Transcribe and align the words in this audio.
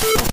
Boom! 0.00 0.29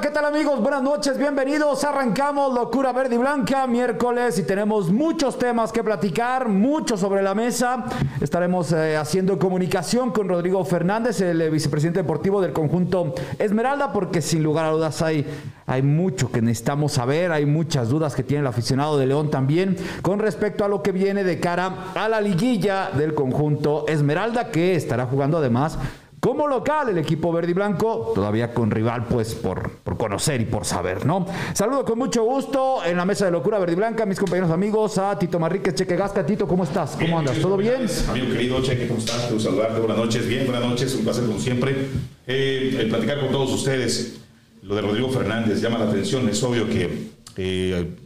¿Qué 0.00 0.08
tal 0.08 0.24
amigos? 0.24 0.58
Buenas 0.60 0.82
noches, 0.82 1.18
bienvenidos. 1.18 1.84
Arrancamos 1.84 2.54
Locura 2.54 2.92
Verde 2.92 3.16
y 3.16 3.18
Blanca 3.18 3.66
miércoles 3.66 4.38
y 4.38 4.42
tenemos 4.42 4.90
muchos 4.90 5.38
temas 5.38 5.70
que 5.70 5.84
platicar, 5.84 6.48
mucho 6.48 6.96
sobre 6.96 7.22
la 7.22 7.34
mesa. 7.34 7.84
Estaremos 8.18 8.72
eh, 8.72 8.96
haciendo 8.96 9.38
comunicación 9.38 10.10
con 10.10 10.30
Rodrigo 10.30 10.64
Fernández, 10.64 11.20
el 11.20 11.42
eh, 11.42 11.50
vicepresidente 11.50 12.00
deportivo 12.00 12.40
del 12.40 12.54
conjunto 12.54 13.14
Esmeralda, 13.38 13.92
porque 13.92 14.22
sin 14.22 14.42
lugar 14.42 14.64
a 14.64 14.70
dudas 14.70 15.02
hay, 15.02 15.26
hay 15.66 15.82
mucho 15.82 16.32
que 16.32 16.40
necesitamos 16.40 16.92
saber, 16.92 17.30
hay 17.30 17.44
muchas 17.44 17.90
dudas 17.90 18.14
que 18.14 18.22
tiene 18.22 18.40
el 18.40 18.46
aficionado 18.46 18.96
de 18.96 19.06
León 19.06 19.30
también 19.30 19.76
con 20.00 20.20
respecto 20.20 20.64
a 20.64 20.68
lo 20.68 20.82
que 20.82 20.92
viene 20.92 21.22
de 21.22 21.38
cara 21.38 21.92
a 21.94 22.08
la 22.08 22.22
liguilla 22.22 22.90
del 22.96 23.14
conjunto 23.14 23.84
Esmeralda, 23.88 24.50
que 24.50 24.74
estará 24.74 25.04
jugando 25.04 25.36
además 25.36 25.76
como 26.22 26.46
local, 26.46 26.88
el 26.88 26.98
equipo 26.98 27.32
verde 27.32 27.50
y 27.50 27.54
blanco, 27.54 28.12
todavía 28.14 28.54
con 28.54 28.70
rival, 28.70 29.06
pues 29.06 29.34
por, 29.34 29.72
por 29.82 29.96
conocer 29.96 30.40
y 30.40 30.44
por 30.44 30.64
saber, 30.64 31.04
¿no? 31.04 31.26
Saludo 31.52 31.84
con 31.84 31.98
mucho 31.98 32.22
gusto 32.22 32.84
en 32.84 32.96
la 32.96 33.04
mesa 33.04 33.24
de 33.24 33.32
locura 33.32 33.58
verde 33.58 33.72
y 33.72 33.74
blanca, 33.74 34.06
mis 34.06 34.20
compañeros 34.20 34.52
amigos, 34.52 34.98
a 34.98 35.18
Tito 35.18 35.40
Marríquez, 35.40 35.74
Cheque 35.74 35.96
Gasca. 35.96 36.24
Tito, 36.24 36.46
¿cómo 36.46 36.62
estás? 36.62 36.96
¿Cómo 36.96 37.18
andas? 37.18 37.40
¿Todo 37.40 37.56
bien? 37.56 37.88
Amigo 38.08 38.28
querido, 38.28 38.62
Cheque, 38.62 38.86
¿cómo 38.86 39.00
estás? 39.00 39.22
Quiero 39.22 39.40
saludarte. 39.40 39.80
Buenas 39.80 39.98
noches, 39.98 40.28
bien, 40.28 40.46
buenas 40.46 40.64
noches, 40.64 40.94
un 40.94 41.02
placer 41.02 41.24
como 41.26 41.40
siempre. 41.40 41.88
Eh, 42.28 42.76
el 42.78 42.88
platicar 42.88 43.18
con 43.18 43.32
todos 43.32 43.50
ustedes, 43.50 44.20
lo 44.62 44.76
de 44.76 44.82
Rodrigo 44.82 45.10
Fernández 45.10 45.60
llama 45.60 45.80
la 45.80 45.86
atención, 45.86 46.28
es 46.28 46.40
obvio 46.44 46.68
que 46.68 47.08
eh, 47.36 47.96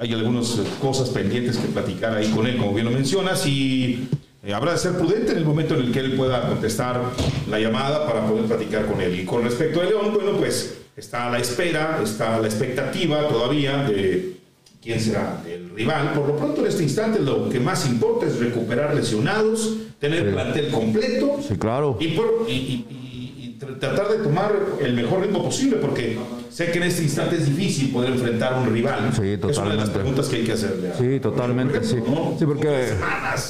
hay 0.00 0.12
algunas 0.12 0.56
cosas 0.80 1.08
pendientes 1.10 1.56
que 1.56 1.66
platicar 1.66 2.16
ahí 2.16 2.30
con 2.30 2.46
él, 2.46 2.58
como 2.58 2.72
bien 2.74 2.84
lo 2.84 2.92
mencionas, 2.92 3.44
y 3.44 4.08
eh, 4.46 4.54
habrá 4.54 4.72
de 4.72 4.78
ser 4.78 4.92
prudente 4.92 5.32
en 5.32 5.38
el 5.38 5.44
momento 5.44 5.74
en 5.74 5.86
el 5.86 5.92
que 5.92 5.98
él 5.98 6.14
pueda 6.16 6.48
contestar 6.48 7.02
la 7.50 7.58
llamada 7.58 8.06
para 8.06 8.24
poder 8.24 8.44
platicar 8.44 8.86
con 8.86 9.00
él. 9.00 9.18
Y 9.18 9.24
con 9.24 9.42
respecto 9.42 9.80
a 9.80 9.84
León, 9.84 10.12
bueno, 10.14 10.38
pues 10.38 10.78
está 10.96 11.26
a 11.26 11.30
la 11.30 11.38
espera, 11.38 11.98
está 12.00 12.36
a 12.36 12.40
la 12.40 12.46
expectativa 12.46 13.26
todavía 13.26 13.82
de 13.82 14.36
quién 14.80 15.00
será 15.00 15.42
el 15.52 15.70
rival. 15.70 16.12
Por 16.12 16.28
lo 16.28 16.36
pronto, 16.36 16.60
en 16.60 16.68
este 16.68 16.84
instante, 16.84 17.18
lo 17.18 17.48
que 17.48 17.58
más 17.58 17.88
importa 17.88 18.26
es 18.26 18.38
recuperar 18.38 18.94
lesionados, 18.94 19.78
tener 19.98 20.32
plantel 20.32 20.70
completo. 20.70 21.40
Sí, 21.46 21.56
claro. 21.56 21.96
Y, 21.98 22.08
por, 22.08 22.46
y, 22.46 22.52
y, 22.52 23.34
y, 23.36 23.56
tratar 23.78 24.08
de 24.10 24.18
tomar 24.18 24.54
el 24.80 24.94
mejor 24.94 25.22
ritmo 25.22 25.42
posible, 25.42 25.78
porque 25.78 26.16
sé 26.56 26.70
que 26.72 26.78
en 26.78 26.84
este 26.84 27.02
instante 27.02 27.36
es 27.36 27.44
difícil 27.44 27.92
poder 27.92 28.12
enfrentar 28.12 28.54
a 28.54 28.60
un 28.60 28.72
rival. 28.72 29.10
Sí, 29.12 29.36
totalmente. 29.36 29.50
Es 29.50 29.58
una 29.58 29.70
de 29.72 29.76
las 29.76 29.90
preguntas 29.90 30.26
que 30.28 30.36
hay 30.36 30.44
que 30.44 30.52
hacerle. 30.52 30.92
Sí, 30.98 31.20
totalmente, 31.20 31.84
sí. 31.84 31.96
Sí, 32.38 32.46
porque 32.46 32.94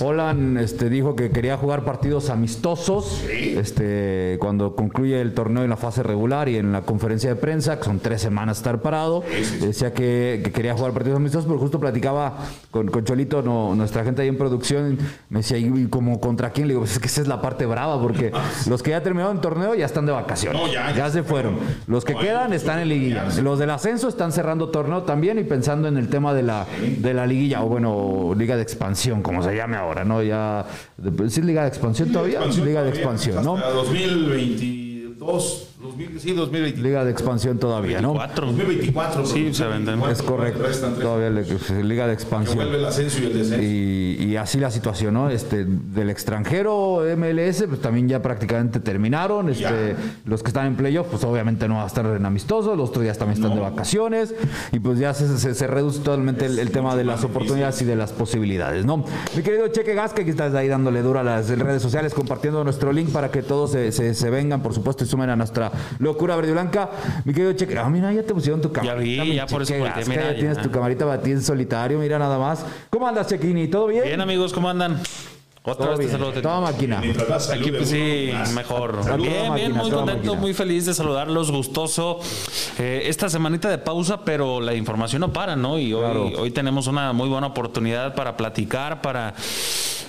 Holland 0.01 0.59
este, 0.59 0.91
dijo 0.91 1.15
que 1.15 1.31
quería 1.31 1.57
jugar 1.57 1.85
partidos 1.85 2.31
amistosos 2.31 3.23
Sí. 3.29 3.55
este, 3.57 4.39
cuando 4.41 4.75
concluye 4.75 5.21
el 5.21 5.35
torneo 5.35 5.63
en 5.63 5.71
la 5.71 5.77
fase 5.77 6.03
regular 6.03 6.49
y 6.49 6.57
en 6.57 6.73
la 6.73 6.83
conferencia 6.83 7.31
de 7.31 7.37
prensa, 7.37 7.79
que 7.79 7.85
son 7.85 8.01
tres 8.01 8.21
semanas 8.23 8.57
estar 8.59 8.83
parado. 8.83 9.23
Sí. 9.29 9.59
Decía 9.67 9.93
que, 9.95 10.41
que 10.43 10.51
quería 10.51 10.75
jugar 10.75 10.93
partidos 10.93 11.17
amistosos, 11.19 11.47
pero 11.47 11.61
justo 11.61 11.79
platicaba 11.79 12.39
con, 12.73 12.89
con 12.89 13.05
Cholito, 13.05 13.41
no, 13.41 13.75
nuestra 13.77 14.03
gente 14.05 14.23
ahí 14.23 14.29
en 14.29 14.37
producción, 14.37 14.99
me 15.29 15.41
decía, 15.41 15.59
¿y 15.59 15.87
como 15.87 16.21
contra 16.21 16.51
quién? 16.51 16.67
Le 16.67 16.73
digo, 16.75 16.81
pues 16.81 16.95
es 16.95 16.99
que 16.99 17.07
esa 17.07 17.21
es 17.21 17.29
la 17.29 17.41
parte 17.41 17.67
brava, 17.67 18.01
porque 18.03 18.33
los 18.69 18.83
que 18.83 18.91
ya 18.91 19.01
terminaron 19.03 19.37
el 19.37 19.41
torneo 19.43 19.77
ya 19.77 19.87
están 19.87 20.07
de 20.07 20.13
vacaciones. 20.13 20.61
No, 20.61 20.73
ya, 20.73 20.93
ya 20.93 21.09
se 21.09 21.23
fueron. 21.23 21.57
Los 21.87 22.05
que 22.05 22.15
No, 22.15 22.21
quedan 22.21 22.51
ya, 22.51 22.57
están 22.57 22.81
en 22.81 22.89
ya, 22.89 22.96
liguilla. 22.99 23.25
Los 23.43 23.59
del 23.59 23.71
ascenso 23.71 24.09
están 24.09 24.33
cerrando 24.33 24.69
torneo 24.69 25.03
también 25.03 25.39
y 25.39 25.45
pensando 25.45 25.89
en 25.89 25.97
el 25.97 26.09
tema 26.09 26.35
de 26.35 26.43
la, 26.43 26.67
de 26.99 27.15
la 27.15 27.27
liguilla, 27.27 27.63
o 27.63 27.69
bueno, 27.69 28.35
liga 28.37 28.57
de 28.57 28.63
expansión, 28.63 29.23
como 29.23 29.43
se 29.43 29.55
llame 29.55 29.77
ahora, 29.77 30.05
¿no? 30.05 30.23
Ya, 30.23 30.65
¿sí 31.29 31.43
liga 31.43 31.63
de 31.63 31.69
expansión 31.69 32.11
todavía? 32.13 32.41
liga 32.47 32.83
de 32.83 32.91
expansión, 32.91 33.45
¿no? 33.45 33.57
Hasta 33.57 33.71
2022, 33.71 35.66
2000, 35.81 36.21
sí, 36.21 36.33
2023. 36.33 36.83
Liga 36.83 37.05
de 37.05 37.11
expansión 37.11 37.59
todavía, 37.59 38.01
¿no? 38.01 38.15
4. 38.15 38.47
2024. 38.47 39.27
Sí, 39.27 39.53
se 39.53 39.67
venden. 39.67 40.01
Es 40.05 40.23
correcto. 40.23 40.63
Restan. 40.63 40.95
Todavía 40.95 41.29
le- 41.31 41.83
liga 41.85 42.07
de 42.07 42.17
Que 42.17 42.23
expansión. 42.23 42.57
vuelve 42.57 42.79
el 42.79 42.85
ascenso 42.87 43.23
y 43.23 43.27
el 43.27 43.35
descenso. 43.35 43.63
Y, 43.63 44.25
y 44.33 44.37
así 44.37 44.59
la 44.59 44.71
situación, 44.71 45.13
¿no? 45.15 45.29
Este, 45.29 45.67
del 45.67 46.09
extranjero 46.09 47.03
MLS, 47.17 47.65
pues 47.69 47.81
también 47.83 48.09
ya 48.09 48.23
prácticamente 48.23 48.81
terminaron. 48.81 49.51
Este, 49.51 49.63
Ya. 49.65 49.97
los 50.25 50.43
que 50.43 50.49
están 50.49 50.67
en 50.67 50.77
playoff, 50.77 51.09
pues 51.11 51.23
obviamente 51.25 51.69
no 51.69 51.75
van 51.75 51.85
a 51.85 51.87
estar 51.89 52.07
en 52.07 52.25
amistosos, 52.25 52.77
los 52.77 52.89
otros 52.91 53.03
días 53.05 53.19
también 53.19 53.43
están 53.43 53.55
de 53.55 53.61
vacaciones. 53.63 54.35
Y 54.73 54.79
pues 54.81 54.99
ya 54.99 55.13
se, 55.13 55.37
se- 55.39 55.55
se 55.55 55.67
reduce 55.67 55.99
totalmente 55.99 56.47
el, 56.47 56.59
el 56.59 56.71
tema 56.71 56.97
de 56.97 57.05
las 57.05 57.23
oportunidades 57.23 57.83
y 57.83 57.85
de 57.85 57.97
las 57.97 58.13
posibilidades, 58.13 58.87
¿no? 58.87 59.05
Mi 59.37 59.43
querido 59.43 59.69
Cheque 59.69 59.95
Gasca, 59.95 60.25
que 60.25 60.31
estás 60.31 60.55
ahí 60.55 60.69
dándole 60.69 61.03
duro 61.03 61.21
a 61.21 61.23
las 61.23 61.49
redes 61.51 61.83
sociales, 61.83 62.15
compartiendo 62.15 62.65
nuestro 62.65 62.93
link 62.93 63.11
para 63.11 63.31
que 63.31 63.43
todos 63.43 63.73
se, 63.73 63.93
se- 63.93 64.15
se 64.15 64.31
vengan, 64.31 64.63
por 64.63 64.73
supuesto, 64.73 65.05
y 65.05 65.07
sumen 65.07 65.29
a 65.31 65.37
nuestra 65.37 65.66
locura 65.99 66.37
verde 66.37 66.51
y 66.51 66.53
blanca. 66.55 66.91
Mi 67.25 67.33
querido 67.33 67.53
Cheque, 67.53 67.79
ah, 67.79 67.89
mira, 67.89 68.13
ya 68.13 68.23
te 68.23 68.33
pusieron 68.35 68.61
tu 68.61 68.73
camarita. 68.73 69.01
vi, 69.03 69.31
mi 69.31 69.35
ya 69.37 69.47
por 69.47 69.63
eso 69.63 69.75
volteé, 69.79 70.05
mira, 70.07 70.33
ya 70.33 70.35
tienes 70.39 70.57
ya. 70.57 70.63
tu 70.63 70.71
camarita 70.71 71.07
para 71.07 71.21
ti 71.23 71.31
en 71.33 71.43
solitario, 71.43 71.99
mira 71.99 72.19
nada 72.19 72.39
más. 72.39 72.65
¿Cómo 72.91 73.07
andas, 73.07 73.27
Chequini? 73.29 73.69
¿Todo 73.69 73.87
bien? 73.89 74.05
Bien, 74.05 74.21
amigos, 74.21 74.53
¿cómo 74.53 74.69
andan? 74.69 75.01
Otra 75.69 75.87
Todo 75.87 75.97
vez 75.99 76.07
te 76.07 76.13
saludo. 76.13 76.33
Toda 76.41 76.61
máquina. 76.61 77.01
Aquí 77.01 77.73
pues 77.73 77.89
sí, 77.89 78.31
mejor. 78.55 79.03
Saludo, 79.03 79.29
bien, 79.29 79.49
máquina, 79.49 79.55
bien, 79.57 79.73
muy 79.73 79.91
contento, 79.91 80.15
máquina. 80.23 80.41
muy 80.41 80.55
feliz 80.55 80.87
de 80.87 80.95
saludarlos, 80.95 81.51
gustoso. 81.51 82.21
Eh, 82.79 83.03
esta 83.07 83.29
semanita 83.29 83.69
de 83.69 83.79
pausa, 83.79 84.21
pero 84.25 84.61
la 84.61 84.75
información 84.75 85.23
no 85.23 85.33
para, 85.33 85.57
¿no? 85.57 85.77
Y 85.77 85.93
hoy, 85.93 86.03
Claro. 86.05 86.31
hoy 86.39 86.53
tenemos 86.53 86.87
una 86.87 87.13
muy 87.13 87.29
buena 87.29 87.49
oportunidad 87.49 88.15
para 88.15 88.37
platicar, 88.37 89.03
para 89.03 89.35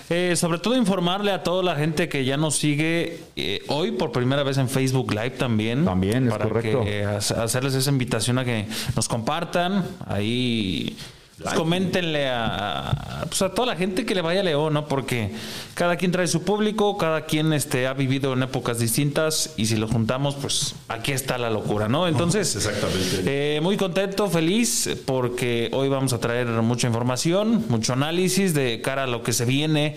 eh, 0.09 0.35
sobre 0.35 0.59
todo 0.59 0.75
informarle 0.77 1.31
a 1.31 1.43
toda 1.43 1.63
la 1.63 1.75
gente 1.75 2.07
que 2.09 2.23
ya 2.25 2.37
nos 2.37 2.55
sigue 2.55 3.19
eh, 3.35 3.61
hoy 3.67 3.91
por 3.91 4.11
primera 4.11 4.43
vez 4.43 4.57
en 4.57 4.69
Facebook 4.69 5.11
Live 5.11 5.31
también. 5.31 5.83
También, 5.85 6.25
es 6.27 6.31
para 6.31 6.45
correcto. 6.47 6.83
que, 6.83 7.01
eh, 7.01 7.05
hac- 7.05 7.37
hacerles 7.37 7.73
esa 7.75 7.89
invitación 7.89 8.37
a 8.39 8.45
que 8.45 8.65
nos 8.95 9.07
compartan 9.07 9.85
ahí. 10.05 10.95
Pues, 11.41 11.53
coméntenle 11.53 12.27
a, 12.29 12.89
a- 12.89 13.25
pues, 13.25 13.41
a 13.41 13.49
toda 13.53 13.67
la 13.67 13.75
gente 13.75 14.05
que 14.05 14.15
le 14.15 14.21
vaya 14.21 14.39
a 14.41 14.43
León, 14.43 14.73
¿no? 14.73 14.87
Porque 14.87 15.31
cada 15.73 15.95
quien 15.95 16.11
trae 16.11 16.27
su 16.27 16.43
público, 16.43 16.97
cada 16.97 17.25
quien 17.25 17.53
este, 17.53 17.87
ha 17.87 17.93
vivido 17.93 18.33
en 18.33 18.43
épocas 18.43 18.79
distintas 18.79 19.53
y 19.57 19.65
si 19.67 19.75
lo 19.75 19.87
juntamos, 19.87 20.35
pues 20.35 20.75
aquí 20.87 21.11
está 21.11 21.37
la 21.37 21.49
locura, 21.49 21.87
¿no? 21.87 22.07
Entonces, 22.07 22.55
Exactamente. 22.55 23.23
eh, 23.57 23.61
muy 23.61 23.77
contento, 23.77 24.27
feliz, 24.29 24.89
porque 25.05 25.69
hoy 25.73 25.89
vamos 25.89 26.13
a 26.13 26.19
traer 26.19 26.47
mucha 26.47 26.87
información, 26.87 27.65
mucho 27.69 27.93
análisis 27.93 28.53
de 28.53 28.81
cara 28.81 29.03
a 29.03 29.07
lo 29.07 29.23
que 29.23 29.33
se 29.33 29.45
viene 29.45 29.95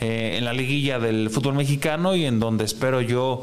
eh, 0.00 0.34
en 0.38 0.44
la 0.44 0.52
liguilla 0.52 0.98
del 0.98 1.30
fútbol 1.30 1.54
mexicano 1.54 2.14
y 2.16 2.24
en 2.26 2.38
donde 2.40 2.64
espero 2.64 3.00
yo 3.00 3.40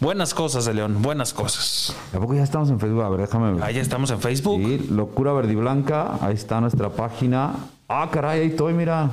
buenas 0.00 0.34
cosas 0.34 0.64
de 0.64 0.74
León, 0.74 1.02
buenas 1.02 1.32
cosas. 1.32 1.96
¿A 2.14 2.18
poco 2.18 2.34
ya 2.34 2.42
estamos 2.42 2.70
en 2.70 2.78
Facebook? 2.80 3.02
A 3.02 3.08
ver, 3.08 3.20
déjame 3.20 3.52
ver. 3.52 3.62
Ahí 3.62 3.78
estamos 3.78 4.10
en 4.10 4.20
Facebook. 4.20 4.60
Sí, 4.62 4.88
Locura 4.90 5.32
Verde 5.32 5.52
y 5.52 5.56
Blanca, 5.56 6.18
ahí 6.20 6.34
está 6.34 6.60
nuestra 6.60 6.90
página. 6.90 7.54
Ah, 7.88 8.08
caray, 8.10 8.40
ahí 8.40 8.46
estoy, 8.48 8.74
mira. 8.74 9.10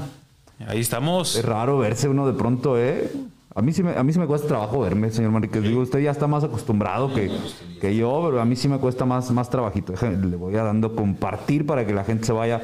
Ahí 0.67 0.79
estamos. 0.79 1.35
Es 1.35 1.45
raro 1.45 1.77
verse 1.77 2.07
uno 2.07 2.25
de 2.27 2.33
pronto, 2.33 2.77
¿eh? 2.77 3.11
A 3.55 3.61
mí, 3.61 3.71
sí 3.71 3.83
me, 3.83 3.95
a 3.95 4.03
mí 4.03 4.11
sí 4.11 4.17
me 4.17 4.25
cuesta 4.25 4.47
trabajo 4.47 4.79
verme, 4.79 5.11
señor 5.11 5.31
Manriquez. 5.31 5.61
Digo, 5.61 5.81
usted 5.81 5.99
ya 5.99 6.09
está 6.09 6.25
más 6.25 6.43
acostumbrado 6.43 7.13
que, 7.13 7.29
que 7.79 7.95
yo, 7.95 8.21
pero 8.25 8.41
a 8.41 8.45
mí 8.45 8.55
sí 8.55 8.67
me 8.67 8.79
cuesta 8.79 9.05
más, 9.05 9.29
más 9.29 9.49
trabajito. 9.49 9.91
Déjame, 9.91 10.17
le 10.25 10.35
voy 10.35 10.55
a 10.55 10.63
dando 10.63 10.95
compartir 10.95 11.65
para 11.67 11.85
que 11.85 11.93
la 11.93 12.03
gente 12.03 12.25
se 12.25 12.33
vaya 12.33 12.61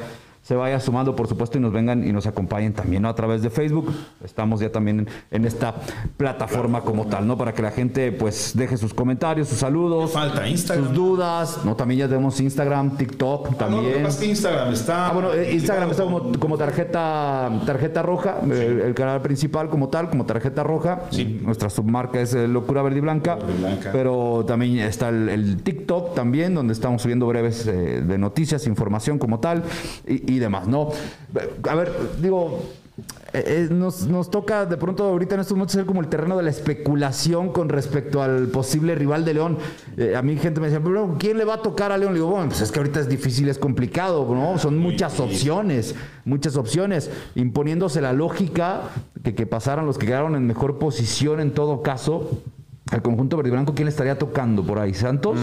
se 0.50 0.56
vaya 0.56 0.80
sumando, 0.80 1.14
por 1.14 1.28
supuesto, 1.28 1.58
y 1.58 1.60
nos 1.60 1.72
vengan 1.72 2.04
y 2.04 2.10
nos 2.12 2.26
acompañen 2.26 2.72
también 2.72 3.02
¿no? 3.02 3.08
a 3.08 3.14
través 3.14 3.40
de 3.40 3.50
Facebook. 3.50 3.86
Estamos 4.24 4.58
ya 4.58 4.72
también 4.72 4.98
en, 4.98 5.08
en 5.30 5.44
esta 5.44 5.76
plataforma 6.16 6.80
como 6.80 7.06
tal, 7.06 7.24
¿no? 7.24 7.38
Para 7.38 7.54
que 7.54 7.62
la 7.62 7.70
gente 7.70 8.10
pues 8.10 8.50
deje 8.56 8.76
sus 8.76 8.92
comentarios, 8.92 9.46
sus 9.46 9.58
saludos, 9.58 10.10
Falta 10.10 10.48
Instagram. 10.48 10.86
sus 10.88 10.94
dudas. 10.96 11.60
No, 11.64 11.76
también 11.76 12.00
ya 12.00 12.08
tenemos 12.08 12.40
Instagram, 12.40 12.96
TikTok 12.96 13.46
Ah, 13.46 13.50
no, 13.52 13.56
también. 13.58 14.04
es 14.04 14.16
que 14.16 14.26
Instagram 14.26 14.72
está. 14.72 15.06
Ah, 15.06 15.12
bueno, 15.12 15.32
eh, 15.34 15.52
Instagram 15.52 15.88
está 15.92 16.02
como, 16.02 16.32
como 16.40 16.58
tarjeta 16.58 17.48
tarjeta 17.64 18.02
roja, 18.02 18.38
el, 18.42 18.80
el 18.80 18.94
canal 18.94 19.22
principal 19.22 19.68
como 19.70 19.88
tal, 19.88 20.10
como 20.10 20.26
tarjeta 20.26 20.64
roja. 20.64 21.02
Nuestra 21.42 21.70
submarca 21.70 22.20
es 22.20 22.34
eh, 22.34 22.48
Locura 22.48 22.82
Verde 22.82 22.98
y 22.98 23.02
Blanca. 23.02 23.36
Verde 23.36 23.52
y 23.56 23.60
Blanca. 23.62 23.90
Pero 23.92 24.44
también 24.48 24.80
está 24.80 25.10
el, 25.10 25.28
el 25.28 25.62
TikTok 25.62 26.16
también, 26.16 26.54
donde 26.56 26.72
estamos 26.72 27.02
subiendo 27.02 27.28
breves 27.28 27.68
eh, 27.68 28.02
de 28.02 28.18
noticias, 28.18 28.66
información 28.66 29.16
como 29.20 29.38
tal 29.38 29.62
y, 30.08 30.34
y 30.34 30.39
demás, 30.40 30.66
¿no? 30.66 30.90
A 31.68 31.74
ver, 31.74 31.92
digo, 32.20 32.60
eh, 33.32 33.44
eh, 33.46 33.68
nos, 33.70 34.06
nos 34.06 34.28
toca 34.28 34.66
de 34.66 34.76
pronto 34.76 35.04
ahorita 35.04 35.36
en 35.36 35.42
estos 35.42 35.56
momentos 35.56 35.74
ser 35.74 35.86
como 35.86 36.00
el 36.00 36.08
terreno 36.08 36.36
de 36.36 36.42
la 36.42 36.50
especulación 36.50 37.52
con 37.52 37.68
respecto 37.68 38.22
al 38.22 38.48
posible 38.48 38.94
rival 38.96 39.24
de 39.24 39.34
León. 39.34 39.58
Eh, 39.96 40.16
a 40.16 40.22
mí 40.22 40.36
gente 40.36 40.60
me 40.60 40.66
decía, 40.66 40.82
pero 40.82 41.14
¿quién 41.18 41.38
le 41.38 41.44
va 41.44 41.54
a 41.54 41.62
tocar 41.62 41.92
a 41.92 41.98
León? 41.98 42.12
Le 42.12 42.18
digo, 42.18 42.30
bueno, 42.30 42.48
pues 42.48 42.60
es 42.60 42.72
que 42.72 42.80
ahorita 42.80 43.00
es 43.00 43.08
difícil, 43.08 43.48
es 43.48 43.58
complicado, 43.58 44.26
¿no? 44.34 44.58
Son 44.58 44.78
muchas 44.78 45.20
opciones, 45.20 45.94
muchas 46.24 46.56
opciones, 46.56 47.10
imponiéndose 47.36 48.00
la 48.00 48.12
lógica 48.12 48.82
que, 49.22 49.34
que 49.34 49.46
pasaran 49.46 49.86
los 49.86 49.96
que 49.96 50.06
quedaron 50.06 50.34
en 50.34 50.46
mejor 50.46 50.78
posición 50.78 51.40
en 51.40 51.52
todo 51.52 51.82
caso. 51.82 52.42
Al 52.90 53.02
conjunto 53.02 53.36
verde 53.36 53.50
y 53.50 53.52
blanco, 53.52 53.74
¿quién 53.74 53.86
le 53.86 53.90
estaría 53.90 54.18
tocando 54.18 54.64
por 54.64 54.80
ahí? 54.80 54.94
¿Santos? 54.94 55.42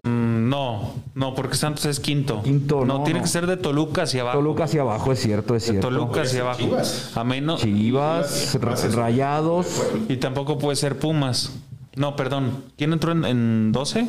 No, 1.18 1.34
porque 1.34 1.56
Santos 1.56 1.86
es 1.86 2.00
quinto. 2.00 2.44
Quinto, 2.44 2.86
no, 2.86 3.00
no, 3.00 3.04
tiene 3.04 3.20
no. 3.22 3.24
que 3.24 3.30
ser 3.32 3.48
de 3.48 3.58
Toluca 3.58 4.04
hacia 4.04 4.22
abajo. 4.22 4.38
Toluca 4.38 4.66
hacia 4.66 4.82
abajo, 4.82 5.12
es 5.12 5.20
cierto, 5.20 5.56
es 5.56 5.64
De 5.66 5.72
cierto. 5.72 5.88
Toluca 5.90 6.22
hacia 6.22 6.42
abajo. 6.42 6.60
Chivas. 6.60 7.12
A 7.18 7.24
menos. 7.24 7.60
Chivas, 7.62 8.52
Chivas, 8.52 8.62
Ra- 8.64 8.76
Chivas. 8.76 8.96
Rayados. 8.96 9.82
Y 10.10 10.18
tampoco 10.18 10.60
puede 10.60 10.76
ser 10.76 11.00
Pumas. 11.00 11.54
No, 11.96 12.16
perdón. 12.16 12.66
¿Quién 12.78 12.94
entró 12.94 13.14
en, 13.14 13.26
en 13.26 13.72
12? 13.72 14.08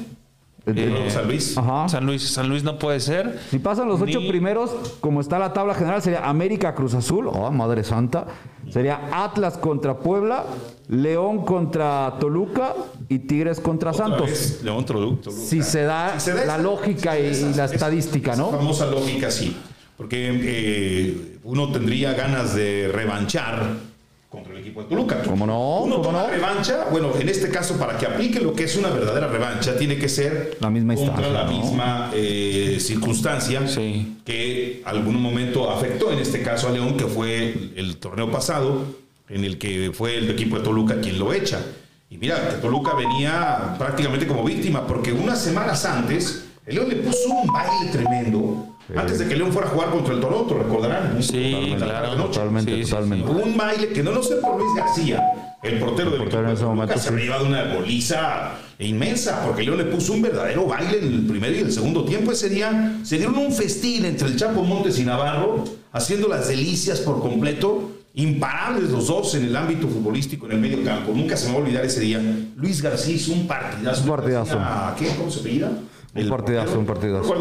Eh, 0.66 1.08
San 1.10 1.26
Luis. 1.26 1.56
Ajá. 1.56 1.88
San 1.88 2.04
Luis. 2.04 2.28
San 2.28 2.46
Luis 2.50 2.62
no 2.62 2.78
puede 2.78 3.00
ser. 3.00 3.40
Si 3.50 3.58
pasan 3.58 3.88
los 3.88 4.02
ocho 4.02 4.20
Ni- 4.20 4.28
primeros, 4.28 4.70
como 5.00 5.22
está 5.22 5.38
la 5.38 5.54
tabla 5.54 5.72
general, 5.72 6.02
sería 6.02 6.28
América 6.28 6.74
Cruz 6.74 6.92
Azul, 6.92 7.28
oh, 7.28 7.50
madre 7.50 7.84
santa. 7.84 8.26
Sería 8.68 9.00
Atlas 9.12 9.56
contra 9.56 9.96
Puebla, 10.00 10.44
León 10.88 11.46
contra 11.46 12.16
Toluca 12.20 12.74
y 13.08 13.18
Tigres 13.20 13.60
contra 13.60 13.90
Otra 13.90 14.06
Santos. 14.06 14.26
vez, 14.26 14.60
León 14.62 14.84
Toluca. 14.84 15.30
Si 15.30 15.62
se 15.62 15.82
da 15.82 16.18
Si 16.20 16.26
se 16.26 16.30
da 16.34 16.44
la 16.44 16.54
esa- 16.54 16.58
lógica 16.58 17.18
y, 17.18 17.26
esa- 17.26 17.40
y 17.50 17.54
la 17.54 17.64
esa- 17.64 17.74
estadística, 17.74 18.32
esa 18.34 18.42
¿no? 18.42 18.50
famosa 18.50 18.86
lógica, 18.86 19.30
sí. 19.30 19.56
Porque 19.96 20.30
eh, 20.42 21.38
uno 21.44 21.72
tendría 21.72 22.12
ganas 22.12 22.54
de 22.54 22.88
revanchar 22.92 23.88
contra 24.28 24.52
el 24.52 24.58
equipo 24.60 24.82
de 24.82 24.88
Toluca. 24.90 25.22
¿Cómo 25.22 25.46
no? 25.46 25.80
Uno 25.84 25.96
¿Cómo 25.96 26.04
toma 26.08 26.22
no? 26.24 26.28
revancha, 26.28 26.84
bueno, 26.90 27.12
en 27.18 27.28
este 27.30 27.48
caso, 27.48 27.78
para 27.78 27.96
que 27.96 28.04
aplique 28.06 28.40
lo 28.40 28.52
que 28.52 28.64
es 28.64 28.76
una 28.76 28.90
verdadera 28.90 29.26
revancha, 29.28 29.76
tiene 29.78 29.96
que 29.96 30.08
ser 30.10 30.58
La 30.60 30.68
misma 30.68 30.94
contra 30.94 31.28
la 31.30 31.44
¿no? 31.44 31.50
misma 31.52 32.10
eh, 32.14 32.76
circunstancia 32.78 33.66
Sí. 33.66 34.18
que 34.26 34.82
algún 34.84 35.20
momento 35.20 35.70
afectó, 35.70 36.12
en 36.12 36.18
este 36.18 36.42
caso 36.42 36.68
a 36.68 36.72
León, 36.72 36.96
que 36.98 37.06
fue 37.06 37.70
el 37.74 37.96
torneo 37.96 38.30
pasado, 38.30 38.84
en 39.30 39.44
el 39.44 39.56
que 39.58 39.90
fue 39.94 40.18
el 40.18 40.30
equipo 40.30 40.58
de 40.58 40.62
Toluca 40.64 41.00
quien 41.00 41.18
lo 41.18 41.32
echa. 41.32 41.60
Y 42.10 42.16
mira, 42.16 42.48
que 42.48 42.56
Toluca 42.56 42.94
venía 42.94 43.74
prácticamente 43.78 44.26
como 44.26 44.42
víctima, 44.42 44.86
porque 44.86 45.12
unas 45.12 45.42
semanas 45.42 45.84
antes, 45.84 46.46
el 46.64 46.76
León 46.76 46.88
le 46.88 46.96
puso 46.96 47.28
un 47.28 47.46
baile 47.46 47.90
tremendo. 47.92 48.66
Antes 48.96 49.18
de 49.18 49.28
que 49.28 49.36
León 49.36 49.52
fuera 49.52 49.68
a 49.68 49.70
jugar 49.70 49.90
contra 49.90 50.14
el 50.14 50.20
Toronto, 50.20 50.54
recordarán. 50.54 51.22
Sí, 51.22 51.74
claro. 51.76 51.92
tarde-noche. 51.92 52.32
Totalmente, 52.32 52.82
Sí, 52.84 52.90
totalmente. 52.90 53.30
Un 53.30 53.56
baile 53.58 53.88
que 53.88 54.02
no 54.02 54.12
lo 54.12 54.22
sé 54.22 54.36
por 54.36 54.58
Luis 54.58 54.74
García, 54.74 55.54
el 55.62 55.78
portero 55.78 56.12
de 56.12 56.18
Toluca, 56.18 56.96
se 56.96 57.08
había 57.10 57.24
llevado 57.24 57.44
una 57.44 57.74
goliza 57.74 58.52
inmensa, 58.78 59.42
porque 59.44 59.64
León 59.64 59.76
le 59.76 59.84
puso 59.84 60.14
un 60.14 60.22
verdadero 60.22 60.64
baile 60.64 61.00
en 61.00 61.12
el 61.12 61.26
primer 61.26 61.54
y 61.54 61.58
el 61.58 61.72
segundo 61.72 62.06
tiempo. 62.06 62.32
Ese 62.32 62.48
día 62.48 63.00
se 63.02 63.18
dieron 63.18 63.36
un 63.36 63.52
festín 63.52 64.06
entre 64.06 64.28
el 64.28 64.36
Chapo 64.36 64.62
Montes 64.62 64.98
y 64.98 65.04
Navarro, 65.04 65.64
haciendo 65.92 66.26
las 66.26 66.48
delicias 66.48 67.00
por 67.00 67.20
completo. 67.20 67.97
Imparables 68.18 68.90
los 68.90 69.06
dos 69.06 69.32
en 69.36 69.44
el 69.44 69.54
ámbito 69.54 69.86
futbolístico, 69.86 70.46
en 70.46 70.52
el 70.52 70.58
medio 70.58 70.82
campo. 70.82 71.12
Nunca 71.14 71.36
se 71.36 71.46
me 71.46 71.52
va 71.52 71.60
a 71.60 71.62
olvidar 71.62 71.84
ese 71.84 72.00
día. 72.00 72.20
Luis 72.56 72.82
García 72.82 73.14
hizo 73.14 73.32
un 73.32 73.46
partidazo. 73.46 74.02
Un 74.02 74.08
partidazo. 74.08 74.58
¿Qué? 74.98 75.06
¿Cómo 75.16 75.30
se? 75.30 75.38
Un 75.40 75.88
El 76.14 76.28
partidazo, 76.28 76.80
un 76.80 76.86
partidazo. 76.86 77.32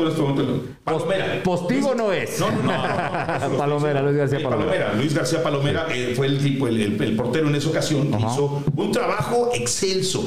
Palomera. 0.84 1.42
Postigo 1.42 1.96
no 1.96 2.12
es. 2.12 2.40
No, 2.40 2.52
no, 2.52 2.62
no. 2.62 3.50
no. 3.50 3.58
Palomera, 3.58 4.04
Luis 4.04 4.18
García 4.18 4.44
Palomera. 4.44 4.94
Luis 4.94 5.16
García 5.16 5.42
Palomera 5.42 5.88
eh, 5.92 6.14
fue 6.16 6.28
el 6.28 6.38
tipo, 6.38 6.68
el, 6.68 7.16
portero 7.16 7.48
en 7.48 7.56
esa 7.56 7.70
ocasión, 7.70 8.16
hizo 8.20 8.62
un 8.76 8.92
trabajo 8.92 9.50
excelso. 9.56 10.24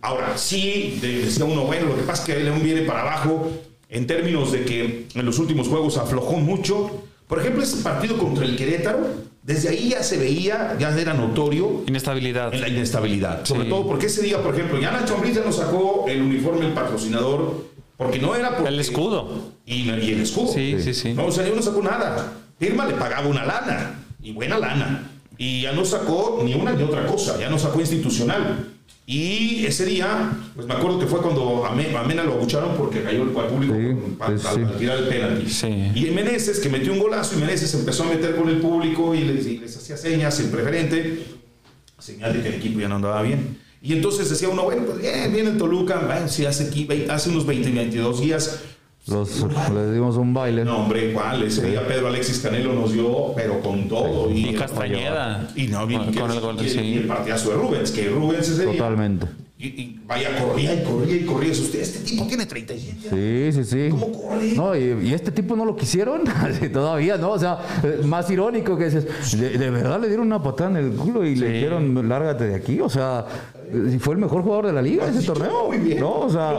Ahora, 0.00 0.38
sí, 0.38 0.98
de- 1.02 1.26
decía 1.26 1.44
uno, 1.44 1.64
bueno, 1.64 1.88
lo 1.88 1.96
que 1.96 2.02
pasa 2.04 2.22
es 2.22 2.26
que 2.38 2.42
León 2.42 2.62
viene 2.62 2.82
para 2.82 3.02
abajo 3.02 3.50
en 3.90 4.06
términos 4.06 4.50
de 4.50 4.64
que 4.64 5.08
en 5.14 5.26
los 5.26 5.38
últimos 5.38 5.68
juegos 5.68 5.98
aflojó 5.98 6.38
mucho. 6.38 7.02
Por 7.28 7.38
ejemplo, 7.38 7.62
ese 7.62 7.82
partido 7.82 8.16
contra 8.16 8.46
el 8.46 8.56
Querétaro, 8.56 9.06
desde 9.42 9.68
ahí 9.70 9.88
ya 9.90 10.02
se 10.02 10.18
veía, 10.18 10.76
ya 10.78 10.96
era 10.98 11.14
notorio 11.14 11.82
Inestabilidad. 11.86 12.52
en 12.54 12.60
la 12.60 12.68
inestabilidad. 12.68 13.44
Sobre 13.44 13.64
Sí. 13.64 13.68
todo 13.70 13.86
porque 13.86 14.06
ese 14.06 14.22
día, 14.22 14.42
por 14.42 14.54
ejemplo, 14.54 14.78
ya 14.80 14.90
Nacho 14.90 15.14
Ambriz 15.14 15.34
ya 15.36 15.44
nos 15.44 15.56
sacó 15.56 16.04
el 16.08 16.20
uniforme, 16.22 16.66
el 16.66 16.72
patrocinador, 16.72 17.66
porque 17.96 18.18
no 18.18 18.34
era 18.36 18.54
porque- 18.56 18.68
El 18.68 18.80
escudo. 18.80 19.50
Y, 19.66 19.90
y 19.90 20.12
el 20.12 20.20
escudo. 20.22 20.52
Sí, 20.52 20.76
sí, 20.80 20.92
sí. 20.94 21.14
No, 21.14 21.26
o 21.26 21.32
sea, 21.32 21.48
ya 21.48 21.54
no 21.54 21.62
sacó 21.62 21.82
nada. 21.82 22.32
Irma 22.60 22.86
le 22.86 22.94
pagaba 22.94 23.26
una 23.28 23.44
lana, 23.44 24.04
y 24.22 24.32
buena 24.32 24.58
lana. 24.58 25.06
Y 25.38 25.62
ya 25.62 25.72
no 25.72 25.84
sacó 25.86 26.42
ni 26.44 26.52
una 26.54 26.72
ni 26.72 26.82
otra 26.82 27.06
cosa, 27.06 27.38
ya 27.40 27.48
no 27.48 27.58
sacó 27.58 27.80
institucional. 27.80 28.66
Y 29.12 29.66
ese 29.66 29.86
día, 29.86 30.30
pues 30.54 30.68
me 30.68 30.74
acuerdo 30.74 31.00
que 31.00 31.06
fue 31.06 31.20
cuando 31.20 31.66
a 31.66 31.74
Me- 31.74 31.96
a 31.96 32.04
Mena 32.04 32.22
lo 32.22 32.34
abucharon 32.34 32.76
porque 32.76 33.02
cayó 33.02 33.24
el 33.24 33.30
público 33.30 33.74
Sí, 33.74 34.00
con- 34.00 34.14
pa- 34.14 34.38
sí, 34.38 34.46
al, 34.46 34.64
al 34.66 34.78
tirar 34.78 34.98
el 34.98 35.08
penalti. 35.08 35.50
Sí. 35.50 35.66
Y 35.96 36.10
Meneses, 36.12 36.60
que 36.60 36.68
metió 36.68 36.92
un 36.92 37.00
golazo, 37.00 37.34
y 37.36 37.40
Meneses 37.40 37.74
empezó 37.74 38.04
a 38.04 38.06
meter 38.06 38.36
con 38.36 38.48
el 38.48 38.58
público 38.58 39.12
y 39.12 39.22
les, 39.24 39.44
y 39.48 39.58
les 39.58 39.76
hacía 39.76 39.96
señas 39.96 40.38
en 40.38 40.52
preferente, 40.52 41.24
señal 41.98 42.34
de 42.34 42.40
que 42.42 42.48
el 42.50 42.54
equipo 42.54 42.78
ya 42.78 42.88
no 42.88 42.96
andaba 42.96 43.20
bien. 43.22 43.58
Y 43.82 43.94
entonces 43.94 44.30
decía 44.30 44.48
uno, 44.48 44.62
bueno, 44.62 44.82
pues 44.84 45.00
bien, 45.00 45.32
viene 45.32 45.50
el 45.50 45.58
Toluca, 45.58 45.98
bueno, 46.06 46.28
si 46.28 46.46
hace, 46.46 46.68
aquí, 46.68 46.86
hace 47.08 47.30
unos 47.30 47.44
20, 47.46 47.68
22 47.68 48.20
días, 48.20 48.60
Los, 49.10 49.42
les 49.74 49.92
dimos 49.94 50.16
un 50.16 50.32
baile. 50.32 50.64
no, 50.64 50.78
hombre, 50.84 51.12
¿cuál? 51.12 51.42
Ese 51.42 51.66
día 51.70 51.86
Pedro 51.86 52.08
Alexis 52.08 52.38
Canelo 52.38 52.72
nos 52.74 52.92
dio, 52.92 53.32
pero 53.34 53.60
con 53.60 53.88
todo. 53.88 54.30
Y 54.30 54.54
Castañeda. 54.54 55.48
Y, 55.56 55.66
no, 55.68 55.90
y- 55.90 55.96
Con- 55.96 56.14
y- 56.14 56.16
con 56.16 56.30
el 56.30 56.40
gol 56.40 56.56
de 56.56 56.64
y- 56.64 56.68
sí. 56.68 56.80
y 56.80 56.96
el 56.98 57.06
partidazo 57.06 57.50
de 57.50 57.56
Rubens, 57.56 57.90
que 57.90 58.08
Rubens 58.08 58.48
ese 58.48 58.62
día- 58.66 58.72
Totalmente. 58.72 59.26
Y, 59.62 59.66
y 59.66 60.00
vaya, 60.06 60.30
corría 60.42 60.72
y 60.74 60.82
corría 60.84 61.16
y 61.16 61.24
corría. 61.26 61.52
Usted, 61.52 61.80
este 61.80 61.98
tipo 61.98 62.26
tiene 62.26 62.46
37 62.46 63.08
años. 63.10 63.52
Sí, 63.52 63.62
sí, 63.62 63.64
sí. 63.70 63.88
¿Cómo 63.90 64.10
corre? 64.10 64.52
No, 64.54 64.74
y, 64.74 65.08
y 65.08 65.12
este 65.12 65.30
tipo 65.32 65.54
no 65.54 65.66
lo 65.66 65.76
quisieron 65.76 66.22
todavía, 66.72 67.18
¿no? 67.18 67.32
O 67.32 67.38
sea, 67.38 67.58
eh, 67.84 68.00
más 68.06 68.30
irónico 68.30 68.78
que 68.78 68.86
dices, 68.86 69.06
de, 69.38 69.58
de 69.58 69.70
verdad 69.70 70.00
le 70.00 70.06
dieron 70.08 70.26
una 70.28 70.42
patada 70.42 70.70
en 70.70 70.76
el 70.86 70.92
culo 70.92 71.26
y 71.26 71.34
le 71.36 71.50
dijeron, 71.50 72.08
lárgate 72.08 72.46
de 72.46 72.54
aquí. 72.54 72.80
O 72.80 72.88
sea, 72.88 73.26
eh, 73.72 73.98
fue 74.00 74.14
el 74.14 74.20
mejor 74.20 74.42
jugador 74.42 74.66
de 74.66 74.72
la 74.72 74.82
liga 74.82 75.06
ese 75.08 75.22
torneo. 75.22 75.66
muy 75.68 75.78
bien. 75.78 76.00
No, 76.00 76.20
o 76.20 76.30
sea. 76.30 76.54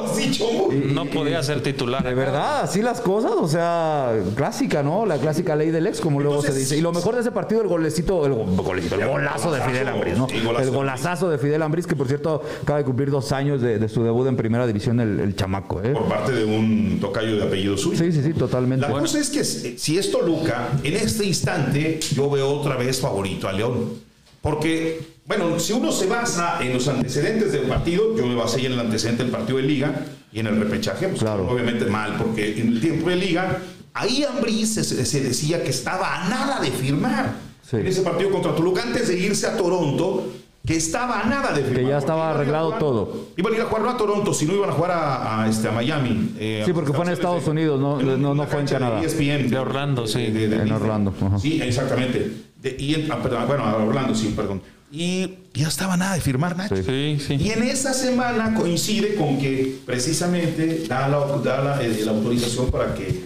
No 0.94 1.06
podía 1.06 1.42
ser 1.44 1.62
titular. 1.64 2.04
de 2.04 2.14
verdad, 2.14 2.62
así 2.62 2.82
las 2.82 3.02
cosas, 3.02 3.32
o 3.40 3.48
sea, 3.48 4.14
clásica, 4.36 4.84
¿no? 4.84 5.06
La 5.06 5.18
clásica 5.18 5.56
ley 5.56 5.72
del 5.72 5.88
ex, 5.88 6.00
como 6.02 6.20
luego 6.22 6.42
se 6.42 6.54
dice. 6.54 6.78
Y 6.78 6.82
lo 6.82 6.92
mejor 6.92 7.16
de 7.16 7.22
ese 7.22 7.32
partido, 7.32 7.62
el 7.62 7.68
golecito, 7.68 8.26
el, 8.26 8.34
go- 8.34 8.46
golecito, 8.64 8.96
el 8.96 9.08
golazo 9.08 9.52
de 9.52 9.62
Fidel 9.62 9.88
Ambris, 9.88 10.18
¿no? 10.18 10.28
El 10.28 10.66
de 10.66 10.72
golazazo 10.72 11.30
de 11.30 11.38
Fidel 11.38 11.62
Ambris, 11.62 11.88
que 11.88 11.96
por 11.96 12.08
cierto 12.08 12.42
acaba 12.64 12.80
de 12.80 12.86
cumplir 12.86 13.10
dos 13.12 13.32
años 13.32 13.62
de, 13.62 13.80
de 13.80 13.90
su 13.90 14.04
debut 14.04 14.28
en 14.28 14.36
primera 14.38 14.66
división, 14.68 15.00
el, 15.00 15.20
el 15.20 15.36
chamaco, 15.36 15.82
¿eh? 15.84 15.90
Por 15.94 16.06
parte 16.08 16.32
de 16.32 16.46
un 16.46 16.98
tocayo 17.02 17.36
de 17.38 17.44
apellido 17.44 17.78
suyo. 17.78 17.98
Sí, 17.98 18.12
sí, 18.12 18.22
sí, 18.24 18.34
totalmente. 18.34 18.88
La 18.88 18.92
cosa 18.94 19.20
es 19.20 19.30
que 19.30 19.44
si 19.44 19.78
si 19.78 19.98
es 19.98 20.12
Toluca, 20.12 20.70
en 20.84 20.94
este 20.96 21.26
instante 21.26 22.00
yo 22.14 22.30
veo 22.30 22.50
otra 22.50 22.76
vez 22.78 23.00
favorito 23.00 23.48
a 23.48 23.54
León. 23.54 23.90
Porque, 24.42 25.00
bueno, 25.38 25.58
si 25.60 25.72
uno 25.72 25.92
se 25.94 26.08
basa 26.08 26.60
en 26.62 26.74
los 26.74 26.88
antecedentes 26.90 27.54
del 27.54 27.62
partido, 27.64 28.16
yo 28.18 28.26
me 28.26 28.36
basé 28.36 28.66
en 28.66 28.74
el 28.74 28.80
antecedente 28.82 29.24
del 29.24 29.32
partido 29.32 29.58
de 29.60 29.64
Liga 29.64 30.06
y 30.34 30.40
en 30.40 30.48
el 30.48 30.58
repechaje, 30.60 31.08
pues 31.08 31.22
Claro. 31.22 31.48
obviamente 31.50 31.86
mal, 31.86 32.16
porque 32.18 32.60
en 32.60 32.68
el 32.68 32.82
tiempo 32.82 33.10
de 33.10 33.16
Liga, 33.16 33.60
ahí 33.94 34.26
Ambriz 34.26 34.74
se, 34.74 34.84
se 35.06 35.22
decía 35.22 35.64
que 35.64 35.70
estaba 35.70 36.26
a 36.26 36.30
nada 36.30 36.60
de 36.60 36.70
firmar. 36.70 37.34
Sí. 37.70 37.78
En 37.78 37.88
ese 37.88 38.02
partido 38.02 38.30
contra 38.30 38.54
Toluca, 38.54 38.84
antes 38.84 39.08
de 39.08 39.18
irse 39.18 39.48
a 39.48 39.56
Toronto, 39.56 40.28
que 40.68 40.76
estaba 40.76 41.22
a 41.22 41.24
nada 41.28 41.54
de 41.54 41.64
firmar. 41.64 41.90
ya 41.92 41.98
estaba 41.98 42.32
arreglado 42.32 42.66
jugar- 42.66 42.80
todo. 42.80 43.28
Iban 43.38 43.54
a 43.54 43.56
ir 43.56 43.62
a 43.62 43.66
jugar 43.68 43.84
no 43.84 43.90
a 43.92 43.98
Toronto, 43.98 44.34
si 44.34 44.46
no 44.46 44.54
iban 44.54 44.70
a 44.70 44.74
jugar 44.74 44.92
a, 44.92 45.44
a, 45.44 45.50
este, 45.50 45.70
a 45.70 45.72
Miami. 45.72 46.34
eh, 46.40 46.64
Sí, 46.66 46.74
porque 46.74 46.92
fue 46.92 47.06
en 47.06 47.12
Estados 47.14 47.46
de- 47.46 47.52
Unidos, 47.52 47.80
no- 47.80 48.02
en 48.02 48.22
no- 48.22 48.36
no 48.36 48.46
fue 48.48 48.60
en 48.60 48.68
Canadá. 48.68 49.00
De, 49.00 49.06
ESPN, 49.08 49.50
De 49.50 49.58
Orlando, 49.58 50.06
sí. 50.08 50.20
de- 50.24 50.32
de 50.32 50.44
En 50.44 50.52
Disney. 50.52 50.72
Orlando, 50.74 51.14
ajá. 51.26 51.40
Sí, 51.40 51.62
exactamente. 51.62 52.32
De- 52.62 52.76
y 52.78 52.96
en- 52.96 53.10
ah, 53.12 53.20
perdón, 53.24 53.48
bueno, 53.48 53.64
a 53.64 53.78
Orlando, 53.78 54.14
sí, 54.14 54.34
perdón. 54.36 54.62
Y 54.92 55.36
ya 55.54 55.70
estaba 55.70 55.96
nada 55.96 56.16
de 56.16 56.22
firmar 56.22 56.58
Nacho. 56.58 56.76
Sí, 56.76 57.18
sí. 57.26 57.36
Y 57.36 57.50
en 57.52 57.64
esa 57.64 57.94
semana 57.94 58.54
coincide 58.54 59.16
con 59.16 59.38
que 59.38 59.78
precisamente 59.86 60.84
da 60.88 61.08
la, 61.08 61.20
da 61.38 61.62
la, 61.62 61.84
eh, 61.84 62.02
la 62.04 62.12
autorización 62.12 62.70
para 62.70 62.94
que 62.94 63.22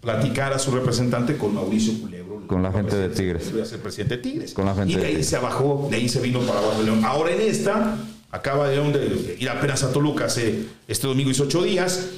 platicara 0.00 0.58
su 0.58 0.70
representante 0.70 1.36
con 1.36 1.54
Mauricio 1.54 2.00
Culebro. 2.00 2.46
Con 2.46 2.62
la 2.62 2.72
gente 2.72 2.96
de 2.96 3.10
Tigres. 3.10 3.52
Voy 3.52 3.60
a 3.60 3.64
ser 3.66 3.80
presidente 3.80 4.16
de 4.16 4.22
Tigres. 4.22 4.54
Con 4.54 4.64
la 4.64 4.74
gente 4.74 4.92
y 4.92 4.94
de 4.96 5.00
de 5.02 5.06
ahí 5.06 5.12
Tigres. 5.12 5.28
se 5.28 5.38
bajó, 5.38 5.88
de 5.90 5.96
ahí 5.98 6.08
se 6.08 6.20
vino 6.20 6.40
para 6.40 6.58
abajo 6.58 6.78
de 6.78 6.84
León. 6.84 7.04
Ahora 7.04 7.32
en 7.32 7.42
esta, 7.42 7.96
acaba 8.30 8.68
de 8.68 8.80
de 8.80 9.36
ir 9.38 9.50
apenas 9.50 9.82
a 9.82 9.92
Toluca 9.92 10.24
hace, 10.24 10.64
este 10.88 11.06
domingo 11.06 11.30
hizo 11.30 11.44
ocho 11.44 11.62
días 11.62 12.08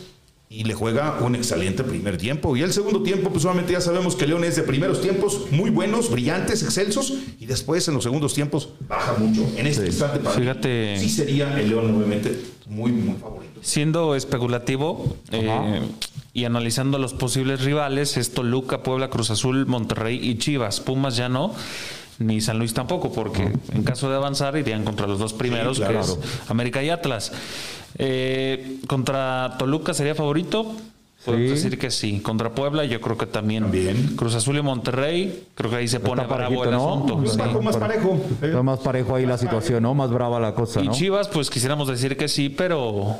y 0.54 0.64
le 0.64 0.74
juega 0.74 1.18
un 1.22 1.34
excelente 1.34 1.82
primer 1.82 2.18
tiempo. 2.18 2.54
Y 2.56 2.60
el 2.62 2.72
segundo 2.74 3.02
tiempo, 3.02 3.30
pues 3.30 3.42
solamente 3.42 3.72
ya 3.72 3.80
sabemos 3.80 4.16
que 4.16 4.26
León 4.26 4.44
es 4.44 4.54
de 4.56 4.62
primeros 4.62 5.00
tiempos 5.00 5.46
muy 5.50 5.70
buenos, 5.70 6.10
brillantes, 6.10 6.62
excelsos, 6.62 7.14
y 7.40 7.46
después 7.46 7.88
en 7.88 7.94
los 7.94 8.02
segundos 8.04 8.34
tiempos 8.34 8.68
baja 8.86 9.14
mucho. 9.18 9.46
En 9.56 9.66
este 9.66 9.82
Sí. 9.84 9.88
instante, 9.92 10.18
para 10.20 10.36
mí, 10.36 10.42
Fíjate. 10.42 10.98
sí 10.98 11.08
sería 11.08 11.58
el 11.58 11.70
León 11.70 11.90
nuevamente 11.90 12.38
muy, 12.66 12.92
muy 12.92 13.16
favorito. 13.16 13.60
Siendo 13.62 14.14
especulativo 14.14 15.16
eh, 15.30 15.80
y 16.34 16.44
analizando 16.44 16.98
los 16.98 17.14
posibles 17.14 17.62
rivales, 17.64 18.16
es 18.18 18.32
Toluca, 18.32 18.82
Puebla, 18.82 19.08
Cruz 19.08 19.30
Azul, 19.30 19.64
Monterrey 19.66 20.20
y 20.22 20.36
Chivas. 20.36 20.80
Pumas 20.80 21.16
ya 21.16 21.28
no, 21.30 21.54
ni 22.18 22.40
San 22.42 22.58
Luis 22.58 22.74
tampoco, 22.74 23.10
porque 23.12 23.50
en 23.72 23.82
caso 23.84 24.10
de 24.10 24.16
avanzar 24.16 24.56
irían 24.58 24.84
contra 24.84 25.06
los 25.06 25.18
dos 25.18 25.32
primeros, 25.32 25.78
claro. 25.78 25.94
que 25.94 26.00
es 26.00 26.18
América 26.48 26.82
y 26.82 26.90
Atlas. 26.90 27.32
Eh, 27.98 28.78
contra 28.86 29.56
Toluca 29.58 29.94
sería 29.94 30.14
favorito. 30.14 30.74
Podemos 31.24 31.50
decir 31.50 31.78
que 31.78 31.92
sí. 31.92 32.18
Contra 32.18 32.50
Puebla, 32.52 32.84
yo 32.84 33.00
creo 33.00 33.16
que 33.16 33.26
también. 33.26 33.70
Bien. 33.70 34.16
Cruz 34.16 34.34
Azul 34.34 34.58
y 34.58 34.62
Monterrey, 34.62 35.44
creo 35.54 35.70
que 35.70 35.76
ahí 35.76 35.86
se 35.86 36.00
pone 36.00 36.22
Está 36.22 36.34
bravo 36.34 36.64
el 36.64 36.70
¿no? 36.72 36.94
asunto. 36.94 37.18
Pues 37.18 37.32
Sí. 37.34 37.38
más 37.62 37.76
parejo. 37.76 38.20
Está 38.42 38.62
más 38.64 38.80
parejo 38.80 39.14
ahí 39.14 39.24
la 39.24 39.38
situación, 39.38 39.84
¿no? 39.84 39.94
Más 39.94 40.10
brava 40.10 40.40
la 40.40 40.52
cosa, 40.52 40.80
Y. 40.82 40.88
Chivas, 40.88 41.28
pues 41.28 41.48
quisiéramos 41.48 41.86
decir 41.86 42.16
que 42.16 42.26
sí, 42.26 42.48
pero 42.48 43.18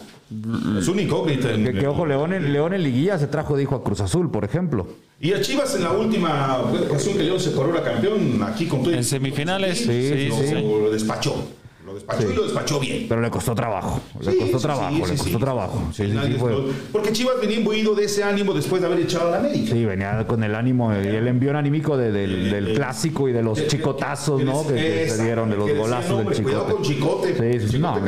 Es 0.81 0.89
un 0.89 0.99
incógnito. 0.99 1.49
en- 1.49 1.63
Que, 1.65 1.73
que, 1.75 1.87
ojo, 1.87 2.05
León 2.05 2.33
en, 2.33 2.53
León 2.53 2.75
en 2.75 2.83
liguilla 2.83 3.19
se 3.21 3.29
trajo, 3.29 3.57
dijo, 3.57 3.77
a 3.77 3.85
Cruz 3.85 4.01
Azul, 4.01 4.33
por 4.33 4.45
ejemplo. 4.45 4.89
Y 5.21 5.33
a 5.35 5.41
Chivas 5.41 5.77
en 5.77 5.85
la 5.85 5.93
última 5.93 6.59
ocasión 6.59 7.17
que 7.17 7.23
León 7.23 7.39
se 7.39 7.53
corona 7.53 7.83
campeón, 7.83 8.43
aquí 8.43 8.67
con 8.67 8.83
todo. 8.83 8.93
En 8.95 9.05
semifinales, 9.05 9.79
Sí, 9.79 9.87
sí, 9.87 10.31
sí. 10.49 10.55
lo 10.55 10.91
despachó. 10.91 11.37
Lo 11.93 11.99
despachó 11.99 12.31
y 12.31 12.35
lo 12.35 12.43
despachó 12.45 12.81
bien. 12.81 13.07
Pero 13.09 13.21
le 13.21 13.31
costó 13.31 13.55
trabajo. 13.55 14.01
Le 14.21 14.33
Sí, 14.33 14.39
costó 14.39 14.59
sí, 14.59 14.63
trabajo, 14.65 14.91
sí, 14.95 15.01
le 15.01 15.07
sí, 15.07 15.17
costó 15.17 15.25
sí. 15.39 15.39
trabajo. 15.45 15.83
Sí, 15.93 16.03
sí, 16.11 16.19
sí, 16.27 16.33
fue- 16.39 16.53
Porque 16.91 17.13
Chivas 17.13 17.35
venía 17.41 17.59
imbuido 17.59 17.95
de 17.95 18.05
ese 18.05 18.25
ánimo 18.25 18.53
después 18.55 18.81
de 18.81 18.87
haber 18.89 19.01
echado 19.01 19.29
a 19.29 19.31
la 19.33 19.39
América. 19.39 19.73
Sí, 19.73 19.85
venía 19.85 20.27
con 20.27 20.43
el 20.43 20.55
ánimo 20.55 20.93
y 20.93 21.07
el 21.07 21.29
envión 21.29 21.57
anímico 21.57 21.97
de- 21.97 22.11
del, 22.13 22.51
del 22.51 22.69
Eh, 22.69 22.75
clásico 22.75 23.29
y 23.29 23.33
de 23.33 23.43
los 23.43 23.61
que- 23.61 23.67
chicotazos, 23.67 24.39
que- 24.41 24.45
¿no? 24.47 24.67
Que, 24.67 24.75
que 24.75 25.11
se 25.11 25.25
dieron 25.25 25.51
de 25.51 25.57
los 25.57 25.71
golazos 25.75 26.19
del 26.19 26.27
"Hombre, 26.27 26.43
cuidado 26.43 26.65
chicote. 26.65 26.75
con 26.75 26.83
Chicote, 26.83 27.29
Sí, 27.59 27.61
sí, 27.67 27.73
Chicote 27.77 27.79
no, 28.01 28.01
ni 28.01 28.07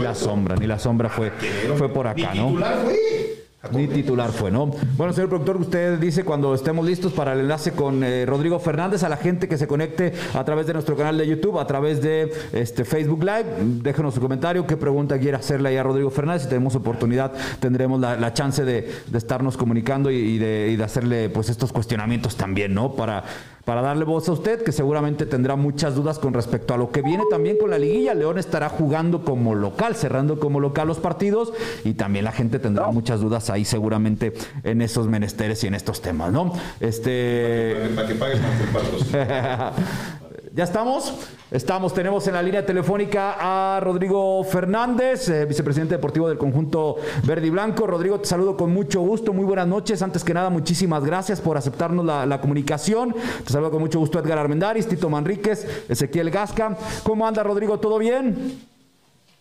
la 0.00 0.14
suelto". 0.14 0.14
sombra, 0.14 0.56
ni 0.56 0.66
la 0.66 0.78
sombra 0.78 1.08
fue, 1.08 1.32
fue 1.76 1.88
por 1.88 2.06
acá, 2.06 2.34
¿no? 2.34 2.46
titular 2.48 2.78
fue. 2.84 3.37
Ni 3.72 3.88
titular 3.88 4.30
fue, 4.30 4.52
¿no? 4.52 4.66
Bueno, 4.96 5.12
señor 5.12 5.30
productor, 5.30 5.56
usted 5.56 5.98
dice 5.98 6.24
cuando 6.24 6.54
estemos 6.54 6.86
listos 6.86 7.12
para 7.12 7.32
el 7.32 7.40
enlace 7.40 7.72
con 7.72 8.04
eh, 8.04 8.24
Rodrigo 8.24 8.60
Fernández, 8.60 9.02
a 9.02 9.08
la 9.08 9.16
gente 9.16 9.48
que 9.48 9.58
se 9.58 9.66
conecte 9.66 10.12
a 10.34 10.44
través 10.44 10.68
de 10.68 10.74
nuestro 10.74 10.96
canal 10.96 11.18
de 11.18 11.26
YouTube, 11.26 11.58
a 11.58 11.66
través 11.66 12.00
de 12.00 12.32
este 12.52 12.84
Facebook 12.84 13.18
Live, 13.24 13.46
déjenos 13.82 14.14
su 14.14 14.20
comentario, 14.20 14.64
qué 14.64 14.76
pregunta 14.76 15.18
quiere 15.18 15.36
hacerle 15.36 15.70
ahí 15.70 15.76
a 15.76 15.82
Rodrigo 15.82 16.08
Fernández. 16.10 16.42
Si 16.42 16.48
tenemos 16.48 16.76
oportunidad, 16.76 17.32
tendremos 17.58 18.00
la, 18.00 18.32
chance 18.32 18.64
de, 18.64 18.92
de 19.08 19.18
estarnos 19.18 19.56
comunicando 19.56 20.08
y 20.12 20.38
de, 20.38 20.68
y 20.70 20.76
de 20.76 20.84
hacerle 20.84 21.28
pues 21.28 21.48
estos 21.48 21.72
cuestionamientos 21.72 22.36
también, 22.36 22.72
¿no? 22.72 22.92
Para, 22.92 23.24
para 23.68 23.82
darle 23.82 24.06
voz 24.06 24.26
a 24.30 24.32
usted, 24.32 24.62
que 24.62 24.72
seguramente 24.72 25.26
tendrá 25.26 25.54
muchas 25.54 25.94
dudas 25.94 26.18
con 26.18 26.32
respecto 26.32 26.72
a 26.72 26.78
lo 26.78 26.90
que 26.90 27.02
viene 27.02 27.24
también 27.28 27.58
con 27.58 27.68
la 27.68 27.78
liguilla. 27.78 28.14
León 28.14 28.38
estará 28.38 28.70
jugando 28.70 29.26
como 29.26 29.54
local, 29.54 29.94
cerrando 29.94 30.40
como 30.40 30.58
local 30.58 30.88
los 30.88 30.96
partidos 31.00 31.52
y 31.84 31.92
también 31.92 32.24
la 32.24 32.32
gente 32.32 32.58
tendrá 32.60 32.86
muchas 32.86 33.20
dudas 33.20 33.50
ahí 33.50 33.66
seguramente 33.66 34.32
en 34.64 34.80
esos 34.80 35.06
menesteres 35.06 35.62
y 35.64 35.66
en 35.66 35.74
estos 35.74 36.00
temas, 36.00 36.32
¿no? 36.32 36.54
Este... 36.80 37.90
Para 37.94 38.08
que 38.08 38.14
pagues 38.14 38.40
más 38.40 38.58
el 38.58 38.68
patrocinio. 38.68 40.22
¿Ya 40.58 40.64
estamos? 40.64 41.14
Estamos, 41.52 41.94
tenemos 41.94 42.26
en 42.26 42.34
la 42.34 42.42
línea 42.42 42.66
telefónica 42.66 43.36
a 43.38 43.78
Rodrigo 43.78 44.42
Fernández, 44.42 45.28
eh, 45.28 45.46
vicepresidente 45.46 45.94
deportivo 45.94 46.28
del 46.28 46.36
conjunto 46.36 46.96
verde 47.24 47.46
y 47.46 47.50
blanco. 47.50 47.86
Rodrigo, 47.86 48.18
te 48.18 48.26
saludo 48.26 48.56
con 48.56 48.72
mucho 48.72 49.00
gusto, 49.00 49.32
muy 49.32 49.44
buenas 49.44 49.68
noches. 49.68 50.02
Antes 50.02 50.24
que 50.24 50.34
nada, 50.34 50.50
muchísimas 50.50 51.04
gracias 51.04 51.40
por 51.40 51.56
aceptarnos 51.56 52.04
la, 52.04 52.40
comunicación. 52.40 53.14
Te 53.46 53.52
saludo 53.52 53.70
con 53.70 53.82
mucho 53.82 54.00
gusto 54.00 54.18
Edgar 54.18 54.36
Armendaris, 54.36 54.88
Tito 54.88 55.08
Manríquez, 55.08 55.86
Ezequiel 55.88 56.28
Gasca. 56.30 56.76
¿Cómo 57.04 57.24
anda 57.24 57.44
Rodrigo? 57.44 57.78
¿Todo 57.78 57.96
bien? 58.00 58.58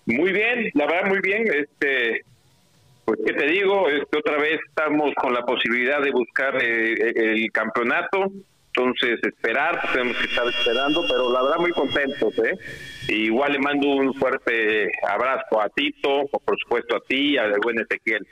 Muy 0.06 0.32
bien, 0.32 0.70
la 0.76 0.86
verdad 0.86 1.10
muy 1.10 1.20
bien. 1.22 1.48
Este, 1.48 2.26
pues 3.06 3.20
qué 3.26 3.34
te 3.34 3.48
digo, 3.48 3.90
este, 3.90 4.20
otra 4.20 4.38
vez 4.38 4.60
estamos 4.70 5.16
con 5.16 5.34
la 5.34 5.44
posibilidad 5.44 6.00
de 6.00 6.12
buscar 6.12 6.64
eh, 6.64 6.94
el 7.16 7.52
campeonato. 7.52 8.32
Entonces 8.78 9.20
esperar, 9.24 9.82
tenemos 9.92 10.16
que 10.18 10.28
estar 10.28 10.48
esperando, 10.48 11.04
pero 11.10 11.32
la 11.34 11.42
verdad 11.42 11.58
muy 11.58 11.72
contentos, 11.72 12.32
¿eh? 12.38 12.54
Igual 13.08 13.54
le 13.54 13.60
mando 13.60 13.88
un 13.88 14.14
fuerte 14.14 14.92
abrazo 15.10 15.60
a 15.60 15.68
Tito, 15.70 16.28
por 16.28 16.60
supuesto 16.60 16.98
a 16.98 17.00
ti 17.00 17.40
al 17.40 17.58
buen 17.60 17.80
Ezequiel. 17.80 18.28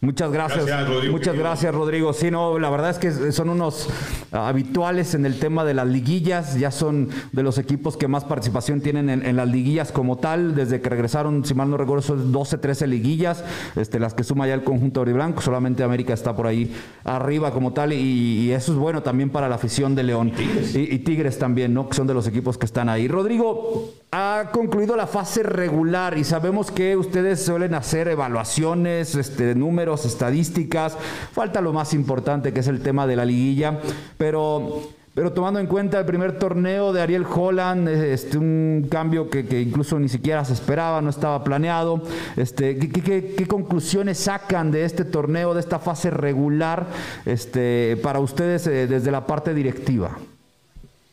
Muchas 0.00 0.30
gracias. 0.30 0.66
Gracias, 0.66 0.88
Rodrigo. 0.88 1.12
Muchas 1.12 1.36
gracias, 1.36 1.74
Rodrigo. 1.74 2.12
Sí, 2.12 2.30
no, 2.30 2.58
la 2.58 2.68
verdad 2.68 2.90
es 2.90 2.98
que 2.98 3.32
son 3.32 3.48
unos 3.48 3.88
ah, 4.30 4.46
habituales 4.46 5.14
en 5.14 5.24
el 5.24 5.38
tema 5.38 5.64
de 5.64 5.72
las 5.72 5.86
liguillas. 5.86 6.58
Ya 6.58 6.70
son 6.70 7.08
de 7.32 7.42
los 7.42 7.56
equipos 7.56 7.96
que 7.96 8.06
más 8.06 8.24
participación 8.24 8.82
tienen 8.82 9.08
en, 9.08 9.24
en 9.24 9.36
las 9.36 9.48
liguillas 9.48 9.92
como 9.92 10.18
tal. 10.18 10.54
Desde 10.54 10.82
que 10.82 10.90
regresaron, 10.90 11.46
si 11.46 11.54
mal 11.54 11.70
no 11.70 11.78
recuerdo, 11.78 12.02
son 12.02 12.30
12, 12.30 12.58
13 12.58 12.86
liguillas, 12.86 13.42
este, 13.74 13.98
las 13.98 14.12
que 14.12 14.22
suma 14.22 14.46
ya 14.46 14.52
el 14.52 14.64
conjunto 14.64 15.02
y 15.08 15.14
blanco. 15.14 15.40
Solamente 15.40 15.82
América 15.82 16.12
está 16.12 16.36
por 16.36 16.46
ahí 16.46 16.76
arriba 17.04 17.50
como 17.52 17.72
tal. 17.72 17.94
Y, 17.94 17.96
y 17.96 18.52
eso 18.52 18.72
es 18.72 18.78
bueno 18.78 19.02
también 19.02 19.30
para 19.30 19.48
la 19.48 19.54
afición 19.54 19.94
de 19.94 20.02
León. 20.02 20.30
Y, 20.74 20.94
y 20.94 20.98
Tigres 20.98 21.38
también, 21.38 21.72
¿no? 21.72 21.88
Que 21.88 21.96
son 21.96 22.06
de 22.06 22.12
los 22.12 22.26
equipos 22.26 22.58
que 22.58 22.66
están 22.66 22.90
ahí. 22.90 23.08
Rodrigo, 23.08 23.94
ha 24.12 24.50
concluido 24.52 24.94
la 24.94 25.06
fase 25.06 25.42
regular 25.42 26.16
y 26.16 26.24
sabemos 26.24 26.70
que 26.70 26.96
ustedes 26.96 27.44
suelen 27.44 27.74
hacer 27.74 28.08
evaluaciones, 28.08 29.14
este, 29.14 29.54
números, 29.54 29.85
estadísticas. 29.94 30.96
Falta 31.32 31.60
lo 31.60 31.72
más 31.72 31.94
importante 31.94 32.52
que 32.52 32.60
es 32.60 32.68
el 32.68 32.82
tema 32.82 33.06
de 33.06 33.16
la 33.16 33.24
liguilla, 33.24 33.78
pero 34.18 34.82
pero 35.14 35.32
tomando 35.32 35.58
en 35.60 35.66
cuenta 35.66 35.98
el 35.98 36.04
primer 36.04 36.38
torneo 36.38 36.92
de 36.92 37.00
Ariel 37.00 37.24
Holland, 37.24 37.88
este, 37.88 38.36
un 38.36 38.86
cambio 38.90 39.30
que, 39.30 39.46
que 39.46 39.62
incluso 39.62 39.98
ni 39.98 40.10
siquiera 40.10 40.44
se 40.44 40.52
esperaba, 40.52 41.00
no 41.00 41.08
estaba 41.08 41.42
planeado, 41.42 42.02
este, 42.36 42.76
¿qué, 42.78 42.90
qué- 42.90 43.00
qué- 43.00 43.34
qué 43.34 43.46
conclusiones 43.46 44.18
sacan 44.18 44.70
de 44.70 44.84
este 44.84 45.06
torneo, 45.06 45.54
de 45.54 45.60
esta 45.60 45.78
fase 45.78 46.10
regular, 46.10 46.86
este, 47.24 47.96
para 48.02 48.20
ustedes 48.20 48.66
eh, 48.66 48.86
desde 48.86 49.10
la 49.10 49.26
parte 49.26 49.54
directiva? 49.54 50.18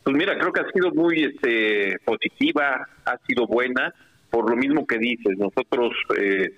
Pues 0.03 0.17
mira, 0.17 0.37
creo 0.37 0.51
que 0.51 0.59
ha 0.59 0.69
sido 0.73 0.91
muy 0.93 1.23
este, 1.23 1.97
positiva, 2.03 2.85
ha 3.05 3.17
sido 3.25 3.47
buena, 3.47 3.93
por 4.29 4.49
lo 4.49 4.57
mismo 4.57 4.85
que 4.85 4.97
dices. 4.97 5.37
Nosotros, 5.37 5.93
eh, 6.19 6.53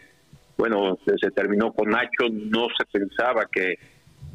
bueno, 0.57 0.97
se, 1.05 1.31
terminó 1.31 1.73
con 1.73 1.89
Nacho, 1.89 2.29
no 2.31 2.67
se 2.77 2.85
pensaba 2.99 3.45
que 3.51 3.75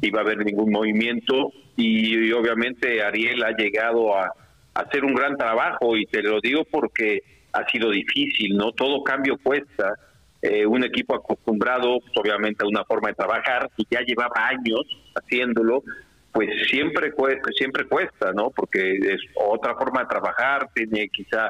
iba 0.01 0.19
a 0.19 0.23
haber 0.23 0.45
ningún 0.45 0.71
movimiento 0.71 1.51
y, 1.75 2.31
obviamente 2.31 3.03
Ariel 3.03 3.43
ha 3.43 3.51
llegado 3.51 4.15
a, 4.15 4.25
a 4.73 4.79
hacer 4.79 5.03
un 5.03 5.13
gran 5.13 5.37
trabajo 5.37 5.95
y 5.97 6.05
te 6.05 6.21
lo 6.21 6.39
digo 6.41 6.63
porque 6.69 7.21
ha 7.53 7.69
sido 7.69 7.89
difícil, 7.91 8.55
¿no? 8.55 8.71
Todo 8.71 9.03
cambio 9.03 9.37
cuesta. 9.41 9.95
Eh, 10.41 10.65
un 10.65 10.83
equipo 10.83 11.15
acostumbrado, 11.15 11.99
pues, 11.99 12.13
obviamente, 12.15 12.63
a 12.63 12.67
una 12.67 12.83
forma 12.85 13.09
de 13.09 13.15
trabajar 13.15 13.69
y 13.77 13.85
ya 13.91 14.01
llevaba 14.01 14.47
años 14.47 14.81
haciéndolo, 15.15 15.83
pues 16.31 16.49
siempre 16.67 17.11
cuesta, 17.11 17.49
siempre 17.55 17.85
cuesta, 17.85 18.31
¿no? 18.33 18.49
Porque 18.49 18.97
es 18.97 19.21
otra 19.35 19.75
forma 19.75 20.01
de 20.01 20.07
trabajar, 20.07 20.69
tiene 20.73 21.09
quizá 21.09 21.47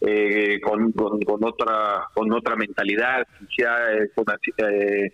eh, 0.00 0.60
con, 0.60 0.92
con, 0.92 1.44
otra 1.44 2.04
con 2.14 2.32
otra 2.32 2.56
mentalidad, 2.56 3.26
quizá 3.48 3.92
eh, 3.92 4.10
con, 4.14 4.24
eh, 4.58 5.12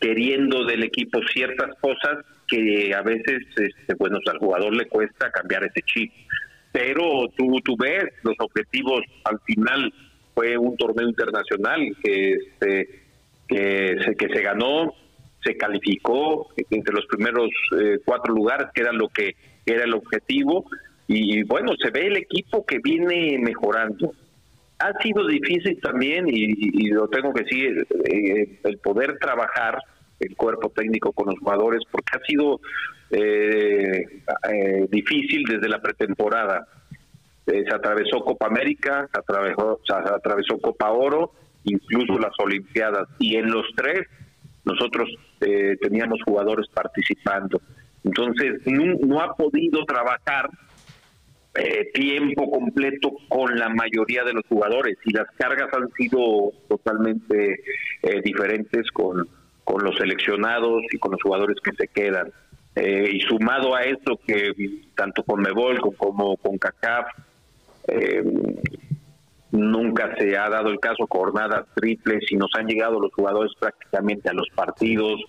queriendo 0.00 0.64
del 0.64 0.84
equipo 0.84 1.20
ciertas 1.32 1.74
cosas 1.80 2.24
que 2.48 2.94
a 2.94 3.02
veces, 3.02 3.42
este, 3.56 3.94
bueno, 3.98 4.18
al 4.26 4.38
jugador 4.38 4.74
le 4.74 4.86
cuesta 4.86 5.30
cambiar 5.30 5.64
ese 5.64 5.82
chip. 5.82 6.12
Pero 6.72 7.28
tú, 7.36 7.60
tú 7.64 7.76
ves 7.76 8.04
los 8.22 8.34
objetivos 8.38 9.00
al 9.24 9.40
final 9.40 9.92
fue 10.34 10.58
un 10.58 10.76
torneo 10.76 11.08
internacional 11.08 11.80
que 12.02 12.32
este 12.32 13.06
que 13.48 13.96
se, 14.04 14.16
que 14.16 14.28
se 14.28 14.42
ganó 14.42 14.92
se 15.42 15.56
calificó 15.56 16.48
entre 16.70 16.94
los 16.94 17.06
primeros 17.06 17.48
eh, 17.80 17.98
cuatro 18.04 18.34
lugares 18.34 18.66
que 18.74 18.82
era 18.82 18.92
lo 18.92 19.08
que 19.08 19.36
era 19.64 19.84
el 19.84 19.94
objetivo 19.94 20.66
y 21.08 21.42
bueno 21.44 21.72
se 21.80 21.90
ve 21.90 22.06
el 22.06 22.16
equipo 22.16 22.64
que 22.64 22.78
viene 22.78 23.38
mejorando 23.38 24.12
ha 24.78 24.92
sido 25.02 25.26
difícil 25.26 25.80
también 25.80 26.28
y, 26.28 26.54
y 26.58 26.88
lo 26.88 27.08
tengo 27.08 27.32
que 27.32 27.44
decir 27.44 27.86
eh, 28.04 28.58
el 28.64 28.78
poder 28.78 29.18
trabajar 29.18 29.78
el 30.20 30.34
cuerpo 30.36 30.70
técnico 30.70 31.12
con 31.12 31.26
los 31.26 31.38
jugadores 31.38 31.82
porque 31.90 32.16
ha 32.16 32.26
sido 32.26 32.60
eh, 33.10 34.04
eh, 34.52 34.86
difícil 34.90 35.44
desde 35.44 35.68
la 35.68 35.80
pretemporada 35.80 36.66
eh, 37.46 37.64
se 37.68 37.74
atravesó 37.74 38.24
Copa 38.24 38.46
América, 38.46 39.08
se 39.12 39.20
atravesó, 39.20 39.80
se 39.86 39.94
atravesó 39.94 40.58
Copa 40.58 40.90
Oro, 40.90 41.32
incluso 41.64 42.18
las 42.18 42.32
Olimpiadas. 42.38 43.08
Y 43.20 43.36
en 43.36 43.50
los 43.50 43.66
tres 43.76 44.08
nosotros 44.64 45.08
eh, 45.40 45.76
teníamos 45.80 46.20
jugadores 46.24 46.66
participando. 46.74 47.60
Entonces 48.02 48.60
no, 48.66 48.94
no 49.06 49.20
ha 49.20 49.34
podido 49.36 49.84
trabajar 49.84 50.50
eh, 51.58 51.90
tiempo 51.94 52.50
completo 52.50 53.12
con 53.28 53.56
la 53.58 53.68
mayoría 53.68 54.24
de 54.24 54.34
los 54.34 54.44
jugadores 54.48 54.96
y 55.04 55.12
las 55.12 55.26
cargas 55.36 55.68
han 55.72 55.90
sido 55.92 56.52
totalmente 56.68 57.60
eh, 58.02 58.20
diferentes 58.22 58.90
con, 58.90 59.28
con 59.64 59.82
los 59.82 59.96
seleccionados 59.96 60.82
y 60.92 60.98
con 60.98 61.12
los 61.12 61.22
jugadores 61.22 61.56
que 61.62 61.72
se 61.72 61.88
quedan. 61.88 62.32
Eh, 62.74 63.10
y 63.10 63.20
sumado 63.20 63.74
a 63.74 63.84
esto 63.84 64.20
que 64.26 64.52
tanto 64.94 65.22
con 65.22 65.40
Mebol 65.40 65.80
como 65.96 66.36
con 66.36 66.58
CACAF 66.58 67.06
eh, 67.88 68.22
nunca 69.50 70.14
se 70.18 70.36
ha 70.36 70.50
dado 70.50 70.68
el 70.68 70.78
caso 70.78 71.06
jornadas 71.08 71.64
triples 71.74 72.30
y 72.30 72.36
nos 72.36 72.50
han 72.54 72.66
llegado 72.66 73.00
los 73.00 73.12
jugadores 73.14 73.52
prácticamente 73.58 74.28
a 74.28 74.34
los 74.34 74.48
partidos 74.54 75.20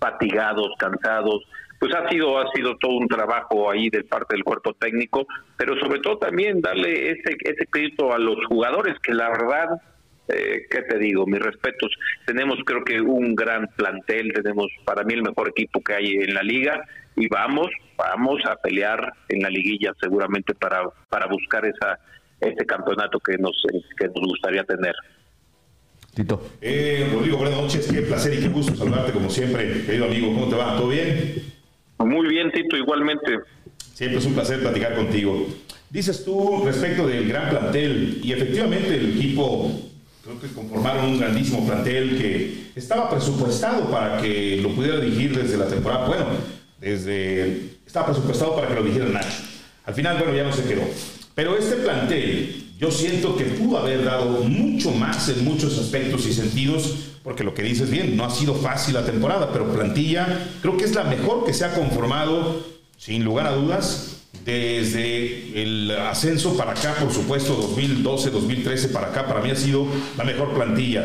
fatigados, 0.00 0.72
cansados. 0.78 1.44
Pues 1.78 1.94
ha 1.94 2.08
sido 2.08 2.38
ha 2.38 2.50
sido 2.52 2.76
todo 2.78 2.96
un 2.96 3.08
trabajo 3.08 3.70
ahí 3.70 3.88
de 3.90 4.04
parte 4.04 4.34
del 4.34 4.44
cuerpo 4.44 4.74
técnico, 4.74 5.26
pero 5.56 5.78
sobre 5.78 6.00
todo 6.00 6.18
también 6.18 6.60
darle 6.60 7.12
ese 7.12 7.36
ese 7.40 7.66
crédito 7.66 8.12
a 8.12 8.18
los 8.18 8.36
jugadores 8.46 8.96
que 9.00 9.14
la 9.14 9.28
verdad 9.28 9.80
eh, 10.28 10.66
¿qué 10.70 10.82
te 10.82 10.98
digo? 10.98 11.26
Mis 11.26 11.40
respetos. 11.40 11.90
Tenemos 12.26 12.58
creo 12.66 12.84
que 12.84 13.00
un 13.00 13.34
gran 13.34 13.66
plantel, 13.76 14.32
tenemos 14.34 14.66
para 14.84 15.02
mí 15.04 15.14
el 15.14 15.22
mejor 15.22 15.48
equipo 15.48 15.80
que 15.82 15.94
hay 15.94 16.12
en 16.16 16.34
la 16.34 16.42
liga 16.42 16.84
y 17.16 17.28
vamos, 17.28 17.68
vamos 17.96 18.40
a 18.44 18.56
pelear 18.56 19.12
en 19.28 19.42
la 19.42 19.48
liguilla 19.48 19.92
seguramente 20.00 20.54
para, 20.54 20.82
para 21.08 21.26
buscar 21.26 21.64
esa 21.64 21.98
ese 22.40 22.64
campeonato 22.66 23.18
que 23.18 23.36
nos, 23.36 23.60
que 23.98 24.06
nos 24.06 24.28
gustaría 24.28 24.62
tener. 24.64 24.94
Tito. 26.14 26.40
Eh, 26.60 27.08
Rodrigo, 27.12 27.38
buenas 27.38 27.60
noches, 27.60 27.90
qué 27.92 28.02
placer 28.02 28.34
y 28.34 28.40
qué 28.40 28.48
gusto 28.48 28.74
saludarte 28.74 29.12
como 29.12 29.30
siempre, 29.30 29.84
querido 29.84 30.06
amigo, 30.06 30.28
¿cómo 30.28 30.48
te 30.48 30.56
va? 30.56 30.76
¿Todo 30.76 30.88
bien? 30.88 31.57
Muy 31.98 32.28
bien, 32.28 32.50
Tito, 32.52 32.76
igualmente. 32.76 33.40
Siempre 33.94 34.18
es 34.18 34.26
un 34.26 34.34
placer 34.34 34.60
platicar 34.60 34.94
contigo. 34.94 35.46
Dices 35.90 36.24
tú 36.24 36.62
respecto 36.64 37.06
del 37.06 37.28
gran 37.28 37.50
plantel, 37.50 38.20
y 38.22 38.32
efectivamente 38.32 38.94
el 38.94 39.16
equipo, 39.16 39.72
creo 40.22 40.40
que 40.40 40.48
conformaron 40.48 41.06
un 41.06 41.18
grandísimo 41.18 41.66
plantel 41.66 42.18
que 42.18 42.70
estaba 42.76 43.10
presupuestado 43.10 43.90
para 43.90 44.20
que 44.20 44.60
lo 44.62 44.70
pudiera 44.70 45.00
dirigir 45.00 45.36
desde 45.36 45.56
la 45.56 45.66
temporada, 45.66 46.06
bueno, 46.06 46.26
desde, 46.80 47.70
estaba 47.86 48.06
presupuestado 48.06 48.54
para 48.54 48.68
que 48.68 48.74
lo 48.74 48.82
dirigiera 48.82 49.08
Nacho. 49.08 49.42
Al 49.84 49.94
final, 49.94 50.18
bueno, 50.18 50.34
ya 50.34 50.44
no 50.44 50.52
se 50.52 50.64
quedó. 50.64 50.82
Pero 51.34 51.56
este 51.56 51.76
plantel, 51.76 52.74
yo 52.78 52.90
siento 52.90 53.36
que 53.36 53.44
pudo 53.44 53.78
haber 53.78 54.04
dado 54.04 54.44
mucho 54.44 54.90
más 54.92 55.28
en 55.30 55.44
muchos 55.44 55.78
aspectos 55.78 56.26
y 56.26 56.32
sentidos, 56.32 57.17
porque 57.28 57.44
lo 57.44 57.52
que 57.52 57.62
dices 57.62 57.90
bien, 57.90 58.16
no 58.16 58.24
ha 58.24 58.30
sido 58.30 58.54
fácil 58.54 58.94
la 58.94 59.04
temporada, 59.04 59.52
pero 59.52 59.70
plantilla 59.70 60.48
creo 60.62 60.78
que 60.78 60.84
es 60.84 60.94
la 60.94 61.04
mejor 61.04 61.44
que 61.44 61.52
se 61.52 61.66
ha 61.66 61.74
conformado, 61.74 62.64
sin 62.96 63.22
lugar 63.22 63.46
a 63.46 63.52
dudas, 63.52 64.26
desde 64.46 65.62
el 65.62 65.90
ascenso 65.90 66.56
para 66.56 66.70
acá, 66.70 66.94
por 66.98 67.12
supuesto, 67.12 67.52
2012, 67.52 68.30
2013 68.30 68.88
para 68.88 69.08
acá, 69.08 69.26
para 69.26 69.42
mí 69.42 69.50
ha 69.50 69.56
sido 69.56 69.86
la 70.16 70.24
mejor 70.24 70.54
plantilla. 70.54 71.04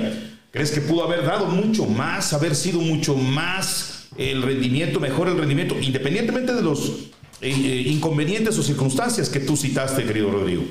¿Crees 0.49 0.71
que 0.71 0.79
pudo 0.79 1.03
haber 1.03 1.25
dado 1.25 1.47
mucho 1.47 1.85
más, 1.85 2.31
haber 2.31 2.55
sido 2.55 2.79
mucho 2.79 3.15
más 3.15 4.09
el 4.17 4.43
rendimiento, 4.43 5.01
mejor 5.01 5.27
el 5.27 5.37
rendimiento, 5.37 5.75
independientemente 5.77 6.53
de 6.53 6.61
los 6.61 7.11
eh, 7.41 7.51
eh, 7.51 7.83
inconvenientes 7.87 8.57
o 8.57 8.63
circunstancias 8.63 9.29
que 9.29 9.41
tú 9.41 9.57
citaste, 9.57 10.05
querido 10.05 10.31
Rodrigo? 10.31 10.63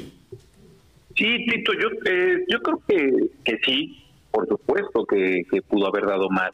Sí, 1.14 1.44
Tito, 1.47 1.73
yo, 1.75 1.88
eh, 2.11 2.38
yo 2.49 2.59
creo 2.62 2.82
que, 2.88 3.28
que 3.44 3.59
sí, 3.66 4.01
por 4.33 4.49
supuesto 4.49 5.05
que, 5.07 5.45
pudo 5.69 5.87
haber 5.87 6.07
dado 6.07 6.29
más. 6.31 6.51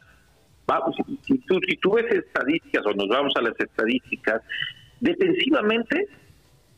Vamos, 0.67 0.95
si, 1.25 1.39
tú, 1.39 1.59
si 1.67 1.77
tú 1.77 1.93
ves 1.93 2.05
estadísticas 2.11 2.85
o 2.85 2.93
nos 2.93 3.07
vamos 3.07 3.33
a 3.37 3.41
las 3.41 3.59
estadísticas, 3.59 4.41
defensivamente, 4.99 6.07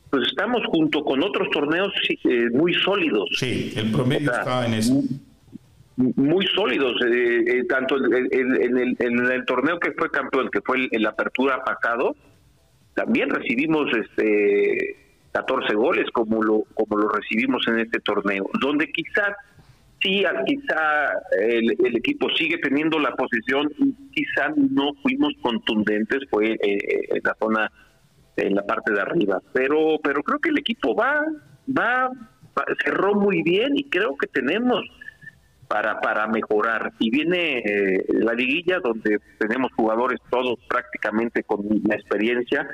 pues 0.09 0.27
estamos 0.27 0.61
junto 0.67 1.03
con 1.03 1.21
otros 1.23 1.49
torneos 1.49 1.91
eh, 2.07 2.49
muy 2.51 2.73
sólidos. 2.75 3.29
Sí, 3.35 3.73
el 3.75 3.91
promedio 3.91 4.31
está 4.31 4.65
en 4.65 4.73
eso. 4.75 5.01
Muy, 5.97 6.47
sólidos, 6.47 6.93
eh, 7.05 7.43
eh, 7.45 7.63
tanto 7.67 7.97
en, 7.97 8.13
el, 8.33 8.95
en 8.97 9.31
el 9.31 9.45
torneo 9.45 9.79
que 9.79 9.91
fue 9.91 10.09
campeón, 10.09 10.49
que 10.49 10.61
fue 10.61 10.87
en 10.89 11.03
la 11.03 11.09
apertura 11.09 11.63
pasado, 11.63 12.15
también 12.95 13.29
recibimos 13.29 13.91
este 13.93 14.97
14 15.31 15.75
goles 15.75 16.09
como 16.11 16.43
lo 16.43 16.63
como 16.73 16.97
lo 16.97 17.09
recibimos 17.09 17.65
en 17.67 17.79
este 17.79 17.99
torneo, 17.99 18.49
donde 18.59 18.91
quizás 18.91 19.35
sí, 20.01 20.23
quizá 20.45 21.13
el, 21.39 21.95
equipo 21.95 22.29
sigue 22.31 22.57
teniendo 22.57 22.99
la 22.99 23.15
posición, 23.15 23.69
quizá 24.13 24.49
no 24.55 24.93
fuimos 25.01 25.33
contundentes, 25.41 26.19
fue 26.29 26.57
en 26.61 27.21
la 27.23 27.35
zona 27.39 27.71
en 28.37 28.55
la 28.55 28.65
parte 28.65 28.91
de 28.91 29.01
arriba. 29.01 29.41
Pero, 29.53 29.99
pero 30.03 30.23
creo 30.23 30.39
que 30.39 30.49
el 30.49 30.57
equipo 30.57 30.95
va, 30.95 31.23
va, 31.67 32.09
cerró 32.83 33.15
muy 33.15 33.41
bien 33.43 33.77
y 33.77 33.89
creo 33.89 34.15
que 34.17 34.27
tenemos 34.27 34.83
para, 35.67 35.99
para 36.01 36.27
mejorar. 36.27 36.91
Y 36.99 37.09
viene 37.09 37.59
eh, 37.59 38.05
la 38.09 38.33
liguilla 38.33 38.79
donde 38.79 39.19
tenemos 39.39 39.71
jugadores 39.73 40.19
todos 40.29 40.59
prácticamente 40.67 41.43
con 41.43 41.65
la 41.85 41.95
experiencia 41.95 42.67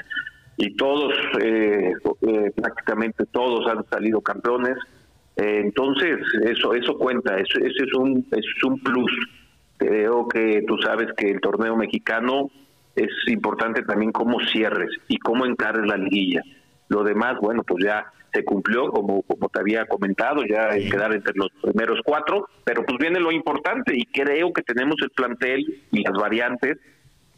y 0.57 0.75
todos, 0.75 1.13
eh, 1.39 1.93
eh, 2.21 2.51
prácticamente 2.55 3.25
todos 3.31 3.67
han 3.67 3.87
salido 3.89 4.21
campeones. 4.21 4.75
Entonces, 5.37 6.17
eso 6.43 6.73
eso 6.73 6.97
cuenta, 6.97 7.37
eso, 7.37 7.59
eso 7.59 7.83
es, 7.83 7.93
un, 7.93 8.25
es 8.31 8.63
un 8.63 8.79
plus. 8.79 9.11
Creo 9.77 10.27
que 10.27 10.63
tú 10.67 10.77
sabes 10.79 11.07
que 11.15 11.29
el 11.29 11.39
torneo 11.39 11.75
mexicano 11.75 12.49
es 12.95 13.11
importante 13.27 13.83
también 13.83 14.11
cómo 14.11 14.39
cierres 14.39 14.89
y 15.07 15.17
cómo 15.19 15.45
encares 15.45 15.85
la 15.85 15.97
liguilla. 15.97 16.41
Lo 16.89 17.03
demás, 17.03 17.37
bueno, 17.39 17.63
pues 17.63 17.83
ya 17.85 18.11
se 18.33 18.43
cumplió, 18.43 18.89
como, 18.89 19.21
como 19.23 19.49
te 19.49 19.59
había 19.59 19.85
comentado, 19.85 20.43
ya 20.43 20.69
quedar 20.69 21.13
entre 21.13 21.33
los 21.35 21.49
primeros 21.61 21.99
cuatro, 22.03 22.47
pero 22.63 22.83
pues 22.83 22.97
viene 22.97 23.19
lo 23.19 23.31
importante 23.31 23.95
y 23.95 24.05
creo 24.05 24.51
que 24.51 24.63
tenemos 24.63 24.95
el 25.01 25.11
plantel 25.11 25.83
y 25.91 26.03
las 26.03 26.19
variantes, 26.19 26.77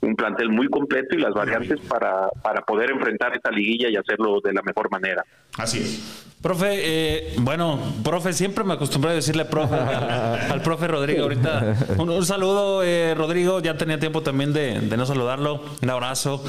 un 0.02 0.16
plantel 0.16 0.50
muy 0.50 0.68
completo 0.68 1.16
y 1.16 1.20
las 1.20 1.34
variantes 1.34 1.80
para, 1.82 2.30
para 2.42 2.62
poder 2.62 2.92
enfrentar 2.92 3.36
esta 3.36 3.52
liguilla 3.52 3.90
y 3.90 3.98
hacerlo 3.98 4.40
de 4.44 4.54
la 4.54 4.62
mejor 4.62 4.90
manera. 4.90 5.24
Así 5.58 5.80
es. 5.80 6.26
Profe, 6.42 6.68
eh, 6.72 7.34
bueno, 7.40 7.80
profe, 8.02 8.32
siempre 8.32 8.64
me 8.64 8.74
acostumbré 8.74 9.12
a 9.12 9.14
decirle 9.14 9.44
profe 9.44 9.76
al, 9.76 10.62
profe 10.62 10.88
Rodrigo. 10.88 11.24
Ahorita, 11.24 11.76
un, 11.98 12.26
saludo, 12.26 12.82
eh, 12.82 13.14
Rodrigo. 13.14 13.60
Ya 13.60 13.76
tenía 13.76 14.00
tiempo 14.00 14.22
también 14.22 14.54
de, 14.54 14.80
de, 14.80 14.98
no 14.98 15.06
saludarlo. 15.06 15.62
Un 15.82 15.90
abrazo. 15.90 16.42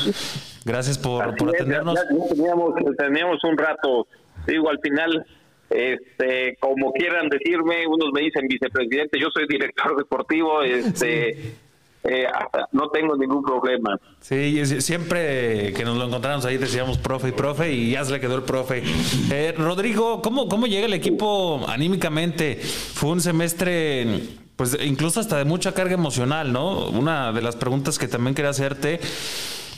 Gracias 0.65 0.97
por, 0.97 1.35
por 1.37 1.49
atendernos. 1.49 1.97
Ya, 1.97 2.03
ya 2.03 2.35
teníamos, 2.35 2.75
teníamos 2.97 3.43
un 3.43 3.59
rato. 3.59 4.07
Digo, 4.47 4.71
al 4.71 4.79
final, 4.79 5.27
este, 5.71 6.57
como 6.61 6.93
quieran 6.93 7.29
decirme, 7.29 7.85
unos 7.89 8.13
me 8.13 8.21
dicen 8.21 8.47
vicepresidente, 8.47 9.19
yo 9.19 9.27
soy 9.35 9.49
director 9.49 9.97
deportivo. 9.97 10.63
Este. 10.63 11.35
Sí. 11.35 11.55
Eh, 12.03 12.27
no 12.73 12.89
tengo 12.89 13.17
ningún 13.17 13.43
problema. 13.43 13.99
Sí, 14.21 14.65
siempre 14.81 15.73
que 15.75 15.85
nos 15.85 15.97
lo 15.99 16.07
encontramos 16.07 16.45
ahí 16.47 16.57
decíamos 16.57 16.99
profe 16.99 17.29
y 17.29 17.33
profe 17.33 17.73
y 17.73 17.91
ya 17.91 18.05
se 18.05 18.13
le 18.13 18.21
quedó 18.21 18.37
el 18.37 18.43
profe. 18.43 18.83
Eh, 19.31 19.55
Rodrigo, 19.57 20.23
¿cómo, 20.23 20.49
¿cómo 20.49 20.67
llega 20.67 20.87
el 20.87 20.95
equipo 20.95 21.65
anímicamente? 21.69 22.57
Fue 22.57 23.11
un 23.11 23.21
semestre, 23.21 24.21
pues 24.57 24.79
incluso 24.83 25.21
hasta 25.21 25.37
de 25.37 25.45
mucha 25.45 25.73
carga 25.73 25.95
emocional, 25.95 26.53
¿no? 26.53 26.89
Una 26.89 27.33
de 27.33 27.43
las 27.43 27.57
preguntas 27.57 27.99
que 27.99 28.09
también 28.09 28.35
quería 28.35 28.51
hacerte. 28.51 29.01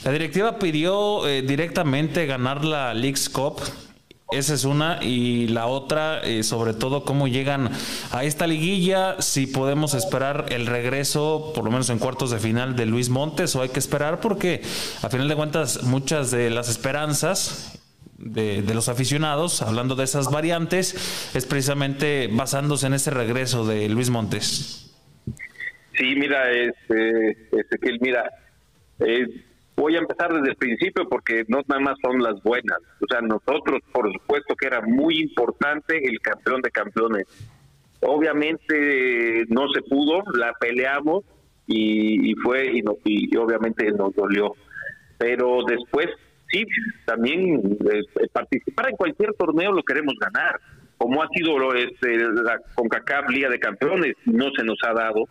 La 0.05 0.11
directiva 0.11 0.59
pidió 0.59 1.27
eh, 1.27 1.41
directamente 1.41 2.25
ganar 2.25 2.63
la 2.63 2.93
League's 2.93 3.29
Cup 3.29 3.61
esa 4.37 4.53
es 4.53 4.65
una. 4.65 4.99
Y 5.01 5.47
la 5.47 5.67
otra, 5.67 6.21
eh, 6.21 6.43
sobre 6.43 6.73
todo, 6.73 7.03
cómo 7.03 7.27
llegan 7.27 7.69
a 8.11 8.23
esta 8.23 8.47
liguilla, 8.47 9.21
si 9.21 9.47
podemos 9.47 9.93
esperar 9.93 10.45
el 10.49 10.67
regreso, 10.67 11.51
por 11.55 11.63
lo 11.63 11.71
menos 11.71 11.89
en 11.89 11.99
cuartos 11.99 12.31
de 12.31 12.39
final, 12.39 12.75
de 12.75 12.85
Luis 12.85 13.09
Montes, 13.09 13.55
o 13.55 13.61
hay 13.61 13.69
que 13.69 13.79
esperar, 13.79 14.19
porque 14.19 14.61
a 15.01 15.09
final 15.09 15.27
de 15.27 15.35
cuentas, 15.35 15.83
muchas 15.83 16.31
de 16.31 16.49
las 16.49 16.69
esperanzas 16.69 17.79
de, 18.17 18.61
de, 18.61 18.73
los 18.73 18.89
aficionados, 18.89 19.61
hablando 19.61 19.95
de 19.95 20.05
esas 20.05 20.31
variantes, 20.31 21.31
es 21.33 21.45
precisamente 21.45 22.29
basándose 22.31 22.87
en 22.87 22.93
ese 22.93 23.11
regreso 23.11 23.65
de 23.65 23.89
Luis 23.89 24.09
Montes. 24.09 24.83
Sí, 25.97 26.15
mira, 26.15 26.51
este, 26.51 27.31
este 27.51 27.77
mira, 28.01 28.23
eh, 28.99 29.27
voy 29.83 29.97
a 29.97 29.99
empezar 29.99 30.33
desde 30.33 30.51
el 30.51 30.55
principio 30.55 31.09
porque 31.09 31.43
no 31.49 31.59
nada 31.67 31.81
más 31.81 31.95
son 32.01 32.23
las 32.23 32.41
buenas. 32.41 32.77
O 33.01 33.05
sea, 33.09 33.19
nosotros, 33.19 33.81
por 33.91 34.09
supuesto 34.13 34.55
que 34.55 34.67
era 34.67 34.79
muy 34.79 35.19
importante 35.19 35.97
el 36.07 36.21
campeón 36.21 36.61
de 36.61 36.71
campeones. 36.71 37.25
Obviamente 37.99 39.43
no 39.49 39.67
se 39.73 39.81
pudo, 39.81 40.23
la 40.35 40.53
peleamos 40.57 41.25
y, 41.67 42.31
y 42.31 42.35
fue, 42.35 42.77
y, 42.77 42.81
no, 42.81 42.93
y, 43.03 43.35
obviamente 43.35 43.91
nos 43.91 44.15
dolió. 44.15 44.53
Pero 45.17 45.65
después, 45.67 46.07
sí, 46.49 46.63
también 47.05 47.77
eh, 47.91 48.27
participar 48.31 48.89
en 48.89 48.95
cualquier 48.95 49.33
torneo 49.33 49.73
lo 49.73 49.83
queremos 49.83 50.13
ganar. 50.17 50.61
Como 50.97 51.21
ha 51.21 51.27
sido 51.35 51.73
este, 51.73 52.19
la 52.19 52.57
CONCACAF 52.75 53.29
Liga 53.29 53.49
de 53.49 53.59
Campeones, 53.59 54.15
no 54.27 54.49
se 54.55 54.63
nos 54.63 54.77
ha 54.87 54.93
dado. 54.93 55.27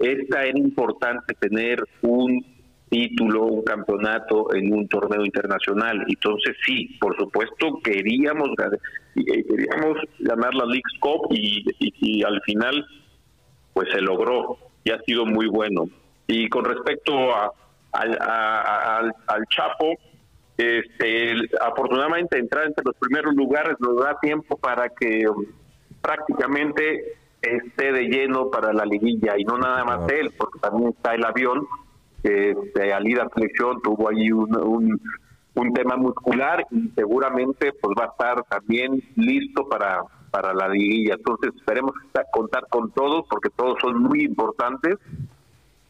Esta 0.00 0.44
era 0.44 0.58
importante 0.58 1.34
tener 1.34 1.84
un 2.02 2.53
título, 2.88 3.44
un 3.44 3.62
campeonato 3.62 4.54
en 4.54 4.72
un 4.72 4.88
torneo 4.88 5.24
internacional. 5.24 6.04
Entonces 6.08 6.56
sí, 6.64 6.96
por 7.00 7.16
supuesto 7.16 7.80
queríamos 7.82 8.50
eh, 9.16 9.44
queríamos 9.48 9.98
ganar 10.20 10.54
la 10.54 10.64
League 10.66 10.82
Cup 11.00 11.28
y, 11.30 11.64
y, 11.78 11.94
y, 12.00 12.22
al 12.22 12.40
final 12.42 12.86
pues 13.72 13.88
se 13.92 14.00
logró 14.00 14.58
y 14.84 14.90
ha 14.90 15.00
sido 15.00 15.26
muy 15.26 15.46
bueno. 15.48 15.88
Y 16.26 16.48
con 16.48 16.64
respecto 16.64 17.34
a, 17.34 17.52
al, 17.92 18.18
a, 18.20 18.98
al, 18.98 19.14
al 19.26 19.44
Chapo, 19.48 19.94
este, 20.56 21.34
afortunadamente 21.60 22.38
entrar 22.38 22.66
entre 22.66 22.84
los 22.84 22.94
primeros 22.96 23.34
lugares 23.34 23.74
nos 23.80 23.96
da 23.96 24.18
tiempo 24.20 24.56
para 24.56 24.88
que 24.88 25.28
um, 25.28 25.44
prácticamente 26.00 27.16
esté 27.42 27.92
de 27.92 28.04
lleno 28.04 28.50
para 28.50 28.72
la 28.72 28.84
liguilla 28.84 29.34
y 29.36 29.44
no 29.44 29.58
nada 29.58 29.84
más 29.84 30.08
él, 30.10 30.32
porque 30.36 30.60
también 30.60 30.90
está 30.90 31.14
el 31.14 31.24
avión 31.24 31.66
este, 32.24 32.92
Alida 32.92 33.28
Selección 33.34 33.80
tuvo 33.82 34.08
ahí 34.08 34.32
un, 34.32 35.00
un, 35.54 35.72
tema 35.74 35.96
muscular 35.96 36.66
y 36.70 36.88
seguramente 36.94 37.72
pues 37.80 37.94
va 37.98 38.04
a 38.04 38.08
estar 38.08 38.44
también 38.44 39.02
listo 39.16 39.68
para 39.68 40.02
para 40.30 40.52
la 40.52 40.68
liguilla. 40.68 41.14
Entonces 41.14 41.52
esperemos 41.54 41.92
contar 42.32 42.66
con 42.68 42.90
todos 42.90 43.24
porque 43.30 43.50
todos 43.50 43.78
son 43.80 44.02
muy 44.02 44.24
importantes 44.24 44.96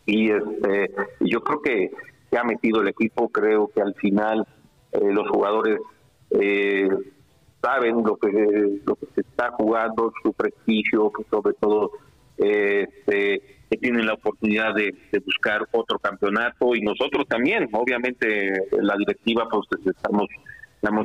y 0.04 0.30
este 0.30 0.90
yo 1.20 1.40
creo 1.42 1.62
que 1.62 1.90
se 2.30 2.38
ha 2.38 2.44
metido 2.44 2.82
el 2.82 2.88
equipo, 2.88 3.28
creo 3.28 3.68
que 3.68 3.80
al 3.80 3.94
final 3.94 4.46
eh, 4.92 5.12
los 5.12 5.28
jugadores 5.30 5.78
eh, 6.30 6.88
saben 7.62 8.02
lo 8.04 8.16
que 8.16 8.80
lo 8.84 8.96
que 8.96 9.06
se 9.14 9.20
está 9.22 9.52
jugando, 9.52 10.12
su 10.22 10.32
prestigio, 10.32 11.10
sobre 11.30 11.54
todo 11.54 11.92
este, 12.36 13.63
que 13.74 13.80
tienen 13.80 14.06
la 14.06 14.14
oportunidad 14.14 14.74
de, 14.74 14.94
buscar 15.24 15.66
otro 15.72 15.98
campeonato 15.98 16.74
y 16.74 16.80
nosotros 16.80 17.26
también, 17.28 17.68
obviamente 17.72 18.52
la 18.80 18.94
directiva 18.96 19.48
pues 19.50 19.66
estamos 19.86 20.28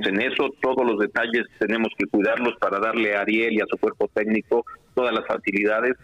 en 0.05 0.21
eso, 0.21 0.49
todos 0.61 0.85
los 0.85 0.99
detalles 0.99 1.45
tenemos 1.57 1.89
que 1.97 2.05
cuidarlos 2.07 2.55
para 2.59 2.79
darle 2.79 3.15
a 3.15 3.21
Ariel 3.21 3.53
y 3.53 3.61
a 3.61 3.65
su 3.69 3.77
cuerpo 3.77 4.09
técnico 4.13 4.65
todas 4.93 5.13
las 5.13 5.25
facilidades 5.25 5.95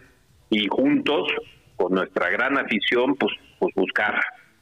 y 0.50 0.66
juntos 0.68 1.28
con 1.76 1.92
nuestra 1.92 2.30
gran 2.30 2.58
afición 2.58 3.14
pues 3.16 3.32
pues 3.58 3.74
buscar 3.74 4.18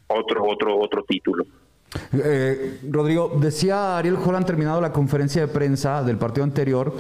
otro 0.09 0.45
otro 0.45 0.79
otro 0.79 1.05
título. 1.05 1.45
Eh, 2.12 2.81
Rodrigo, 2.90 3.38
decía 3.40 3.99
Ariel 3.99 4.17
Holland 4.17 4.47
terminado 4.47 4.81
la 4.81 4.93
conferencia 4.93 5.43
de 5.43 5.53
prensa 5.53 6.03
del 6.03 6.19
partido 6.19 6.45
anterior 6.45 6.93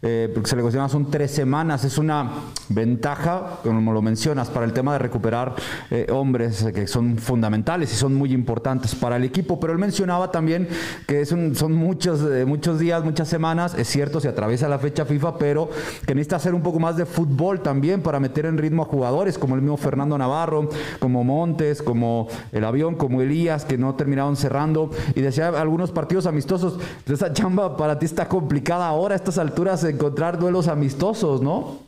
eh, 0.00 0.30
porque 0.32 0.48
se 0.48 0.54
le 0.54 0.62
cuestiona, 0.62 0.88
son 0.88 1.10
tres 1.10 1.32
semanas. 1.32 1.84
Es 1.84 1.98
una 1.98 2.30
ventaja, 2.68 3.58
como 3.62 3.92
lo 3.92 4.00
mencionas, 4.00 4.48
para 4.48 4.64
el 4.64 4.72
tema 4.72 4.92
de 4.92 4.98
recuperar 5.00 5.56
eh, 5.90 6.06
hombres 6.10 6.64
que 6.72 6.86
son 6.86 7.18
fundamentales 7.18 7.92
y 7.92 7.96
son 7.96 8.14
muy 8.14 8.32
importantes 8.32 8.94
para 8.94 9.16
el 9.16 9.24
equipo. 9.24 9.58
Pero 9.58 9.72
él 9.72 9.78
mencionaba 9.78 10.30
también 10.30 10.68
que 11.06 11.26
son, 11.26 11.56
son 11.56 11.72
muchos, 11.72 12.20
eh, 12.30 12.44
muchos 12.44 12.78
días, 12.78 13.02
muchas 13.04 13.28
semanas. 13.28 13.74
Es 13.74 13.88
cierto, 13.88 14.20
se 14.20 14.28
atraviesa 14.28 14.68
la 14.68 14.78
fecha 14.78 15.04
FIFA, 15.04 15.36
pero 15.36 15.68
que 16.06 16.14
necesita 16.14 16.36
hacer 16.36 16.54
un 16.54 16.62
poco 16.62 16.78
más 16.78 16.96
de 16.96 17.04
fútbol 17.04 17.60
también 17.60 18.00
para 18.00 18.20
meter 18.20 18.46
en 18.46 18.58
ritmo 18.58 18.82
a 18.82 18.86
jugadores 18.86 19.36
como 19.36 19.56
el 19.56 19.62
mismo 19.62 19.76
Fernando 19.76 20.16
Navarro, 20.16 20.68
como 21.00 21.24
Montes, 21.24 21.82
como 21.82 22.28
el 22.52 22.64
avión, 22.64 22.94
como 22.94 23.20
Elías, 23.20 23.64
que 23.64 23.76
no 23.78 23.96
terminaron 23.96 24.36
cerrando. 24.36 24.90
Y 25.16 25.22
decía 25.22 25.48
algunos 25.48 25.90
partidos 25.90 26.26
amistosos. 26.26 26.78
Esa 27.06 27.32
chamba 27.32 27.76
para 27.76 27.98
ti 27.98 28.06
está 28.06 28.28
complicada 28.28 28.86
ahora 28.86 29.14
a 29.14 29.16
estas 29.16 29.38
alturas 29.38 29.87
encontrar 29.90 30.38
duelos 30.38 30.68
amistosos, 30.68 31.42
¿no? 31.42 31.82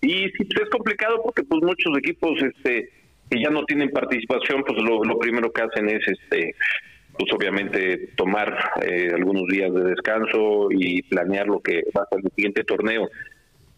Y 0.00 0.28
sí, 0.28 0.44
pues 0.44 0.64
es 0.64 0.70
complicado 0.70 1.20
porque 1.22 1.42
pues 1.42 1.62
muchos 1.62 1.96
equipos 1.98 2.40
este 2.42 2.90
que 3.30 3.42
ya 3.42 3.50
no 3.50 3.64
tienen 3.64 3.90
participación, 3.90 4.64
pues 4.64 4.80
lo, 4.82 5.18
primero 5.18 5.52
que 5.52 5.62
hacen 5.62 5.88
es 5.88 6.06
este 6.06 6.54
pues 7.18 7.32
obviamente 7.32 8.10
tomar 8.16 8.56
eh, 8.80 9.10
algunos 9.12 9.44
días 9.48 9.74
de 9.74 9.90
descanso 9.90 10.68
y 10.70 11.02
planear 11.02 11.48
lo 11.48 11.60
que 11.60 11.82
va 11.96 12.02
a 12.02 12.08
ser 12.08 12.20
el 12.24 12.30
siguiente 12.30 12.62
torneo. 12.62 13.08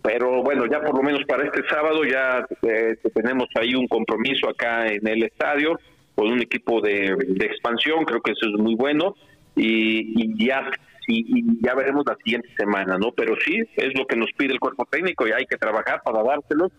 Pero 0.02 0.42
bueno, 0.42 0.66
ya 0.66 0.82
por 0.82 0.94
lo 0.94 1.02
menos 1.02 1.24
para 1.26 1.44
este 1.44 1.66
sábado 1.68 2.04
ya 2.04 2.46
eh, 2.62 2.96
tenemos 3.14 3.46
ahí 3.54 3.74
un 3.74 3.88
compromiso 3.88 4.48
acá 4.48 4.88
en 4.88 5.06
el 5.06 5.22
estadio 5.22 5.80
con 6.14 6.30
un 6.30 6.42
equipo 6.42 6.82
de, 6.82 7.16
expansión, 7.40 8.04
creo 8.04 8.20
que 8.20 8.32
eso 8.32 8.46
es 8.46 8.60
muy 8.60 8.74
bueno 8.74 9.14
y, 9.56 10.22
y 10.22 10.46
ya 10.46 10.70
y, 11.10 11.58
ya 11.62 11.74
veremos 11.74 12.04
la 12.06 12.16
siguiente 12.16 12.48
semana, 12.56 12.98
¿no? 12.98 13.12
Pero 13.12 13.34
sí, 13.44 13.62
es 13.76 13.98
lo 13.98 14.06
que 14.06 14.16
nos 14.16 14.30
pide 14.36 14.52
el 14.52 14.60
cuerpo 14.60 14.86
técnico 14.90 15.26
y 15.26 15.32
hay 15.32 15.46
que 15.46 15.56
trabajar 15.56 16.02
para 16.02 16.22
dárselos. 16.22 16.72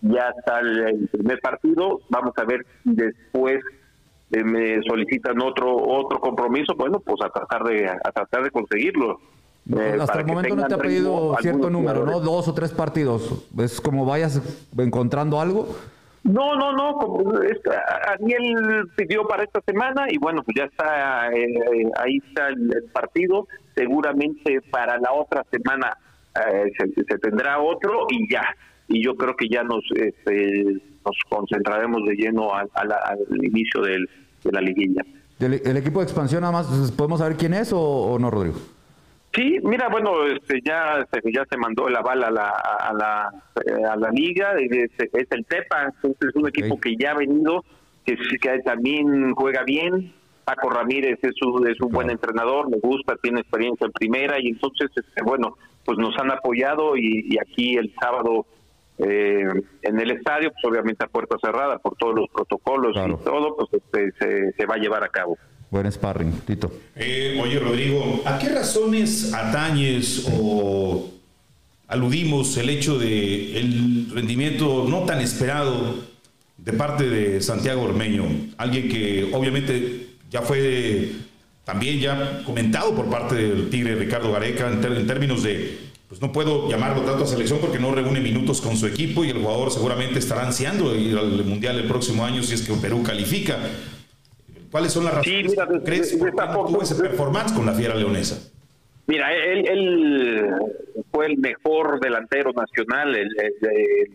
Ya 0.00 0.32
está 0.38 0.60
el, 0.60 1.08
primer 1.10 1.40
partido, 1.40 2.00
vamos 2.08 2.32
a 2.36 2.44
ver 2.44 2.64
después 2.84 3.60
eh, 4.30 4.44
me 4.44 4.80
solicitan 4.82 5.40
otro 5.40 5.74
otro 5.74 6.20
compromiso, 6.20 6.74
bueno, 6.76 7.00
pues 7.00 7.18
a 7.24 7.30
tratar 7.30 7.64
de 7.64 7.88
a 7.88 8.12
tratar 8.12 8.44
de 8.44 8.50
conseguirlo. 8.50 9.18
Eh, 9.76 9.98
hasta 10.00 10.20
el 10.20 10.26
momento 10.26 10.56
no 10.56 10.66
te 10.66 10.74
ha 10.74 10.78
pedido 10.78 11.36
cierto 11.40 11.68
número, 11.68 12.06
¿no? 12.06 12.20
Dos 12.20 12.48
o 12.48 12.54
tres 12.54 12.72
partidos. 12.72 13.46
Es 13.58 13.80
como 13.80 14.06
vayas 14.06 14.40
encontrando 14.78 15.40
algo. 15.40 15.68
No, 16.24 16.56
no, 16.56 16.72
no. 16.72 17.32
Ariel 18.08 18.88
pidió 18.96 19.26
para 19.26 19.44
esta 19.44 19.60
semana 19.62 20.06
y 20.10 20.18
bueno, 20.18 20.42
pues 20.42 20.56
ya 20.56 20.64
está, 20.64 21.30
eh, 21.32 21.90
ahí 21.96 22.18
está 22.26 22.48
el, 22.48 22.84
partido. 22.92 23.46
Seguramente 23.78 24.60
para 24.70 24.98
la 24.98 25.12
otra 25.12 25.44
semana 25.50 25.96
eh, 26.34 26.72
se, 26.76 27.18
tendrá 27.18 27.60
otro 27.60 28.06
y 28.10 28.30
ya. 28.32 28.42
Y 28.88 29.04
yo 29.04 29.14
creo 29.14 29.36
que 29.36 29.48
ya 29.48 29.62
nos 29.62 29.84
este, 29.94 30.64
nos 31.04 31.16
concentraremos 31.28 32.04
de 32.06 32.16
lleno 32.16 32.54
al, 32.54 32.68
inicio 33.30 33.82
del, 33.82 34.08
de 34.42 34.52
la 34.52 34.60
liguilla. 34.60 35.02
¿El, 35.38 35.76
equipo 35.76 36.00
de 36.00 36.04
expansión 36.04 36.40
nada 36.40 36.52
más 36.52 36.92
podemos 36.96 37.20
saber 37.20 37.36
quién 37.36 37.54
es 37.54 37.72
o 37.72 38.18
no, 38.18 38.30
Rodrigo? 38.30 38.56
Sí, 39.34 39.58
mira, 39.62 39.88
bueno, 39.88 40.26
este, 40.26 40.60
ya, 40.64 41.06
ya 41.32 41.44
se 41.48 41.56
mandó 41.58 41.86
el 41.86 41.94
aval 41.94 42.24
a 42.24 42.30
la, 42.30 42.48
a 42.48 42.92
la, 42.92 43.30
eh, 43.66 43.84
a 43.84 43.94
la 43.94 44.10
liga, 44.10 44.54
es, 44.58 44.90
es 44.98 45.26
el 45.30 45.44
TEPA, 45.44 45.92
es 46.02 46.34
un 46.34 46.48
equipo 46.48 46.80
que 46.80 46.96
ya 46.96 47.12
ha 47.12 47.14
venido, 47.14 47.64
que, 48.04 48.16
que 48.40 48.58
también 48.64 49.32
juega 49.34 49.62
bien, 49.64 50.12
Paco 50.48 50.70
Ramírez 50.70 51.18
es 51.20 51.34
un, 51.42 51.68
es 51.68 51.78
un 51.78 51.92
buen 51.92 52.08
entrenador, 52.08 52.70
me 52.70 52.78
gusta, 52.78 53.16
tiene 53.22 53.40
experiencia 53.40 53.84
en 53.84 53.92
primera 53.92 54.40
y 54.40 54.48
entonces, 54.48 54.88
este, 54.96 55.22
bueno, 55.22 55.58
pues 55.84 55.98
nos 55.98 56.16
han 56.16 56.30
apoyado 56.30 56.96
y, 56.96 57.36
aquí 57.38 57.76
el 57.76 57.92
sábado 58.00 58.46
eh, 58.96 59.44
en 59.82 60.00
el 60.00 60.10
estadio, 60.10 60.50
pues 60.50 60.64
obviamente 60.64 61.04
a 61.04 61.08
puerta 61.08 61.36
cerrada 61.42 61.76
por 61.76 61.96
todos 61.96 62.14
los 62.14 62.30
protocolos 62.30 62.96
y 62.96 63.24
todo, 63.24 63.56
pues 63.56 63.68
este, 63.74 64.10
se, 64.18 64.52
se 64.52 64.64
va 64.64 64.76
a 64.76 64.78
llevar 64.78 65.04
a 65.04 65.08
cabo. 65.08 65.36
Buen 65.70 65.92
sparring, 65.92 66.32
Tito. 66.46 66.72
Eh, 66.96 67.38
oye, 67.42 67.58
Rodrigo, 67.58 68.22
¿a 68.24 68.38
qué 68.38 68.48
razones 68.48 69.34
atañes 69.34 70.32
o 70.40 71.10
aludimos 71.88 72.56
el 72.56 72.70
hecho 72.70 72.98
de 72.98 73.60
el 73.60 74.10
rendimiento 74.14 74.86
no 74.88 75.04
tan 75.04 75.20
esperado 75.20 75.96
de 76.56 76.72
parte 76.72 77.04
de 77.04 77.42
Santiago 77.42 77.82
Ormeño? 77.82 78.24
Alguien 78.56 78.88
que 78.88 79.30
obviamente 79.34 80.08
ya 80.30 80.42
fue 80.42 81.12
también 81.64 82.00
ya 82.00 82.42
comentado 82.44 82.94
por 82.94 83.10
parte 83.10 83.34
del 83.34 83.70
Tigre 83.70 83.94
Ricardo 83.94 84.32
Gareca 84.32 84.68
en, 84.68 84.84
en 84.84 85.06
términos 85.06 85.42
de 85.42 85.88
pues 86.08 86.22
no 86.22 86.32
puedo 86.32 86.70
llamarlo 86.70 87.02
tanto 87.02 87.24
a 87.24 87.26
selección 87.26 87.58
porque 87.60 87.78
no 87.78 87.94
reúne 87.94 88.20
minutos 88.20 88.62
con 88.62 88.76
su 88.76 88.86
equipo 88.86 89.24
y 89.24 89.30
el 89.30 89.38
jugador 89.38 89.70
seguramente 89.70 90.18
estará 90.18 90.46
ansiando 90.46 90.94
ir 90.96 91.18
al 91.18 91.44
Mundial 91.44 91.78
el 91.78 91.86
próximo 91.86 92.24
año 92.24 92.42
si 92.42 92.54
es 92.54 92.62
que 92.62 92.72
Perú 92.74 93.02
califica. 93.02 93.58
¿Cuáles 94.70 94.92
son 94.92 95.04
las 95.04 95.14
razones? 95.14 95.50
Sí, 95.50 95.56
mira, 95.56 95.68
¿Crees 95.84 96.12
que 96.12 96.16
tuvo 96.16 96.82
ese 96.82 96.94
performance 96.94 97.52
con 97.52 97.66
la 97.66 97.72
Fiera 97.74 97.94
Leonesa? 97.94 98.38
Mira, 99.06 99.32
él, 99.34 100.50
fue 101.10 101.26
el 101.26 101.38
mejor 101.38 102.00
delantero 102.00 102.52
nacional 102.52 103.14
el, 103.14 103.28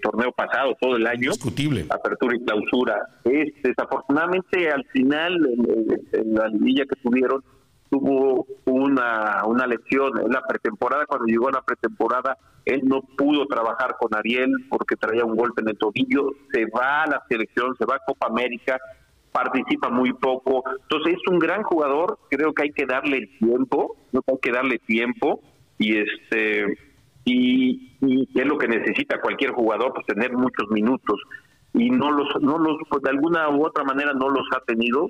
torneo 0.02 0.32
pasado, 0.32 0.76
todo 0.80 0.96
el 0.96 1.08
año. 1.08 1.32
Discutible. 1.32 1.86
Apertura 1.89 2.36
y 2.36 2.43
clausura. 2.43 3.08
Es, 3.24 3.54
desafortunadamente, 3.63 4.69
al 4.69 4.86
final, 4.86 5.38
en, 6.12 6.34
la 6.34 6.48
liguilla 6.48 6.86
que 6.86 6.96
tuvieron, 7.02 7.43
tuvo 7.89 8.48
una, 8.65 9.43
una 9.46 9.67
lesión. 9.67 10.19
En 10.19 10.32
la 10.32 10.41
pretemporada, 10.48 11.06
cuando 11.06 11.26
llegó 11.26 11.50
a 11.50 11.54
la 11.54 11.62
pretemporada, 11.62 12.38
él 12.65 12.82
no 12.84 13.02
pudo 13.02 13.46
trabajar 13.46 13.96
con 14.00 14.15
Ariel 14.15 14.52
porque 14.69 14.96
traía 14.96 15.26
un 15.26 15.36
golpe 15.36 15.62
en 15.62 15.69
el 15.69 15.78
tobillo. 15.78 16.32
Se 16.52 16.65
va 16.65 17.04
a 17.04 17.08
la 17.08 17.24
selección, 17.30 17.76
se 17.78 17.86
va 17.86 17.96
a 17.96 18.00
Copa 18.06 18.28
América 18.28 18.80
participa 19.32 19.89
muy 19.89 20.13
poco. 20.13 20.63
Entonces 20.84 21.15
es 21.15 21.28
un 21.28 21.39
gran 21.39 21.63
jugador, 21.63 22.19
creo 22.30 22.54
que 22.54 22.63
hay 22.63 22.72
que 22.72 22.86
darle 22.86 23.17
el 23.17 23.38
tiempo, 23.39 23.98
no 24.12 24.22
hay 24.28 24.38
que 24.39 24.52
darle 24.52 24.78
tiempo 24.78 25.41
y 25.77 25.97
este 25.97 26.77
y, 27.25 27.89
es 28.36 28.45
lo 28.45 28.57
que 28.57 28.67
necesita 28.67 29.21
cualquier 29.21 29.51
jugador, 29.51 29.93
pues 29.93 30.05
tener 30.05 30.33
muchos 30.33 30.69
minutos 30.69 31.19
y 31.73 31.89
no 31.89 32.12
los 32.12 32.27
no 32.41 32.57
los 32.57 32.77
pues, 32.89 33.01
de 33.01 33.09
alguna 33.09 33.49
u 33.49 33.65
otra 33.65 33.83
manera 33.83 34.13
no 34.13 34.29
los 34.29 34.45
ha 34.55 34.59
tenido, 34.65 35.09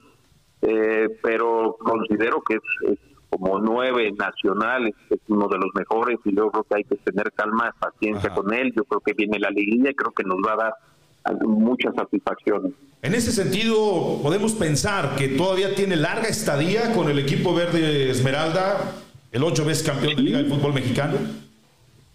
eh, 0.62 1.08
pero 1.21 1.76
considero 1.80 2.41
que 2.41 2.56
es, 2.56 2.99
como 3.30 3.60
nueve 3.60 4.12
nacionales, 4.12 4.93
es 5.10 5.19
uno 5.28 5.47
de 5.47 5.58
los 5.58 5.71
mejores 5.73 6.19
y 6.23 6.36
yo 6.36 6.52
creo 6.52 6.63
que 6.63 6.76
hay 6.76 6.84
que 6.84 6.95
tener 6.97 7.32
calma, 7.34 7.73
paciencia 7.80 8.30
con 8.30 8.54
él. 8.54 8.71
Yo 8.76 8.84
creo 8.84 9.02
que 9.02 9.13
viene 9.13 9.39
la 9.39 9.49
liguilla 9.49 9.89
y 9.89 9.95
creo 9.95 10.12
que 10.12 10.23
nos 10.23 10.38
va 10.38 10.54
a 10.54 10.58
dar 10.58 11.45
muchas 11.47 11.95
satisfacciones. 11.95 12.73
En 13.02 13.15
ese 13.15 13.32
sentido, 13.32 14.19
podemos 14.21 14.54
pensar 14.54 15.15
que 15.15 15.30
todavía 15.30 15.76
tiene 15.76 15.95
larga 15.95 16.28
estadía 16.28 16.93
con 16.93 17.10
el 17.10 17.19
equipo 17.19 17.54
verde 17.54 18.10
Esmeralda, 18.10 18.93
el 19.34 19.43
ocho 19.43 19.65
veces 19.65 19.86
campeón 19.86 20.15
de 20.15 20.22
Liga 20.22 20.38
de 20.38 20.46
Fútbol 20.46 20.74
Mexicano. 20.74 21.17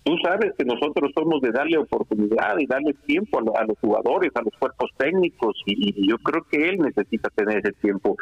Tú 0.05 0.17
sabes 0.23 0.53
que 0.57 0.65
nosotros 0.65 1.11
somos 1.15 1.43
de 1.43 1.51
darle 1.51 1.77
oportunidad 1.77 2.57
y 2.59 2.67
darle 2.67 2.95
tiempo 3.05 3.39
a, 3.39 3.65
los 3.65 3.77
jugadores, 3.79 4.31
a 4.37 4.43
los 4.43 4.55
cuerpos 4.59 4.91
técnicos, 4.97 5.61
y, 5.67 6.09
yo 6.09 6.17
creo 6.19 6.47
que 6.51 6.71
él 6.71 6.79
necesita 6.79 7.29
tener 7.31 7.59
ese 7.59 7.73
tiempo. 7.73 8.17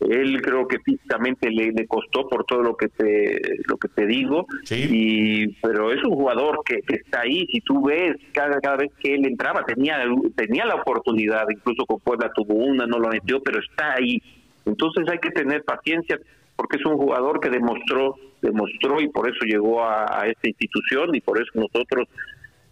Él 0.00 0.42
creo 0.42 0.66
que 0.66 0.80
físicamente 0.80 1.48
le, 1.48 1.70
le, 1.70 1.86
costó 1.86 2.28
por 2.28 2.44
todo 2.44 2.62
lo 2.62 2.76
que 2.76 2.88
te 2.88 3.40
lo 3.68 3.76
que 3.76 3.86
te 3.88 4.04
digo, 4.04 4.46
y 4.68 5.46
pero 5.62 5.92
es 5.92 6.02
un 6.02 6.16
jugador 6.16 6.58
que, 6.64 6.82
está 6.88 7.20
ahí. 7.20 7.46
Si 7.52 7.60
tú 7.60 7.84
ves 7.84 8.16
cada 8.32 8.60
cada 8.60 8.78
vez 8.78 8.90
que 9.00 9.14
él 9.14 9.24
entraba 9.24 9.64
tenía 9.64 9.98
tenía 10.34 10.66
la 10.66 10.74
oportunidad, 10.74 11.46
incluso 11.48 11.86
con 11.86 12.00
Puebla 12.00 12.32
tuvo 12.34 12.54
una, 12.54 12.84
no 12.84 12.98
lo 12.98 13.08
metió, 13.08 13.40
pero 13.40 13.60
está 13.60 13.94
ahí. 13.94 14.20
Entonces 14.66 15.08
hay 15.08 15.18
que 15.18 15.30
tener 15.30 15.62
paciencia 15.62 16.18
porque 16.56 16.76
que 16.76 16.82
es 16.82 16.86
un 16.86 16.96
jugador 16.96 17.40
que 17.40 17.50
demostró, 17.50 18.16
demostró 18.42 19.00
y 19.00 19.08
por 19.08 19.28
eso 19.28 19.44
llegó 19.46 19.84
a, 19.84 20.26
esta 20.26 20.48
institución 20.48 21.14
y 21.14 21.20
por 21.20 21.40
eso 21.40 21.50
nosotros, 21.54 22.08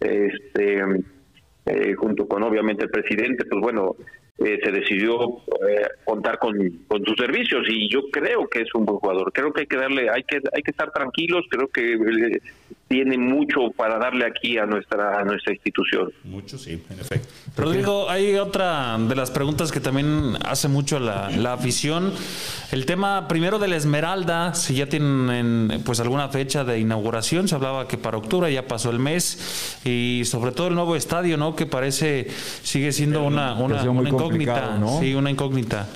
este, 0.00 0.83
eh, 1.66 1.94
junto 1.94 2.26
con 2.26 2.42
obviamente 2.42 2.85
el 2.85 2.90
presidente, 2.90 3.44
pues 3.44 3.61
bueno, 3.62 3.96
eh, 4.42 4.59
se 4.64 4.72
decidió 4.72 5.20
eh, 5.68 5.87
contar 6.04 6.38
con, 6.38 6.56
con, 6.88 7.04
sus 7.04 7.14
servicios 7.18 7.62
y 7.68 7.90
yo 7.90 8.00
creo 8.11 8.48
que 8.48 8.62
es 8.62 8.74
un 8.74 8.87
buen 8.87 8.98
jugador. 8.98 9.30
Creo 9.35 9.52
que 9.52 9.61
hay 9.61 9.66
que 9.66 9.76
darle, 9.76 10.09
hay 10.09 10.22
que, 10.22 10.40
hay 10.54 10.62
que 10.62 10.70
estar 10.70 10.90
tranquilos. 10.92 11.44
Creo 11.50 11.68
que 11.68 11.92
eh, 11.92 12.40
tiene 12.90 13.16
mucho 13.16 13.70
para 13.76 14.00
darle 14.00 14.26
aquí 14.26 14.59
a 14.59 14.66
nuestra, 14.66 15.20
a 15.20 15.24
nuestra 15.24 15.53
institución. 15.53 16.12
Mucho, 16.24 16.59
sí, 16.59 16.83
en 16.90 16.98
efecto. 16.98 17.29
Rodrigo, 17.57 18.11
hay 18.11 18.35
otra 18.35 18.98
de 18.98 19.14
las 19.14 19.31
preguntas 19.31 19.70
que 19.70 19.79
también 19.79 20.35
hace 20.44 20.66
mucho 20.66 20.98
la, 20.98 21.31
la 21.31 21.53
afición. 21.53 22.12
El 22.72 22.87
tema 22.87 23.29
primero 23.29 23.61
de 23.61 23.68
la 23.68 23.76
Esmeralda, 23.76 24.55
si 24.55 24.74
ya 24.74 24.87
tienen 24.87 25.81
pues 25.87 26.00
alguna 26.00 26.31
fecha 26.31 26.64
de 26.64 26.81
inauguración, 26.81 27.46
se 27.46 27.55
hablaba 27.55 27.87
que 27.87 27.96
para 27.96 28.16
octubre 28.16 28.53
ya 28.53 28.66
pasó 28.66 28.90
el 28.90 28.98
mes 28.98 29.81
y 29.85 30.22
sobre 30.24 30.50
todo 30.50 30.66
el 30.66 30.74
nuevo 30.74 30.96
estadio, 30.96 31.37
¿no? 31.37 31.55
Que 31.55 31.66
parece 31.66 32.26
sigue 32.29 32.90
siendo 32.90 33.22
una, 33.22 33.55
una, 33.55 33.85
incógnita, 33.85 34.79
¿no? 34.79 34.98
Sí, 34.98 35.14
una 35.14 35.31
incógnita. 35.31 35.87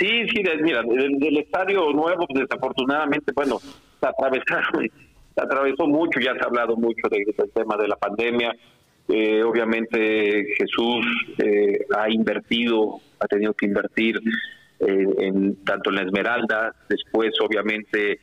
Sí, 0.00 0.28
sí, 0.34 0.42
mira, 0.62 0.82
del, 0.82 1.38
estadio 1.38 1.92
nuevo, 1.92 2.26
pues, 2.26 2.40
desafortunadamente, 2.40 3.30
bueno, 3.36 3.60
se 3.60 4.06
atravesaron, 4.06 4.90
atravesó 5.42 5.86
mucho, 5.86 6.20
ya 6.20 6.32
se 6.34 6.40
ha 6.40 6.46
hablado 6.46 6.76
mucho 6.76 7.08
del 7.10 7.50
tema 7.52 7.76
de 7.76 7.88
la 7.88 7.96
pandemia. 7.96 8.54
Eh, 9.08 9.42
obviamente 9.42 10.44
Jesús 10.56 11.06
eh, 11.38 11.78
ha 11.96 12.10
invertido, 12.10 13.00
ha 13.20 13.26
tenido 13.26 13.54
que 13.54 13.66
invertir 13.66 14.20
en, 14.78 15.64
tanto 15.64 15.90
en 15.90 15.96
la 15.96 16.02
Esmeralda, 16.02 16.74
después 16.88 17.32
obviamente 17.40 18.18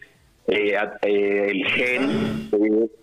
eh, 0.45 0.75
eh, 1.03 1.47
el 1.51 1.65
gen, 1.65 2.49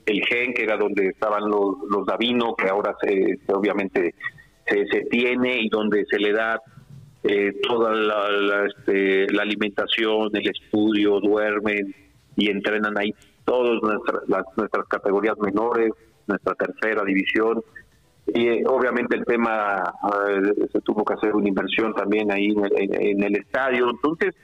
el 0.05 0.27
gen 0.27 0.53
que 0.53 0.63
era 0.63 0.77
donde 0.77 1.07
estaban 1.07 1.49
los, 1.49 1.77
los 1.89 2.07
Davino, 2.07 2.55
que 2.55 2.69
ahora 2.69 2.95
se, 3.01 3.39
obviamente 3.53 4.15
se, 4.67 4.87
se, 4.89 5.01
tiene 5.07 5.63
y 5.63 5.69
donde 5.71 6.05
se 6.05 6.19
le 6.19 6.33
da 6.33 6.61
eh, 7.25 7.55
toda 7.63 7.95
la, 7.95 8.67
este, 8.67 9.33
la, 9.33 9.43
alimentación, 9.43 10.29
el 10.35 10.51
estudio, 10.51 11.19
duermen 11.21 11.95
y 12.37 12.51
entrenan 12.51 12.99
ahí 12.99 13.15
todas 13.51 13.83
nuestras, 13.83 14.29
las, 14.29 14.45
nuestras 14.57 14.87
categorías 14.87 15.37
menores, 15.39 15.91
nuestra 16.29 16.55
tercera 16.55 17.03
división. 17.05 17.61
Y 18.29 18.47
eh, 18.47 18.63
obviamente 18.65 19.17
el 19.17 19.25
tema 19.25 19.93
eh, 20.29 20.69
se 20.73 20.81
tuvo 20.83 21.05
que 21.05 21.15
hacer 21.15 21.35
una 21.35 21.49
inversión 21.49 21.93
también 21.95 22.31
ahí 22.31 22.47
en 22.47 23.25
el, 23.25 23.37
estadio. 23.37 23.91
Entonces 23.91 24.37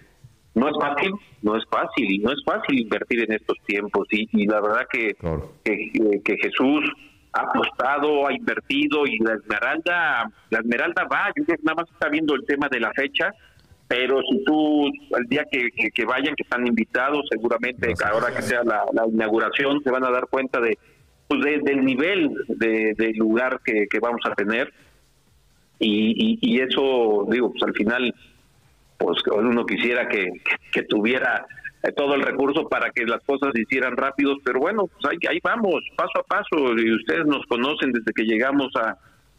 no 0.54 0.68
es 0.68 0.74
fácil 0.80 1.12
no 1.42 1.56
es 1.56 1.64
fácil 1.70 2.10
y 2.10 2.18
no 2.18 2.32
es 2.32 2.42
fácil 2.44 2.80
invertir 2.80 3.22
en 3.22 3.32
estos 3.34 3.56
tiempos. 3.64 4.08
Y, 4.10 4.46
la 4.46 4.60
verdad 4.60 4.86
que, 4.90 5.14
que, 5.62 6.36
Jesús 6.38 6.90
ha 7.32 7.42
apostado 7.42 8.26
ha 8.26 8.32
invertido 8.32 9.06
y 9.06 9.18
la 9.18 9.34
Esmeralda 9.34 10.32
la 10.50 10.58
Esmeralda 10.58 11.04
va 11.04 11.30
yo 11.36 11.44
nada 11.62 11.76
más 11.76 11.90
está 11.92 12.08
viendo 12.08 12.34
el 12.34 12.44
tema 12.46 12.68
de 12.68 12.80
la 12.80 12.90
fecha 12.92 13.30
pero 13.88 14.20
si 14.22 14.44
tú 14.44 14.86
al 15.16 15.24
día 15.26 15.44
que, 15.50 15.70
que, 15.70 16.04
vayan 16.04 16.34
que 16.34 16.42
están 16.42 16.66
invitados 16.66 17.24
seguramente 17.30 17.94
ahora 18.04 18.34
que 18.34 18.42
sea 18.42 18.62
la 18.64 18.84
inauguración 19.06 19.80
se 19.82 19.90
van 19.90 20.04
a 20.04 20.10
dar 20.10 20.26
cuenta 20.28 20.60
de 20.60 20.76
pues 21.28 21.40
del 21.42 21.84
nivel 21.84 22.30
de, 22.48 23.12
lugar 23.16 23.60
que, 23.64 23.98
vamos 24.00 24.20
a 24.24 24.34
tener. 24.34 24.72
Y, 25.78 26.38
y, 26.40 26.60
eso 26.60 27.26
digo 27.30 27.50
pues 27.50 27.62
al 27.64 27.74
final 27.74 28.14
pues 28.96 29.18
uno 29.30 29.66
quisiera 29.66 30.08
que, 30.08 30.30
que, 30.72 30.82
tuviera 30.84 31.46
todo 31.94 32.14
el 32.14 32.22
recurso 32.22 32.66
para 32.66 32.90
que 32.90 33.04
las 33.04 33.22
cosas 33.24 33.50
se 33.54 33.60
hicieran 33.60 33.94
rápidos 33.94 34.38
pero 34.42 34.58
bueno 34.58 34.86
pues 34.86 35.04
ahí, 35.12 35.18
ahí 35.28 35.38
vamos 35.42 35.84
paso 35.94 36.18
a 36.18 36.22
paso 36.22 36.78
y 36.78 36.94
ustedes 36.94 37.26
nos 37.26 37.44
conocen 37.46 37.92
desde 37.92 38.12
que 38.14 38.24
llegamos 38.24 38.68
a, 38.76 38.96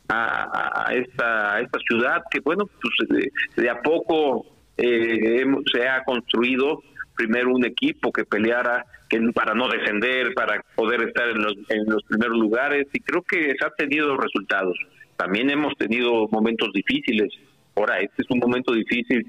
a, 0.10 0.89
esta 0.93 1.60
esta 1.60 1.80
ciudad 1.88 2.24
que 2.32 2.39
bueno 2.39 2.65
pues 2.65 3.32
de, 3.56 3.70
a 3.70 3.82
poco 3.82 4.46
eh, 4.78 5.46
se 5.74 5.88
ha 5.88 6.04
construido 6.04 6.82
primero 7.15 7.54
un 7.54 7.65
equipo 7.65 8.12
que 8.12 8.24
peleara 8.24 8.86
que 9.10 9.20
para 9.34 9.54
no 9.54 9.67
descender, 9.67 10.34
para 10.34 10.62
poder 10.76 11.02
estar 11.04 11.30
en 11.30 11.41
los, 11.41 11.54
en 11.70 11.86
los 11.88 12.04
primeros 12.04 12.38
lugares 12.38 12.88
y 12.93 13.00
creo 13.00 13.22
que 13.24 13.54
se 13.58 13.65
ha 13.65 13.70
tenido 13.72 14.17
resultados. 14.17 14.78
También 15.15 15.50
hemos 15.50 15.74
tenido 15.78 16.28
momentos 16.30 16.72
difíciles. 16.74 17.34
Ahora, 17.76 18.00
este 18.00 18.24
es 18.24 18.30
un 18.30 18.39
momento 18.39 18.74
difícil 18.74 19.26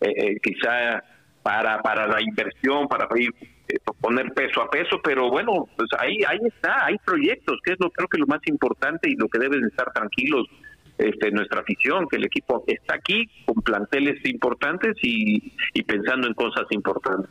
eh, 0.00 0.12
eh, 0.16 0.36
quizá 0.42 1.02
para, 1.42 1.80
para 1.80 2.06
la 2.06 2.20
inversión, 2.20 2.88
para 2.88 3.08
ir, 3.16 3.32
poner 4.00 4.32
peso 4.32 4.62
a 4.62 4.70
peso, 4.70 5.00
pero 5.02 5.30
bueno, 5.30 5.68
pues 5.76 5.88
ahí, 5.98 6.18
ahí 6.26 6.38
está, 6.44 6.86
hay 6.86 6.96
proyectos, 7.04 7.58
que 7.64 7.72
es 7.72 7.80
lo 7.80 7.90
creo 7.90 8.08
que 8.08 8.18
lo 8.18 8.26
más 8.26 8.40
importante 8.46 9.08
y 9.08 9.16
lo 9.16 9.28
que 9.28 9.38
deben 9.38 9.64
estar 9.64 9.92
tranquilos 9.92 10.46
este, 10.98 11.30
nuestra 11.30 11.60
afición, 11.60 12.06
que 12.08 12.16
el 12.16 12.24
equipo 12.24 12.64
está 12.66 12.94
aquí 12.94 13.28
con 13.46 13.62
planteles 13.62 14.24
importantes 14.24 14.96
y 15.02 15.82
pensando 15.82 16.26
en 16.26 16.34
cosas 16.34 16.66
importantes. 16.70 17.30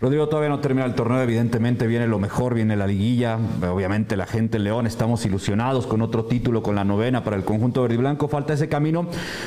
Rodrigo 0.00 0.28
todavía 0.28 0.48
no 0.48 0.58
termina 0.58 0.84
el 0.84 0.94
torneo, 0.94 1.20
evidentemente 1.20 1.86
viene 1.86 2.08
lo 2.08 2.18
mejor, 2.18 2.54
viene 2.54 2.76
la 2.76 2.88
liguilla, 2.88 3.38
obviamente 3.70 4.16
la 4.16 4.26
gente 4.26 4.56
en 4.56 4.64
León 4.64 4.86
estamos 4.88 5.24
ilusionados 5.24 5.86
con 5.86 6.02
otro 6.02 6.24
título, 6.24 6.62
con 6.62 6.74
la 6.74 6.84
novena 6.84 7.22
para 7.22 7.36
el 7.36 7.44
conjunto 7.44 7.82
verde 7.82 7.94
y 7.94 7.98
blanco, 7.98 8.26
falta 8.26 8.52
ese 8.52 8.68
camino, 8.68 9.06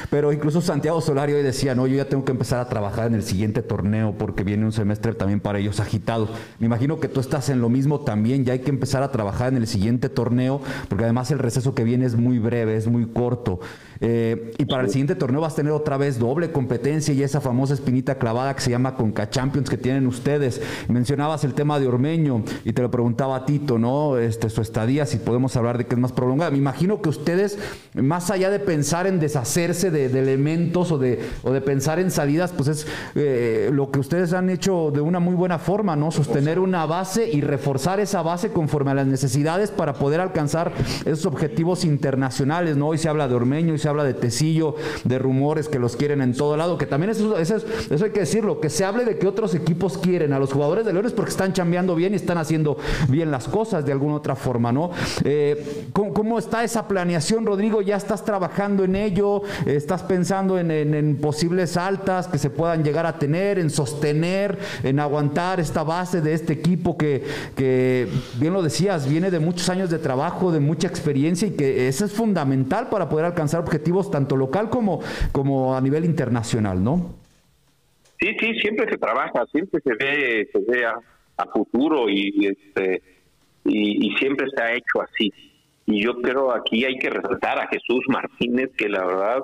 pero 0.09 0.31
incluso 0.31 0.61
Santiago 0.61 1.01
Solari 1.01 1.33
hoy 1.33 1.43
decía, 1.43 1.75
no, 1.75 1.87
yo 1.87 1.97
ya 1.97 2.05
tengo 2.05 2.23
que 2.23 2.31
empezar 2.31 2.59
a 2.59 2.69
trabajar 2.69 3.07
en 3.07 3.15
el 3.15 3.23
siguiente 3.23 3.61
torneo 3.61 4.15
porque 4.17 4.43
viene 4.43 4.65
un 4.65 4.71
semestre 4.71 5.13
también 5.13 5.39
para 5.39 5.59
ellos 5.59 5.79
agitado. 5.79 6.29
Me 6.59 6.67
imagino 6.67 6.99
que 6.99 7.09
tú 7.09 7.19
estás 7.19 7.49
en 7.49 7.59
lo 7.59 7.69
mismo 7.69 8.01
también, 8.01 8.45
ya 8.45 8.53
hay 8.53 8.59
que 8.59 8.69
empezar 8.69 9.03
a 9.03 9.11
trabajar 9.11 9.51
en 9.51 9.57
el 9.57 9.67
siguiente 9.67 10.09
torneo, 10.09 10.61
porque 10.87 11.03
además 11.03 11.31
el 11.31 11.39
receso 11.39 11.75
que 11.75 11.83
viene 11.83 12.05
es 12.05 12.15
muy 12.15 12.39
breve, 12.39 12.77
es 12.77 12.87
muy 12.87 13.05
corto. 13.07 13.59
Eh, 14.01 14.53
y 14.57 14.65
para 14.65 14.83
el 14.83 14.89
siguiente 14.89 15.15
torneo 15.15 15.41
vas 15.41 15.53
a 15.53 15.55
tener 15.57 15.71
otra 15.71 15.97
vez 15.97 16.19
doble 16.19 16.51
competencia 16.51 17.13
y 17.13 17.23
esa 17.23 17.39
famosa 17.39 17.73
espinita 17.73 18.15
clavada 18.15 18.53
que 18.53 18.61
se 18.61 18.69
llama 18.69 18.95
Conca 18.95 19.29
Champions 19.29 19.69
que 19.69 19.77
tienen 19.77 20.05
ustedes. 20.07 20.24
Mencionabas 20.87 21.43
el 21.43 21.53
tema 21.53 21.79
de 21.79 21.87
Ormeño 21.87 22.43
y 22.63 22.73
te 22.73 22.81
lo 22.81 22.89
preguntaba 22.89 23.35
a 23.35 23.45
Tito, 23.45 23.77
¿no? 23.77 24.17
Este, 24.17 24.49
su 24.49 24.61
estadía, 24.61 25.05
si 25.05 25.17
podemos 25.17 25.55
hablar 25.55 25.77
de 25.77 25.85
que 25.85 25.93
es 25.93 26.01
más 26.01 26.11
prolongada. 26.11 26.49
Me 26.49 26.57
imagino 26.57 26.99
que 26.99 27.09
ustedes, 27.09 27.59
más 27.93 28.31
allá 28.31 28.49
de 28.49 28.59
pensar 28.59 29.05
en 29.05 29.19
deshacerse 29.19 29.91
de, 29.91 30.05
elementos 30.05 30.91
o 30.91 30.97
de, 30.97 31.19
o 31.43 31.51
de 31.51 31.61
pensar 31.61 31.99
en 31.99 32.09
salidas, 32.09 32.53
pues 32.53 32.69
es 32.69 32.87
eh, 33.13 33.69
lo 33.71 33.91
que 33.91 33.99
ustedes 33.99 34.33
han 34.33 34.49
hecho 34.49 34.89
de 34.91 35.01
una 35.01 35.19
muy 35.19 35.35
buena 35.35 35.59
forma, 35.59 35.95
¿no? 35.95 36.09
Sostener 36.09 36.57
una 36.57 36.87
base 36.87 37.29
y 37.29 37.41
reforzar 37.41 37.99
esa 37.99 38.23
base 38.23 38.49
conforme 38.49 38.91
a 38.91 38.95
las 38.95 39.05
necesidades 39.07 39.69
para 39.69 39.93
poder 39.93 40.21
alcanzar 40.21 40.71
esos 41.05 41.27
objetivos 41.27 41.85
internacionales, 41.85 42.77
¿no? 42.77 42.87
Hoy 42.87 42.97
se 42.97 43.09
habla 43.09 43.27
de 43.27 43.35
Ormeño 43.35 43.75
y 43.75 43.77
se 43.77 43.89
habla 43.89 44.03
de 44.03 44.15
Tecillo, 44.15 44.75
de 45.03 45.19
rumores 45.19 45.69
que 45.69 45.77
los 45.77 45.95
quieren 45.95 46.21
en 46.21 46.33
todo 46.33 46.57
lado, 46.57 46.79
que 46.79 46.87
también 46.87 47.11
eso, 47.11 47.37
eso, 47.37 47.57
eso 47.57 48.05
hay 48.05 48.11
que 48.11 48.21
decirlo, 48.21 48.59
que 48.59 48.71
se 48.71 48.85
hable 48.85 49.05
de 49.05 49.19
que 49.19 49.27
otros 49.27 49.53
equipos 49.53 49.99
quieren 49.99 50.14
a 50.15 50.39
los 50.39 50.53
jugadores 50.53 50.85
de 50.85 50.93
Leones 50.93 51.11
porque 51.11 51.31
están 51.31 51.51
chambeando 51.51 51.93
bien 51.93 52.13
y 52.13 52.15
están 52.15 52.37
haciendo 52.37 52.77
bien 53.09 53.31
las 53.31 53.47
cosas 53.47 53.85
de 53.85 53.91
alguna 53.91 54.15
otra 54.15 54.35
forma, 54.35 54.71
¿no? 54.71 54.91
Eh, 55.23 55.87
¿cómo, 55.91 56.39
está 56.39 56.63
esa 56.63 56.87
planeación, 56.87 57.45
Rodrigo? 57.45 57.81
¿Ya 57.81 57.97
estás 57.97 58.23
trabajando 58.23 58.83
en 58.83 58.95
ello? 58.95 59.41
¿Estás 59.65 60.03
pensando 60.03 60.57
en, 60.57 61.17
posibles 61.21 61.75
altas 61.77 62.27
que 62.27 62.37
se 62.37 62.49
puedan 62.49 62.83
llegar 62.83 63.05
a 63.05 63.19
tener, 63.19 63.59
en 63.59 63.69
sostener, 63.69 64.57
en 64.83 64.99
aguantar 64.99 65.59
esta 65.59 65.83
base 65.83 66.21
de 66.21 66.33
este 66.33 66.53
equipo 66.53 66.97
que, 66.97 67.23
que, 67.55 68.07
bien 68.39 68.53
lo 68.53 68.61
decías, 68.61 69.07
viene 69.07 69.31
de 69.31 69.39
muchos 69.39 69.69
años 69.69 69.89
de 69.89 69.99
trabajo, 69.99 70.51
de 70.51 70.59
mucha 70.59 70.87
experiencia 70.87 71.47
y 71.47 71.51
que 71.51 71.87
eso 71.87 72.05
es 72.05 72.13
fundamental 72.13 72.89
para 72.89 73.09
poder 73.09 73.25
alcanzar 73.25 73.59
objetivos 73.59 74.09
tanto 74.11 74.37
local 74.37 74.69
como, 74.69 75.01
como 75.31 75.75
a 75.75 75.81
nivel 75.81 76.05
internacional, 76.05 76.83
¿no? 76.83 77.24
Sí, 78.19 78.35
sí, 78.39 78.53
siempre 78.59 78.89
se 78.89 78.97
trabaja, 78.97 79.45
siempre 79.51 79.81
se 79.81 79.93
ve, 79.93 80.49
se 80.51 80.59
ve 80.59 80.85
a, 80.85 81.01
futuro 81.53 82.09
y, 82.09 82.47
este 82.47 83.01
y, 83.65 84.15
siempre 84.17 84.47
se 84.55 84.63
ha 84.63 84.73
hecho 84.73 85.01
así. 85.01 85.31
Y 85.85 86.01
yo 86.03 86.21
creo 86.21 86.53
aquí 86.53 86.85
hay 86.85 86.97
que 86.97 87.09
resaltar 87.09 87.59
a 87.59 87.67
Jesús 87.67 88.03
Martínez, 88.07 88.71
que 88.77 88.87
la 88.87 89.05
verdad 89.05 89.39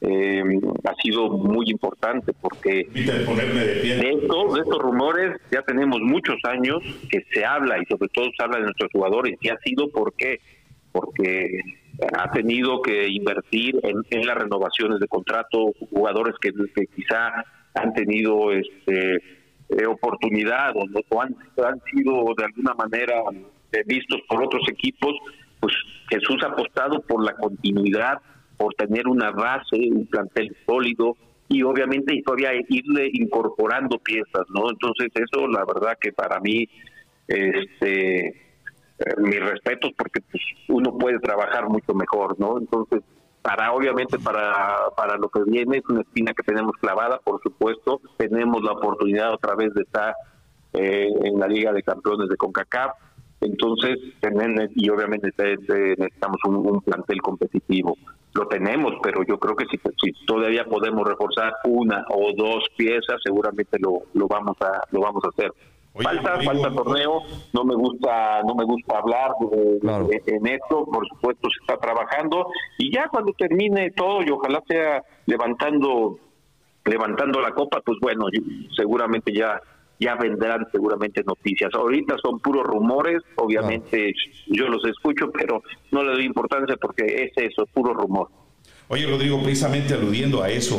eh, 0.00 0.42
ha 0.84 0.94
sido 1.02 1.30
muy 1.30 1.70
importante 1.70 2.32
porque 2.40 2.88
de, 2.92 4.10
estos, 4.20 4.54
de 4.54 4.60
estos 4.60 4.78
rumores 4.78 5.40
ya 5.50 5.62
tenemos 5.62 6.00
muchos 6.00 6.36
años 6.44 6.78
que 7.10 7.24
se 7.32 7.44
habla 7.44 7.78
y 7.80 7.86
sobre 7.86 8.08
todo 8.08 8.26
se 8.36 8.42
habla 8.42 8.58
de 8.58 8.64
nuestros 8.64 8.90
jugadores. 8.92 9.38
Y 9.40 9.48
ha 9.48 9.58
sido 9.58 9.88
porque 9.90 10.40
porque 10.92 11.60
ha 12.16 12.30
tenido 12.30 12.80
que 12.82 13.08
invertir 13.08 13.78
en, 13.82 14.26
las 14.26 14.36
renovaciones 14.36 15.00
de 15.00 15.08
contrato, 15.08 15.72
jugadores 15.90 16.34
que, 16.40 16.52
quizá 16.94 17.44
han 17.78 17.92
tenido 17.94 18.52
este 18.52 19.16
eh, 19.16 19.86
oportunidad 19.86 20.72
o, 20.76 21.20
han, 21.20 21.34
sido 21.92 22.34
de 22.36 22.44
alguna 22.44 22.74
manera 22.74 23.14
eh, 23.72 23.82
vistos 23.86 24.20
por 24.28 24.42
otros 24.42 24.62
equipos, 24.70 25.14
pues 25.60 25.74
Jesús 26.10 26.42
ha 26.42 26.48
apostado 26.48 27.00
por 27.02 27.24
la 27.24 27.34
continuidad, 27.34 28.18
por 28.56 28.74
tener 28.74 29.06
una 29.06 29.30
base, 29.30 29.76
un 29.90 30.06
plantel 30.06 30.56
sólido, 30.66 31.16
y 31.48 31.62
obviamente 31.62 32.20
todavía 32.24 32.52
irle 32.68 33.10
incorporando 33.12 33.98
piezas, 33.98 34.46
¿no? 34.54 34.70
Entonces 34.70 35.08
eso 35.14 35.46
la 35.48 35.64
verdad 35.64 35.96
que 36.00 36.12
para 36.12 36.40
mí 36.40 36.68
este 37.26 38.48
eh, 38.98 39.14
mis 39.18 39.38
respetos 39.38 39.92
porque 39.96 40.20
pues, 40.30 40.42
uno 40.68 40.96
puede 40.98 41.18
trabajar 41.20 41.68
mucho 41.68 41.94
mejor, 41.94 42.38
¿no? 42.40 42.58
Entonces 42.58 43.00
para 43.48 43.72
obviamente 43.72 44.18
para 44.18 44.90
para 44.94 45.16
lo 45.16 45.30
que 45.30 45.42
viene 45.44 45.78
es 45.78 45.84
una 45.88 46.02
espina 46.02 46.34
que 46.34 46.42
tenemos 46.42 46.76
clavada, 46.76 47.18
por 47.18 47.40
supuesto, 47.42 47.98
tenemos 48.18 48.62
la 48.62 48.72
oportunidad 48.72 49.32
otra 49.32 49.54
vez 49.54 49.72
de 49.72 49.84
estar 49.84 50.14
eh, 50.74 51.08
en 51.24 51.40
la 51.40 51.48
Liga 51.48 51.72
de 51.72 51.82
Campeones 51.82 52.28
de 52.28 52.36
CONCACAF, 52.36 52.92
entonces 53.40 53.96
y 54.74 54.90
obviamente 54.90 55.28
necesitamos 55.34 56.36
un, 56.46 56.56
un 56.56 56.82
plantel 56.82 57.22
competitivo. 57.22 57.96
Lo 58.34 58.46
tenemos, 58.48 58.92
pero 59.02 59.22
yo 59.26 59.38
creo 59.38 59.56
que 59.56 59.64
si, 59.64 59.78
si, 59.98 60.26
todavía 60.26 60.66
podemos 60.66 61.08
reforzar 61.08 61.54
una 61.64 62.04
o 62.10 62.34
dos 62.36 62.66
piezas, 62.76 63.16
seguramente 63.24 63.78
lo, 63.80 64.02
lo 64.12 64.28
vamos 64.28 64.58
a 64.60 64.82
lo 64.90 65.00
vamos 65.00 65.24
a 65.24 65.28
hacer. 65.28 65.50
Falta 66.02 66.40
falta 66.42 66.70
torneo, 66.72 67.22
no 67.52 67.64
me 67.64 67.74
gusta 67.74 68.42
no 68.42 68.54
me 68.54 68.64
gusta 68.64 68.98
hablar 68.98 69.32
en 70.26 70.46
esto, 70.46 70.84
por 70.86 71.06
supuesto 71.08 71.48
se 71.50 71.60
está 71.60 71.78
trabajando 71.78 72.48
y 72.78 72.92
ya 72.94 73.08
cuando 73.08 73.32
termine 73.32 73.90
todo 73.92 74.22
y 74.22 74.30
ojalá 74.30 74.62
sea 74.66 75.02
levantando 75.26 76.18
levantando 76.84 77.40
la 77.40 77.52
copa, 77.52 77.80
pues 77.84 77.98
bueno, 78.00 78.26
seguramente 78.74 79.32
ya 79.32 79.60
ya 80.00 80.14
vendrán 80.14 80.66
seguramente 80.70 81.22
noticias. 81.24 81.74
Ahorita 81.74 82.16
son 82.22 82.38
puros 82.38 82.64
rumores, 82.64 83.20
obviamente 83.36 84.12
yo 84.46 84.68
los 84.68 84.84
escucho, 84.84 85.30
pero 85.32 85.62
no 85.90 86.04
le 86.04 86.12
doy 86.12 86.24
importancia 86.24 86.76
porque 86.76 87.04
es 87.04 87.32
eso, 87.36 87.64
es 87.64 87.70
puro 87.72 87.92
rumor. 87.94 88.28
Oye, 88.88 89.06
Rodrigo, 89.06 89.42
precisamente 89.42 89.94
aludiendo 89.94 90.42
a 90.42 90.50
eso, 90.50 90.78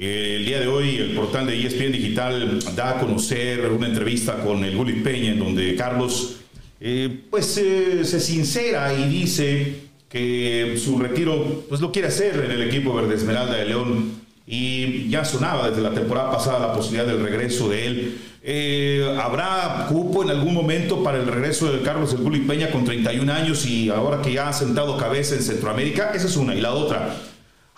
el 0.00 0.46
día 0.46 0.60
de 0.60 0.66
hoy 0.66 0.96
el 0.96 1.10
portal 1.10 1.46
de 1.46 1.62
ESPN 1.62 1.92
Digital 1.92 2.58
da 2.74 2.90
a 2.90 3.00
conocer 3.00 3.70
una 3.70 3.86
entrevista 3.86 4.36
con 4.42 4.64
el 4.64 4.74
Gulit 4.74 5.02
Peña 5.02 5.32
en 5.32 5.38
donde 5.38 5.76
Carlos 5.76 6.36
eh, 6.80 7.24
pues 7.30 7.58
eh, 7.58 8.02
se 8.06 8.18
sincera 8.18 8.94
y 8.94 9.06
dice 9.10 9.74
que 10.08 10.80
su 10.82 10.98
retiro 10.98 11.64
pues 11.68 11.82
lo 11.82 11.92
quiere 11.92 12.08
hacer 12.08 12.42
en 12.46 12.50
el 12.50 12.62
equipo 12.62 12.94
Verde 12.94 13.14
Esmeralda 13.14 13.56
de 13.56 13.66
León 13.66 14.12
y 14.46 15.10
ya 15.10 15.22
sonaba 15.22 15.68
desde 15.68 15.82
la 15.82 15.92
temporada 15.92 16.30
pasada 16.30 16.68
la 16.68 16.72
posibilidad 16.72 17.06
del 17.06 17.22
regreso 17.22 17.68
de 17.68 17.86
él. 17.86 18.18
Eh, 18.42 19.16
¿Habrá 19.20 19.86
cupo 19.90 20.22
en 20.22 20.30
algún 20.30 20.54
momento 20.54 21.04
para 21.04 21.18
el 21.18 21.26
regreso 21.26 21.70
de 21.70 21.82
Carlos 21.82 22.14
El 22.14 22.20
Gulli 22.20 22.40
Peña 22.40 22.70
con 22.70 22.86
31 22.86 23.30
años 23.30 23.66
y 23.66 23.90
ahora 23.90 24.22
que 24.22 24.32
ya 24.32 24.48
ha 24.48 24.52
sentado 24.54 24.96
cabeza 24.96 25.34
en 25.34 25.42
Centroamérica? 25.42 26.12
Esa 26.14 26.26
es 26.26 26.36
una. 26.36 26.54
Y 26.54 26.60
la 26.62 26.72
otra, 26.72 27.14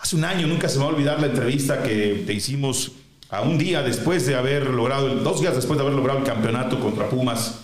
hace 0.03 0.17
un 0.17 0.25
año, 0.25 0.47
nunca 0.47 0.67
se 0.67 0.77
me 0.77 0.83
va 0.83 0.91
a 0.91 0.93
olvidar 0.93 1.21
la 1.21 1.27
entrevista 1.27 1.81
que 1.81 2.23
te 2.27 2.33
hicimos 2.33 2.91
a 3.29 3.39
un 3.39 3.57
día 3.57 3.81
después 3.81 4.25
de 4.25 4.35
haber 4.35 4.69
logrado, 4.69 5.07
dos 5.15 5.39
días 5.39 5.55
después 5.55 5.77
de 5.77 5.85
haber 5.85 5.95
logrado 5.95 6.19
el 6.19 6.25
campeonato 6.25 6.77
contra 6.81 7.07
Pumas. 7.07 7.61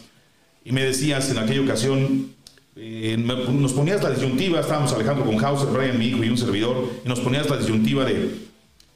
Y 0.64 0.72
me 0.72 0.82
decías 0.82 1.30
en 1.32 1.38
aquella 1.38 1.60
ocasión, 1.60 2.32
eh, 2.78 3.18
nos 3.18 3.74
ponías 3.74 4.02
la 4.02 4.12
disyuntiva, 4.12 4.62
estábamos 4.62 4.94
Alejandro 4.94 5.26
con 5.26 5.44
Hauser, 5.44 5.68
Brian, 5.68 6.00
mi 6.00 6.08
hijo 6.08 6.24
y 6.24 6.30
un 6.30 6.38
servidor, 6.38 6.90
y 7.04 7.10
nos 7.10 7.20
ponías 7.20 7.50
la 7.50 7.58
disyuntiva 7.58 8.06
de 8.06 8.48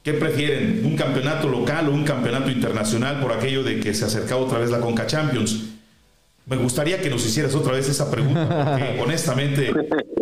¿Qué 0.02 0.14
prefieren? 0.14 0.82
¿Un 0.84 0.96
campeonato 0.96 1.48
local 1.48 1.88
o 1.88 1.92
un 1.92 2.04
campeonato 2.04 2.50
internacional 2.50 3.20
por 3.20 3.32
aquello 3.32 3.62
de 3.62 3.80
que 3.80 3.94
se 3.94 4.04
acercaba 4.04 4.40
otra 4.40 4.58
vez 4.58 4.70
la 4.70 4.80
Conca 4.80 5.06
Champions? 5.06 5.64
Me 6.46 6.56
gustaría 6.56 7.00
que 7.00 7.08
nos 7.08 7.24
hicieras 7.24 7.54
otra 7.54 7.72
vez 7.72 7.88
esa 7.88 8.10
pregunta, 8.10 8.46
porque 8.70 9.00
honestamente 9.02 9.70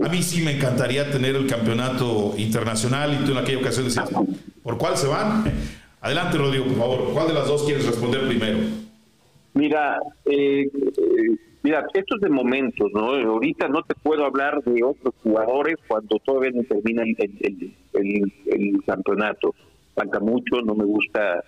a 0.03 0.09
mí 0.09 0.23
sí 0.23 0.43
me 0.43 0.53
encantaría 0.53 1.11
tener 1.11 1.35
el 1.35 1.47
campeonato 1.47 2.35
internacional 2.37 3.19
y 3.21 3.25
tú 3.25 3.33
en 3.33 3.39
aquella 3.39 3.59
ocasión 3.59 3.87
decías, 3.87 4.09
¿por 4.63 4.79
cuál 4.79 4.97
se 4.97 5.09
van? 5.09 5.45
Adelante, 6.01 6.39
Rodrigo, 6.39 6.65
por 6.67 6.77
favor. 6.77 7.13
¿Cuál 7.13 7.29
de 7.29 7.35
las 7.35 7.47
dos 7.47 7.65
quieres 7.65 7.87
responder 7.87 8.27
primero? 8.27 8.59
Mira, 9.55 9.99
eh, 10.25 10.67
mira, 11.63 11.87
esto 11.95 12.17
es 12.17 12.21
de 12.21 12.29
momentos, 12.29 12.91
¿no? 12.93 13.15
Ahorita 13.15 13.69
no 13.69 13.83
te 13.83 13.95
puedo 13.95 14.25
hablar 14.25 14.63
de 14.65 14.83
otros 14.83 15.15
jugadores 15.23 15.77
cuando 15.87 16.19
todavía 16.25 16.51
no 16.55 16.65
termina 16.65 17.03
el, 17.03 17.73
el 17.93 18.85
campeonato 18.85 19.55
falta 19.95 20.21
mucho, 20.21 20.63
no 20.63 20.75
me 20.75 20.85
gusta 20.85 21.43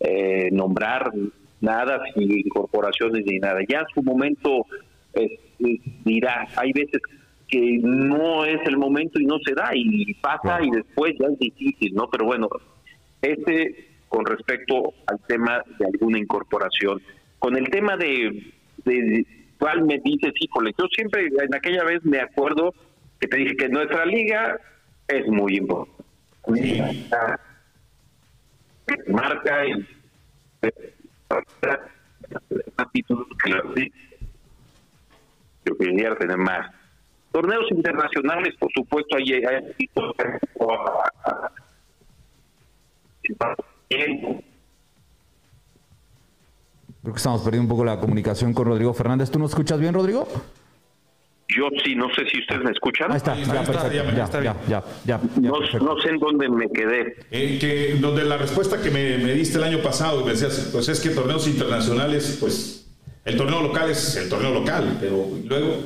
eh, 0.00 0.48
nombrar 0.52 1.12
nada, 1.60 2.00
sin 2.14 2.30
incorporaciones 2.30 3.24
ni 3.26 3.38
nada. 3.38 3.60
Ya 3.68 3.80
en 3.80 3.86
su 3.94 4.02
momento 4.02 4.66
dirá, 6.04 6.46
hay 6.56 6.72
veces 6.72 7.00
que 7.48 7.78
no 7.82 8.44
es 8.44 8.60
el 8.66 8.76
momento 8.76 9.20
y 9.20 9.24
no 9.24 9.38
se 9.44 9.54
da 9.54 9.70
y 9.72 10.12
pasa 10.14 10.58
y 10.62 10.70
después 10.70 11.14
ya 11.18 11.26
es 11.28 11.38
difícil, 11.38 11.94
¿no? 11.94 12.08
Pero 12.10 12.26
bueno, 12.26 12.48
este 13.22 13.86
con 14.08 14.24
respecto 14.24 14.94
al 15.06 15.18
tema 15.26 15.62
de 15.78 15.86
alguna 15.86 16.18
incorporación. 16.18 17.02
Con 17.38 17.56
el 17.56 17.68
tema 17.68 17.96
de, 17.96 18.52
de 18.84 19.26
cuál 19.58 19.84
me 19.84 19.98
dices, 19.98 20.32
híjole, 20.40 20.72
yo 20.78 20.86
siempre 20.94 21.26
en 21.26 21.54
aquella 21.54 21.84
vez 21.84 22.04
me 22.04 22.20
acuerdo 22.20 22.72
que 23.20 23.26
te 23.26 23.36
dije 23.36 23.56
que 23.56 23.68
nuestra 23.68 24.06
liga 24.06 24.58
es 25.08 25.26
muy 25.26 25.56
importante 25.56 25.96
marca 29.08 29.66
y 29.66 29.86
yo 35.64 35.76
quería 35.76 36.14
tener 36.16 36.36
más 36.36 36.72
torneos 37.32 37.70
internacionales 37.70 38.54
por 38.58 38.70
supuesto 38.72 39.16
hay, 39.16 39.32
hay 39.32 39.90
Creo 47.06 47.14
que 47.14 47.18
estamos 47.18 47.42
perdiendo 47.42 47.64
un 47.64 47.68
poco 47.68 47.84
la 47.84 48.00
comunicación 48.00 48.52
con 48.52 48.66
Rodrigo 48.66 48.92
Fernández. 48.92 49.30
¿Tú 49.30 49.38
nos 49.38 49.50
escuchas 49.50 49.78
bien, 49.78 49.94
Rodrigo? 49.94 50.26
Yo 51.48 51.68
sí, 51.84 51.94
no 51.94 52.12
sé 52.12 52.26
si 52.28 52.40
ustedes 52.40 52.64
me 52.64 52.72
escuchan. 52.72 53.10
Ahí 53.12 53.18
está, 53.18 53.36
ya, 53.36 53.62
perfecto, 53.62 53.92
ya, 53.92 54.56
ya, 54.68 54.82
ya, 55.04 55.20
no, 55.40 56.00
sé 56.00 56.08
en 56.08 56.18
dónde 56.18 56.48
me 56.48 56.68
quedé. 56.68 57.16
En 57.30 57.58
que, 57.60 57.96
donde 58.00 58.24
la 58.24 58.36
respuesta 58.36 58.82
que 58.82 58.90
me, 58.90 59.16
diste 59.32 59.58
el 59.58 59.64
año 59.64 59.78
pasado, 59.78 60.24
me 60.24 60.32
decías, 60.32 60.70
pues 60.72 60.88
es 60.88 61.00
que 61.00 61.10
torneos 61.10 61.46
internacionales, 61.46 62.38
pues 62.40 62.90
el 63.24 63.36
torneo 63.36 63.62
local 63.62 63.90
es 63.90 64.16
el 64.16 64.28
torneo 64.28 64.54
local, 64.54 64.96
pero 65.00 65.28
luego... 65.44 65.84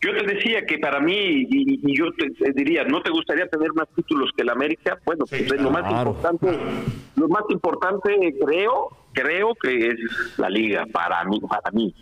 Yo 0.00 0.16
te 0.16 0.26
decía 0.34 0.64
que 0.64 0.78
para 0.78 1.00
mí, 1.00 1.46
y, 1.48 1.96
yo 1.96 2.06
te, 2.12 2.52
diría, 2.52 2.84
¿no 2.84 3.00
te 3.00 3.10
gustaría 3.10 3.46
tener 3.48 3.72
más 3.74 3.88
títulos 3.94 4.30
que 4.36 4.42
el 4.42 4.50
América? 4.50 4.98
Bueno, 5.04 5.24
pues 5.28 5.60
lo 5.60 5.70
más 5.70 5.90
importante, 5.90 6.58
lo 7.16 7.28
más 7.28 7.42
importante 7.48 8.34
creo, 8.44 8.88
creo 9.12 9.54
que 9.54 9.88
es 9.88 9.98
la 10.36 10.50
liga, 10.50 10.86
para 10.92 11.24
mí, 11.24 11.40
para 11.48 11.70
mí. 11.72 11.94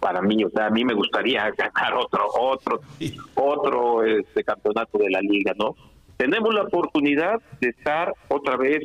Para 0.00 0.20
mí, 0.20 0.44
o 0.44 0.50
sea, 0.50 0.66
a 0.66 0.70
mí 0.70 0.84
me 0.84 0.94
gustaría 0.94 1.50
ganar 1.56 1.94
otro, 1.94 2.26
otro, 2.38 2.80
otro 3.34 4.04
este 4.04 4.44
campeonato 4.44 4.98
de 4.98 5.10
la 5.10 5.20
liga, 5.20 5.52
¿no? 5.58 5.74
Tenemos 6.16 6.54
la 6.54 6.62
oportunidad 6.62 7.40
de 7.60 7.68
estar 7.68 8.12
otra 8.28 8.56
vez 8.56 8.82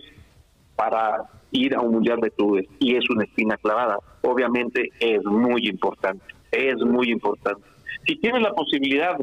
para 0.76 1.30
ir 1.52 1.76
a 1.76 1.82
un 1.82 1.94
mundial 1.94 2.20
de 2.20 2.32
clubes 2.32 2.66
y 2.80 2.96
es 2.96 3.10
una 3.10 3.24
espina 3.24 3.58
clavada. 3.58 3.98
Obviamente 4.22 4.90
es 5.00 5.24
muy 5.24 5.68
importante, 5.68 6.24
es 6.52 6.78
muy 6.78 7.12
importante. 7.12 7.64
Si 8.06 8.16
tienes 8.18 8.42
la 8.42 8.54
posibilidad 8.54 9.18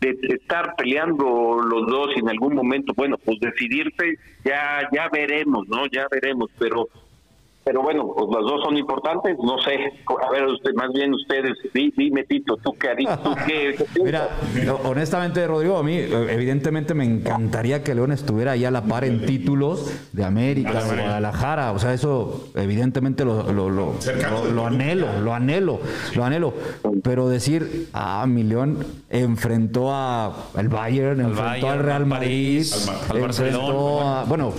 de 0.00 0.16
estar 0.22 0.74
peleando 0.76 1.60
los 1.62 1.86
dos 1.86 2.08
en 2.16 2.28
algún 2.28 2.54
momento, 2.54 2.94
bueno, 2.96 3.18
pues 3.18 3.38
decidirse, 3.40 4.14
ya 4.44 4.88
ya 4.92 5.08
veremos, 5.10 5.68
¿no? 5.68 5.86
Ya 5.86 6.06
veremos, 6.10 6.50
pero 6.58 6.88
pero 7.62 7.82
bueno, 7.82 8.12
pues 8.16 8.28
las 8.30 8.42
dos 8.42 8.62
son 8.64 8.76
importantes, 8.76 9.36
no 9.38 9.58
sé, 9.58 9.92
a 10.26 10.30
ver, 10.30 10.46
usted, 10.46 10.72
más 10.74 10.90
bien 10.94 11.12
ustedes, 11.12 11.52
dime 11.74 12.24
Tito, 12.24 12.56
tú 12.56 12.72
qué 12.72 12.88
harías, 12.88 13.22
tú 13.22 13.34
qué, 13.46 13.76
Mira, 14.02 14.28
honestamente 14.84 15.46
Rodrigo, 15.46 15.76
a 15.76 15.82
mí 15.82 15.94
evidentemente 15.94 16.94
me 16.94 17.04
encantaría 17.04 17.84
que 17.84 17.94
León 17.94 18.12
estuviera 18.12 18.52
ahí 18.52 18.64
a 18.64 18.70
la 18.70 18.82
par 18.82 19.04
en 19.04 19.26
títulos 19.26 19.92
de 20.12 20.24
América, 20.24 20.82
de 20.82 21.02
Guadalajara, 21.02 21.72
o 21.72 21.78
sea, 21.78 21.92
eso 21.92 22.48
evidentemente 22.54 23.26
lo, 23.26 23.52
lo, 23.52 23.68
lo, 23.68 23.94
lo, 24.54 24.66
anhelo, 24.66 25.20
lo 25.20 25.34
anhelo, 25.34 25.80
lo 26.14 26.24
anhelo, 26.24 26.54
pero 27.02 27.28
decir, 27.28 27.88
ah, 27.92 28.24
mi 28.26 28.42
León 28.42 28.86
enfrentó 29.10 29.92
a 29.92 30.34
el 30.56 30.68
Bayern, 30.68 31.20
enfrentó 31.20 31.68
al 31.68 31.80
Real 31.80 32.06
Madrid, 32.06 32.64
al, 33.10 33.20
Barcelona, 33.20 34.24
bueno, 34.26 34.54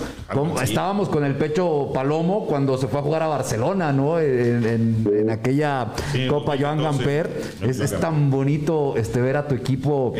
estábamos 0.62 1.08
con 1.08 1.24
el 1.24 1.34
pecho 1.34 1.90
palomo 1.92 2.46
cuando 2.46 2.78
se 2.78 2.91
fue 2.92 3.00
a 3.00 3.02
jugar 3.02 3.22
a 3.22 3.26
Barcelona, 3.26 3.90
¿no? 3.92 4.20
En, 4.20 5.30
aquella 5.30 5.92
Copa 6.28 6.56
Joan 6.60 6.82
Gamper. 6.82 7.30
Es, 7.62 7.98
tan 7.98 8.30
bonito 8.30 8.94
este 8.96 9.20
ver 9.20 9.36
a 9.36 9.48
tu 9.48 9.54
equipo 9.54 10.14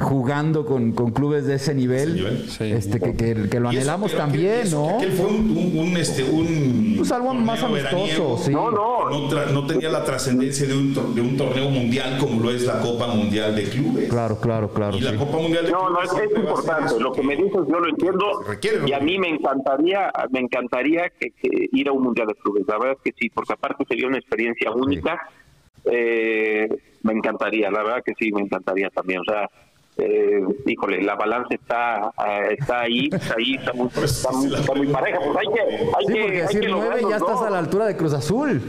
jugando 0.00 0.64
con, 0.66 0.92
clubes 1.12 1.46
de 1.46 1.54
ese 1.54 1.74
nivel. 1.74 2.46
Este, 2.60 3.00
que, 3.00 3.60
lo 3.60 3.70
anhelamos 3.70 4.14
también, 4.14 4.70
¿no? 4.70 4.96
Aquel 4.96 5.12
fue 5.12 5.26
un, 5.26 5.96
este, 5.96 6.22
un, 6.22 7.02
algo 7.12 7.34
más 7.34 7.62
amistoso, 7.62 8.50
No, 8.50 8.70
no. 8.70 8.92
No, 9.52 9.66
tenía 9.66 9.88
la 9.88 10.04
trascendencia 10.04 10.66
de 10.66 10.74
un, 10.74 11.14
de 11.14 11.20
un 11.20 11.36
torneo 11.36 11.70
mundial 11.70 12.18
como 12.18 12.42
lo 12.42 12.50
es 12.50 12.64
la 12.64 12.80
Copa 12.80 13.06
Mundial 13.06 13.56
de 13.56 13.64
Clubes. 13.64 14.08
Claro, 14.10 14.38
claro, 14.38 14.68
claro. 14.72 14.96
Y 14.96 15.00
la 15.00 15.16
Copa 15.16 15.38
Mundial 15.38 15.64
de 15.64 15.72
No, 15.72 15.88
no, 15.88 16.00
Clubes 16.00 16.30
es, 16.30 16.36
importante. 16.36 16.86
eso 16.86 17.00
Lo 17.00 17.12
que 17.12 17.22
me 17.22 17.36
dices 17.36 17.60
yo 17.68 17.80
lo 17.80 17.88
entiendo. 17.88 18.42
requiere, 18.46 18.78
y 18.86 18.92
a 18.92 18.98
¿no? 18.98 19.04
mí 19.04 19.18
me 19.18 19.28
encantaría, 19.30 20.12
me 20.30 20.40
encantaría 20.40 21.10
que, 21.18 21.30
que 21.30 21.68
ir 21.72 21.88
a 21.88 21.92
un 21.92 22.01
mundial 22.02 22.26
de 22.26 22.34
clubes. 22.34 22.64
La 22.66 22.78
verdad 22.78 22.96
es 23.04 23.12
que 23.12 23.18
sí, 23.18 23.30
porque 23.30 23.52
aparte 23.54 23.84
sería 23.86 24.06
una 24.06 24.18
experiencia 24.18 24.70
única. 24.70 25.18
Eh, 25.84 26.68
me 27.02 27.12
encantaría, 27.12 27.70
la 27.70 27.82
verdad 27.82 28.02
que 28.04 28.12
sí, 28.18 28.30
me 28.32 28.42
encantaría 28.42 28.88
también. 28.90 29.20
O 29.20 29.24
sea, 29.24 29.48
eh, 29.98 30.40
híjole, 30.66 31.02
la 31.02 31.14
balanza 31.16 31.54
está, 31.54 32.12
eh, 32.26 32.56
está 32.58 32.80
ahí, 32.82 33.08
está 33.12 33.34
ahí, 33.36 33.54
está 33.54 33.72
muy, 33.72 33.88
está 34.02 34.30
muy, 34.32 34.54
está 34.54 34.74
muy 34.74 34.86
pareja. 34.88 35.18
Pues 35.18 35.36
hay 35.38 35.54
que, 35.54 35.60
hay 35.60 36.06
Sí, 36.06 36.12
que, 36.12 36.20
porque 36.22 36.36
hay 36.36 36.42
decir 36.42 36.60
que 36.60 36.68
9 36.68 36.80
lograrlo, 36.84 37.10
ya 37.10 37.16
estás 37.16 37.40
¿no? 37.40 37.46
a 37.46 37.50
la 37.50 37.58
altura 37.58 37.86
de 37.86 37.96
Cruz 37.96 38.14
Azul. 38.14 38.60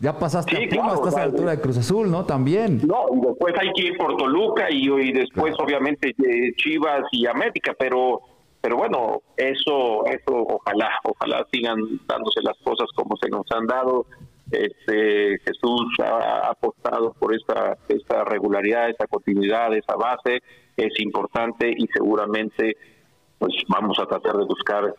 Ya 0.00 0.18
pasaste 0.18 0.56
Sí, 0.56 0.64
a 0.64 0.68
Puma, 0.68 0.82
claro, 0.82 0.94
estás 0.96 1.14
a 1.14 1.18
la 1.18 1.24
altura 1.24 1.50
de 1.52 1.60
Cruz 1.60 1.78
Azul, 1.78 2.10
¿no? 2.10 2.26
También. 2.26 2.80
No, 2.84 3.06
y 3.14 3.26
después 3.26 3.54
hay 3.58 3.72
que 3.74 3.82
ir 3.86 3.96
por 3.96 4.16
Toluca 4.16 4.70
y, 4.70 4.90
y 4.90 5.12
después 5.12 5.54
obviamente 5.58 6.08
eh, 6.10 6.52
Chivas 6.56 7.04
y 7.12 7.26
América, 7.26 7.72
pero 7.78 8.20
pero 8.64 8.78
bueno, 8.78 9.20
eso 9.36 10.06
eso 10.06 10.32
ojalá, 10.32 10.88
ojalá 11.04 11.46
sigan 11.52 11.76
dándose 12.08 12.40
las 12.42 12.56
cosas 12.64 12.88
como 12.94 13.14
se 13.18 13.28
nos 13.28 13.44
han 13.50 13.66
dado. 13.66 14.06
Este 14.50 15.38
Jesús 15.44 15.98
ha 16.02 16.48
apostado 16.48 17.12
por 17.12 17.34
esta 17.34 17.76
esta 17.90 18.24
regularidad, 18.24 18.88
esta 18.88 19.06
continuidad, 19.06 19.74
esa 19.74 19.96
base 19.96 20.40
es 20.78 20.98
importante 21.00 21.74
y 21.76 21.86
seguramente 21.88 22.78
pues 23.38 23.52
vamos 23.68 23.98
a 23.98 24.06
tratar 24.06 24.34
de 24.34 24.44
buscar 24.46 24.94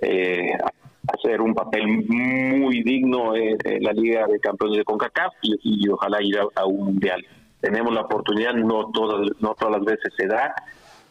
eh, 0.00 0.52
hacer 1.12 1.42
un 1.42 1.52
papel 1.52 1.86
muy 2.08 2.82
digno 2.82 3.36
en, 3.36 3.58
la 3.82 3.92
Liga 3.92 4.28
de 4.28 4.40
Campeones 4.40 4.78
de 4.78 4.84
CONCACAF 4.84 5.34
y, 5.42 5.58
y 5.84 5.88
ojalá 5.90 6.22
ir 6.22 6.38
a, 6.38 6.46
a 6.54 6.64
un 6.64 6.86
mundial. 6.86 7.22
Tenemos 7.60 7.92
la 7.92 8.00
oportunidad, 8.00 8.54
no 8.54 8.90
todas 8.92 9.28
no 9.40 9.54
todas 9.56 9.76
las 9.76 9.84
veces 9.84 10.10
se 10.16 10.26
da 10.26 10.54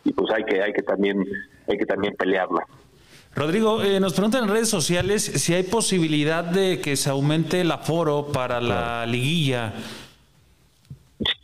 y 0.04 0.12
pues 0.12 0.32
hay 0.34 0.44
que 0.46 0.64
hay 0.64 0.74
que 0.74 0.82
también 0.82 1.24
hay 1.70 1.78
que 1.78 1.86
también 1.86 2.16
pelearla. 2.16 2.66
Rodrigo, 3.36 3.82
eh, 3.84 4.00
nos 4.00 4.14
preguntan 4.14 4.44
en 4.46 4.50
redes 4.50 4.70
sociales 4.70 5.24
si 5.24 5.54
hay 5.54 5.64
posibilidad 5.64 6.44
de 6.44 6.82
que 6.82 6.96
se 6.96 7.10
aumente 7.10 7.62
el 7.62 7.72
aforo 7.72 8.28
para 8.34 8.60
la 8.60 9.06
liguilla. 9.06 9.74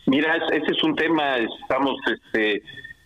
Mira, 0.08 0.36
es- 0.38 0.64
ese 0.64 0.72
es 0.72 0.84
un 0.84 0.96
tema, 0.96 1.38
estamos 1.38 1.96
este, 2.08 2.64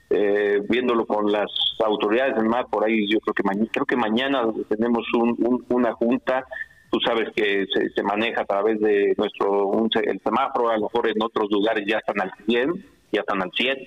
eh, 0.10 0.62
viéndolo 0.70 1.06
con 1.06 1.32
las 1.32 1.48
autoridades 1.86 2.36
del 2.36 2.46
mar, 2.46 2.68
por 2.70 2.84
ahí 2.86 3.08
yo 3.12 3.20
creo 3.20 3.34
que 3.34 3.44
mañana, 3.44 3.68
creo 3.72 3.86
que 3.86 3.96
mañana 3.96 4.44
tenemos 4.68 5.06
un- 5.14 5.36
un- 5.40 5.66
una 5.70 5.94
junta, 5.94 6.46
tú 6.92 7.00
sabes 7.06 7.30
que 7.36 7.66
se, 7.74 7.90
se 7.90 8.04
maneja 8.04 8.42
a 8.42 8.46
través 8.46 8.80
de 8.82 9.14
nuestro, 9.18 9.68
un 9.68 9.90
el 10.04 10.20
semáforo, 10.24 10.70
a 10.70 10.78
lo 10.78 10.84
mejor 10.84 11.08
en 11.10 11.22
otros 11.22 11.48
lugares 11.52 11.86
ya 11.88 11.98
están 12.00 12.20
al 12.22 12.32
100, 12.46 12.74
ya 13.12 13.22
están 13.22 13.42
al 13.42 13.52
100. 13.56 13.78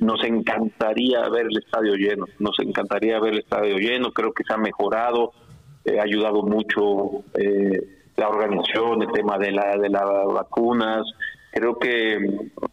Nos 0.00 0.24
encantaría 0.24 1.28
ver 1.28 1.46
el 1.46 1.58
estadio 1.58 1.94
lleno, 1.94 2.26
nos 2.38 2.58
encantaría 2.58 3.20
ver 3.20 3.34
el 3.34 3.40
estadio 3.40 3.76
lleno, 3.76 4.12
creo 4.12 4.32
que 4.32 4.44
se 4.44 4.52
ha 4.52 4.56
mejorado, 4.56 5.32
eh, 5.84 5.98
ha 5.98 6.02
ayudado 6.02 6.42
mucho 6.42 7.22
eh, 7.38 7.98
la 8.16 8.28
organización, 8.28 9.02
el 9.02 9.12
tema 9.12 9.38
de 9.38 9.52
la 9.52 9.76
de 9.76 9.88
las 9.88 10.04
vacunas. 10.34 11.02
Creo 11.52 11.78
que 11.78 12.18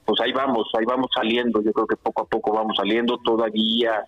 pues 0.05 0.21
ahí 0.21 0.31
vamos, 0.31 0.69
ahí 0.77 0.85
vamos 0.85 1.07
saliendo. 1.15 1.61
Yo 1.61 1.71
creo 1.71 1.87
que 1.87 1.95
poco 1.97 2.23
a 2.23 2.25
poco 2.27 2.53
vamos 2.53 2.77
saliendo. 2.77 3.17
Todavía 3.17 4.03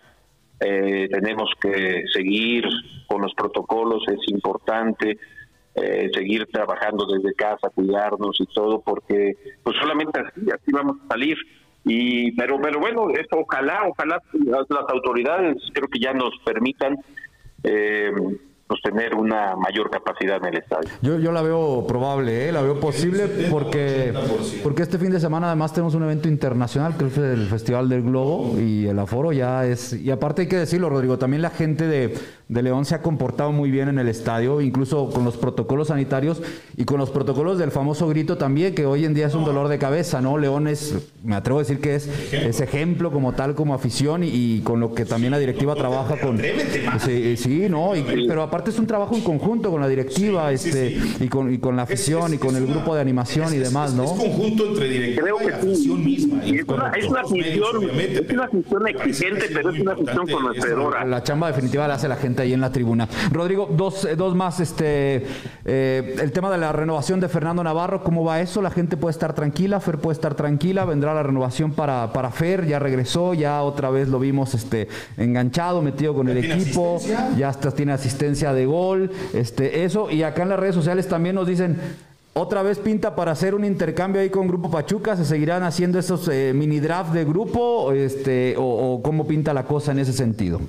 eh, 0.59 1.07
tenemos 1.11 1.49
que 1.61 2.03
seguir 2.13 2.65
con 3.07 3.21
los 3.21 3.33
protocolos, 3.33 4.03
es 4.07 4.19
importante 4.27 5.17
eh, 5.75 6.09
seguir 6.13 6.45
trabajando 6.51 7.05
desde 7.05 7.33
casa, 7.33 7.69
cuidarnos 7.69 8.35
y 8.39 8.45
todo, 8.47 8.81
porque 8.81 9.37
pues 9.63 9.77
solamente 9.77 10.19
así, 10.19 10.41
así 10.51 10.71
vamos 10.71 10.97
a 11.05 11.07
salir. 11.13 11.37
Y 11.85 12.31
pero 12.33 12.59
pero 12.61 12.79
bueno, 12.79 13.09
eso 13.09 13.37
ojalá, 13.37 13.87
ojalá 13.87 14.21
las, 14.45 14.65
las 14.69 14.89
autoridades 14.89 15.57
creo 15.73 15.87
que 15.87 15.99
ya 15.99 16.13
nos 16.13 16.31
permitan 16.45 16.97
eh, 17.63 18.11
pues 18.69 18.81
tener 18.83 19.15
una 19.15 19.55
mayor 19.55 19.89
capacidad 19.89 20.37
en 20.37 20.53
el 20.53 20.57
estadio. 20.61 20.89
Yo, 21.01 21.17
yo 21.17 21.31
la 21.31 21.41
veo 21.41 21.87
probable, 21.87 22.47
¿eh? 22.47 22.51
la 22.51 22.61
veo 22.61 22.79
posible 22.79 23.27
porque, 23.49 24.13
porque 24.61 24.83
este 24.83 24.99
fin 24.99 25.09
de 25.09 25.19
semana 25.19 25.47
además 25.47 25.73
tenemos 25.73 25.95
un 25.95 26.03
evento 26.03 26.27
internacional 26.27 26.95
que 26.95 27.07
es 27.07 27.17
el 27.17 27.47
Festival 27.47 27.89
del 27.89 28.03
Globo 28.03 28.59
y 28.59 28.85
el 28.85 28.99
aforo 28.99 29.31
ya 29.31 29.65
es... 29.65 29.93
Y 29.93 30.11
aparte 30.11 30.43
hay 30.43 30.47
que 30.47 30.57
decirlo, 30.57 30.87
Rodrigo, 30.87 31.17
también 31.17 31.41
la 31.41 31.49
gente 31.49 31.87
de, 31.87 32.15
de 32.49 32.63
León 32.63 32.83
se 32.83 32.95
ha 32.95 33.01
comportado 33.03 33.51
muy 33.51 33.69
bien 33.69 33.89
en 33.89 33.99
el 33.99 34.07
estadio, 34.09 34.59
incluso 34.59 35.09
con 35.11 35.23
los 35.23 35.37
protocolos 35.37 35.89
sanitarios 35.89 36.41
y 36.75 36.83
con 36.83 36.97
los 36.97 37.11
protocolos 37.11 37.59
del 37.59 37.69
famoso 37.69 38.07
grito 38.07 38.37
también, 38.39 38.73
que 38.73 38.87
hoy 38.87 39.05
en 39.05 39.13
día 39.13 39.27
es 39.27 39.35
un 39.35 39.45
dolor 39.45 39.67
de 39.67 39.77
cabeza, 39.77 40.19
¿no? 40.19 40.35
León 40.39 40.67
es, 40.67 40.95
me 41.23 41.35
atrevo 41.35 41.59
a 41.59 41.61
decir 41.61 41.79
que 41.79 41.93
es 41.95 42.07
ejemplo, 42.07 42.49
es 42.49 42.59
ejemplo 42.59 43.11
como 43.11 43.33
tal, 43.33 43.53
como 43.53 43.75
afición 43.75 44.23
y, 44.23 44.29
y 44.29 44.61
con 44.61 44.79
lo 44.79 44.95
que 44.95 45.05
también 45.05 45.29
la 45.31 45.37
directiva 45.39 45.75
trabaja 45.75 46.19
con... 46.19 46.39
Sí, 46.99 47.37
sí, 47.37 47.67
¿no? 47.69 47.95
Y- 47.95 48.25
pero 48.27 48.41
aparte 48.41 48.71
es 48.71 48.79
un 48.79 48.87
trabajo 48.87 49.15
en 49.15 49.21
conjunto 49.21 49.69
con 49.69 49.79
la 49.81 49.87
directiva 49.87 50.49
Sí, 50.49 50.69
este 50.69 50.99
sí. 50.99 51.17
y 51.25 51.27
con, 51.27 51.53
y 51.53 51.59
con 51.59 51.75
la 51.75 51.83
afición 51.83 52.27
Es- 52.27 52.33
y 52.33 52.37
con 52.39 52.55
el 52.55 52.63
una- 52.63 52.73
grupo 52.73 52.95
de 52.95 53.01
animación 53.01 53.53
y 53.53 53.57
demás, 53.57 53.91
es- 53.91 53.95
¿no? 53.95 54.03
Es 54.05 54.09
conjunto 54.11 54.65
entre 54.69 54.89
directiva 54.89 55.21
Creo 55.23 55.37
y 55.41 55.45
que 55.45 55.53
afición 55.53 56.03
misma. 56.03 56.43
Y 56.45 56.55
es 56.57 56.65
una, 56.67 56.91
es 56.97 57.05
una 57.05 57.21
medios, 57.29 57.69
es 57.83 58.31
una 58.33 58.43
afición 58.45 58.87
exigente, 58.87 59.45
pero 59.53 59.69
es 59.71 59.79
una 59.79 59.91
afición 59.93 60.27
conocedora. 60.27 61.05
La 61.05 61.21
chamba 61.23 61.47
definitiva 61.47 61.87
la 61.87 61.93
hace 61.93 62.07
la 62.07 62.15
gente 62.15 62.38
ahí 62.41 62.53
en 62.53 62.61
la 62.61 62.71
tribuna. 62.71 63.07
Rodrigo, 63.31 63.69
dos, 63.71 64.05
eh, 64.05 64.15
dos 64.15 64.35
más. 64.35 64.59
Este, 64.59 65.25
eh, 65.65 66.15
el 66.21 66.31
tema 66.31 66.49
de 66.51 66.57
la 66.57 66.71
renovación 66.71 67.19
de 67.19 67.29
Fernando 67.29 67.63
Navarro, 67.63 68.03
¿cómo 68.03 68.23
va 68.23 68.41
eso? 68.41 68.61
La 68.61 68.71
gente 68.71 68.97
puede 68.97 69.11
estar 69.11 69.33
tranquila, 69.33 69.79
Fer 69.79 69.97
puede 69.97 70.13
estar 70.15 70.35
tranquila, 70.35 70.85
vendrá 70.85 71.13
la 71.13 71.23
renovación 71.23 71.71
para, 71.71 72.11
para 72.13 72.31
Fer, 72.31 72.65
ya 72.65 72.79
regresó, 72.79 73.33
ya 73.33 73.61
otra 73.61 73.89
vez 73.89 74.07
lo 74.07 74.19
vimos 74.19 74.53
este, 74.53 74.87
enganchado, 75.17 75.81
metido 75.81 76.13
con 76.13 76.29
el 76.29 76.37
equipo, 76.37 76.97
asistencia? 76.97 77.37
ya 77.37 77.49
hasta 77.49 77.71
tiene 77.71 77.93
asistencia 77.93 78.53
de 78.53 78.65
gol, 78.65 79.11
este, 79.33 79.83
eso, 79.83 80.09
y 80.09 80.23
acá 80.23 80.43
en 80.43 80.49
las 80.49 80.59
redes 80.59 80.75
sociales 80.75 81.07
también 81.07 81.35
nos 81.35 81.47
dicen. 81.47 81.77
Otra 82.33 82.61
vez 82.61 82.77
pinta 82.77 83.15
para 83.15 83.31
hacer 83.31 83.53
un 83.53 83.65
intercambio 83.65 84.21
ahí 84.21 84.29
con 84.29 84.47
Grupo 84.47 84.69
Pachuca. 84.69 85.17
¿Se 85.17 85.25
seguirán 85.25 85.63
haciendo 85.63 85.99
esos 85.99 86.29
eh, 86.29 86.53
mini 86.55 86.79
draft 86.79 87.11
de 87.11 87.25
grupo? 87.25 87.91
Este, 87.91 88.55
o, 88.55 88.93
¿O 88.93 89.01
cómo 89.01 89.27
pinta 89.27 89.53
la 89.53 89.65
cosa 89.65 89.91
en 89.91 89.99
ese 89.99 90.13
sentido? 90.13 90.61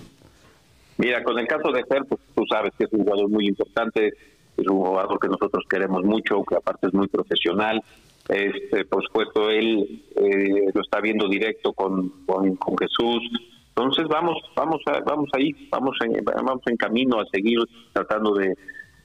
Mira, 1.01 1.25
con 1.25 1.39
el 1.39 1.47
caso 1.47 1.73
de 1.73 1.83
Fer, 1.87 2.05
pues 2.07 2.21
tú 2.35 2.45
sabes 2.51 2.73
que 2.77 2.85
es 2.85 2.93
un 2.93 3.05
jugador 3.05 3.31
muy 3.31 3.47
importante, 3.49 4.09
es 4.57 4.67
un 4.69 4.81
jugador 4.85 5.19
que 5.19 5.29
nosotros 5.29 5.65
queremos 5.69 6.05
mucho, 6.05 6.43
que 6.45 6.57
aparte 6.57 6.89
es 6.89 6.93
muy 6.93 7.09
profesional. 7.09 7.83
Este, 8.29 8.85
por 8.85 9.03
supuesto, 9.07 9.49
él 9.49 10.05
eh, 10.17 10.71
lo 10.75 10.83
está 10.83 11.01
viendo 11.01 11.27
directo 11.27 11.73
con, 11.73 12.11
con, 12.27 12.55
Jesús. 12.79 13.23
Entonces 13.71 14.07
vamos, 14.09 14.37
vamos, 14.55 14.83
a- 14.87 15.01
vamos 15.01 15.31
ahí, 15.33 15.53
vamos 15.71 15.97
en, 16.05 16.23
vamos 16.23 16.61
en 16.67 16.77
camino 16.77 17.19
a 17.19 17.25
seguir 17.33 17.59
tratando 17.95 18.35
de, 18.35 18.55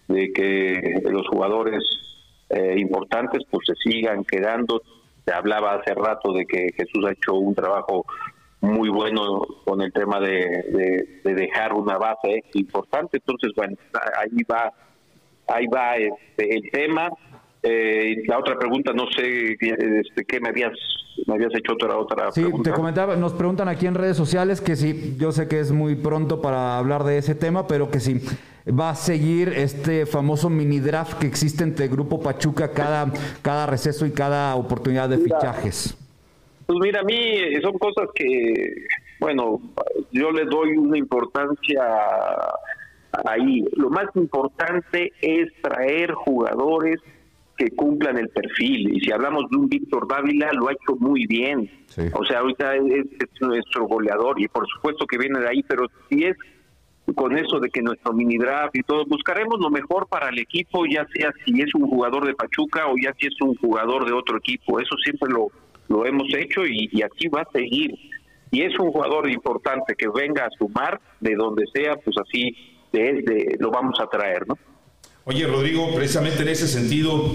de 0.09 0.33
que 0.33 1.01
los 1.09 1.25
jugadores 1.29 1.81
eh, 2.49 2.75
importantes 2.77 3.41
pues 3.49 3.65
se 3.67 3.89
sigan 3.89 4.25
quedando. 4.25 4.81
Te 5.23 5.31
hablaba 5.33 5.75
hace 5.75 5.93
rato 5.93 6.33
de 6.33 6.45
que 6.45 6.73
Jesús 6.75 7.05
ha 7.07 7.13
hecho 7.13 7.35
un 7.35 7.55
trabajo 7.55 8.05
muy 8.65 8.89
bueno 8.89 9.41
con 9.63 9.81
el 9.81 9.91
tema 9.93 10.19
de, 10.19 10.27
de- 10.71 11.19
de 11.23 11.33
dejar 11.35 11.73
una 11.73 11.97
base 11.97 12.43
importante. 12.53 13.17
Entonces, 13.17 13.51
bueno, 13.55 13.75
ahí 14.19 14.43
va, 14.51 14.71
ahí 15.47 15.67
va 15.67 15.95
este, 15.97 16.55
el 16.55 16.69
tema. 16.71 17.09
Eh, 17.63 18.23
la 18.27 18.37
otra 18.37 18.57
pregunta, 18.59 18.93
no 18.93 19.05
sé 19.15 19.53
este, 19.53 20.23
qué 20.27 20.39
me 20.39 20.49
habías, 20.49 20.71
me 21.25 21.33
habías 21.33 21.49
hecho 21.55 21.73
otra 21.73 21.97
otra 21.97 22.31
Sí, 22.31 22.41
pregunta. 22.41 22.69
te 22.69 22.75
comentaba, 22.75 23.15
nos 23.15 23.33
preguntan 23.33 23.67
aquí 23.69 23.87
en 23.87 23.95
redes 23.95 24.15
sociales 24.17 24.61
que 24.61 24.75
sí, 24.75 25.15
yo 25.17 25.31
sé 25.31 25.47
que 25.47 25.59
es 25.59 25.71
muy 25.71 25.95
pronto 25.95 26.41
para 26.43 26.77
hablar 26.77 27.03
de 27.05 27.17
ese 27.17 27.33
tema, 27.33 27.65
pero 27.67 27.89
que 27.89 27.99
sí 27.99 28.21
va 28.69 28.91
a 28.91 28.95
seguir 28.95 29.49
este 29.49 30.05
famoso 30.05 30.47
mini 30.49 30.79
draft 30.79 31.17
que 31.17 31.25
existe 31.25 31.63
entre 31.63 31.87
Grupo 31.87 32.21
Pachuca 32.21 32.71
cada, 32.71 33.11
cada 33.41 33.65
receso 33.65 34.05
y 34.05 34.11
cada 34.11 34.55
oportunidad 34.55 35.09
de 35.09 35.17
Mira. 35.17 35.39
fichajes. 35.39 35.97
Pues 36.65 36.79
mira, 36.81 37.01
a 37.01 37.03
mí 37.03 37.15
eh, 37.15 37.59
son 37.61 37.77
cosas 37.77 38.07
que, 38.15 38.87
bueno, 39.19 39.61
yo 40.11 40.31
le 40.31 40.45
doy 40.45 40.77
una 40.77 40.97
importancia 40.97 41.83
ahí. 43.25 43.63
Lo 43.73 43.89
más 43.89 44.07
importante 44.15 45.13
es 45.21 45.49
traer 45.61 46.11
jugadores 46.13 46.99
que 47.57 47.69
cumplan 47.71 48.17
el 48.17 48.29
perfil. 48.29 48.95
Y 48.95 48.99
si 48.99 49.11
hablamos 49.11 49.49
de 49.49 49.57
un 49.57 49.69
Víctor 49.69 50.07
Dávila, 50.07 50.51
lo 50.53 50.67
ha 50.67 50.73
hecho 50.73 50.95
muy 50.99 51.25
bien. 51.27 51.69
Sí. 51.87 52.03
O 52.13 52.25
sea, 52.25 52.39
ahorita 52.39 52.75
es, 52.75 53.05
es 53.19 53.41
nuestro 53.41 53.85
goleador 53.87 54.41
y 54.41 54.47
por 54.47 54.67
supuesto 54.67 55.05
que 55.05 55.17
viene 55.17 55.39
de 55.39 55.47
ahí, 55.47 55.63
pero 55.63 55.85
si 56.09 56.25
es 56.25 56.35
con 57.13 57.37
eso 57.37 57.59
de 57.59 57.69
que 57.69 57.81
nuestro 57.81 58.13
mini 58.13 58.37
draft 58.37 58.75
y 58.75 58.81
todo, 58.81 59.05
buscaremos 59.05 59.59
lo 59.59 59.69
mejor 59.69 60.07
para 60.07 60.29
el 60.29 60.39
equipo, 60.39 60.85
ya 60.85 61.05
sea 61.13 61.31
si 61.45 61.61
es 61.61 61.73
un 61.75 61.87
jugador 61.87 62.25
de 62.25 62.33
Pachuca 62.33 62.87
o 62.87 62.95
ya 63.01 63.13
si 63.19 63.27
es 63.27 63.39
un 63.41 63.55
jugador 63.55 64.05
de 64.05 64.13
otro 64.13 64.37
equipo. 64.37 64.79
Eso 64.79 64.95
siempre 65.03 65.29
lo, 65.31 65.51
lo 65.87 66.05
hemos 66.05 66.27
hecho 66.37 66.65
y, 66.65 66.89
y 66.91 67.01
así 67.01 67.27
va 67.27 67.41
a 67.41 67.51
seguir. 67.51 67.91
Y 68.51 68.61
es 68.61 68.77
un 68.79 68.91
jugador 68.91 69.29
importante 69.29 69.95
que 69.97 70.07
venga 70.07 70.45
a 70.45 70.49
sumar 70.57 70.99
de 71.19 71.35
donde 71.35 71.63
sea, 71.73 71.95
pues 71.97 72.15
así 72.17 72.55
de, 72.93 73.21
de- 73.23 73.57
lo 73.59 73.71
vamos 73.71 73.99
a 73.99 74.07
traer, 74.07 74.47
¿no? 74.47 74.57
Oye, 75.25 75.45
Rodrigo, 75.47 75.93
precisamente 75.95 76.43
en 76.43 76.49
ese 76.49 76.67
sentido, 76.67 77.33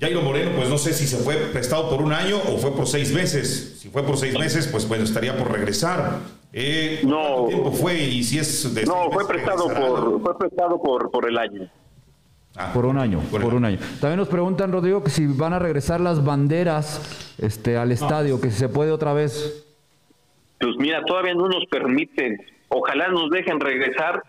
Jairo 0.00 0.22
Moreno, 0.22 0.50
pues 0.56 0.68
no 0.68 0.76
sé 0.76 0.92
si 0.92 1.06
se 1.06 1.16
fue 1.18 1.36
prestado 1.52 1.88
por 1.88 2.02
un 2.02 2.12
año 2.12 2.36
o 2.36 2.58
fue 2.58 2.74
por 2.74 2.86
seis 2.86 3.12
meses. 3.14 3.78
Si 3.80 3.88
fue 3.88 4.02
por 4.02 4.16
seis 4.16 4.36
meses, 4.38 4.66
pues 4.68 4.86
bueno, 4.88 5.04
estaría 5.04 5.36
por 5.38 5.50
regresar. 5.50 6.18
Eh, 6.52 7.00
no. 7.04 7.46
tiempo 7.48 7.70
fue 7.72 7.96
y 7.98 8.22
si 8.24 8.38
es 8.38 8.74
de 8.74 8.84
No, 8.84 9.10
fue 9.10 9.26
prestado 9.28 9.68
por 9.68 10.20
fue 10.22 10.38
prestado 10.38 10.82
por 10.82 11.10
por 11.10 11.28
el 11.28 11.38
año. 11.38 11.70
Ah, 12.56 12.72
por 12.74 12.86
un 12.86 12.98
año, 12.98 13.20
por, 13.30 13.54
un 13.54 13.64
año. 13.64 13.78
También 14.00 14.18
nos 14.18 14.28
preguntan, 14.28 14.72
Rodrigo, 14.72 15.04
que 15.04 15.10
si 15.10 15.26
van 15.26 15.52
a 15.52 15.58
regresar 15.58 16.00
las 16.00 16.24
banderas 16.24 17.36
este, 17.38 17.76
al 17.76 17.92
estadio, 17.92 18.40
que 18.40 18.50
si 18.50 18.58
se 18.58 18.68
puede 18.68 18.90
otra 18.90 19.12
vez. 19.12 19.64
Pues 20.58 20.74
mira, 20.78 21.04
todavía 21.04 21.34
no 21.34 21.46
nos 21.46 21.64
permiten. 21.66 22.36
Ojalá 22.68 23.08
nos 23.08 23.30
dejen 23.30 23.60
regresar 23.60 24.22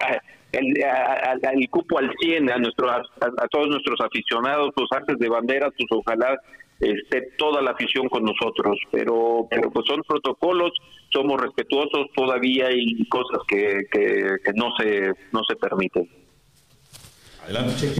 el, 0.51 1.70
cupo 1.70 1.97
al 1.97 2.11
100 2.20 2.51
a, 2.51 2.57
nuestro, 2.57 2.89
a, 2.89 3.01
todos 3.49 3.67
nuestros 3.67 3.99
aficionados, 4.01 4.72
los 4.78 4.91
artes 4.91 5.17
de 5.17 5.30
banderas, 5.30 5.72
pues 5.78 5.88
ojalá 5.91 6.39
esté 6.80 7.30
toda 7.38 7.61
la 7.61 7.72
afición 7.72 8.07
con 8.07 8.24
nosotros, 8.24 8.80
pero 8.91 9.47
pero 9.49 9.70
pues 9.70 9.86
son 9.86 10.01
protocolos, 10.07 10.72
somos 11.09 11.41
respetuosos, 11.41 12.07
todavía 12.15 12.67
hay 12.67 13.05
cosas 13.09 13.39
que, 13.47 13.82
que, 13.91 14.38
que 14.43 14.53
no 14.53 14.72
se 14.78 15.13
no 15.34 15.41
se 15.47 15.55
permiten. 15.57 16.07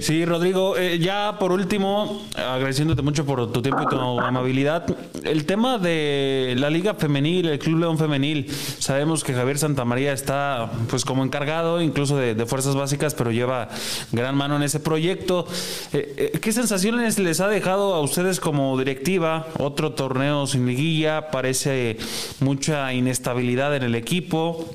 Sí, 0.01 0.25
Rodrigo, 0.25 0.77
eh, 0.77 0.99
ya 0.99 1.37
por 1.39 1.51
último, 1.51 2.23
agradeciéndote 2.35 3.01
mucho 3.01 3.25
por 3.25 3.51
tu 3.51 3.61
tiempo 3.61 3.83
y 3.83 3.87
tu 3.87 3.99
amabilidad. 4.19 4.85
El 5.23 5.45
tema 5.45 5.77
de 5.77 6.55
la 6.57 6.69
Liga 6.69 6.93
Femenil, 6.93 7.49
el 7.49 7.59
Club 7.59 7.79
León 7.79 7.97
Femenil, 7.97 8.49
sabemos 8.79 9.23
que 9.23 9.33
Javier 9.33 9.57
Santamaría 9.57 10.13
está 10.13 10.71
pues 10.89 11.05
como 11.05 11.23
encargado 11.23 11.81
incluso 11.81 12.17
de, 12.17 12.45
fuerzas 12.45 12.75
básicas, 12.75 13.13
pero 13.15 13.31
lleva 13.31 13.69
gran 14.11 14.35
mano 14.35 14.55
en 14.55 14.63
ese 14.63 14.79
proyecto. 14.79 15.47
Eh, 15.93 16.31
eh, 16.33 16.39
¿Qué 16.39 16.51
sensaciones 16.51 17.19
les 17.19 17.39
ha 17.39 17.47
dejado 17.47 17.93
a 17.93 18.01
ustedes 18.01 18.39
como 18.39 18.77
directiva? 18.77 19.47
Otro 19.57 19.93
torneo 19.93 20.47
sin 20.47 20.65
liguilla, 20.65 21.31
parece 21.31 21.97
mucha 22.39 22.93
inestabilidad 22.93 23.75
en 23.75 23.83
el 23.83 23.95
equipo. 23.95 24.73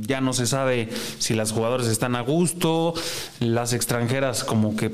Ya 0.00 0.20
no 0.20 0.32
se 0.32 0.46
sabe 0.46 0.88
si 1.18 1.34
las 1.34 1.52
jugadoras 1.52 1.86
están 1.86 2.16
a 2.16 2.20
gusto, 2.20 2.94
las 3.40 3.72
extranjeras 3.72 4.44
como 4.44 4.76
que 4.76 4.90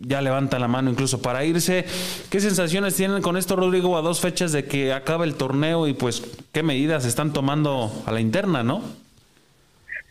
ya 0.00 0.20
levantan 0.22 0.60
la 0.60 0.68
mano 0.68 0.90
incluso 0.90 1.20
para 1.20 1.44
irse. 1.44 1.84
¿Qué 2.30 2.40
sensaciones 2.40 2.96
tienen 2.96 3.22
con 3.22 3.36
esto, 3.36 3.56
Rodrigo, 3.56 3.96
a 3.96 4.02
dos 4.02 4.20
fechas 4.20 4.52
de 4.52 4.64
que 4.64 4.92
acaba 4.92 5.24
el 5.24 5.34
torneo 5.34 5.88
y 5.88 5.94
pues 5.94 6.22
qué 6.52 6.62
medidas 6.62 7.04
están 7.04 7.32
tomando 7.32 7.90
a 8.06 8.12
la 8.12 8.20
interna, 8.20 8.62
no? 8.62 8.82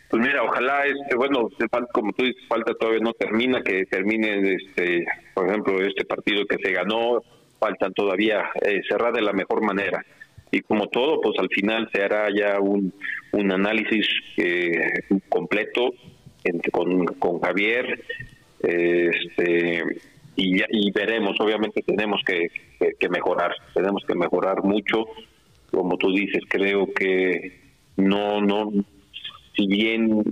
Pues 0.10 0.22
mira, 0.22 0.44
ojalá, 0.44 0.86
este, 0.86 1.16
bueno, 1.16 1.50
como 1.92 2.14
tú 2.14 2.24
dices, 2.24 2.42
falta 2.48 2.74
todavía 2.74 3.02
no 3.02 3.14
termina, 3.14 3.62
que 3.62 3.86
termine, 3.86 4.56
este, 4.56 5.06
por 5.34 5.48
ejemplo, 5.48 5.82
este 5.82 6.06
partido 6.06 6.46
que 6.46 6.58
se 6.58 6.72
ganó, 6.72 7.24
faltan 7.60 7.94
todavía 7.94 8.50
eh, 8.62 8.82
cerrar 8.88 9.14
de 9.14 9.22
la 9.22 9.34
mejor 9.34 9.62
manera 9.62 10.06
y 10.52 10.62
como 10.62 10.88
todo, 10.88 11.22
pues 11.22 11.38
al 11.40 11.50
final 11.50 11.90
se 11.94 12.02
hará 12.02 12.28
ya 12.36 12.60
un, 12.60 12.94
un 13.32 13.52
análisis 13.52 14.08
eh, 14.38 15.04
completo 15.30 15.94
con, 16.72 17.06
con 17.06 17.40
Javier 17.42 18.04
este, 18.60 19.84
y, 20.36 20.62
y 20.70 20.92
veremos, 20.92 21.40
obviamente 21.40 21.82
tenemos 21.82 22.22
que, 22.26 22.50
que, 23.00 23.10
mejorar, 23.10 23.54
tenemos 23.74 24.04
que 24.06 24.16
mejorar 24.16 24.64
mucho, 24.64 25.06
como 25.72 25.98
tú 25.98 26.12
dices, 26.12 26.44
creo 26.48 26.92
que 26.94 27.60
no, 27.98 28.42
no, 28.42 28.72
si 29.56 29.68
bien 29.68 30.24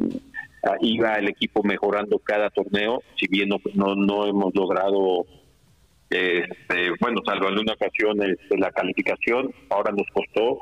iba 0.82 1.16
el 1.16 1.30
equipo 1.30 1.64
mejorando 1.64 2.20
cada 2.20 2.49
torneo, 2.49 3.01
si 3.20 3.28
bien 3.28 3.49
no, 3.49 3.57
no, 3.74 3.95
no 3.95 4.28
hemos 4.28 4.53
logrado 4.55 5.26
este, 6.14 6.91
bueno, 6.99 7.22
salvo 7.26 7.49
en 7.49 7.59
una 7.59 7.74
ocasión 7.74 8.22
este, 8.22 8.57
la 8.57 8.72
calificación, 8.72 9.51
ahora 9.70 9.91
nos 9.91 10.07
costó. 10.14 10.59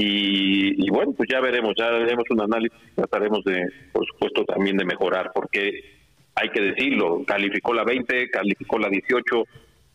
Y, 0.00 0.88
bueno, 0.90 1.12
pues 1.16 1.28
ya 1.28 1.40
veremos, 1.40 1.74
ya 1.76 1.90
veremos 1.90 2.24
un 2.30 2.42
análisis, 2.42 2.78
trataremos 2.94 3.42
de, 3.44 3.68
por 3.92 4.06
supuesto, 4.06 4.44
también 4.44 4.76
de 4.76 4.84
mejorar, 4.84 5.32
porque 5.34 5.80
hay 6.36 6.50
que 6.50 6.60
decirlo, 6.60 7.24
calificó 7.26 7.74
la 7.74 7.82
20, 7.82 8.30
calificó 8.30 8.78
la 8.78 8.88
18, 8.88 9.44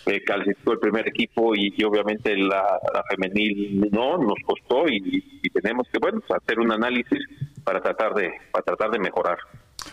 eh, 0.07 0.21
calificó 0.25 0.73
el 0.73 0.79
primer 0.79 1.07
equipo 1.07 1.55
y, 1.55 1.81
obviamente 1.85 2.35
la, 2.35 2.79
femenil 3.09 3.89
no, 3.91 4.17
nos 4.17 4.35
costó 4.45 4.89
y, 4.89 5.39
tenemos 5.53 5.87
que, 5.89 5.99
bueno, 5.99 6.21
hacer 6.35 6.59
un 6.59 6.73
análisis 6.73 7.19
para 7.63 7.79
tratar 7.79 8.13
de, 8.13 8.29
para 8.51 8.63
tratar 8.65 8.91
de 8.91 8.99
mejorar. 8.99 9.37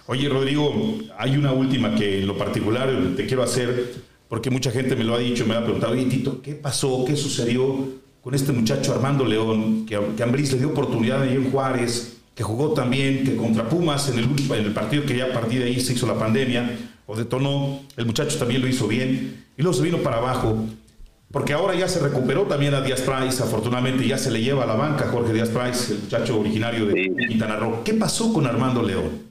Oye, 0.06 0.28
Rodrigo, 0.28 0.72
hay 1.18 1.36
una 1.36 1.52
última 1.52 1.94
que 1.94 2.18
en 2.18 2.26
lo 2.26 2.36
particular 2.36 2.88
te 3.16 3.26
quiero 3.26 3.44
hacer 3.44 4.09
porque 4.30 4.48
mucha 4.48 4.70
gente 4.70 4.94
me 4.94 5.02
lo 5.02 5.16
ha 5.16 5.18
dicho, 5.18 5.44
me 5.44 5.56
ha 5.56 5.62
preguntado, 5.62 5.92
oye 5.92 6.04
Tito, 6.04 6.40
¿qué 6.40 6.54
pasó? 6.54 7.04
¿Qué 7.04 7.16
sucedió 7.16 7.88
con 8.22 8.32
este 8.32 8.52
muchacho 8.52 8.94
Armando 8.94 9.24
León? 9.24 9.84
Que, 9.86 10.00
que 10.16 10.22
Ambriz 10.22 10.52
le 10.52 10.58
dio 10.58 10.68
oportunidad 10.68 11.22
ahí 11.22 11.34
en 11.34 11.50
Juárez, 11.50 12.18
que 12.32 12.44
jugó 12.44 12.72
también, 12.72 13.24
que 13.24 13.34
contra 13.34 13.68
Pumas 13.68 14.08
en 14.08 14.20
el, 14.20 14.24
en 14.24 14.66
el 14.66 14.72
partido 14.72 15.04
que 15.04 15.16
ya 15.16 15.24
a 15.24 15.32
partir 15.32 15.58
de 15.58 15.66
ahí 15.66 15.80
se 15.80 15.94
hizo 15.94 16.06
la 16.06 16.14
pandemia, 16.14 16.78
o 17.06 17.16
detonó, 17.16 17.80
el 17.96 18.06
muchacho 18.06 18.38
también 18.38 18.62
lo 18.62 18.68
hizo 18.68 18.86
bien, 18.86 19.46
y 19.58 19.62
luego 19.62 19.76
se 19.76 19.82
vino 19.82 19.98
para 19.98 20.18
abajo. 20.18 20.64
Porque 21.32 21.52
ahora 21.52 21.74
ya 21.74 21.88
se 21.88 21.98
recuperó 21.98 22.44
también 22.44 22.74
a 22.74 22.82
Díaz 22.82 23.00
Price, 23.00 23.42
afortunadamente 23.42 24.06
ya 24.06 24.16
se 24.16 24.30
le 24.30 24.40
lleva 24.40 24.62
a 24.62 24.66
la 24.66 24.74
banca 24.74 25.08
Jorge 25.10 25.32
Díaz 25.32 25.48
Price, 25.48 25.92
el 25.92 26.02
muchacho 26.02 26.38
originario 26.38 26.86
de 26.86 27.12
Quintana 27.28 27.56
Roo. 27.56 27.82
¿Qué 27.84 27.94
pasó 27.94 28.32
con 28.32 28.46
Armando 28.46 28.80
León? 28.80 29.29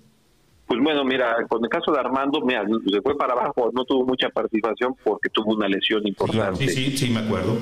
Pues 0.70 0.82
bueno, 0.84 1.04
mira, 1.04 1.36
con 1.48 1.64
el 1.64 1.70
caso 1.70 1.92
de 1.92 2.00
Armando, 2.00 2.42
mira, 2.42 2.64
se 2.64 3.02
fue 3.02 3.18
para 3.18 3.34
abajo, 3.34 3.72
no 3.74 3.86
tuvo 3.86 4.06
mucha 4.06 4.30
participación 4.30 4.94
porque 5.04 5.28
tuvo 5.30 5.56
una 5.56 5.68
lesión 5.68 6.06
importante. 6.08 6.68
Sí, 6.68 6.92
sí, 6.92 6.96
sí, 6.96 7.10
me 7.10 7.22
acuerdo. 7.22 7.58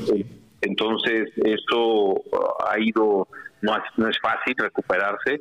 Entonces, 0.60 1.30
eso 1.38 2.22
ha 2.70 2.78
ido, 2.78 3.30
no 3.62 3.78
es, 3.78 3.84
no 3.96 4.10
es 4.10 4.20
fácil 4.20 4.56
recuperarse. 4.58 5.40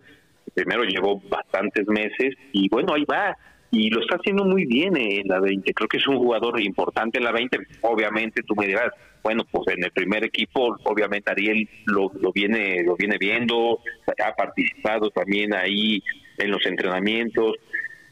Primero 0.54 0.84
llevó 0.84 1.20
bastantes 1.28 1.88
meses 1.88 2.36
y 2.52 2.68
bueno, 2.68 2.94
ahí 2.94 3.04
va. 3.04 3.36
Y 3.72 3.90
lo 3.90 4.00
está 4.00 4.14
haciendo 4.14 4.44
muy 4.44 4.64
bien 4.64 4.96
en 4.96 5.26
la 5.26 5.40
20. 5.40 5.74
Creo 5.74 5.88
que 5.88 5.96
es 5.96 6.06
un 6.06 6.18
jugador 6.18 6.60
importante 6.60 7.18
en 7.18 7.24
la 7.24 7.32
20. 7.32 7.58
Obviamente 7.82 8.44
tú 8.44 8.54
me 8.54 8.68
dirás, 8.68 8.92
bueno, 9.24 9.42
pues 9.50 9.76
en 9.76 9.82
el 9.82 9.90
primer 9.90 10.24
equipo, 10.24 10.78
obviamente 10.84 11.32
Ariel 11.32 11.68
lo, 11.86 12.12
lo 12.20 12.30
viene 12.30 12.84
lo 12.84 12.94
viene 12.94 13.18
viendo, 13.18 13.80
ha 14.24 14.32
participado 14.36 15.10
también 15.10 15.52
ahí 15.52 16.00
en 16.38 16.50
los 16.50 16.64
entrenamientos. 16.66 17.56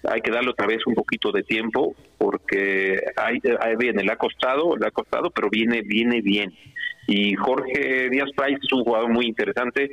Hay 0.05 0.21
que 0.21 0.31
darle 0.31 0.51
otra 0.51 0.67
vez 0.67 0.87
un 0.87 0.95
poquito 0.95 1.33
de 1.33 1.43
tiempo 1.43 1.95
porque 2.19 3.01
ahí, 3.17 3.41
viene, 3.79 4.03
le 4.03 4.13
ha 4.13 4.17
costado, 4.17 4.77
le 4.77 4.87
ha 4.87 4.91
costado, 4.91 5.31
pero 5.31 5.49
viene, 5.51 5.83
viene 5.83 6.21
bien. 6.21 6.53
Y 7.07 7.35
Jorge 7.35 8.09
Díaz 8.11 8.31
Price 8.37 8.61
es 8.63 8.73
un 8.73 8.85
jugador 8.85 9.11
muy 9.11 9.27
interesante. 9.27 9.91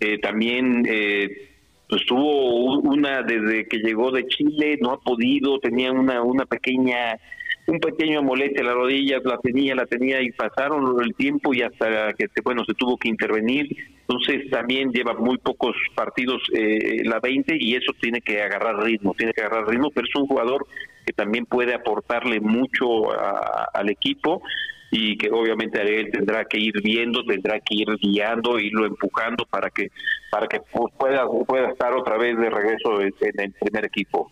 Eh, 0.00 0.18
también 0.18 0.84
eh, 0.88 1.50
pues 1.88 2.04
tuvo 2.06 2.78
una 2.80 3.22
desde 3.22 3.66
que 3.66 3.78
llegó 3.78 4.10
de 4.10 4.26
Chile, 4.26 4.78
no 4.80 4.92
ha 4.92 5.00
podido, 5.00 5.58
tenía 5.60 5.92
una, 5.92 6.22
una 6.22 6.46
pequeña 6.46 7.18
un 7.66 7.80
pequeño 7.80 8.18
amolete 8.18 8.60
a 8.60 8.64
las 8.64 8.74
rodillas, 8.74 9.22
la 9.24 9.38
tenía, 9.38 9.74
la 9.74 9.86
tenía 9.86 10.20
y 10.20 10.30
pasaron 10.32 11.02
el 11.02 11.14
tiempo 11.14 11.54
y 11.54 11.62
hasta 11.62 12.12
que, 12.12 12.28
bueno, 12.42 12.64
se 12.64 12.74
tuvo 12.74 12.96
que 12.98 13.08
intervenir. 13.08 13.68
Entonces 14.00 14.50
también 14.50 14.90
lleva 14.92 15.14
muy 15.14 15.38
pocos 15.38 15.74
partidos 15.94 16.42
eh, 16.52 17.02
la 17.04 17.20
20 17.20 17.56
y 17.58 17.74
eso 17.74 17.92
tiene 18.00 18.20
que 18.20 18.42
agarrar 18.42 18.82
ritmo, 18.82 19.14
tiene 19.16 19.32
que 19.32 19.40
agarrar 19.40 19.66
ritmo, 19.66 19.90
pero 19.94 20.06
es 20.06 20.14
un 20.14 20.26
jugador 20.26 20.66
que 21.06 21.12
también 21.12 21.46
puede 21.46 21.74
aportarle 21.74 22.40
mucho 22.40 22.86
al 23.72 23.88
equipo 23.90 24.42
y 24.90 25.16
que 25.16 25.30
obviamente 25.30 25.80
él 25.80 26.10
tendrá 26.12 26.44
que 26.44 26.58
ir 26.58 26.74
viendo, 26.82 27.24
tendrá 27.24 27.58
que 27.60 27.74
ir 27.74 27.88
guiando, 28.00 28.58
irlo 28.58 28.86
empujando 28.86 29.44
para 29.46 29.70
que 29.70 29.90
para 30.30 30.46
que 30.46 30.60
pueda 30.98 31.26
pueda 31.46 31.70
estar 31.70 31.94
otra 31.94 32.16
vez 32.16 32.38
de 32.38 32.50
regreso 32.50 33.00
en 33.00 33.40
el 33.40 33.52
primer 33.52 33.86
equipo. 33.86 34.30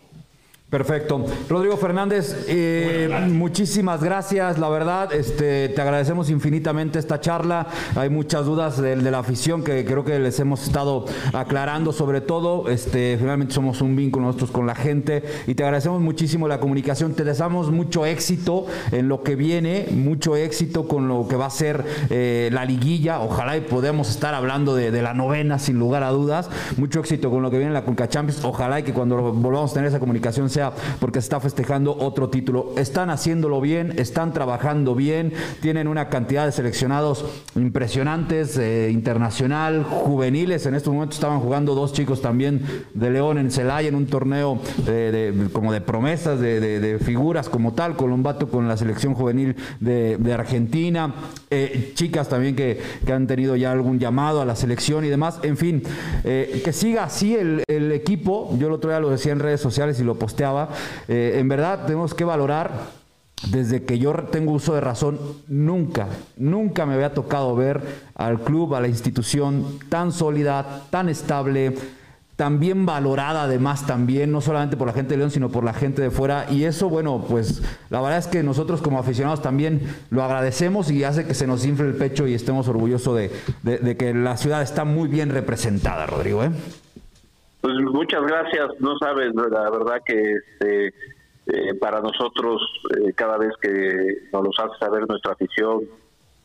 Perfecto. 0.73 1.23
Rodrigo 1.49 1.77
Fernández, 1.77 2.45
eh, 2.47 3.27
muchísimas 3.29 4.01
gracias. 4.01 4.57
La 4.57 4.69
verdad, 4.69 5.13
este, 5.13 5.69
te 5.69 5.79
agradecemos 5.79 6.31
infinitamente 6.31 6.97
esta 6.97 7.21
charla. 7.21 7.67
Hay 7.95 8.09
muchas 8.09 8.47
dudas 8.47 8.81
de, 8.81 8.95
de, 8.95 9.11
la 9.11 9.19
afición 9.19 9.63
que 9.63 9.85
creo 9.85 10.03
que 10.03 10.17
les 10.17 10.39
hemos 10.39 10.63
estado 10.63 11.05
aclarando. 11.31 11.91
Sobre 11.91 12.21
todo, 12.21 12.69
este, 12.69 13.17
finalmente 13.19 13.53
somos 13.53 13.81
un 13.81 13.95
vínculo 13.95 14.25
nosotros 14.25 14.49
con 14.49 14.65
la 14.65 14.73
gente 14.73 15.21
y 15.45 15.53
te 15.53 15.63
agradecemos 15.63 16.01
muchísimo 16.01 16.47
la 16.47 16.59
comunicación. 16.59 17.13
Te 17.13 17.23
deseamos 17.23 17.69
mucho 17.69 18.07
éxito 18.07 18.65
en 18.91 19.09
lo 19.09 19.21
que 19.21 19.35
viene, 19.35 19.85
mucho 19.91 20.35
éxito 20.35 20.87
con 20.87 21.07
lo 21.07 21.27
que 21.27 21.35
va 21.35 21.45
a 21.45 21.51
ser 21.51 21.85
eh, 22.09 22.49
la 22.51 22.65
liguilla. 22.65 23.19
Ojalá 23.19 23.57
y 23.57 23.61
podamos 23.61 24.09
estar 24.09 24.33
hablando 24.33 24.73
de, 24.73 24.89
de, 24.89 25.03
la 25.03 25.13
novena 25.13 25.59
sin 25.59 25.77
lugar 25.77 26.01
a 26.01 26.09
dudas. 26.09 26.49
Mucho 26.77 26.99
éxito 26.99 27.29
con 27.29 27.43
lo 27.43 27.51
que 27.51 27.57
viene 27.57 27.69
en 27.69 27.75
la 27.75 27.85
Conca 27.85 28.09
Champions. 28.09 28.43
Ojalá 28.43 28.79
y 28.79 28.83
que 28.83 28.91
cuando 28.91 29.31
volvamos 29.33 29.69
a 29.69 29.73
tener 29.75 29.89
esa 29.89 29.99
comunicación 29.99 30.49
sea 30.49 30.62
porque 30.99 31.19
se 31.19 31.25
está 31.25 31.39
festejando 31.39 31.95
otro 31.97 32.29
título. 32.29 32.73
Están 32.77 33.09
haciéndolo 33.09 33.59
bien, 33.59 33.93
están 33.97 34.33
trabajando 34.33 34.95
bien, 34.95 35.33
tienen 35.61 35.87
una 35.87 36.09
cantidad 36.09 36.45
de 36.45 36.51
seleccionados 36.51 37.25
impresionantes, 37.55 38.57
eh, 38.57 38.89
internacional, 38.91 39.83
juveniles. 39.83 40.65
En 40.65 40.75
estos 40.75 40.93
momentos 40.93 41.17
estaban 41.17 41.39
jugando 41.39 41.75
dos 41.75 41.93
chicos 41.93 42.21
también 42.21 42.61
de 42.93 43.09
León 43.09 43.37
en 43.37 43.51
Celaya 43.51 43.89
en 43.89 43.95
un 43.95 44.05
torneo 44.05 44.59
de, 44.85 45.49
como 45.51 45.71
de 45.71 45.81
promesas, 45.81 46.39
de, 46.39 46.99
figuras 47.03 47.49
como 47.49 47.73
tal, 47.73 47.95
Colombato 47.95 48.47
con 48.49 48.67
la 48.67 48.77
selección 48.77 49.13
juvenil 49.13 49.55
de, 49.79 50.33
Argentina, 50.33 51.13
eh, 51.49 51.91
chicas 51.95 52.29
también 52.29 52.55
que, 52.55 52.81
han 53.13 53.27
tenido 53.27 53.55
ya 53.55 53.71
algún 53.71 53.99
llamado 53.99 54.41
a 54.41 54.45
la 54.45 54.55
selección 54.55 55.05
y 55.05 55.09
demás. 55.09 55.39
En 55.43 55.55
fin, 55.55 55.83
eh, 56.23 56.61
que 56.65 56.73
siga 56.73 57.03
así 57.03 57.35
el, 57.35 57.63
equipo. 57.91 58.55
Yo 58.57 58.67
el 58.67 58.73
otro 58.73 58.89
día 58.89 58.99
lo 58.99 59.09
decía 59.09 59.31
en 59.31 59.39
redes 59.39 59.61
sociales 59.61 59.99
y 59.99 60.03
lo 60.03 60.15
posteaba. 60.15 60.52
Eh, 61.07 61.35
en 61.37 61.47
verdad 61.47 61.85
tenemos 61.85 62.13
que 62.13 62.23
valorar 62.23 62.71
desde 63.49 63.83
que 63.83 63.99
yo 63.99 64.13
tengo 64.31 64.51
uso 64.53 64.73
de 64.73 64.81
razón, 64.81 65.19
nunca, 65.47 66.07
nunca 66.37 66.85
me 66.85 66.93
había 66.93 67.13
tocado 67.13 67.55
ver 67.55 67.81
al 68.15 68.39
club, 68.39 68.75
a 68.75 68.81
la 68.81 68.87
institución 68.87 69.79
tan 69.89 70.11
sólida, 70.11 70.83
tan 70.89 71.09
estable, 71.09 71.75
tan 72.35 72.59
bien 72.59 72.85
valorada 72.85 73.43
además 73.43 73.85
también, 73.85 74.31
no 74.31 74.41
solamente 74.41 74.77
por 74.77 74.87
la 74.87 74.93
gente 74.93 75.11
de 75.11 75.17
León, 75.17 75.31
sino 75.31 75.49
por 75.49 75.63
la 75.63 75.73
gente 75.73 76.01
de 76.01 76.09
fuera. 76.09 76.47
Y 76.49 76.63
eso, 76.63 76.89
bueno, 76.89 77.25
pues 77.27 77.61
la 77.89 78.01
verdad 78.01 78.17
es 78.17 78.27
que 78.27 78.43
nosotros 78.43 78.81
como 78.81 78.97
aficionados 78.97 79.41
también 79.41 79.81
lo 80.09 80.23
agradecemos 80.23 80.89
y 80.89 81.03
hace 81.03 81.25
que 81.25 81.33
se 81.33 81.47
nos 81.47 81.65
infle 81.65 81.87
el 81.87 81.95
pecho 81.95 82.27
y 82.27 82.33
estemos 82.33 82.67
orgullosos 82.67 83.15
de, 83.15 83.97
que 83.97 84.13
la 84.13 84.37
ciudad 84.37 84.61
está 84.61 84.85
muy 84.85 85.09
bien 85.09 85.29
representada, 85.29 86.05
Rodrigo. 86.05 86.43
¿eh? 86.43 86.51
Pues 87.63 87.75
muchas 87.79 88.21
gracias, 88.23 88.67
no 88.79 88.97
sabes, 88.97 89.33
la 89.33 89.69
verdad 89.69 90.01
que 90.05 90.33
este, 90.33 90.87
eh, 90.87 91.73
para 91.79 92.01
nosotros 92.01 92.61
eh, 92.97 93.13
cada 93.15 93.37
vez 93.37 93.51
que 93.61 94.17
nos 94.33 94.43
los 94.43 94.59
hace 94.59 94.77
saber 94.79 95.07
nuestra 95.07 95.31
afición, 95.31 95.79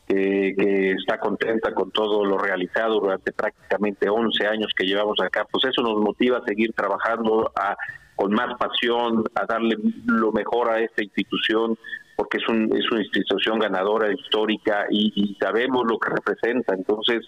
que, 0.06 0.92
está 0.92 1.18
contenta 1.18 1.74
con 1.74 1.90
todo 1.90 2.24
lo 2.24 2.38
realizado 2.38 3.00
durante 3.00 3.32
prácticamente 3.32 4.08
11 4.08 4.46
años 4.46 4.72
que 4.76 4.86
llevamos 4.86 5.18
acá, 5.20 5.44
pues 5.50 5.64
eso 5.64 5.82
nos 5.82 5.98
motiva 5.98 6.38
a 6.38 6.44
seguir 6.44 6.72
trabajando 6.72 7.50
a, 7.56 7.76
con 8.14 8.32
más 8.32 8.56
pasión, 8.56 9.24
a 9.34 9.44
darle 9.44 9.76
lo 10.06 10.30
mejor 10.30 10.70
a 10.70 10.78
esta 10.78 11.02
institución, 11.02 11.76
porque 12.14 12.36
es, 12.36 12.48
un, 12.48 12.72
es 12.76 12.88
una 12.92 13.02
institución 13.02 13.58
ganadora, 13.58 14.12
histórica, 14.12 14.86
y, 14.88 15.36
sabemos 15.40 15.82
lo 15.84 15.98
que 15.98 16.10
representa. 16.10 16.76
Entonces, 16.76 17.26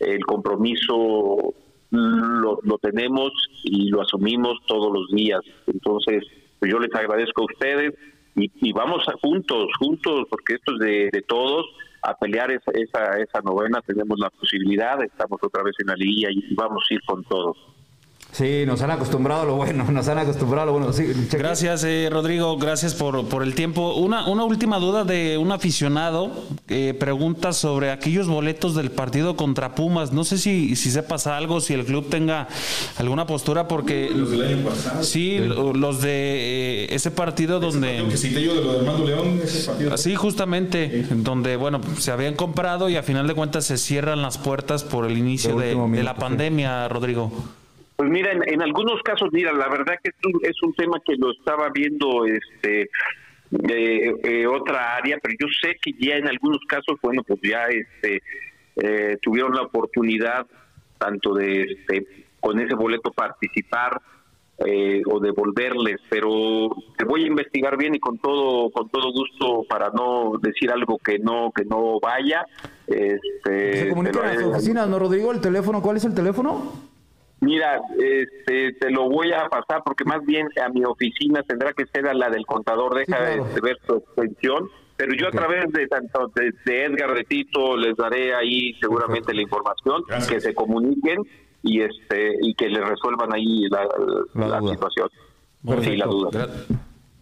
el 0.00 0.24
compromiso 0.24 1.52
lo, 1.96 2.58
lo 2.62 2.78
tenemos 2.78 3.32
y 3.62 3.88
lo 3.88 4.02
asumimos 4.02 4.58
todos 4.66 4.92
los 4.92 5.08
días. 5.10 5.40
Entonces, 5.66 6.24
pues 6.58 6.70
yo 6.70 6.78
les 6.78 6.94
agradezco 6.94 7.42
a 7.42 7.46
ustedes 7.46 7.94
y, 8.34 8.72
vamos 8.72 9.04
juntos, 9.22 9.68
juntos, 9.78 10.26
porque 10.28 10.54
esto 10.54 10.74
es 10.74 10.78
de, 10.78 11.10
de 11.10 11.22
todos 11.22 11.66
a 12.02 12.14
pelear 12.14 12.50
esa, 12.50 12.70
esa, 12.72 13.18
esa 13.18 13.40
novena, 13.40 13.80
tenemos 13.80 14.18
la 14.18 14.30
posibilidad, 14.30 15.02
estamos 15.02 15.40
otra 15.42 15.62
vez 15.62 15.74
en 15.80 15.88
la 15.88 15.94
liguilla 15.94 16.28
y 16.30 16.54
vamos 16.54 16.84
a 16.88 16.94
ir 16.94 17.00
con 17.06 17.24
todos. 17.24 17.56
Sí, 18.36 18.64
nos 18.66 18.82
han 18.82 18.90
acostumbrado 18.90 19.40
a 19.40 19.44
lo 19.46 19.54
bueno, 19.54 19.84
nos 19.90 20.08
han 20.08 20.18
acostumbrado 20.18 20.64
a 20.64 20.66
lo 20.66 20.72
bueno. 20.72 20.92
gracias, 21.30 21.84
eh, 21.84 22.08
Rodrigo, 22.12 22.58
gracias 22.58 22.92
por, 22.92 23.26
por 23.28 23.42
el 23.42 23.54
tiempo. 23.54 23.94
Una, 23.94 24.28
una 24.28 24.44
última 24.44 24.78
duda 24.78 25.04
de 25.04 25.38
un 25.38 25.52
aficionado 25.52 26.30
que 26.66 26.92
pregunta 26.92 27.54
sobre 27.54 27.90
aquellos 27.90 28.28
boletos 28.28 28.74
del 28.74 28.90
partido 28.90 29.36
contra 29.36 29.74
Pumas. 29.74 30.12
No 30.12 30.22
sé 30.22 30.36
si, 30.36 30.76
si 30.76 30.90
sepas 30.90 31.26
algo, 31.26 31.62
si 31.62 31.72
el 31.72 31.86
club 31.86 32.10
tenga 32.10 32.46
alguna 32.98 33.26
postura, 33.26 33.68
porque. 33.68 34.10
Los 34.14 34.30
del 34.30 34.42
año 34.42 34.68
pasado. 34.68 35.02
Sí, 35.02 35.38
los 35.38 36.02
de 36.02 36.84
eh, 36.84 36.94
ese 36.94 37.10
partido 37.10 37.58
donde. 37.58 38.04
que 38.06 38.18
cité 38.18 38.42
yo 38.42 38.54
de 38.54 38.60
lo 38.60 38.72
de 38.74 38.78
Armando 38.80 39.06
León, 39.06 39.40
ese 39.42 39.64
partido. 39.64 39.96
Sí, 39.96 40.14
justamente, 40.14 41.06
donde, 41.10 41.56
bueno, 41.56 41.80
se 41.98 42.10
habían 42.10 42.34
comprado 42.34 42.90
y 42.90 42.96
a 42.96 43.02
final 43.02 43.26
de 43.26 43.34
cuentas 43.34 43.64
se 43.64 43.78
cierran 43.78 44.20
las 44.20 44.36
puertas 44.36 44.84
por 44.84 45.06
el 45.06 45.16
inicio 45.16 45.56
de, 45.56 45.74
de, 45.74 46.02
la 46.02 46.16
pandemia, 46.16 46.86
Rodrigo. 46.88 47.32
Pues 47.96 48.10
mira, 48.10 48.32
en, 48.32 48.62
algunos 48.62 49.02
casos, 49.02 49.30
mira, 49.32 49.52
la 49.52 49.68
verdad 49.68 49.98
que 50.02 50.10
es 50.10 50.62
un, 50.62 50.74
tema 50.74 51.00
que 51.04 51.14
lo 51.16 51.32
estaba 51.32 51.70
viendo 51.70 52.26
este 52.26 52.90
eh, 53.50 54.46
otra 54.46 54.96
área, 54.96 55.18
pero 55.22 55.34
yo 55.40 55.46
sé 55.62 55.76
que 55.80 55.92
ya 55.98 56.16
en 56.16 56.28
algunos 56.28 56.58
casos, 56.68 56.96
bueno, 57.00 57.22
pues 57.22 57.40
ya 57.42 57.64
este 57.68 58.22
eh, 58.76 59.16
tuvieron 59.22 59.54
la 59.54 59.62
oportunidad 59.62 60.46
tanto 60.98 61.34
de 61.34 61.62
este 61.62 62.26
con 62.38 62.60
ese 62.60 62.74
boleto 62.74 63.10
participar 63.12 64.00
eh, 64.58 65.02
o 65.06 65.18
devolverles, 65.18 65.98
pero 66.10 66.68
te 66.98 67.04
voy 67.06 67.24
a 67.24 67.28
investigar 67.28 67.78
bien 67.78 67.94
y 67.94 67.98
con 67.98 68.18
todo 68.18 68.70
con 68.70 68.90
todo 68.90 69.10
gusto 69.10 69.64
para 69.68 69.88
no 69.90 70.32
decir 70.40 70.70
algo 70.70 70.98
que 70.98 71.18
no 71.18 71.50
que 71.50 71.64
no 71.64 71.98
vaya. 71.98 72.44
Este, 72.86 73.84
Se 73.84 73.88
comunican 73.88 74.26
a 74.26 74.34
las 74.34 74.42
oficinas, 74.42 74.86
¿no, 74.86 74.98
Rodrigo? 74.98 75.32
¿El 75.32 75.40
teléfono? 75.40 75.80
¿Cuál 75.80 75.96
es 75.96 76.04
el 76.04 76.14
teléfono? 76.14 76.95
Mira, 77.40 77.80
este, 77.98 78.72
te 78.72 78.90
lo 78.90 79.08
voy 79.08 79.32
a 79.32 79.48
pasar 79.48 79.82
porque 79.84 80.04
más 80.04 80.24
bien 80.24 80.48
a 80.64 80.68
mi 80.70 80.84
oficina 80.84 81.42
tendrá 81.42 81.72
que 81.72 81.86
ser 81.86 82.06
a 82.08 82.14
la 82.14 82.30
del 82.30 82.46
contador, 82.46 82.94
deja 82.94 83.20
de 83.20 83.60
ver 83.60 83.78
su 83.86 83.96
extensión, 83.96 84.70
pero 84.96 85.12
yo 85.14 85.28
a 85.28 85.30
través 85.30 85.70
de 85.72 85.86
tanto 85.86 86.32
de, 86.34 86.84
Edgar 86.84 87.14
de 87.14 87.24
Tito 87.24 87.76
les 87.76 87.94
daré 87.96 88.34
ahí 88.34 88.72
seguramente 88.80 89.34
la 89.34 89.42
información, 89.42 90.02
que 90.28 90.40
se 90.40 90.54
comuniquen 90.54 91.22
y 91.62 91.82
este 91.82 92.36
y 92.40 92.54
que 92.54 92.68
le 92.68 92.80
resuelvan 92.80 93.34
ahí 93.34 93.68
la, 93.68 93.86
la, 94.34 94.60
situación. 94.60 95.10
Sí, 95.82 95.96
la 95.96 96.06
duda. 96.06 96.48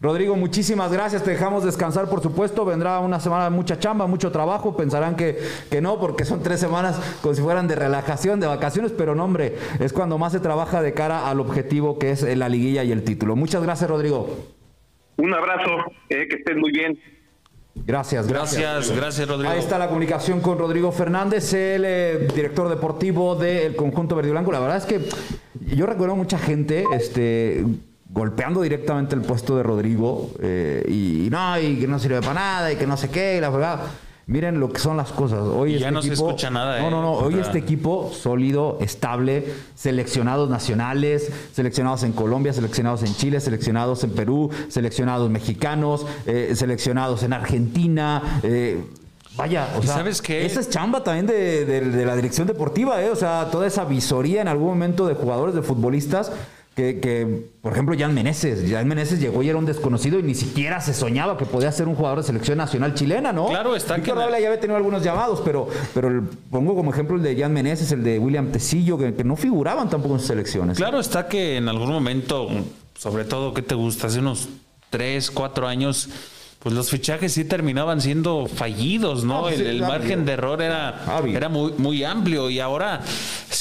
Rodrigo, 0.04 0.36
muchísimas 0.36 0.92
gracias. 0.92 1.24
Te 1.24 1.30
dejamos 1.30 1.64
descansar, 1.64 2.10
por 2.10 2.20
supuesto. 2.20 2.66
Vendrá 2.66 3.00
una 3.00 3.18
semana 3.20 3.44
de 3.44 3.50
mucha 3.50 3.78
chamba, 3.78 4.06
mucho 4.06 4.30
trabajo. 4.30 4.76
Pensarán 4.76 5.16
que, 5.16 5.38
que 5.70 5.80
no, 5.80 5.98
porque 5.98 6.26
son 6.26 6.42
tres 6.42 6.60
semanas 6.60 7.00
como 7.22 7.34
si 7.34 7.40
fueran 7.40 7.66
de 7.66 7.74
relajación, 7.74 8.38
de 8.38 8.46
vacaciones, 8.46 8.92
pero 8.92 9.14
no, 9.14 9.24
hombre, 9.24 9.56
es 9.80 9.94
cuando 9.94 10.18
más 10.18 10.32
se 10.32 10.40
trabaja 10.40 10.82
de 10.82 10.92
cara 10.92 11.30
al 11.30 11.40
objetivo 11.40 11.98
que 11.98 12.10
es 12.10 12.22
la 12.36 12.50
liguilla 12.50 12.84
y 12.84 12.92
el 12.92 13.02
título. 13.02 13.34
Muchas 13.34 13.62
gracias, 13.62 13.88
Rodrigo. 13.88 14.28
Un 15.16 15.32
abrazo, 15.32 15.70
eh, 16.10 16.28
que 16.28 16.36
estén 16.36 16.60
muy 16.60 16.70
bien. 16.70 17.00
Gracias, 17.74 18.28
gracias, 18.28 18.60
gracias, 18.60 18.96
gracias, 18.96 19.26
Rodrigo. 19.26 19.50
Ahí 19.50 19.58
está 19.58 19.78
la 19.78 19.88
comunicación 19.88 20.42
con 20.42 20.58
Rodrigo 20.58 20.92
Fernández, 20.92 21.54
el 21.54 21.82
eh, 21.86 22.28
director 22.34 22.68
deportivo 22.68 23.36
del 23.36 23.74
conjunto 23.74 24.14
verde 24.16 24.28
y 24.28 24.32
blanco. 24.32 24.52
La 24.52 24.60
verdad 24.60 24.76
es 24.76 24.84
que 24.84 25.00
yo 25.74 25.86
recuerdo 25.86 26.14
mucha 26.14 26.38
gente, 26.38 26.84
este 26.92 27.64
golpeando 28.14 28.62
directamente 28.62 29.16
el 29.16 29.22
puesto 29.22 29.56
de 29.56 29.64
Rodrigo 29.64 30.30
eh, 30.40 30.84
y, 30.88 31.28
no, 31.30 31.58
y 31.58 31.80
que 31.80 31.88
no 31.88 31.98
sirve 31.98 32.20
para 32.20 32.34
nada 32.34 32.72
y 32.72 32.76
que 32.76 32.86
no 32.86 32.96
sé 32.96 33.10
qué, 33.10 33.36
y 33.36 33.40
la 33.40 33.50
verdad. 33.50 33.80
Miren 34.26 34.58
lo 34.58 34.72
que 34.72 34.78
son 34.78 34.96
las 34.96 35.12
cosas. 35.12 35.40
Hoy 35.40 35.72
ya 35.72 35.88
este 35.88 35.90
no 35.90 36.00
se 36.00 36.14
escucha 36.14 36.48
nada. 36.48 36.80
No, 36.80 36.88
no, 36.88 37.02
no. 37.02 37.12
Hoy 37.12 37.38
este 37.38 37.58
equipo 37.58 38.10
sólido, 38.10 38.78
estable, 38.80 39.44
seleccionados 39.74 40.48
nacionales, 40.48 41.30
seleccionados 41.52 42.04
en 42.04 42.12
Colombia, 42.12 42.54
seleccionados 42.54 43.02
en 43.02 43.14
Chile, 43.14 43.38
seleccionados 43.40 44.02
en 44.02 44.12
Perú, 44.12 44.48
seleccionados 44.68 45.28
mexicanos, 45.28 46.06
eh, 46.24 46.52
seleccionados 46.54 47.22
en 47.22 47.34
Argentina. 47.34 48.40
Eh, 48.42 48.82
vaya, 49.36 49.68
o 49.76 49.82
sea, 49.82 49.96
¿sabes 49.96 50.22
qué? 50.22 50.46
esa 50.46 50.60
es 50.60 50.70
chamba 50.70 51.04
también 51.04 51.26
de, 51.26 51.66
de, 51.66 52.06
la 52.06 52.16
dirección 52.16 52.46
deportiva, 52.46 53.02
¿eh? 53.02 53.10
O 53.10 53.16
sea, 53.16 53.50
toda 53.52 53.66
esa 53.66 53.84
visoría 53.84 54.40
en 54.40 54.48
algún 54.48 54.68
momento 54.68 55.06
de 55.06 55.16
jugadores, 55.16 55.54
de 55.54 55.60
futbolistas 55.60 56.32
que, 56.74 57.48
por 57.62 57.72
ejemplo, 57.72 57.94
Jan 57.96 58.12
Meneses. 58.14 58.68
Jan 58.68 58.88
Meneses 58.88 59.20
llegó 59.20 59.42
y 59.42 59.48
era 59.48 59.58
un 59.58 59.64
desconocido 59.64 60.18
y 60.18 60.24
ni 60.24 60.34
siquiera 60.34 60.80
se 60.80 60.92
soñaba 60.92 61.38
que 61.38 61.46
podía 61.46 61.70
ser 61.70 61.86
un 61.86 61.94
jugador 61.94 62.18
de 62.18 62.24
selección 62.24 62.58
nacional 62.58 62.94
chilena, 62.94 63.32
¿no? 63.32 63.46
Claro, 63.46 63.76
está 63.76 63.94
Víctor 63.94 64.16
que... 64.16 64.40
ya 64.40 64.48
había 64.48 64.60
tenido 64.60 64.76
algunos 64.76 65.02
llamados, 65.02 65.40
pero, 65.44 65.68
pero 65.94 66.24
pongo 66.50 66.74
como 66.74 66.92
ejemplo 66.92 67.16
el 67.16 67.22
de 67.22 67.36
Jan 67.36 67.52
Meneses, 67.52 67.92
el 67.92 68.02
de 68.02 68.18
William 68.18 68.50
Tecillo, 68.50 68.98
que, 68.98 69.12
no 69.24 69.36
figuraban 69.36 69.88
tampoco 69.88 70.14
en 70.14 70.20
sus 70.20 70.28
selecciones. 70.28 70.76
Claro, 70.76 70.98
está 70.98 71.28
que 71.28 71.56
en 71.56 71.68
algún 71.68 71.90
momento, 71.90 72.48
sobre 72.98 73.24
todo, 73.24 73.54
¿qué 73.54 73.62
te 73.62 73.76
gusta? 73.76 74.08
Hace 74.08 74.18
unos 74.18 74.48
3, 74.90 75.30
4 75.30 75.68
años 75.68 76.08
pues 76.64 76.74
los 76.74 76.88
fichajes 76.88 77.34
sí 77.34 77.44
terminaban 77.44 78.00
siendo 78.00 78.46
fallidos, 78.46 79.22
¿no? 79.22 79.50
el, 79.50 79.82
margen 79.82 80.24
de 80.24 80.32
error 80.32 80.62
era, 80.62 81.20
era 81.28 81.50
muy, 81.50 81.72
muy 81.76 82.02
amplio 82.04 82.48
y 82.48 82.58
ahora 82.58 83.02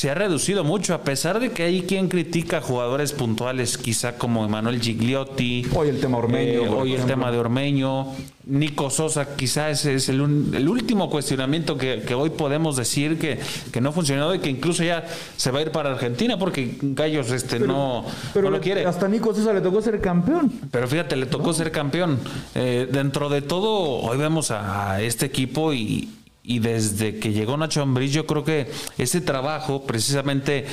se 0.04 0.12
ha 0.12 0.16
reducido 0.16 0.66
mucho, 0.66 0.94
a 0.94 1.02
pesar 1.06 1.40
de 1.40 1.52
que 1.52 1.64
hay 1.64 1.84
quien 1.84 2.10
critica 2.10 2.60
jugadores 2.60 3.14
puntuales, 3.14 3.78
quizá 3.78 4.18
como 4.18 4.44
Emanuel 4.44 4.82
Gigliotti. 4.82 5.66
Hoy 5.74 5.88
el 5.88 6.02
tema 6.02 6.18
Ormeño. 6.18 6.62
Eh, 6.62 6.68
hoy 6.68 6.94
el 6.94 7.06
tema 7.06 7.32
de 7.32 7.38
Ormeño. 7.38 8.08
Nico 8.46 8.90
Sosa, 8.90 9.38
quizá 9.38 9.70
ese 9.70 9.96
es 9.96 10.10
el, 10.10 10.20
último 10.20 11.10
cuestionamiento 11.10 11.78
que, 11.78 12.14
hoy 12.14 12.32
podemos 12.32 12.76
decir 12.76 13.18
que, 13.18 13.40
que, 13.72 13.80
no 13.80 13.90
ha 13.90 13.92
funcionado 13.94 14.36
y 14.36 14.40
que 14.40 14.50
incluso 14.50 14.84
ya 14.84 15.06
se 15.38 15.52
va 15.52 15.60
a 15.60 15.62
ir 15.62 15.72
para 15.72 15.94
Argentina 15.94 16.38
porque 16.38 16.76
Gallos 16.82 17.32
este, 17.32 17.60
no, 17.60 18.04
no 18.36 18.50
lo 18.50 18.60
quiere. 18.60 18.86
Hasta 18.86 19.08
Nico 19.08 19.34
Sosa 19.34 19.54
le 19.54 19.62
tocó 19.62 19.82
ser 19.82 20.02
campeón. 20.02 20.52
Pero 20.70 20.86
fíjate, 20.86 21.16
le 21.16 21.28
tocó 21.28 21.54
ser 21.54 21.72
campeón. 21.72 22.20
Eh, 22.56 22.90
dentro 22.92 23.30
de 23.30 23.42
todo, 23.42 24.02
hoy 24.02 24.18
vemos 24.18 24.52
a, 24.52 25.02
este 25.02 25.26
equipo 25.26 25.72
y, 25.72 26.10
desde 26.44 27.20
que 27.20 27.32
llegó 27.32 27.56
Nacho 27.56 27.82
Ambriz, 27.82 28.12
yo 28.12 28.26
creo 28.26 28.44
que 28.44 28.70
ese 28.98 29.22
trabajo 29.22 29.86
precisamente 29.86 30.66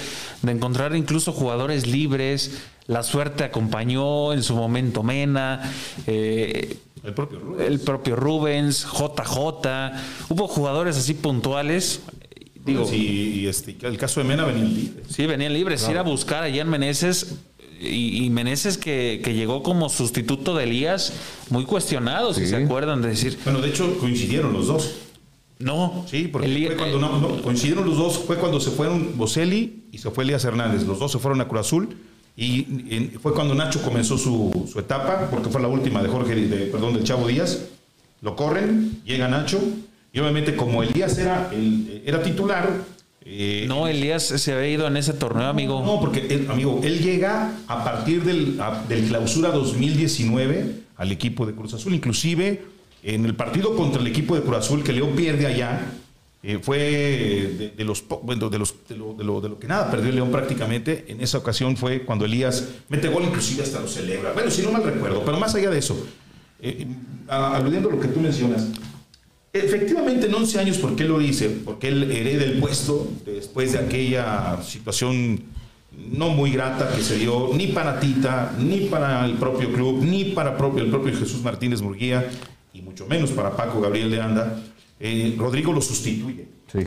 de 0.42 0.52
encontrar 0.52 0.96
incluso 0.96 1.32
jugadores 1.32 1.86
libres, 1.86 2.62
la 2.86 3.04
suerte 3.04 3.44
acompañó 3.44 4.32
en 4.32 4.42
su 4.42 4.56
momento 4.56 5.04
Mena. 5.04 5.72
Eh, 6.08 6.76
el 7.04 7.14
propio 7.14 7.38
Rubens. 7.38 7.68
El 7.68 7.80
propio 7.80 8.16
Rubens, 8.16 8.84
JJ. 8.84 9.92
Hubo 10.28 10.48
jugadores 10.48 10.96
así 10.96 11.14
puntuales. 11.14 12.00
Digo, 12.64 12.86
y, 12.92 13.46
este, 13.46 13.76
el 13.82 13.96
caso 13.96 14.20
de 14.20 14.26
Mena 14.26 14.44
venía 14.44 14.64
libre. 14.64 15.02
Sí, 15.08 15.24
venían 15.26 15.52
libres. 15.52 15.88
Ir 15.88 15.98
a 15.98 16.02
buscar 16.02 16.42
allá 16.42 16.62
en 16.62 16.68
Meneses 16.68 17.36
y, 17.80 18.24
y 18.24 18.30
Meneses 18.30 18.76
que, 18.76 19.22
que, 19.24 19.34
llegó 19.34 19.62
como 19.62 19.88
sustituto 19.88 20.54
de 20.56 20.64
Elías, 20.64 21.12
muy 21.48 21.64
cuestionado, 21.64 22.34
si 22.34 22.46
se 22.46 22.56
acuerdan 22.56 23.00
de 23.02 23.10
decir. 23.10 23.38
Bueno, 23.44 23.60
de 23.60 23.68
hecho 23.68 23.98
coincidieron 23.98 24.52
los 24.52 24.66
dos. 24.66 24.94
No. 25.61 26.04
Sí, 26.08 26.28
porque 26.28 26.66
fue 26.66 26.76
cuando 26.76 26.98
no, 26.98 27.42
coincidieron 27.42 27.86
los 27.86 27.96
dos, 27.96 28.18
fue 28.18 28.36
cuando 28.36 28.61
se 28.61 28.70
fueron 28.70 29.16
Boselli 29.16 29.84
y 29.92 29.98
se 29.98 30.11
fue 30.11 30.24
Elías 30.24 30.44
Hernández. 30.44 30.84
Los 30.84 30.98
dos 30.98 31.12
se 31.12 31.18
fueron 31.18 31.40
a 31.40 31.48
Cruz 31.48 31.61
Azul 31.61 31.96
y, 32.36 32.62
fue 33.22 33.34
cuando 33.34 33.54
Nacho 33.54 33.82
comenzó 33.82 34.16
su, 34.16 34.68
su, 34.70 34.78
etapa, 34.78 35.28
porque 35.30 35.50
fue 35.50 35.61
la 35.61 35.68
última 35.68 36.02
de 36.02 36.08
Jorge, 36.08 36.34
de, 36.34 36.66
perdón, 36.66 36.94
del 36.94 37.04
Chavo 37.04 37.28
Díaz. 37.28 37.66
Lo 38.22 38.36
corren, 38.36 39.02
llega 39.04 39.28
Nacho 39.28 39.61
y 40.12 40.18
obviamente 40.18 40.56
como 40.56 40.82
Elías 40.82 41.18
era, 41.18 41.50
el, 41.52 42.02
era 42.06 42.22
titular, 42.22 42.68
eh, 43.22 43.66
no, 43.68 43.86
Elías 43.86 44.22
se 44.24 44.52
había 44.52 44.68
ido 44.68 44.86
en 44.86 44.96
ese 44.96 45.12
torneo, 45.12 45.46
amigo. 45.46 45.82
No, 45.84 46.00
porque, 46.00 46.26
él, 46.30 46.46
amigo, 46.50 46.80
él 46.82 47.00
llega 47.00 47.52
a 47.68 47.84
partir 47.84 48.24
del, 48.24 48.58
del 48.88 49.08
clausura 49.08 49.50
2019 49.50 50.80
al 50.96 51.12
equipo 51.12 51.46
de 51.46 51.54
Cruz 51.54 51.74
Azul. 51.74 51.94
Inclusive, 51.94 52.62
en 53.03 53.24
el 53.24 53.34
partido 53.34 53.74
contra 53.76 54.01
el 54.01 54.07
equipo 54.07 54.34
de 54.34 54.42
Cruz 54.42 54.59
Azul, 54.59 54.82
que 54.82 54.92
León 54.92 55.14
pierde 55.16 55.46
allá, 55.46 55.92
eh, 56.42 56.59
fue 56.62 57.72
de, 57.76 57.84
los, 57.84 58.05
bueno, 58.22 58.48
de, 58.48 58.59
los 58.59 58.74
de 58.88 58.96
lo, 58.96 59.14
de, 59.14 59.48
lo, 59.48 59.59
que 59.59 59.68
nada 59.68 59.90
perdió 59.90 60.11
León 60.11 60.30
prácticamente. 60.30 61.05
En 61.09 61.20
esa 61.20 61.38
ocasión 61.38 61.76
fue 61.76 62.03
cuando 62.03 62.24
Elías 62.24 62.68
mete 62.88 63.09
gol, 63.09 63.24
inclusive 63.24 63.62
hasta 63.62 63.80
lo 63.80 63.88
celebra. 63.88 64.32
Bueno, 64.32 64.51
si 64.51 64.62
no 64.62 64.72
mal 64.72 64.82
recuerdo, 64.82 65.22
pero 65.24 65.38
más 65.38 65.55
allá 65.55 65.70
de 65.70 65.78
eso, 65.78 66.07
eh, 66.61 66.86
aludiendo 67.28 67.88
a 67.88 67.92
lo 67.92 68.01
que 68.01 68.09
tú 68.09 68.20
mencionas, 68.20 68.68
Efectivamente, 69.53 70.26
en 70.26 70.34
11 70.34 70.61
años, 70.61 70.78
¿por 70.78 70.94
qué 70.94 71.03
lo 71.03 71.18
dice? 71.18 71.48
Porque 71.48 71.88
él 71.88 72.09
hereda 72.12 72.44
el 72.44 72.61
puesto 72.61 73.09
después 73.26 73.72
de 73.72 73.80
aquella 73.80 74.62
situación 74.62 75.42
no 76.12 76.28
muy 76.28 76.53
grata 76.53 76.94
que 76.94 77.03
se 77.03 77.16
dio 77.18 77.51
ni 77.55 77.66
para 77.68 77.98
Tita, 77.98 78.55
ni 78.61 78.82
para 78.82 79.24
el 79.26 79.34
propio 79.34 79.72
club, 79.72 80.05
ni 80.05 80.26
para 80.26 80.57
propio, 80.57 80.84
el 80.84 80.90
propio 80.90 81.16
Jesús 81.18 81.42
Martínez 81.42 81.82
Murguía, 81.82 82.30
y 82.72 82.82
mucho 82.82 83.06
menos 83.06 83.30
para 83.30 83.56
Paco 83.56 83.80
Gabriel 83.80 84.10
de 84.10 84.20
Anda. 84.20 84.62
Eh, 84.98 85.34
Rodrigo 85.38 85.72
lo 85.72 85.80
sustituye. 85.80 86.46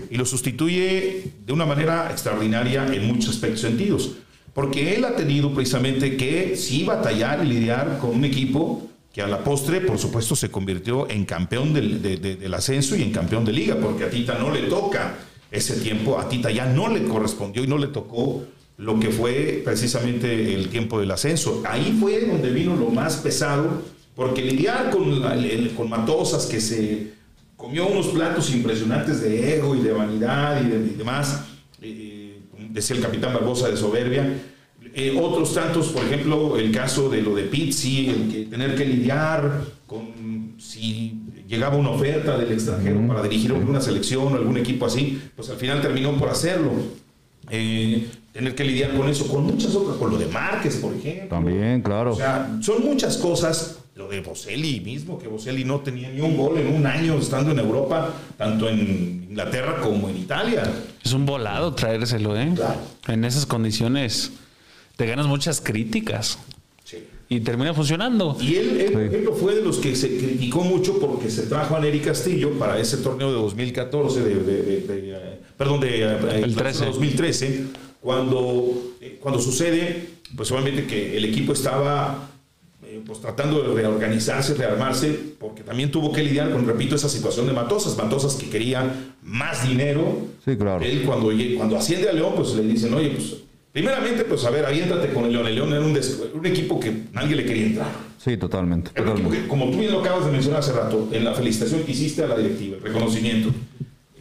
Y 0.09 0.15
lo 0.15 0.25
sustituye 0.25 1.31
de 1.45 1.51
una 1.51 1.65
manera 1.65 2.09
extraordinaria 2.09 2.87
en 2.87 3.05
muchos 3.05 3.35
aspectos 3.35 3.61
sentidos. 3.61 4.11
Porque 4.53 4.95
él 4.95 5.03
ha 5.03 5.15
tenido 5.15 5.53
precisamente 5.53 6.15
que 6.15 6.55
sí 6.55 6.83
batallar 6.83 7.43
y 7.43 7.49
lidiar 7.49 7.97
con 7.99 8.11
un 8.11 8.23
equipo 8.23 8.87
que 9.11 9.21
a 9.21 9.27
la 9.27 9.43
postre, 9.43 9.81
por 9.81 9.99
supuesto, 9.99 10.35
se 10.35 10.49
convirtió 10.49 11.09
en 11.09 11.25
campeón 11.25 11.73
del, 11.73 12.53
ascenso 12.53 12.95
y 12.95 13.03
en 13.03 13.11
campeón 13.11 13.45
de 13.45 13.53
liga, 13.53 13.75
porque 13.75 14.05
a 14.05 14.09
Tita 14.09 14.39
no 14.39 14.51
le 14.51 14.61
toca 14.63 15.17
ese 15.51 15.75
tiempo, 15.77 16.19
a 16.19 16.27
Tita 16.27 16.49
ya 16.49 16.65
no 16.65 16.87
le 16.87 17.03
correspondió 17.03 17.63
y 17.63 17.67
no 17.67 17.77
le 17.77 17.87
tocó 17.87 18.43
lo 18.77 18.99
que 18.99 19.09
fue 19.09 19.61
precisamente 19.63 20.55
el 20.55 20.69
tiempo 20.69 20.99
del 20.99 21.11
ascenso. 21.11 21.61
Ahí 21.67 21.95
fue 21.99 22.25
donde 22.25 22.49
vino 22.49 22.75
lo 22.75 22.89
más 22.89 23.17
pesado, 23.17 23.83
porque 24.15 24.41
lidiar 24.41 24.91
con, 24.91 25.21
con 25.75 25.89
Matosas, 25.89 26.45
que 26.45 26.61
se 26.61 27.13
comió 27.57 27.87
unos 27.87 28.07
platos 28.07 28.53
impresionantes 28.53 29.21
de 29.21 29.55
ego 29.55 29.75
y 29.75 29.79
de 29.79 29.91
vanidad 29.91 30.61
y, 30.61 30.95
demás, 30.95 31.45
eh, 31.81 32.39
decía 32.69 32.95
el 32.95 33.01
capitán 33.01 33.33
Barbosa 33.33 33.69
de 33.69 33.77
soberbia, 33.77 34.41
eh, 34.95 35.17
otros 35.19 35.53
tantos, 35.53 35.87
por 35.87 36.03
ejemplo, 36.03 36.57
el 36.57 36.71
caso 36.71 37.09
de 37.09 37.21
lo 37.21 37.35
de 37.35 37.43
Pizzi, 37.43 38.09
el 38.09 38.31
que 38.31 38.45
tener 38.45 38.75
que 38.75 38.85
lidiar 38.85 39.63
con 39.87 40.55
si 40.59 41.19
llegaba 41.47 41.75
una 41.75 41.89
oferta 41.89 42.37
del 42.37 42.51
extranjero 42.51 43.05
para 43.07 43.23
dirigir 43.23 43.51
alguna 43.51 43.81
selección 43.81 44.33
o 44.33 44.35
algún 44.35 44.57
equipo 44.57 44.85
así, 44.85 45.21
pues 45.35 45.49
al 45.49 45.57
final 45.57 45.81
terminó 45.81 46.15
por 46.17 46.29
hacerlo. 46.29 46.71
Eh, 47.49 48.07
tener 48.31 48.55
que 48.55 48.63
lidiar 48.63 48.95
con 48.95 49.09
eso, 49.09 49.27
con 49.27 49.43
muchas 49.45 49.75
otras, 49.75 49.97
con 49.97 50.11
lo 50.11 50.17
de 50.17 50.27
Márquez, 50.27 50.77
por 50.77 50.93
ejemplo. 50.93 51.27
También, 51.29 51.81
claro. 51.81 52.13
O 52.13 52.15
sea, 52.15 52.57
son 52.61 52.83
muchas 52.83 53.17
cosas. 53.17 53.79
Lo 53.95 54.07
de 54.07 54.21
Boselli 54.21 54.79
mismo, 54.79 55.19
que 55.19 55.27
Boselli 55.27 55.63
no 55.63 55.81
tenía 55.81 56.09
ni 56.09 56.19
un 56.19 56.35
gol 56.35 56.57
en 56.57 56.73
un 56.73 56.85
año 56.87 57.17
estando 57.19 57.51
en 57.51 57.59
Europa, 57.59 58.11
tanto 58.37 58.67
en 58.67 59.27
Inglaterra 59.29 59.81
como 59.81 60.09
en 60.09 60.17
Italia. 60.17 60.63
Es 61.03 61.13
un 61.13 61.27
volado 61.27 61.73
traérselo, 61.75 62.35
¿eh? 62.35 62.51
Claro. 62.55 62.79
En 63.07 63.23
esas 63.23 63.45
condiciones 63.45 64.31
te 64.95 65.05
ganas 65.05 65.27
muchas 65.27 65.61
críticas. 65.61 66.39
Y 67.29 67.39
termina 67.39 67.73
funcionando. 67.73 68.37
Y 68.39 68.55
él, 68.55 68.89
por 68.91 69.01
ejemplo, 69.01 69.33
fue 69.33 69.55
de 69.55 69.63
los 69.63 69.77
que 69.77 69.95
se 69.95 70.17
criticó 70.17 70.63
mucho 70.63 70.99
porque 70.99 71.31
se 71.31 71.43
trajo 71.43 71.75
a 71.75 71.79
Neri 71.79 71.99
Castillo 71.99 72.51
para 72.59 72.77
ese 72.77 72.97
torneo 72.97 73.29
de 73.29 73.35
2014, 73.35 74.21
de, 74.21 75.33
perdón, 75.57 75.79
de, 75.79 76.03
el 76.43 76.55
13. 76.55 76.85
2013, 76.85 77.63
cuando, 78.01 78.95
eh, 79.01 79.17
cuando 79.19 79.41
sucede, 79.41 80.09
pues 80.35 80.51
obviamente 80.51 80.85
que 80.85 81.17
el 81.17 81.25
equipo 81.25 81.53
estaba 81.53 82.29
eh, 82.93 83.01
pues 83.05 83.19
tratando 83.19 83.61
de 83.61 83.73
reorganizarse, 83.73 84.53
rearmarse, 84.53 85.17
porque 85.39 85.63
también 85.63 85.91
tuvo 85.91 86.11
que 86.11 86.23
lidiar 86.23 86.51
con, 86.51 86.65
repito, 86.67 86.95
esa 86.95 87.09
situación 87.09 87.47
de 87.47 87.53
Matosas, 87.53 87.97
Matosas 87.97 88.35
que 88.35 88.49
querían 88.49 89.15
más 89.23 89.67
dinero. 89.67 90.27
Sí, 90.45 90.55
claro. 90.55 90.83
Él 90.83 91.03
cuando, 91.05 91.31
cuando 91.57 91.77
asciende 91.77 92.09
a 92.09 92.13
León, 92.13 92.33
pues 92.35 92.53
le 92.53 92.63
dicen, 92.63 92.93
oye, 92.93 93.09
pues 93.09 93.37
Primeramente, 93.73 94.23
pues 94.25 94.45
a 94.45 94.51
ver, 94.51 94.65
aviéntate 94.65 95.11
con 95.11 95.25
el 95.25 95.31
León. 95.31 95.47
El 95.47 95.55
León 95.55 95.73
era 95.73 95.81
un, 95.81 96.45
equipo 96.45 96.79
que 96.79 96.93
nadie 97.11 97.35
le 97.35 97.43
quería 97.43 97.65
entrar. 97.65 97.87
Sí, 98.19 98.37
totalmente. 98.37 98.91
como 99.47 99.71
tú 99.71 99.79
bien 99.79 99.91
lo 99.91 100.01
acabas 100.01 100.27
de 100.27 100.31
mencionar 100.31 100.59
hace 100.59 100.73
rato, 100.73 101.09
en 101.11 101.25
la 101.25 101.33
felicitación 101.33 101.81
que 101.81 101.91
hiciste 101.91 102.23
a 102.23 102.27
la 102.27 102.37
directiva, 102.37 102.77
el 102.77 102.83
reconocimiento, 102.83 103.49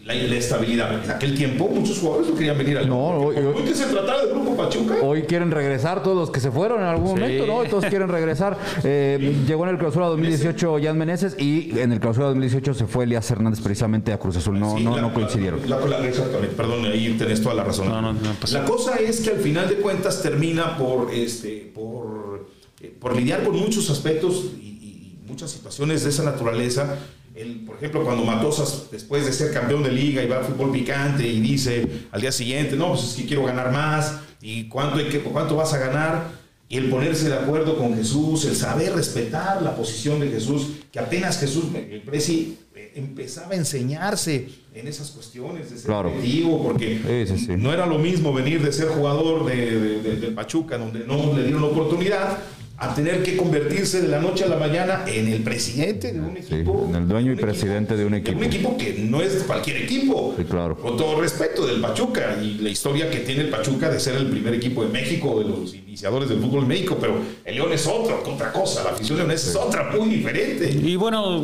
la, 0.05 0.15
estabilidad. 0.15 1.05
En 1.05 1.11
aquel 1.11 1.35
tiempo 1.37 1.69
muchos 1.69 1.99
jugadores 1.99 2.31
no 2.31 2.35
querían 2.35 2.59
venir 2.59 2.79
al 2.79 2.89
No, 2.89 3.09
hoy, 3.19 3.65
que 3.65 3.75
se 3.75 3.87
trataba 3.87 4.23
del 4.23 4.31
grupo 4.31 4.57
Pachuca. 4.57 4.97
Hoy 5.03 5.23
quieren 5.23 5.51
regresar 5.51 6.03
todos 6.03 6.17
los 6.17 6.31
que 6.31 6.41
se 6.41 6.51
fueron 6.51 6.81
en 6.81 6.87
algún 6.87 7.11
momento, 7.11 7.47
¿no? 7.47 7.65
Todos 7.65 7.87
quieren 7.87 8.09
regresar. 8.09 8.59
Eh, 8.85 9.37
llegó 9.47 9.65
en 9.65 9.71
el 9.71 9.79
clausura 9.79 10.07
2018 10.07 10.79
Jan 10.83 10.99
Meneses 10.99 11.37
y 11.39 11.79
en 11.79 11.93
el 11.93 12.01
clausura 12.01 12.27
2018 12.27 12.75
se 12.75 12.87
fue 12.87 13.05
Elías 13.05 13.31
Hernández 13.31 13.61
precisamente 13.61 14.13
a 14.13 14.19
Cruz 14.19 14.37
Azul. 14.37 14.59
No, 14.59 14.79
no, 14.79 15.01
no 15.01 15.15
coincidieron. 15.15 15.61
exactamente, 15.61 16.55
perdón, 16.57 16.85
ahí 16.87 17.15
tenés 17.19 17.43
toda 17.43 17.55
la 17.55 17.65
razón. 17.65 18.19
la 18.51 18.65
cosa 18.65 18.97
es 18.97 19.21
que 19.21 19.31
al 19.31 19.39
final 19.39 19.69
de 19.69 19.77
cuentas 19.77 20.23
termina 20.23 20.77
por, 20.77 21.13
este, 21.13 21.71
por, 21.75 22.49
eh, 22.81 22.95
por 22.99 23.15
lidiar 23.15 23.45
con 23.45 23.57
muchos 23.57 23.89
aspectos 23.91 24.47
y, 24.61 24.67
y 24.67 25.19
muchas 25.29 25.51
situaciones 25.51 26.03
de 26.03 26.11
esa 26.11 26.25
naturaleza 26.25 26.99
por 27.67 27.77
ejemplo, 27.77 28.05
cuando 28.05 28.25
Matosas, 28.25 28.89
después 28.91 29.25
de 29.25 29.33
ser 29.33 29.53
campeón 29.53 29.83
de 29.83 29.91
liga 29.91 30.23
y 30.23 30.29
va 30.29 30.39
al 30.39 30.45
fútbol 30.45 30.71
picante 30.71 31.27
y 31.27 31.41
dice 31.41 31.89
al 32.11 32.21
día 32.21 32.33
siguiente, 32.33 32.77
no, 32.77 32.91
pues 32.91 33.05
es 33.05 33.15
que 33.15 33.27
quiero 33.27 33.45
ganar 33.45 33.73
más, 33.73 34.21
y 34.43 34.69
cuánto, 34.69 34.99
que, 34.99 35.21
cuánto 35.21 35.57
vas 35.57 35.73
a 35.73 35.79
ganar, 35.79 36.43
y 36.69 36.77
el 36.79 36.91
ponerse 36.91 37.29
de 37.29 37.35
acuerdo 37.35 37.77
con 37.77 37.95
Jesús, 37.95 38.45
el 38.45 38.57
saber 38.57 38.95
respetar 38.95 39.63
la 39.63 39.77
posición 39.77 40.21
de 40.21 40.31
Jesús, 40.31 40.69
que 40.91 40.99
apenas 40.99 41.39
Jesús, 41.39 41.67
el 41.75 42.03
presi, 42.03 42.59
eh, 42.75 42.93
empezaba 42.95 43.53
a 43.53 43.57
enseñarse 43.57 44.49
en 44.75 44.89
esas 44.89 45.11
cuestiones 45.11 45.71
de 45.71 45.77
ser 45.77 45.87
claro. 45.87 46.13
porque 46.63 47.57
no 47.59 47.73
era 47.73 47.87
lo 47.87 47.99
mismo 47.99 48.33
venir 48.33 48.63
de 48.63 48.73
ser 48.73 48.89
jugador 48.89 49.45
de, 49.45 50.01
del 50.19 50.35
Pachuca, 50.35 50.79
donde 50.79 51.01
no 51.07 51.35
le 51.35 51.43
dieron 51.43 51.63
la 51.63 51.69
oportunidad, 51.69 52.39
a 52.83 52.95
tener 52.95 53.23
que 53.23 53.37
convertirse 53.37 54.03
de 54.03 54.09
la 54.09 54.19
noche 54.19 54.43
a 54.43 54.49
la 54.49 54.57
mañana 54.57 55.05
en 55.07 55.29
el 55.29 55.43
presidente 55.45 56.13
de 56.13 56.21
un 56.21 56.37
equipo. 56.37 56.87
en 56.89 56.97
el 56.97 57.09
dueño 57.09 57.33
y 57.33 57.37
presidente 57.37 57.97
de 57.97 58.05
un 58.05 58.15
equipo. 58.15 58.37
un 58.37 58.45
equipo 58.45 58.77
que 58.77 58.95
no 58.99 59.23
es 59.23 59.45
cualquier 59.45 59.77
equipo. 59.77 60.35
Sí, 60.37 60.45
claro. 60.45 60.77
Con 60.77 60.97
todo 60.97 61.21
respeto 61.21 61.65
del 61.65 61.81
Pachuca 61.81 62.39
y 62.43 62.55
la 62.55 62.71
historia 62.71 63.09
que 63.09 63.19
tiene 63.19 63.43
el 63.43 63.51
Pachuca 63.51 63.89
de 63.89 64.01
ser 64.01 64.17
el 64.17 64.27
primer 64.27 64.55
equipo 64.55 64.83
de 64.85 64.91
México, 64.91 65.39
de 65.39 65.49
los 65.49 65.75
iniciadores 65.75 66.29
del 66.29 66.41
fútbol 66.41 66.63
en 66.63 66.69
México, 66.69 66.99
pero 67.01 67.19
el 67.45 67.55
León 67.55 67.73
es 67.73 67.87
otra, 67.87 68.17
otra 68.17 68.53
cosa. 68.53 68.83
La 68.83 68.91
afición 68.91 69.19
leonesa 69.19 69.51
es 69.51 69.57
otra 69.57 69.93
muy 69.97 70.09
diferente. 70.09 70.71
Y 70.71 70.97
bueno, 70.97 71.41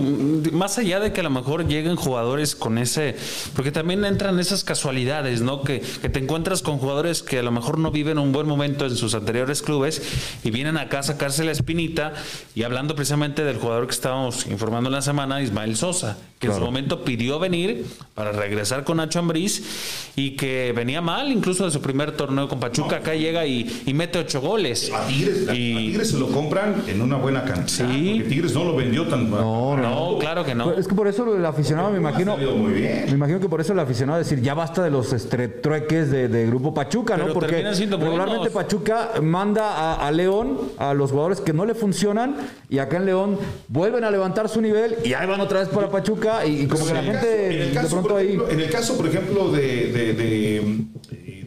más 0.53 0.79
allá 0.79 0.99
de 0.99 1.13
que 1.13 1.21
a 1.21 1.23
lo 1.23 1.31
mejor 1.31 1.69
lleguen 1.69 1.95
jugadores 1.95 2.57
con 2.57 2.79
ese, 2.79 3.15
porque 3.55 3.71
también 3.71 4.05
entran 4.05 4.41
esas 4.41 4.65
casualidades, 4.65 5.41
¿no? 5.41 5.63
Que, 5.63 5.83
que 6.03 6.09
te 6.09 6.19
encuentras 6.19 6.63
con 6.63 6.79
jugadores 6.79 7.23
que 7.23 7.39
a 7.39 7.43
lo 7.45 7.53
mejor 7.53 7.79
no 7.79 7.93
viven 7.93 8.19
un 8.19 8.33
buen 8.33 8.49
momento 8.49 8.87
en 8.87 8.97
sus 8.97 9.15
anteriores 9.15 9.63
clubes 9.63 10.03
y 10.43 10.51
vienen 10.51 10.77
acá 10.79 10.99
a 10.99 11.03
la 11.45 11.53
espinita 11.53 12.15
y 12.55 12.63
hablando 12.63 12.95
precisamente 12.95 13.45
del 13.45 13.59
jugador 13.59 13.87
que 13.87 13.93
estábamos 13.95 14.47
informando 14.47 14.89
en 14.89 14.95
la 14.95 15.03
semana, 15.03 15.43
Ismael 15.43 15.77
Sosa, 15.77 16.17
que 16.39 16.47
en 16.47 16.55
su 16.55 16.61
momento 16.61 17.05
pidió 17.05 17.39
venir 17.39 17.85
para 18.15 18.33
regresar 18.33 18.85
con 18.85 18.99
Nacho 18.99 19.19
Ambriz 19.19 20.13
y 20.17 20.37
que 20.37 20.73
venía 20.75 21.01
mal 21.01 21.33
incluso 21.33 21.65
de 21.65 21.71
su 21.71 21.81
primer 21.81 22.13
torneo 22.13 22.49
con 22.49 22.61
Pachuca. 22.61 22.97
Acá 22.97 23.15
llega 23.15 23.45
y, 23.47 23.83
y 23.87 23.93
mete 23.95 24.19
ocho 24.19 24.41
goles. 24.41 24.91
A 24.93 25.07
Tigres, 25.07 25.47
Y- 25.49 25.49
a 25.49 25.79
Tigres 25.79 26.11
se 26.11 26.19
lo 26.19 26.29
compran 26.29 26.83
en 26.87 27.01
una 27.03 27.17
buena 27.17 27.43
cantidad. 27.45 27.67
Sí. 27.67 28.15
porque 28.19 28.29
Tigres 28.29 28.55
no 28.55 28.65
lo 28.65 28.77
vendió 28.77 29.07
tan 29.09 29.29
No, 29.31 29.77
No, 29.77 30.19
claro 30.19 30.45
que 30.45 30.55
no. 30.55 30.73
Es 30.73 30.87
que 30.87 30.95
por 30.95 31.09
eso 31.09 31.35
el 31.35 31.45
aficionado, 31.45 31.91
me 31.91 31.99
imagino. 31.99 32.35
salido 32.35 32.55
muy 32.55 32.73
bien. 32.73 33.05
Me 33.07 33.13
imagino 33.13 33.41
que 33.41 33.49
por 33.49 33.61
eso 33.61 33.73
el 33.73 33.79
aficionado 33.81 34.19
decir 34.19 34.41
ya 34.41 34.55
basta 34.55 34.83
de 34.83 34.91
los 34.91 35.13
este, 35.13 35.49
trueques 35.49 36.11
de, 36.11 36.29
de 36.29 36.47
Grupo 36.47 36.73
Pachuca, 36.73 37.17
¿no? 37.17 37.33
Porque 37.33 37.63
regularmente 37.63 38.37
buenos. 38.37 38.49
Pachuca 38.53 39.11
manda 39.23 39.73
a, 39.95 40.07
a 40.07 40.11
León, 40.13 40.59
a 40.79 40.95
los 40.95 41.11
jugadores 41.11 41.41
que 41.41 41.53
no 41.53 41.65
le 41.65 41.75
funcionan, 41.75 42.37
y 42.71 42.79
acá 42.79 42.97
en 42.99 43.07
León 43.07 43.39
vuelven 43.69 44.05
a 44.05 44.11
levantar 44.11 44.49
su 44.49 44.61
nivel 44.61 44.97
y 45.05 45.13
ahí 45.15 45.27
van 45.27 45.41
otra 45.41 45.61
vez 45.61 45.69
para 45.69 45.89
Pachuca, 45.89 46.28
y, 46.47 46.63
y 46.63 46.67
como 46.67 46.85
que 46.85 46.91
En 46.91 46.97
la 46.97 47.01
el 47.01 47.07
gente 47.07 47.27
caso- 47.27 47.45
en 47.47 47.53
el 47.63 47.69
de 47.69 47.75
caso, 47.75 47.89
pronto 47.91 48.09
por 48.09 48.19
ahí. 48.19 48.27
ejemplo, 48.27 48.51
En 48.51 48.61
el 48.61 48.71
caso, 48.71 48.97
por 48.97 49.07
ejemplo, 49.07 49.51
de, 49.53 49.93
de, 49.93 50.13
de, 50.15 50.77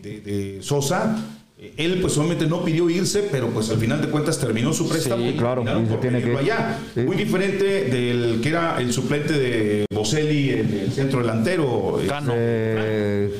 de- 0.03 0.21
de 0.21 0.57
Sosa, 0.61 1.17
él 1.77 1.99
pues 2.01 2.17
obviamente 2.17 2.47
no 2.47 2.63
pidió 2.65 2.89
irse, 2.89 3.27
pero 3.31 3.47
pues 3.49 3.69
al 3.69 3.77
final 3.77 4.01
de 4.01 4.07
cuentas 4.07 4.39
terminó 4.39 4.73
su 4.73 4.89
préstamo. 4.89 5.23
Sí, 5.25 5.35
claro, 5.37 5.63
terminaron 5.63 5.83
y 5.83 5.85
se 5.85 5.91
por 5.91 6.01
tiene 6.01 6.19
pedirlo 6.19 6.39
que- 6.39 6.45
allá. 6.51 6.79
sí. 6.95 6.99
Muy 7.01 7.15
diferente 7.15 7.63
del 7.85 8.39
que 8.41 8.49
era 8.49 8.81
el 8.81 8.91
suplente 8.91 9.33
de 9.33 9.85
Boselli, 9.93 10.49
el, 10.49 10.73
el 10.85 10.91
centro 10.91 11.19
delantero. 11.21 11.99
Cano. 12.07 12.33
eh, 12.35 13.31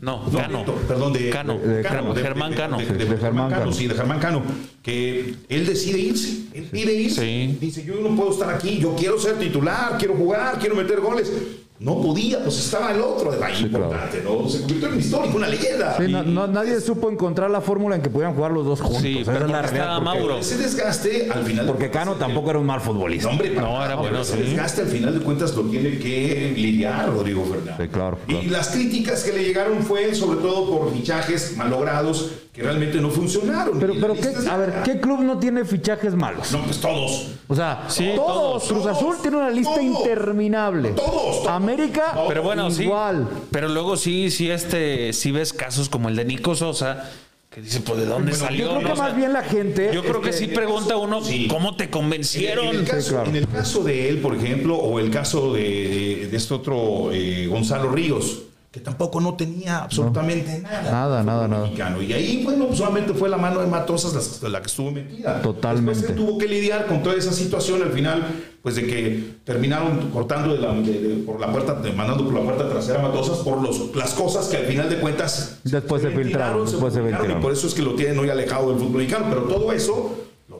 No, 0.00 0.24
no, 0.30 0.38
Cano. 0.38 0.64
Perdón, 0.88 1.12
de, 1.12 1.30
Cano. 1.30 1.58
de 1.58 1.82
Cano, 1.82 2.14
Germán 2.14 2.54
Cano. 2.54 2.78
De, 2.78 2.86
De 2.86 3.16
Germán 3.16 3.50
Cano. 3.50 3.72
sí, 3.72 3.86
de 3.86 3.94
Germán 3.94 4.18
Cano. 4.18 4.42
Que 4.82 5.34
él 5.48 5.66
decide 5.66 5.98
irse. 5.98 6.44
Él 6.54 6.64
pide 6.70 6.94
irse. 6.94 7.20
Sí. 7.22 7.58
Dice, 7.60 7.84
yo 7.84 7.94
no 7.96 8.14
puedo 8.16 8.32
estar 8.32 8.54
aquí, 8.54 8.78
yo 8.78 8.94
quiero 8.94 9.18
ser 9.18 9.38
titular, 9.38 9.96
quiero 9.98 10.14
jugar, 10.14 10.58
quiero 10.58 10.74
meter 10.76 11.00
goles. 11.00 11.32
No 11.78 12.00
podía, 12.00 12.42
pues 12.42 12.58
estaba 12.58 12.90
el 12.92 13.00
otro 13.02 13.30
de 13.32 13.44
ahí 13.44 13.52
claro. 13.68 13.84
importante, 13.86 14.22
¿no? 14.24 14.48
Se 14.48 14.60
convirtió 14.60 14.88
en 14.88 14.94
un 14.94 15.00
histórico, 15.00 15.36
una 15.36 15.48
leyenda. 15.48 15.94
sí, 15.98 16.04
Y- 16.04 16.12
no- 16.12 16.22
no- 16.22 16.46
nadie 16.46 16.80
supo 16.80 17.10
encontrar 17.10 17.50
la 17.50 17.60
fórmula 17.60 17.96
en 17.96 18.02
que 18.02 18.08
pudieran 18.08 18.34
jugar 18.34 18.52
los 18.52 18.64
dos 18.64 18.80
juntos. 18.80 19.02
Sí, 19.02 19.18
Esa 19.18 19.32
pero 19.32 19.44
es 19.44 19.50
la 19.52 19.58
porque 19.60 19.72
realidad, 19.74 19.96
estaba 19.98 20.04
porque- 20.12 20.18
Mauro. 20.28 20.38
ese 20.38 20.56
desgaste 20.56 21.28
al 21.30 21.44
final. 21.44 21.66
de 21.66 21.72
Porque 21.72 21.90
Cano 21.90 22.14
tampoco 22.14 22.48
era 22.50 22.58
un 22.58 22.66
mal 22.66 22.80
futbolista. 22.80 23.26
No, 23.28 23.32
hombre, 23.32 23.50
para 23.50 23.66
No, 23.68 23.84
era 23.84 23.94
bueno, 23.96 24.20
ese 24.20 24.36
sí. 24.36 24.42
desgaste 24.42 24.80
al 24.82 24.88
final 24.88 25.18
de 25.18 25.24
cuentas 25.24 25.54
lo 25.54 25.62
tiene 25.64 25.98
que 25.98 26.54
lidiar 26.56 27.08
Rodrigo 27.10 27.44
Fernández. 27.44 27.74
Sí, 27.78 27.88
claro, 27.88 28.18
Y 28.28 28.46
las 28.46 28.68
críticas 28.68 29.22
que 29.22 29.32
le 29.32 29.44
llegaron 29.44 29.82
fue 29.82 30.14
sobre 30.14 30.40
todo 30.40 30.70
por 30.70 30.92
fichajes 30.92 31.56
malogrados 31.58 32.30
que 32.54 32.62
realmente 32.62 32.98
no 33.02 33.10
funcionaron. 33.10 33.78
Pero, 33.78 33.92
pero 34.00 34.14
¿qué, 34.14 34.32
a 34.50 34.56
ver. 34.56 34.82
¿qué 34.82 34.98
club 34.98 35.20
no 35.20 35.38
tiene 35.38 35.66
fichajes 35.66 36.14
malos? 36.14 36.50
No, 36.52 36.62
pues 36.64 36.78
todos. 36.80 37.28
O 37.48 37.54
sea, 37.54 37.84
Sí, 37.88 38.12
todos. 38.16 38.26
todos, 38.26 38.64
Cruz 38.64 38.82
todos, 38.82 38.96
Azul 38.96 39.16
tiene 39.20 39.36
una 39.36 39.50
lista 39.50 39.74
todos. 39.74 39.84
interminable. 39.84 40.88
Todos, 40.90 41.10
todos. 41.12 41.44
América. 41.72 42.14
Pero 42.28 42.42
bueno, 42.42 42.70
sí. 42.70 42.84
igual. 42.84 43.28
Pero 43.50 43.68
luego 43.68 43.96
sí, 43.96 44.30
sí, 44.30 44.50
este, 44.50 45.12
sí 45.12 45.32
ves 45.32 45.52
casos 45.52 45.88
como 45.88 46.08
el 46.08 46.16
de 46.16 46.24
Nico 46.24 46.54
Sosa, 46.54 47.10
que 47.50 47.60
dice, 47.60 47.80
pues, 47.80 47.98
¿de 48.00 48.06
dónde 48.06 48.30
Bueno, 48.32 48.44
salió? 48.46 48.64
Yo 48.66 48.70
creo 48.70 48.80
no? 48.82 48.86
que 48.86 48.92
O 48.92 48.96
sea, 48.96 49.04
más 49.06 49.16
bien 49.16 49.32
la 49.32 49.42
gente. 49.42 49.90
Yo 49.92 50.02
creo 50.02 50.20
que 50.20 50.32
sí 50.32 50.46
pregunta 50.48 50.96
uno, 50.96 51.22
Sí. 51.24 51.48
¿cómo 51.48 51.76
te 51.76 51.84
En 51.84 51.90
convencieron? 51.90 52.66
el, 52.66 52.84
caso, 52.84 53.10
claro. 53.12 53.28
en 53.30 53.36
el 53.36 53.48
caso 53.48 53.82
de 53.84 54.08
él, 54.08 54.18
por 54.18 54.34
ejemplo, 54.36 54.76
o 54.76 54.98
el 55.00 55.10
caso 55.10 55.52
de 55.54 56.28
este 56.34 56.54
otro 56.54 57.10
eh, 57.12 57.46
Gonzalo 57.46 57.90
Ríos, 57.90 58.42
que 58.76 58.82
tampoco 58.82 59.22
no 59.22 59.32
tenía 59.36 59.78
absolutamente 59.78 60.58
nada. 60.58 60.82
Nada, 60.90 61.22
nada, 61.22 61.48
nada. 61.48 61.62
mexicano. 61.62 62.02
Y 62.02 62.12
ahí, 62.12 62.44
bueno, 62.44 62.68
solamente 62.74 63.14
fue 63.14 63.30
la 63.30 63.38
mano 63.38 63.60
de 63.60 63.66
Matosas 63.66 64.42
la, 64.42 64.48
la 64.50 64.60
que 64.60 64.66
estuvo 64.66 64.90
metida. 64.90 65.40
Totalmente. 65.40 65.92
Después 66.02 66.10
se 66.10 66.12
tuvo 66.26 66.36
que 66.36 66.46
lidiar 66.46 66.84
con 66.84 67.02
toda 67.02 67.14
esa 67.16 67.32
situación 67.32 67.82
al 67.82 67.90
final, 67.92 68.22
pues 68.60 68.74
de 68.76 68.86
que 68.86 69.30
terminaron 69.44 70.10
cortando 70.10 70.52
de 70.52 70.60
la- 70.60 70.74
de- 70.74 71.00
de- 71.00 71.22
por 71.24 71.40
la 71.40 71.50
puerta, 71.50 71.80
mandando 71.96 72.22
por 72.26 72.34
la 72.34 72.42
puerta 72.42 72.68
trasera 72.68 72.98
a 73.00 73.02
Matosas 73.02 73.38
por 73.38 73.62
los, 73.62 73.96
las 73.96 74.12
cosas 74.12 74.48
que 74.48 74.58
al 74.58 74.66
final 74.66 74.90
de 74.90 74.96
cuentas 75.00 75.60
Después 75.64 76.02
se 76.02 76.10
filtraron, 76.10 76.66
después 76.66 76.92
se 76.92 77.00
filtraron. 77.02 77.38
Y 77.38 77.40
por 77.40 77.52
eso 77.52 77.66
es 77.66 77.72
que 77.72 77.80
lo 77.80 77.94
tienen 77.94 78.18
hoy 78.18 78.28
alejado 78.28 78.68
del 78.72 78.78
fútbol 78.78 78.98
mexicano. 78.98 79.24
Pero 79.30 79.42
todo 79.44 79.72
eso 79.72 80.14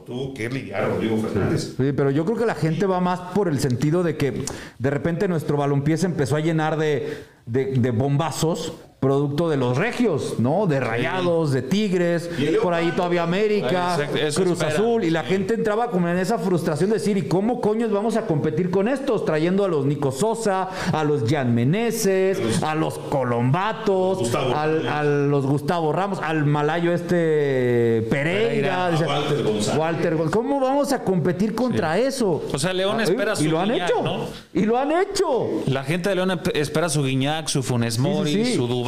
tuvo 0.07 0.33
que 0.33 0.49
lidiar 0.49 0.87
Rodrigo 0.89 1.17
Fernández. 1.17 1.75
Sí, 1.77 1.91
pero 1.95 2.09
yo 2.09 2.23
creo 2.25 2.37
que 2.37 2.45
la 2.45 2.55
gente 2.55 2.85
va 2.85 2.99
más 3.01 3.19
por 3.35 3.49
el 3.49 3.59
sentido 3.59 4.01
de 4.03 4.15
que 4.15 4.45
de 4.79 4.89
repente 4.89 5.27
nuestro 5.27 5.57
balompié 5.57 5.97
se 5.97 6.05
empezó 6.05 6.37
a 6.37 6.39
llenar 6.39 6.77
de, 6.77 7.25
de- 7.45 7.73
de 7.73 7.91
bombazos 7.91 8.73
producto 8.99 9.47
de 9.47 9.57
los 9.57 9.77
regios, 9.77 10.39
¿no? 10.39 10.65
De 10.65 10.79
rayados, 10.79 11.51
de 11.51 11.61
tigres, 11.61 12.29
Y 12.39 12.47
por 12.57 12.73
ahí 12.73 12.91
todavía 12.95 13.21
América, 13.23 13.95
Exacto, 13.95 14.41
Cruz 14.41 14.53
espera. 14.53 14.73
Azul, 14.73 15.03
y 15.03 15.11
la 15.11 15.23
gente 15.23 15.53
entraba 15.53 15.91
como 15.91 16.07
en 16.09 16.17
esa 16.17 16.39
frustración 16.39 16.89
de 16.89 16.95
decir, 16.95 17.15
¿y 17.15 17.21
cómo 17.27 17.61
coños 17.61 17.91
vamos 17.91 18.15
a 18.17 18.25
competir 18.25 18.71
con 18.71 18.87
estos? 18.87 19.23
Trayendo 19.23 19.63
a 19.63 19.67
los 19.67 19.85
Nico 19.85 20.11
Sosa, 20.11 20.69
a 20.91 21.03
los 21.03 21.29
Jan 21.29 21.53
Meneses, 21.53 22.63
a 22.63 22.73
los 22.73 22.97
Colombatos, 22.97 24.17
Gustavo 24.19 24.55
al- 24.55 24.87
a 24.87 25.03
los 25.03 25.45
Gustavo 25.45 25.93
Ramos, 25.93 26.19
al 26.21 26.45
malayo 26.45 26.91
este 26.91 28.05
Pereira, 28.09 28.89
Walter 29.07 29.43
González. 29.43 29.79
Walter 29.79 30.17
¿Cómo 30.31 30.59
vamos 30.59 30.91
a 30.91 31.03
competir 31.03 31.53
contra 31.53 31.99
eso? 31.99 32.41
O 32.51 32.57
sea, 32.57 32.73
León 32.73 32.97
Ah, 32.99 33.03
espera 33.03 33.33
y 33.33 33.43
su 33.43 33.51
lo 33.51 33.59
han 33.59 33.69
Guiñac, 33.71 33.89
hecho. 33.91 34.01
¿no? 34.01 34.25
Y 34.53 34.65
lo 34.65 34.77
han 34.77 34.91
hecho. 34.91 35.49
La 35.67 35.83
gente 35.83 36.09
de 36.09 36.15
León 36.15 36.39
espera 36.55 36.89
su 36.89 37.03
Guiñac, 37.03 37.47
su 37.47 37.61
Funes 37.61 37.99
Mori, 37.99 38.45
sí. 38.45 38.55
su 38.55 38.65
Dubán. 38.67 38.86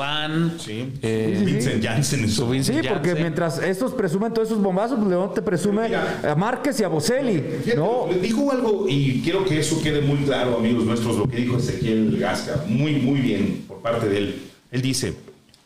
Sí. 0.59 0.93
eh, 1.01 1.41
Vincent 1.45 1.83
Janssen 1.83 2.21
en 2.23 2.29
su 2.31 2.47
Vincent 2.47 2.81
Sí, 2.81 2.87
porque 2.87 3.09
Janssen. 3.09 3.23
mientras 3.23 3.59
estos 3.61 3.93
presumen 3.93 4.33
todos 4.33 4.47
esos 4.49 4.61
bombazos, 4.61 4.97
pues 4.97 5.09
León 5.09 5.31
te 5.33 5.41
presume 5.41 5.87
Mira. 5.87 6.19
a 6.23 6.35
Márquez 6.35 6.79
y 6.79 6.83
a 6.83 6.87
Boselli. 6.87 7.43
No, 7.75 8.07
dijo 8.21 8.51
algo 8.51 8.85
y 8.87 9.21
quiero 9.23 9.45
que 9.45 9.59
eso 9.59 9.81
quede 9.81 10.01
muy 10.01 10.19
claro, 10.19 10.57
amigos 10.57 10.85
nuestros, 10.85 11.17
lo 11.17 11.27
que 11.27 11.37
dijo 11.37 11.57
Ezequiel 11.57 12.17
Gasca, 12.19 12.63
muy, 12.67 12.93
muy 12.93 13.19
bien 13.21 13.63
por 13.67 13.79
parte 13.81 14.07
de 14.09 14.17
él. 14.17 14.35
Él 14.71 14.81
dice, 14.81 15.13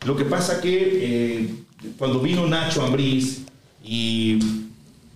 lo 0.06 0.16
que 0.16 0.24
pasa 0.24 0.60
que 0.60 0.72
eh, 1.42 1.48
cuando 1.98 2.20
vino 2.20 2.46
Nacho 2.46 2.82
Ambriz 2.84 3.42
y 3.84 4.38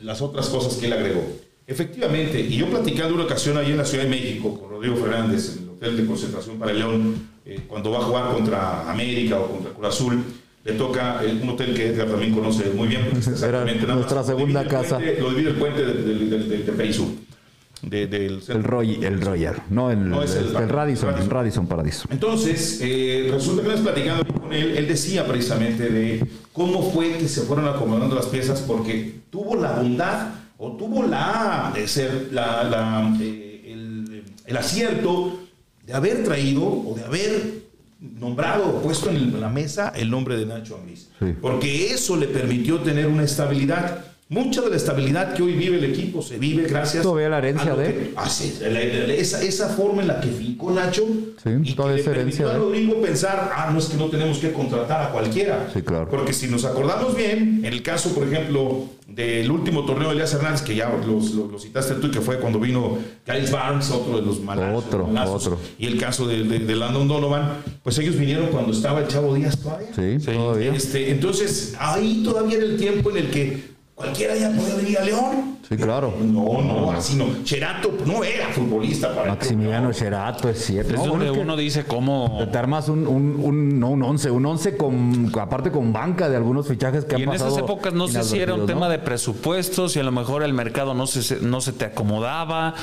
las 0.00 0.20
otras 0.22 0.48
cosas 0.48 0.74
que 0.74 0.86
él 0.86 0.92
agregó, 0.92 1.24
efectivamente, 1.66 2.40
y 2.40 2.56
yo 2.56 2.66
platicando 2.70 3.14
una 3.14 3.24
ocasión 3.24 3.56
ahí 3.58 3.70
en 3.70 3.76
la 3.78 3.84
Ciudad 3.84 4.04
de 4.04 4.10
México 4.10 4.58
con 4.60 4.70
Rodrigo 4.70 4.96
Fernández, 4.96 5.56
en 5.58 5.67
hotel 5.78 5.96
de 5.96 6.06
concentración 6.06 6.58
para 6.58 6.72
el 6.72 6.78
León, 6.80 7.14
eh, 7.46 7.60
cuando 7.68 7.90
va 7.92 7.98
a 7.98 8.02
jugar 8.02 8.32
contra 8.34 8.90
América 8.90 9.38
o 9.38 9.46
contra 9.46 9.72
Cruz 9.72 9.86
Azul, 9.88 10.24
le 10.64 10.72
toca 10.72 11.24
eh, 11.24 11.38
un 11.40 11.48
hotel 11.50 11.72
que 11.74 11.86
Edgar 11.88 12.08
también 12.08 12.34
conoce 12.34 12.70
muy 12.74 12.88
bien. 12.88 13.02
Era 13.12 13.16
exactamente 13.18 13.86
más. 13.86 13.96
nuestra 13.96 14.18
Lo 14.20 14.26
segunda 14.26 14.60
el 14.62 14.68
casa. 14.68 14.96
puente- 14.98 15.20
lo 15.20 15.30
divide 15.30 15.50
el 15.50 15.56
puente 15.56 15.84
de, 15.86 15.94
de, 16.02 16.58
de, 16.58 16.72
Perisur, 16.72 17.06
del 17.82 18.12
el, 18.48 18.64
Roy, 18.64 18.98
el 19.04 19.20
Royer. 19.20 19.54
No, 19.70 19.90
el, 19.92 20.08
No, 20.10 20.22
es 20.22 20.34
el- 20.34 20.48
el 20.56 20.68
Radisson, 20.68 21.10
Radisson. 21.10 21.30
Radisson 21.30 21.66
Paradiso. 21.68 22.08
Entonces, 22.10 22.80
eh, 22.82 23.28
resulta 23.32 23.62
que 23.62 23.80
platicando 23.80 24.24
con 24.26 24.52
él, 24.52 24.76
él 24.76 24.88
decía 24.88 25.24
precisamente 25.26 25.88
de 25.88 26.26
cómo 26.52 26.90
fue 26.90 27.16
que 27.18 27.28
se 27.28 27.42
fueron 27.42 27.68
acomodando 27.68 28.16
las 28.16 28.26
piezas 28.26 28.60
porque 28.62 29.20
tuvo 29.30 29.54
la 29.54 29.72
bondad 29.76 30.28
o 30.58 30.72
tuvo 30.76 31.04
la, 31.04 31.70
de 31.72 31.86
ser, 31.86 32.28
la, 32.32 32.64
la, 32.64 33.16
eh, 33.20 33.62
el, 33.72 34.24
el 34.44 34.56
acierto 34.56 35.38
de 35.88 35.94
haber 35.94 36.22
traído 36.22 36.62
o 36.64 36.94
de 36.94 37.02
haber 37.04 37.62
nombrado 38.20 38.68
o 38.68 38.82
puesto 38.82 39.08
en 39.08 39.40
la 39.40 39.48
mesa 39.48 39.90
el 39.96 40.10
nombre 40.10 40.36
de 40.36 40.44
Nacho 40.44 40.76
Ambriz. 40.76 41.08
Sí. 41.18 41.34
Porque 41.40 41.92
eso 41.92 42.14
le 42.16 42.26
permitió 42.28 42.78
tener 42.80 43.06
una 43.06 43.24
estabilidad. 43.24 44.04
Mucha 44.28 44.60
de 44.60 44.68
la 44.68 44.76
estabilidad 44.76 45.32
que 45.32 45.42
hoy 45.42 45.54
vive 45.54 45.78
el 45.78 45.84
equipo 45.84 46.20
se 46.20 46.36
vive 46.38 46.64
gracias 46.68 47.02
Todavía 47.02 47.30
la 47.30 47.38
herencia 47.38 47.72
a 47.72 47.76
lo 47.76 47.80
de- 47.80 47.86
que- 47.94 48.12
Ah, 48.14 48.28
sí, 48.28 48.58
la- 48.60 48.68
la- 48.68 49.14
esa, 49.14 49.42
esa 49.42 49.68
forma 49.70 50.02
en 50.02 50.08
la 50.08 50.20
que 50.20 50.28
ficó 50.28 50.70
Nacho 50.70 51.06
Sí, 51.42 51.48
y 51.62 51.68
que 51.70 51.72
toda 51.74 51.94
le 51.94 52.00
esa 52.02 52.10
permitió 52.10 52.44
herencia 52.44 52.50
a 52.50 52.58
Rodrigo 52.58 53.00
pensar, 53.00 53.50
ah, 53.56 53.70
no 53.72 53.78
es 53.78 53.86
que 53.86 53.96
no 53.96 54.10
tenemos 54.10 54.36
que 54.36 54.52
contratar 54.52 55.00
a 55.08 55.10
cualquiera. 55.12 55.70
Sí, 55.72 55.80
claro. 55.80 56.10
Porque 56.10 56.34
si 56.34 56.46
nos 56.48 56.66
acordamos 56.66 57.16
bien, 57.16 57.60
en 57.64 57.72
el 57.72 57.82
caso, 57.82 58.10
por 58.14 58.28
ejemplo, 58.28 58.84
del 59.24 59.50
último 59.50 59.84
torneo 59.84 60.08
de 60.08 60.14
Elias 60.14 60.32
Hernández, 60.32 60.62
que 60.62 60.76
ya 60.76 60.88
los- 61.04 61.32
lo, 61.32 61.48
lo 61.48 61.58
citaste 61.58 61.94
tú, 61.94 62.08
que 62.10 62.20
fue 62.20 62.38
cuando 62.38 62.60
vino 62.60 62.98
Kyle 63.26 63.50
Barnes, 63.50 63.90
otro 63.90 64.16
de 64.20 64.22
los 64.24 64.40
malazos, 64.40 64.84
Otro, 64.84 65.06
malazos, 65.08 65.46
otro. 65.48 65.58
y 65.76 65.86
el 65.86 65.98
caso 65.98 66.26
de, 66.28 66.44
de- 66.44 66.60
de 66.60 66.76
Landon 66.76 67.08
Donovan, 67.08 67.54
pues 67.82 67.98
ellos 67.98 68.16
vinieron 68.16 68.46
cuando 68.46 68.72
estaba 68.72 69.00
el 69.00 69.08
Chavo 69.08 69.34
Díaz 69.34 69.58
todavía. 69.58 69.88
Sí, 69.94 70.20
Sí. 70.20 70.30
todavía. 70.32 70.72
Este, 70.72 71.10
entonces, 71.10 71.74
ahí 71.80 72.22
todavía 72.24 72.58
era 72.58 72.66
el 72.66 72.76
tiempo 72.76 73.10
en 73.10 73.16
el 73.16 73.30
que 73.30 73.64
cualquiera 73.96 74.36
ya 74.36 74.50
podía 74.52 74.76
venir 74.76 74.98
a 74.98 75.04
León. 75.04 75.57
Sí, 75.68 75.76
claro. 75.76 76.14
No, 76.22 76.62
no, 76.62 76.90
así 76.92 77.14
no. 77.16 77.26
Cherato 77.44 77.92
no 78.06 78.24
era 78.24 78.48
futbolista 78.48 79.14
para 79.14 79.28
Maximiliano 79.32 79.92
Cherato, 79.92 80.48
es 80.48 80.64
cierto. 80.64 80.94
Es 80.94 80.98
No, 81.00 81.06
donde 81.08 81.16
bueno, 81.26 81.32
es 81.32 81.36
que 81.38 81.44
uno 81.44 81.56
dice 81.56 81.84
cómo. 81.84 82.38
Te 82.50 82.56
armas 82.56 82.88
un, 82.88 83.06
un, 83.06 83.36
un- 83.38 83.78
no 83.78 83.90
un 83.90 84.02
11, 84.02 84.30
un 84.30 84.46
11 84.46 84.76
con, 84.78 85.30
aparte 85.38 85.70
con 85.70 85.92
banca 85.92 86.30
de 86.30 86.36
algunos 86.36 86.66
fichajes 86.66 87.04
que 87.04 87.12
Y 87.14 87.16
han 87.16 87.22
en 87.24 87.28
pasado. 87.30 87.50
esas 87.50 87.62
épocas 87.64 87.92
no 87.92 88.08
sé 88.08 88.22
si 88.22 88.38
era 88.38 88.54
un 88.54 88.64
tema 88.66 88.86
¿no? 88.86 88.88
de 88.92 88.98
presupuestos 88.98 89.94
y 89.96 90.00
a 90.00 90.04
lo 90.04 90.10
mejor 90.12 90.42
el 90.42 90.54
mercado 90.54 90.94
no 90.94 91.06
se, 91.06 91.40
no 91.40 91.60
se 91.60 91.72
te 91.72 91.84
acomodaba 91.84 92.74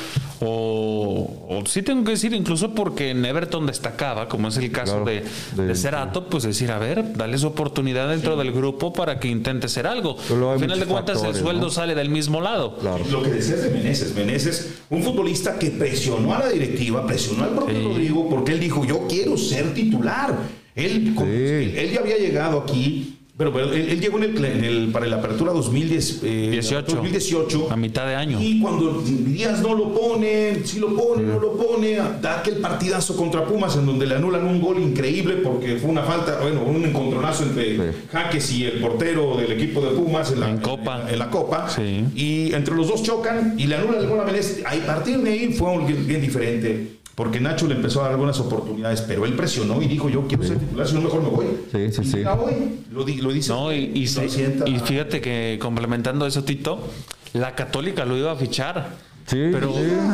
o, 0.41 1.47
o 1.49 1.65
sí 1.65 1.81
tengo 1.81 2.03
que 2.03 2.11
decir 2.11 2.33
incluso 2.33 2.73
porque 2.73 3.11
en 3.11 3.25
Everton 3.25 3.65
destacaba, 3.65 4.27
como 4.27 4.49
es 4.49 4.57
el 4.57 4.71
caso 4.71 5.03
Claro, 5.03 5.05
de, 5.05 5.23
de- 5.55 5.67
de 5.67 5.75
Cerato, 5.75 6.27
pues 6.27 6.43
decir, 6.43 6.71
a 6.71 6.77
ver, 6.79 7.13
dale 7.15 7.37
su 7.37 7.47
oportunidad 7.47 8.09
dentro 8.09 8.35
del 8.37 8.51
grupo 8.51 8.93
para 8.93 9.19
que 9.19 9.27
intente 9.27 9.67
ser 9.69 9.87
algo. 9.87 10.17
Al 10.19 10.59
final 10.59 10.79
de 10.79 10.85
cuentas 10.85 11.23
el 11.23 11.35
sueldo 11.35 11.65
¿no? 11.65 11.69
sale 11.71 11.95
del 11.95 12.09
mismo 12.09 12.41
lado. 12.41 12.74
Lo 13.11 13.23
que 13.23 13.29
decías 13.29 13.63
de 13.63 13.69
Meneses, 13.69 14.15
Meneses, 14.15 14.69
un 14.89 15.03
futbolista 15.03 15.57
que 15.57 15.71
presionó 15.71 16.33
a 16.33 16.39
la 16.39 16.49
directiva, 16.49 17.05
presionó 17.05 17.43
al 17.43 17.51
propio 17.51 17.81
Rodrigo, 17.83 18.29
porque 18.29 18.53
él 18.53 18.59
dijo, 18.59 18.85
yo 18.85 19.07
quiero 19.07 19.37
ser 19.37 19.73
titular. 19.73 20.37
Él, 20.75 21.15
él 21.17 21.91
ya 21.91 21.99
había 22.01 22.17
llegado 22.17 22.59
aquí 22.59 23.15
pero, 23.37 23.51
pero 23.51 23.73
él, 23.73 23.99
llegó 23.99 24.17
en 24.17 24.63
el, 24.63 24.91
para 24.93 25.07
la 25.07 25.17
apertura 25.17 25.51
2018, 25.51 26.95
2018. 26.95 27.59
Eh, 27.59 27.67
a 27.69 27.75
mitad 27.75 28.07
de 28.07 28.15
año. 28.15 28.39
Y 28.39 28.61
cuando 28.61 29.01
Díaz 29.01 29.61
no 29.61 29.75
lo 29.75 29.93
pone, 29.93 30.63
si 30.63 30.79
lo 30.79 30.95
pone, 30.95 31.23
no 31.23 31.37
lo 31.37 31.57
pone, 31.57 31.97
da 32.21 32.39
aquel 32.39 32.57
partidazo 32.57 33.17
contra 33.17 33.43
Pumas 33.43 33.75
en 33.75 33.87
donde 33.87 34.05
le 34.05 34.15
anulan 34.15 34.47
un 34.47 34.61
gol 34.61 34.79
increíble 34.79 35.35
porque 35.43 35.75
fue 35.75 35.89
una 35.89 36.03
falta, 36.03 36.39
bueno, 36.39 36.63
un 36.63 36.85
encontronazo 36.85 37.43
entre 37.43 37.93
Jaques 38.09 38.51
y 38.53 38.63
el 38.63 38.79
portero 38.79 39.35
del 39.35 39.51
equipo 39.51 39.81
de 39.81 39.91
Pumas 39.91 40.31
en 40.31 40.39
la, 40.39 40.61
Copa. 40.61 41.05
En, 41.11 41.19
la 41.19 41.29
Copa. 41.29 41.67
Y 42.15 42.53
entre 42.53 42.73
los 42.73 42.87
dos 42.87 43.03
chocan 43.03 43.55
y 43.57 43.67
le 43.67 43.75
anulan 43.75 44.01
el 44.01 44.07
gol 44.07 44.21
a 44.21 44.23
Menés. 44.23 44.63
A 44.65 44.85
partir 44.85 45.19
de 45.19 45.29
ahí 45.29 45.53
fue 45.53 45.77
bien, 45.85 46.07
bien 46.07 46.21
diferente 46.21 46.95
porque 47.15 47.39
Nacho 47.39 47.65
le 47.67 47.75
empezó 47.75 48.01
a 48.01 48.03
dar 48.03 48.11
algunas 48.11 48.37
oportunidades, 48.41 49.01
pero 49.01 49.25
él 49.25 49.33
presionó 49.33 49.81
y 49.81 49.87
dijo, 49.87 50.09
yo 50.09 50.27
quiero 50.27 50.43
ser 50.43 50.59
titular, 50.59 50.85
si 50.85 50.95
no 50.95 51.01
mejor 51.01 51.23
me 51.23 51.29
voy. 51.29 51.45
Sí, 51.71 51.91
sí, 51.93 52.03
sí. 52.03 52.23
Voy. 52.23 52.81
Lo, 52.91 53.05
lo, 53.05 53.31
dice. 53.31 53.53
No, 53.53 53.71
y, 53.71 53.91
y, 53.93 54.03
y, 54.03 54.79
fíjate 54.79 55.21
que 55.21 55.57
complementando 55.61 56.27
eso, 56.27 56.43
Tito, 56.43 56.85
la 57.31 57.55
Católica 57.55 58.03
lo 58.03 58.17
iba 58.17 58.33
a 58.33 58.35
fichar. 58.35 58.89
Sí, 59.27 59.49
pero 59.51 59.73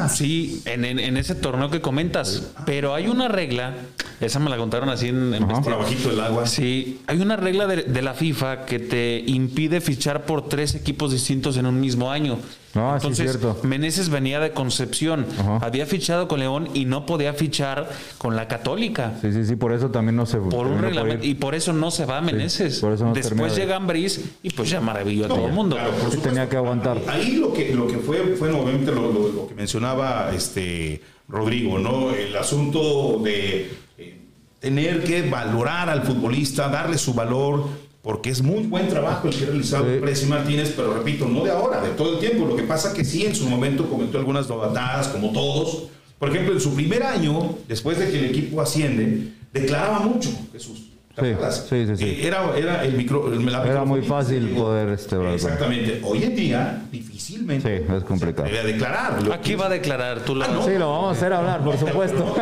sí, 0.10 0.62
en, 0.64 0.86
en, 0.86 1.18
ese 1.18 1.36
torneo 1.36 1.70
que 1.70 1.82
comentas. 1.82 2.54
Pero 2.66 2.94
hay 2.94 3.08
una 3.08 3.28
regla, 3.28 3.74
esa 4.22 4.40
me 4.40 4.50
la 4.50 4.56
contaron 4.56 4.88
así 4.88 5.10
en, 5.10 5.34
en 5.34 5.48
Por 5.48 5.74
abajito 5.74 6.10
del 6.10 6.22
agua. 6.22 6.46
Sí, 6.46 7.02
hay 7.08 7.20
una 7.20 7.36
regla 7.36 7.68
de, 7.68 7.84
de, 7.84 8.02
la 8.02 8.14
FIFA 8.14 8.66
que 8.66 8.80
te 8.80 9.22
impide 9.26 9.82
fichar 9.82 10.26
por 10.26 10.48
tres 10.48 10.76
equipos 10.76 11.12
distintos 11.12 11.58
en 11.58 11.66
un 11.66 11.78
mismo 11.82 12.10
año. 12.10 12.38
Ah, 12.76 12.94
Entonces, 12.96 13.38
Meneses 13.64 14.10
venía 14.10 14.40
de 14.40 14.52
Concepción, 14.52 15.26
había 15.62 15.86
fichado 15.86 16.28
con 16.28 16.40
León 16.40 16.70
y 16.74 16.86
no 16.86 17.06
podía 17.06 17.34
fichar 17.34 17.90
con 18.18 18.36
la 18.36 18.48
Católica. 18.48 19.14
Sí, 19.22 19.34
sí, 19.34 19.46
sí, 19.46 19.56
por 19.56 19.74
eso 19.74 19.90
también 19.90 20.16
no 20.16 20.26
se 20.26 20.38
por 20.38 20.68
un 20.68 20.80
reglamento 20.80 21.26
y 21.26 21.36
por 21.36 21.56
eso 21.56 21.74
no 21.74 21.92
se 21.92 22.06
va 22.06 22.20
a 22.20 22.22
Meneses. 22.22 22.82
Después 23.14 23.56
llega 23.56 23.76
Ambriz 23.76 24.22
y 24.44 24.52
pues 24.52 24.70
ya 24.70 24.80
maravilló 24.80 25.26
a 25.26 25.28
todo 25.30 25.48
el 25.48 25.54
mundo. 25.54 25.76
Claro, 25.76 25.94
tenía 26.22 26.48
que 26.48 26.58
aguantar. 26.58 26.98
Ahí 27.08 27.34
lo 27.34 27.54
que 27.54 27.74
lo 27.74 27.88
que 27.88 27.98
fue 27.98 28.36
fue 28.38 28.50
nuevamente 28.50 28.92
lo, 28.92 29.48
que 29.48 29.56
mencionaba 29.56 30.32
este 30.34 31.02
Rodrigo, 31.28 31.80
¿no? 31.80 32.12
El 32.12 32.36
asunto 32.36 33.20
de 33.24 33.72
eh, 33.98 34.20
tener 34.60 35.04
que 35.04 35.30
valorar 35.30 35.90
al 35.90 36.04
futbolista, 36.04 36.70
darle 36.70 36.98
su 36.98 37.14
valor 37.14 37.68
porque 38.02 38.32
es 38.32 38.42
muy 38.42 38.64
buen 38.64 38.88
trabajo 38.88 39.28
el 39.28 39.36
que 39.36 39.44
ha 39.44 39.48
realizado 39.48 39.86
sí. 40.16 40.26
Martínez, 40.26 40.74
pero 40.76 40.94
repito, 40.94 41.28
no 41.28 41.44
de 41.44 41.52
ahora, 41.52 41.82
de 41.82 41.90
todo 41.90 42.14
el 42.14 42.20
tiempo. 42.20 42.46
Lo 42.46 42.56
que 42.56 42.64
pasa 42.64 42.94
que 42.94 43.06
sí, 43.06 43.26
en 43.26 43.36
su 43.36 43.48
momento 43.48 43.88
cometió 43.90 44.20
algunas 44.20 44.50
novatadas, 44.50 45.10
como 45.10 45.32
todos. 45.32 45.90
Por 46.18 46.30
ejemplo, 46.30 46.54
en 46.54 46.60
su 46.60 46.74
primer 46.74 47.04
año, 47.04 47.58
después 47.68 48.00
de 48.00 48.10
que 48.10 48.20
el 48.20 48.26
equipo 48.26 48.62
asciende, 48.62 49.34
declaraba 49.54 50.00
mucho, 50.00 50.30
Jesús. 50.52 50.92
Sí, 51.20 51.86
sí, 51.86 51.98
sí, 51.98 52.06
eh, 52.06 52.28
era, 52.28 52.58
era 52.58 52.86
el 52.86 52.94
micro. 52.94 53.32
era 53.66 53.84
muy 53.84 54.02
fácil 54.02 54.50
poder. 54.50 54.90
Este, 54.90 55.34
exactamente. 55.34 56.00
Hoy 56.04 56.24
en 56.24 56.36
día, 56.36 56.82
difícilmente. 56.92 57.86
Sí, 57.86 57.94
es 57.94 58.04
complicado. 58.04 58.48
Se 58.48 58.64
declarar. 58.64 59.20
Aquí 59.32 59.56
va 59.56 59.66
a 59.66 59.70
declarar, 59.70 60.24
tú 60.24 60.36
lo 60.36 60.46
ah, 60.46 60.62
Sí, 60.66 60.78
lo 60.78 60.90
vamos 60.90 61.10
a 61.10 61.12
hacer 61.12 61.34
hablar, 61.34 61.64
por 61.64 61.78
supuesto. 61.80 62.36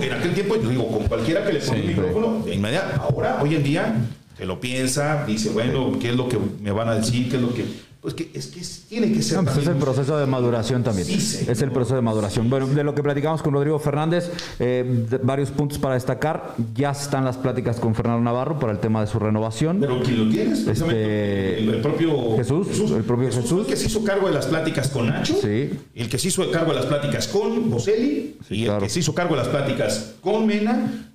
en 0.00 0.12
aquel 0.12 0.32
tiempo, 0.32 0.56
yo 0.56 0.68
digo, 0.68 0.88
con 0.88 1.06
cualquiera 1.08 1.44
que 1.44 1.54
le 1.54 1.60
ponga 1.60 1.78
el 1.78 1.86
micrófono, 1.88 2.44
de 2.44 2.54
inmediato. 2.54 3.02
Ahora, 3.02 3.38
hoy 3.42 3.56
en 3.56 3.62
día, 3.64 3.94
se 4.36 4.46
lo 4.46 4.60
piensa, 4.60 5.24
dice, 5.26 5.50
bueno, 5.50 5.98
¿qué 6.00 6.10
es 6.10 6.16
lo 6.16 6.28
que 6.28 6.38
me 6.60 6.72
van 6.72 6.88
a 6.88 6.94
decir? 6.94 7.28
¿Qué 7.28 7.36
es 7.36 7.42
lo 7.42 7.54
que 7.54 7.64
pues 8.02 8.14
que 8.14 8.30
es 8.34 8.48
que 8.48 8.60
tiene 8.88 9.12
que 9.12 9.22
ser. 9.22 9.38
Pues 9.44 9.58
es 9.58 9.68
el 9.68 9.76
proceso 9.76 10.18
de 10.18 10.26
maduración 10.26 10.82
también. 10.82 11.06
es 11.08 11.62
el 11.62 11.70
proceso 11.70 11.94
de 11.94 12.02
maduración. 12.02 12.50
Bueno, 12.50 12.66
de 12.66 12.82
lo 12.82 12.96
que 12.96 13.02
platicamos 13.02 13.42
con 13.42 13.54
Rodrigo 13.54 13.78
Fernández, 13.78 14.28
eh, 14.58 15.06
varios 15.22 15.52
puntos 15.52 15.78
para 15.78 15.94
destacar. 15.94 16.56
Ya 16.74 16.90
están 16.90 17.24
las 17.24 17.36
pláticas 17.36 17.78
con 17.78 17.94
Fernando 17.94 18.20
Navarro 18.20 18.58
para 18.58 18.72
el 18.72 18.80
tema 18.80 19.02
de 19.02 19.06
su 19.06 19.20
renovación. 19.20 19.78
Pero 19.78 20.02
¿quién 20.02 20.18
lo 20.18 20.32
tienes? 20.32 20.66
Este, 20.66 21.60
el, 21.60 21.80
propio 21.80 22.36
Jesús, 22.36 22.90
El 22.90 23.04
propio 23.04 23.30
Jesús. 23.30 23.60
El 23.60 23.66
que 23.66 23.76
se 23.76 23.86
hizo 23.86 24.02
cargo 24.02 24.26
de 24.26 24.34
las 24.34 24.46
pláticas 24.46 24.88
con 24.88 25.06
Nacho. 25.06 25.36
Sí. 25.40 25.70
El 25.94 26.08
que 26.08 26.18
se 26.18 26.26
hizo 26.26 26.50
cargo 26.50 26.72
de 26.72 26.80
las 26.80 26.86
pláticas 26.86 27.28
con 27.28 27.70
Boselli. 27.70 28.36
y 28.50 28.64
el 28.64 28.78
que 28.78 28.88
se 28.88 28.98
hizo 28.98 29.14
cargo 29.14 29.36
de 29.36 29.42
las 29.42 29.48
pláticas 29.48 30.14
con 30.20 30.44
Mena. 30.44 31.12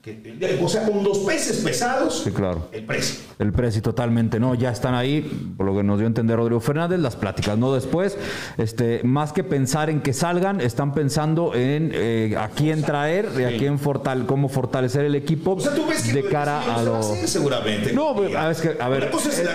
o 0.62 0.70
sea, 0.70 0.86
con 0.86 1.04
dos 1.04 1.18
peces 1.20 1.58
pesados. 1.58 2.22
Sí, 2.24 2.32
claro. 2.32 2.70
El 2.72 2.86
precio. 2.86 3.20
El 3.40 3.52
precio, 3.52 3.82
totalmente. 3.82 4.40
No, 4.40 4.56
ya 4.56 4.72
están 4.72 4.96
ahí, 4.96 5.54
por 5.58 5.66
lo 5.66 5.76
que 5.76 5.84
nos 5.84 5.98
dio 5.98 6.06
a 6.06 6.08
entender 6.08 6.38
Rodrigo 6.38 6.62
Fernández 6.62 6.77
las 6.78 7.16
pláticas, 7.16 7.58
no 7.58 7.74
después. 7.74 8.18
Este, 8.58 9.02
más 9.04 9.34
que 9.34 9.44
pensar 9.44 9.90
en 9.90 10.02
que 10.02 10.14
salgan, 10.14 10.62
están 10.62 10.94
pensando 10.94 11.54
en 11.54 11.92
eh, 11.94 12.36
a 12.38 12.50
quién 12.50 12.84
traer 12.84 13.30
y 13.38 13.44
a 13.44 13.58
quién 13.58 13.80
fortal, 13.80 14.26
cómo 14.26 14.50
fortalecer 14.50 15.06
el 15.06 15.16
equipo 15.16 15.56
de 15.56 16.24
cara 16.30 16.76
a 16.76 16.84
lo. 16.84 17.02
Seguramente. 17.04 17.94
No, 17.94 18.10
a 18.10 18.48
ver, 18.48 18.82
a 18.82 18.90
ver 18.90 19.12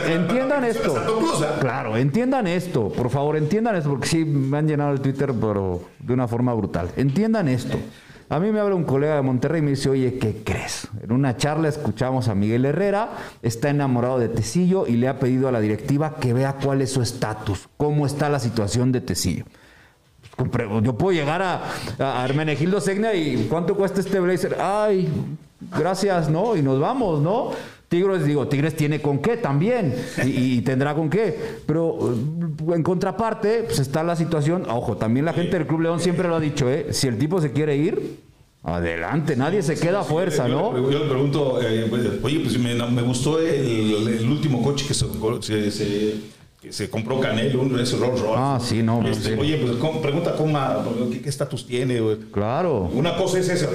entiendan 0.08 0.64
esto. 0.64 0.94
Claro, 1.60 1.96
entiendan 1.96 2.46
esto, 2.46 2.88
por 2.88 3.10
favor, 3.10 3.36
entiendan 3.36 3.76
esto, 3.76 3.90
porque 3.90 4.08
sí 4.08 4.24
me 4.24 4.58
han 4.58 4.68
llenado 4.68 4.92
el 4.92 5.00
Twitter, 5.00 5.32
pero 5.38 5.82
de 5.98 6.14
una 6.14 6.28
forma 6.28 6.52
brutal. 6.54 6.90
Entiendan 6.96 7.48
esto. 7.48 7.78
A 8.32 8.40
mí 8.40 8.50
me 8.50 8.60
habla 8.60 8.74
un 8.74 8.84
colega 8.84 9.16
de 9.16 9.20
Monterrey 9.20 9.58
y 9.58 9.62
me 9.62 9.70
dice, 9.72 9.90
oye, 9.90 10.16
¿qué 10.18 10.42
crees? 10.42 10.88
En 11.02 11.12
una 11.12 11.36
charla 11.36 11.68
escuchamos 11.68 12.28
a 12.28 12.34
Miguel 12.34 12.64
Herrera, 12.64 13.10
está 13.42 13.68
enamorado 13.68 14.18
de 14.18 14.30
Tecillo 14.30 14.86
y 14.86 14.92
le 14.92 15.08
ha 15.08 15.18
pedido 15.18 15.48
a 15.48 15.52
la 15.52 15.60
directiva 15.60 16.16
que 16.18 16.32
vea 16.32 16.54
cuál 16.54 16.80
es 16.80 16.90
su 16.92 17.02
estatus, 17.02 17.68
cómo 17.76 18.06
está 18.06 18.30
la 18.30 18.38
situación 18.38 18.90
de 18.90 19.02
Tecillo. 19.02 19.44
Pues, 20.36 20.50
yo 20.82 20.96
puedo 20.96 21.12
llegar 21.12 21.42
a, 21.42 21.60
a 21.98 22.24
Hermenegildo 22.24 22.80
Segna 22.80 23.12
y 23.12 23.48
¿cuánto 23.50 23.76
cuesta 23.76 24.00
este 24.00 24.18
blazer? 24.18 24.56
Ay, 24.58 25.10
gracias, 25.78 26.30
¿no? 26.30 26.56
Y 26.56 26.62
nos 26.62 26.80
vamos, 26.80 27.20
¿no? 27.20 27.50
Tigres, 27.92 28.24
digo, 28.24 28.48
Tigres 28.48 28.74
tiene 28.74 29.02
con 29.02 29.18
qué 29.18 29.36
también 29.36 29.94
y, 30.24 30.62
tendrá 30.62 30.94
con 30.94 31.10
qué. 31.10 31.36
Pero 31.66 32.14
eh, 32.14 32.74
en 32.74 32.82
contraparte, 32.82 33.64
pues 33.64 33.80
está 33.80 34.02
la 34.02 34.16
situación. 34.16 34.64
Ojo, 34.70 34.96
también 34.96 35.26
la 35.26 35.34
gente 35.34 35.58
del 35.58 35.66
Club 35.66 35.82
León 35.82 36.00
siempre 36.00 36.26
lo 36.26 36.36
ha 36.36 36.40
dicho, 36.40 36.70
¿eh? 36.70 36.86
Si 36.92 37.06
el 37.06 37.18
tipo 37.18 37.38
se 37.42 37.52
quiere 37.52 37.76
ir, 37.76 38.20
adelante, 38.62 39.36
nadie 39.36 39.60
se 39.60 39.74
queda 39.78 40.00
a 40.00 40.04
fuerza, 40.04 40.48
¿no? 40.48 40.74
Yo, 40.90 41.00
le 41.00 41.04
pregunto, 41.10 41.60
eh, 41.60 41.86
pues, 41.90 42.02
oye, 42.22 42.40
pues 42.40 42.58
me, 42.58 43.02
gustó 43.02 43.38
el, 43.38 44.26
último 44.26 44.62
coche 44.62 44.86
que 44.88 44.94
se, 44.94 46.14
se 46.70 46.88
compró 46.88 47.20
Canelo, 47.20 47.60
uno 47.60 47.76
de 47.76 47.82
esos 47.82 48.00
Rolls 48.00 48.22
Royce. 48.22 48.36
Ah, 48.38 48.58
sí, 48.58 48.82
no. 48.82 49.06
Este, 49.06 49.38
oye, 49.38 49.58
pues 49.58 49.72
pregunta 50.00 50.34
cómo, 50.34 50.58
qué 51.10 51.28
estatus 51.28 51.66
tiene. 51.66 52.00
Claro. 52.32 52.90
Una 52.94 53.18
cosa 53.18 53.38
es 53.38 53.50
esa. 53.50 53.68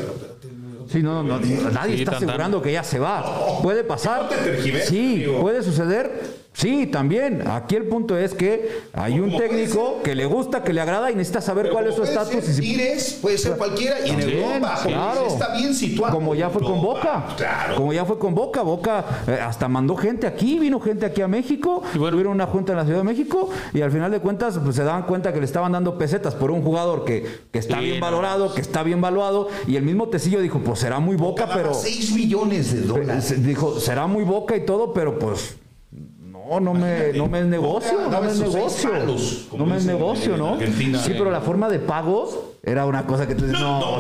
Sí, 0.90 1.04
no, 1.04 1.24
no, 1.24 1.40
nadie 1.72 1.96
está 1.96 2.18
asegurando 2.18 2.62
que 2.62 2.72
ya 2.72 2.84
se 2.84 3.00
va. 3.00 3.60
Puede 3.62 3.84
pasar. 3.84 4.30
Sí, 4.86 5.26
puede 5.42 5.62
suceder. 5.64 6.47
Sí, 6.58 6.88
también. 6.88 7.48
Aquí 7.48 7.76
el 7.76 7.86
punto 7.86 8.18
es 8.18 8.34
que 8.34 8.82
hay 8.92 9.20
un 9.20 9.38
técnico 9.38 10.02
que 10.04 10.16
le 10.16 10.26
gusta, 10.26 10.64
que 10.64 10.74
le 10.74 10.82
agrada 10.82 11.12
y 11.12 11.16
necesita 11.16 11.40
saber 11.40 11.70
cuál 11.70 11.86
es 11.86 11.94
su 11.94 12.02
estatus. 12.02 12.44
Si... 12.44 13.20
puede 13.22 13.38
ser 13.38 13.58
cualquiera 13.58 13.98
y 14.04 14.10
en 14.10 14.22
Europa 14.22 14.80
claro. 14.82 15.28
está 15.28 15.56
bien 15.56 15.76
situado. 15.76 16.16
Como 16.16 16.34
ya 16.34 16.50
fue 16.50 16.64
con 16.64 16.82
Boca. 16.82 17.28
Claro. 17.38 17.76
Como 17.76 17.94
ya 17.94 18.06
fue 18.06 18.18
con 18.18 18.34
Boca. 18.34 18.64
Boca 18.64 19.06
eh, 19.28 19.38
hasta 19.40 19.68
mandó 19.68 19.96
gente 19.96 20.26
aquí, 20.26 20.58
vino 20.58 20.80
gente 20.80 21.06
aquí 21.06 21.22
a 21.22 21.28
México. 21.28 21.84
Tuvieron 21.94 22.34
una 22.34 22.48
junta 22.48 22.72
en 22.72 22.80
la 22.80 22.86
Ciudad 22.86 23.02
de 23.02 23.06
México 23.06 23.52
y 23.72 23.82
al 23.82 23.92
final 23.92 24.10
de 24.10 24.20
cuentas 24.20 24.60
pues, 24.64 24.78
se 24.78 24.84
daban 24.84 25.04
cuenta 25.04 25.32
que 25.34 25.40
le 25.40 25.46
estaban 25.46 25.74
dando 25.74 26.00
pesetas 26.00 26.34
por 26.34 26.50
un 26.50 26.64
jugador 26.64 27.06
que, 27.06 27.24
que 27.52 27.60
está 27.60 27.80
bien 27.80 28.00
valorado, 28.00 28.56
que 28.56 28.62
está 28.62 28.82
bien 28.82 29.00
valuado. 29.00 29.50
Y 29.68 29.76
el 29.76 29.84
mismo 29.84 30.10
Tecillo 30.10 30.42
dijo, 30.42 30.58
pues 30.62 30.80
será 30.80 31.00
muy 31.00 31.18
Boca, 31.18 31.48
pero... 31.54 31.76
6 31.76 32.14
millones 32.14 32.74
de 32.74 32.82
dólares. 32.82 33.46
Dijo, 33.46 33.80
será 33.80 34.08
muy 34.08 34.24
Boca 34.24 34.56
y 34.56 34.66
todo, 34.66 34.92
pero 34.92 35.20
pues 35.20 35.56
no, 36.48 36.60
no 36.60 36.74
me, 36.74 37.14
no 37.14 37.28
me 37.28 37.40
es 37.40 37.46
negocio, 37.46 38.10
no 38.10 38.22
me 38.22 38.28
es 38.30 38.40
negocio. 38.40 38.90
No 39.58 39.66
me 39.66 39.78
es 39.78 39.86
negocio, 39.86 40.38
¿no? 40.38 40.58
Sí, 40.60 41.14
pero 41.18 41.30
la 41.32 41.42
forma 41.42 41.70
de 41.70 41.80
pagos 41.80 42.38
era 42.68 42.86
una 42.86 43.06
cosa 43.06 43.26
que 43.26 43.34
tú 43.34 43.46
dices, 43.46 43.62
no, 43.62 44.00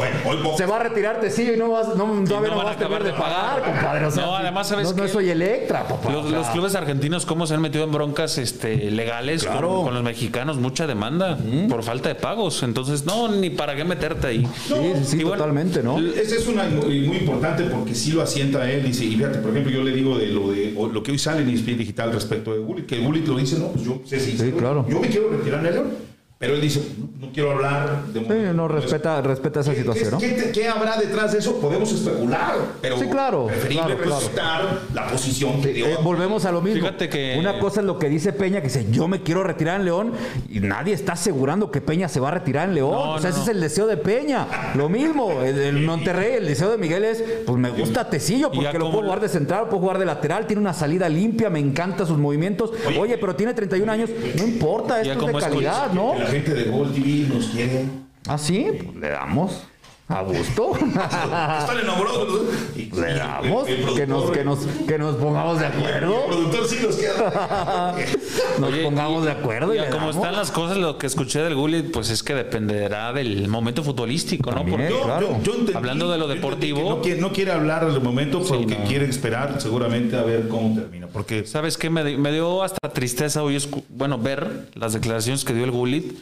se 0.58 0.66
va 0.66 0.76
a 0.76 0.80
retirarte, 0.84 1.32
sí, 1.32 1.50
y 1.54 1.58
no 1.58 1.70
vas, 1.70 1.96
no, 1.96 2.06
todavía 2.28 2.50
no, 2.50 2.58
vas 2.58 2.68
a 2.68 2.72
acabar 2.72 3.02
de 3.02 3.14
pagar, 3.14 3.64
compadre. 3.64 4.08
no, 4.18 4.36
además, 4.36 4.68
¿sabes 4.68 4.94
No, 4.94 5.08
soy 5.08 5.30
Electra, 5.30 5.88
papá. 5.88 6.12
Los, 6.12 6.48
clubes 6.48 6.76
argentinos, 6.76 7.26
¿cómo 7.26 7.48
se 7.48 7.54
han 7.54 7.62
metido 7.62 7.86
en 7.86 7.92
broncas 7.94 8.38
este, 8.38 8.92
legales 8.92 9.46
con, 9.46 9.94
los 9.94 10.04
mexicanos? 10.04 10.58
Mucha 10.58 10.86
demanda 10.86 11.38
por 11.70 11.84
falta 11.84 12.10
de 12.10 12.16
pagos. 12.16 12.62
Entonces, 12.64 13.06
no, 13.06 13.30
ni 13.30 13.50
para 13.50 13.76
qué 13.76 13.86
meterte 13.86 14.28
ahí. 14.28 14.48
sí, 14.68 14.76
sí, 15.04 15.20
totalmente, 15.20 15.82
¿no? 15.82 15.98
Ese 16.00 16.36
es 16.36 16.48
una, 16.48 16.64
muy, 16.64 17.02
muy, 17.02 17.18
importante 17.18 17.64
porque 17.66 17.96
sí 17.96 18.12
lo 18.12 18.22
asienta 18.22 18.70
él. 18.70 18.84
Dice, 18.84 19.06
y 19.06 19.16
fíjate, 19.16 19.40
por 19.40 19.52
ejemplo, 19.52 19.72
yo 19.72 19.84
le 19.84 19.92
digo 19.92 20.18
de 20.18 20.28
lo, 20.28 20.52
de, 20.52 20.74
lo 20.92 21.04
que 21.04 21.12
hoy 21.12 21.20
sale 21.20 21.42
en 21.42 21.50
ESPN 21.50 21.78
Digital 21.78 22.12
respecto 22.12 22.52
de 22.52 22.60
Gullit, 22.60 22.86
que 22.86 23.00
Gullit 23.00 23.26
lo 23.28 23.38
dice, 23.38 23.60
no, 23.60 23.68
pues 23.68 23.86
yo, 23.86 24.02
sí, 24.06 24.20
sí, 24.20 24.52
claro. 24.58 24.86
yo 24.90 25.00
me 25.00 25.08
quiero 25.08 25.30
retirar 25.30 25.66
en 25.66 25.74
el 25.74 26.07
Pero 26.40 26.54
él 26.54 26.62
dice, 26.62 26.82
no, 27.00 27.26
no 27.28 27.34
quiero 27.34 27.52
hablar 27.54 28.06
de... 28.14 28.20
Sí, 28.20 28.56
no 28.56 28.68
respeta, 28.68 29.20
respeta 29.24 29.62
esa 29.62 29.72
¿Qué- 29.72 29.78
situación, 29.80 30.12
¿no? 30.12 30.18
¿qué, 30.20 30.36
qué- 30.36 30.52
qué 30.52 30.68
habrá 30.68 30.96
detrás 30.98 31.32
de 31.32 31.40
eso? 31.40 31.60
Podemos 31.60 31.92
especular, 31.92 32.54
pero 32.80 33.00
Sí, 33.00 33.08
claro, 33.08 33.48
preferible 33.48 33.96
claro, 33.96 34.02
claro. 34.04 34.20
respetar 34.20 34.80
la 34.94 35.08
posición 35.08 35.60
que 35.64 35.70
dio. 35.74 35.88
Eh, 35.88 35.98
volvemos 36.04 36.46
a 36.46 36.52
lo 36.52 36.62
mismo. 36.62 36.82
Fíjate 36.82 37.10
que- 37.10 37.38
Una 37.40 37.58
cosa 37.58 37.80
es 37.80 37.88
lo 37.88 37.98
que 37.98 38.08
dice 38.08 38.34
Peña, 38.34 38.62
que 38.62 38.68
dice, 38.68 38.86
yo 38.92 39.08
me 39.08 39.24
quiero 39.24 39.44
retirar 39.44 39.80
en 39.80 39.86
León, 39.86 40.12
y 40.48 40.60
nadie 40.60 40.94
está 40.94 41.14
asegurando 41.14 41.72
que 41.72 41.82
Peña 41.82 42.08
se 42.08 42.20
va 42.20 42.28
a 42.28 42.32
retirar 42.32 42.70
en 42.70 42.76
León. 42.76 42.92
No, 42.92 43.12
o 43.14 43.20
sea, 43.20 43.32
no, 43.32 43.36
ese 43.36 43.38
no. 43.40 43.44
es 43.44 43.50
el 43.50 43.62
deseo 43.62 43.88
de 43.88 43.98
Peña. 43.98 44.48
Lo 44.76 44.90
mismo, 44.90 45.42
el, 45.42 45.58
el 45.58 45.82
Monterrey, 45.88 46.34
el 46.36 46.46
deseo 46.46 46.70
de 46.70 46.78
Miguel 46.78 47.04
es, 47.04 47.24
pues 47.48 47.58
me 47.58 47.72
gusta 47.72 48.12
Tecillo, 48.12 48.52
porque 48.52 48.78
lo 48.78 48.92
puedo 48.92 49.04
jugar 49.06 49.22
de 49.22 49.30
central, 49.30 49.62
lo 49.64 49.70
puedo 49.70 49.82
jugar 49.82 49.98
de 49.98 50.06
lateral, 50.06 50.46
tiene 50.46 50.62
una 50.62 50.74
salida 50.76 51.10
limpia, 51.10 51.50
me 51.50 51.60
encantan 51.60 52.06
sus 52.06 52.20
movimientos. 52.20 52.72
Oye, 53.00 53.18
pero 53.18 53.36
tiene 53.36 53.56
31 53.56 53.92
años, 53.92 54.12
no 54.38 54.44
importa, 54.44 55.02
esto 55.02 55.28
es 55.28 55.34
de 55.34 55.40
calidad, 55.40 55.92
¿no? 55.94 56.27
La 56.28 56.34
gente 56.34 56.54
de 56.54 56.66
Gol 56.66 56.92
TV 56.92 57.34
nos 57.34 57.48
quiere. 57.48 57.86
Ah, 58.28 58.38
sí, 58.38 58.68
pues 58.84 58.98
le 58.98 59.10
damos. 59.12 59.66
A 60.10 60.22
gusto. 60.22 60.72
Están 60.78 61.80
enamorados. 61.82 62.42
Le 62.76 63.14
damos. 63.14 63.66
Que 63.68 64.08
nos, 64.08 64.32
que 64.32 64.44
nos, 64.46 64.60
que 64.88 64.98
nos 64.98 65.16
pongamos 65.18 65.60
de 65.60 65.66
El 65.66 65.72
acuerdo. 65.74 66.26
productor 66.28 66.68
sí 66.68 66.78
nos 66.82 66.96
queda. 66.96 67.94
Nos 68.60 68.72
Oye, 68.74 68.84
pongamos 68.84 69.26
de 69.26 69.32
acuerdo 69.32 69.74
y 69.74 69.78
Ya 69.78 69.84
le 69.84 69.90
como 69.92 70.10
están 70.10 70.34
las 70.36 70.50
cosas, 70.52 70.78
lo 70.78 70.98
que 70.98 71.06
escuché 71.08 71.40
del 71.42 71.56
Gullit, 71.56 71.92
pues 71.92 72.10
es 72.10 72.24
que 72.24 72.34
dependerá 72.34 73.12
del 73.14 73.48
momento 73.50 73.84
futbolístico, 73.84 74.50
¿no? 74.52 74.58
También. 74.58 74.90
Porque 75.02 75.26
entendí- 75.52 75.76
Hablando 75.76 76.10
de 76.12 76.18
lo 76.18 76.28
yo 76.28 76.34
deportivo. 76.36 76.80
que 76.82 76.90
No 76.90 77.02
quiere, 77.02 77.22
no 77.22 77.32
quiere 77.34 77.52
hablar 77.52 77.92
del 77.92 78.02
momento 78.02 78.42
porque 78.42 78.78
no. 78.78 78.86
quiere 78.86 79.06
esperar 79.10 79.60
seguramente 79.62 80.16
a 80.16 80.24
ver 80.24 80.48
cómo 80.48 80.74
termina. 80.80 81.08
Porque 81.08 81.46
¿Sabes 81.46 81.78
qué? 81.78 81.90
Me, 81.90 82.18
me 82.18 82.32
dio 82.32 82.64
hasta 82.64 82.90
tristeza 82.90 83.44
hoy, 83.44 83.62
bueno, 83.90 84.18
ver 84.18 84.70
las 84.74 84.94
declaraciones 84.94 85.44
que 85.46 85.54
dio 85.54 85.66
el 85.66 85.72
Gullit. 85.72 86.18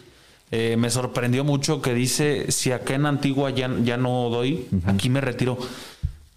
Eh, 0.58 0.78
me 0.78 0.90
sorprendió 0.90 1.44
mucho 1.44 1.82
que 1.82 1.94
dice, 1.94 2.50
si 2.50 2.72
acá 2.72 2.96
en 2.96 3.06
Antigua 3.06 3.50
ya, 3.50 3.70
ya 3.84 3.98
no 3.98 4.30
doy, 4.30 4.68
aquí 4.86 5.10
me 5.10 5.20
retiro. 5.20 5.58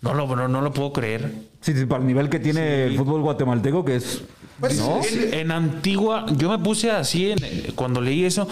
No 0.03 0.13
lo, 0.13 0.35
no, 0.35 0.49
no 0.49 0.61
lo 0.61 0.73
puedo 0.73 0.93
creer. 0.93 1.33
Sí, 1.61 1.73
sí, 1.73 1.87
para 1.87 2.01
el 2.01 2.09
nivel 2.09 2.29
que 2.29 2.41
tiene 2.41 2.87
el 2.87 2.97
fútbol 2.97 3.23
guatemalteco, 3.23 3.85
que 3.85 3.95
es. 3.97 4.23
Pues, 4.59 4.77
¿no? 4.81 5.01
él- 5.09 5.35
En 5.35 5.53
Antigua, 5.53 6.27
yo 6.37 6.51
me 6.51 6.59
puse 6.59 6.91
así 6.91 7.31
en- 7.31 7.39
cuando 7.77 8.01
leí 8.01 8.25
eso, 8.25 8.49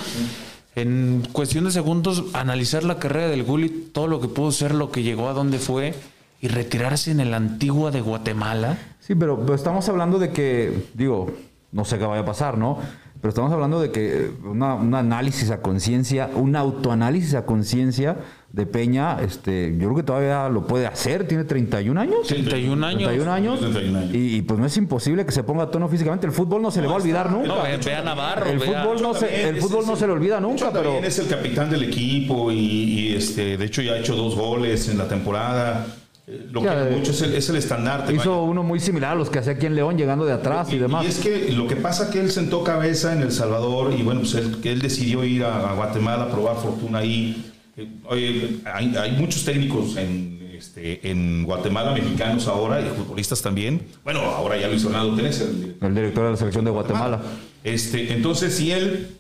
en 0.76 1.26
cuestión 1.32 1.64
de 1.64 1.72
segundos, 1.72 2.22
analizar 2.32 2.84
la 2.84 2.98
carrera 3.00 3.26
del 3.28 3.42
Gullit, 3.42 3.92
todo 3.92 4.06
lo 4.06 4.20
que 4.20 4.28
pudo 4.28 4.52
ser, 4.52 4.72
lo 4.72 4.92
que 4.92 5.02
llegó 5.02 5.28
a 5.28 5.32
dónde 5.32 5.58
fue, 5.58 5.94
y 6.40 6.46
retirarse 6.46 7.10
en 7.10 7.18
el 7.18 7.34
Antigua 7.34 7.90
de 7.90 8.02
Guatemala. 8.02 8.78
Sí, 9.00 9.16
pero, 9.16 9.40
pero 9.40 9.54
estamos 9.54 9.88
hablando 9.88 10.20
de 10.20 10.30
que, 10.30 10.84
digo, 10.94 11.32
no 11.72 11.84
sé 11.84 11.98
qué 11.98 12.04
vaya 12.04 12.22
a 12.22 12.26
pasar, 12.26 12.56
¿no? 12.56 12.78
Pero 13.20 13.30
estamos 13.30 13.50
hablando 13.52 13.80
de 13.80 13.90
que 13.90 14.30
una- 14.44 14.74
un 14.74 14.94
análisis 14.94 15.50
a 15.50 15.60
conciencia, 15.62 16.30
un 16.34 16.54
autoanálisis 16.54 17.34
a 17.34 17.44
conciencia 17.46 18.16
de 18.52 18.66
Peña, 18.66 19.18
este, 19.22 19.72
yo 19.72 19.86
creo 19.88 19.96
que 19.96 20.02
todavía 20.02 20.48
lo 20.48 20.66
puede 20.66 20.86
hacer, 20.86 21.26
tiene 21.26 21.44
31 21.44 21.98
años. 22.00 22.26
31 22.26 22.84
años. 22.86 23.02
31 23.08 23.32
años. 23.32 23.60
31 23.60 23.98
años. 23.98 24.14
Y, 24.14 24.36
y, 24.36 24.42
pues 24.42 24.60
no 24.60 24.66
es 24.66 24.76
imposible 24.76 25.26
que 25.26 25.32
se 25.32 25.42
ponga 25.42 25.64
a 25.64 25.70
tono 25.70 25.88
físicamente. 25.88 26.26
El 26.26 26.32
fútbol 26.32 26.62
no 26.62 26.70
se 26.70 26.80
le 26.80 26.86
va 26.86 26.94
a 26.94 26.96
olvidar 26.96 27.30
nunca. 27.30 27.48
No, 27.48 27.62
ve, 27.62 27.76
ve 27.84 27.94
a 27.94 28.02
Navarro. 28.02 28.46
el 28.46 28.60
fútbol 28.60 29.02
no 29.02 29.14
se, 29.14 29.48
el 29.48 29.56
fútbol 29.60 29.80
es- 29.82 29.86
no 29.88 29.96
se 29.96 30.06
le 30.06 30.12
olvida 30.12 30.40
nunca, 30.40 30.70
pero 30.72 30.98
es 30.98 31.18
el 31.18 31.26
capitán 31.26 31.68
del 31.70 31.82
equipo 31.84 32.52
y, 32.52 32.56
y, 32.58 33.14
este, 33.16 33.56
de 33.56 33.64
hecho 33.64 33.82
ya 33.82 33.92
ha 33.92 33.98
hecho 33.98 34.14
dos 34.14 34.36
goles 34.36 34.88
en 34.88 34.98
la 34.98 35.08
temporada. 35.08 35.86
Eh, 36.26 36.48
Lo 36.50 36.60
que 36.60 36.68
mucho 36.96 37.12
es 37.12 37.22
el, 37.22 37.34
es 37.34 37.48
el 37.50 37.56
estandarte. 37.56 38.12
hizo 38.12 38.30
vaya. 38.30 38.50
uno 38.50 38.62
muy 38.64 38.80
similar 38.80 39.12
a 39.12 39.14
los 39.14 39.30
que 39.30 39.38
hacía 39.38 39.52
aquí 39.52 39.66
en 39.66 39.76
León 39.76 39.96
llegando 39.96 40.24
de 40.24 40.32
atrás 40.32 40.72
y, 40.72 40.78
demás. 40.78 41.04
Y 41.04 41.08
es 41.08 41.18
que 41.18 41.52
lo 41.52 41.68
que 41.68 41.76
pasa 41.76 42.10
que 42.10 42.18
él 42.20 42.32
sentó 42.32 42.64
cabeza 42.64 43.12
en 43.12 43.22
El 43.22 43.30
Salvador 43.30 43.94
y 43.96 44.02
bueno, 44.02 44.20
pues 44.22 44.34
él, 44.34 44.56
que 44.60 44.72
él 44.72 44.80
decidió 44.80 45.22
ir 45.24 45.44
a, 45.44 45.70
a 45.70 45.74
Guatemala 45.74 46.24
a 46.24 46.28
probar 46.30 46.56
fortuna 46.56 46.98
ahí. 46.98 47.52
Eh, 47.76 47.88
oye, 48.08 48.56
hay, 48.64 48.96
hay 48.96 49.12
muchos 49.12 49.44
técnicos 49.44 49.96
en, 49.96 50.50
este, 50.58 51.08
en 51.08 51.44
Guatemala, 51.44 51.92
mexicanos 51.92 52.48
ahora 52.48 52.80
y 52.80 52.84
futbolistas 52.88 53.40
también. 53.40 53.82
Bueno, 54.02 54.20
ahora 54.22 54.56
ya 54.56 54.66
Luis 54.66 54.82
Fernando 54.82 55.14
Tenés, 55.14 55.40
el 55.42 55.60
director 55.60 55.88
el 55.88 55.94
director 55.94 56.24
de 56.24 56.30
la 56.32 56.36
selección 56.36 56.64
de 56.64 56.70
Guatemala. 56.72 57.20
Este, 57.62 58.12
entonces, 58.12 58.54
si 58.56 58.72
él 58.72 59.16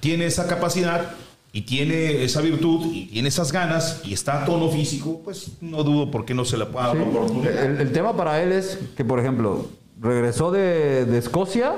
tiene 0.00 0.26
esa 0.26 0.48
capacidad 0.48 1.10
y 1.52 1.62
tiene 1.62 2.24
esa 2.24 2.40
virtud 2.40 2.86
y 2.92 3.06
tiene 3.06 3.28
esas 3.28 3.52
ganas 3.52 4.02
y 4.04 4.12
está 4.12 4.42
a 4.42 4.44
tono 4.46 4.68
físico, 4.68 5.20
pues 5.24 5.52
no 5.60 5.82
dudo 5.82 6.10
por 6.10 6.24
qué 6.24 6.34
no 6.34 6.44
se 6.44 6.56
le 6.58 6.66
pueda 6.66 6.88
dar 6.88 6.96
Sí. 6.96 7.02
la 7.02 7.08
oportunidad. 7.08 7.64
El, 7.64 7.80
el 7.80 7.92
tema 7.92 8.14
para 8.16 8.42
él 8.42 8.52
es 8.52 8.78
que, 8.96 9.04
por 9.04 9.18
ejemplo, 9.18 9.66
regresó 10.00 10.50
de, 10.50 11.04
de 11.06 11.18
Escocia, 11.18 11.72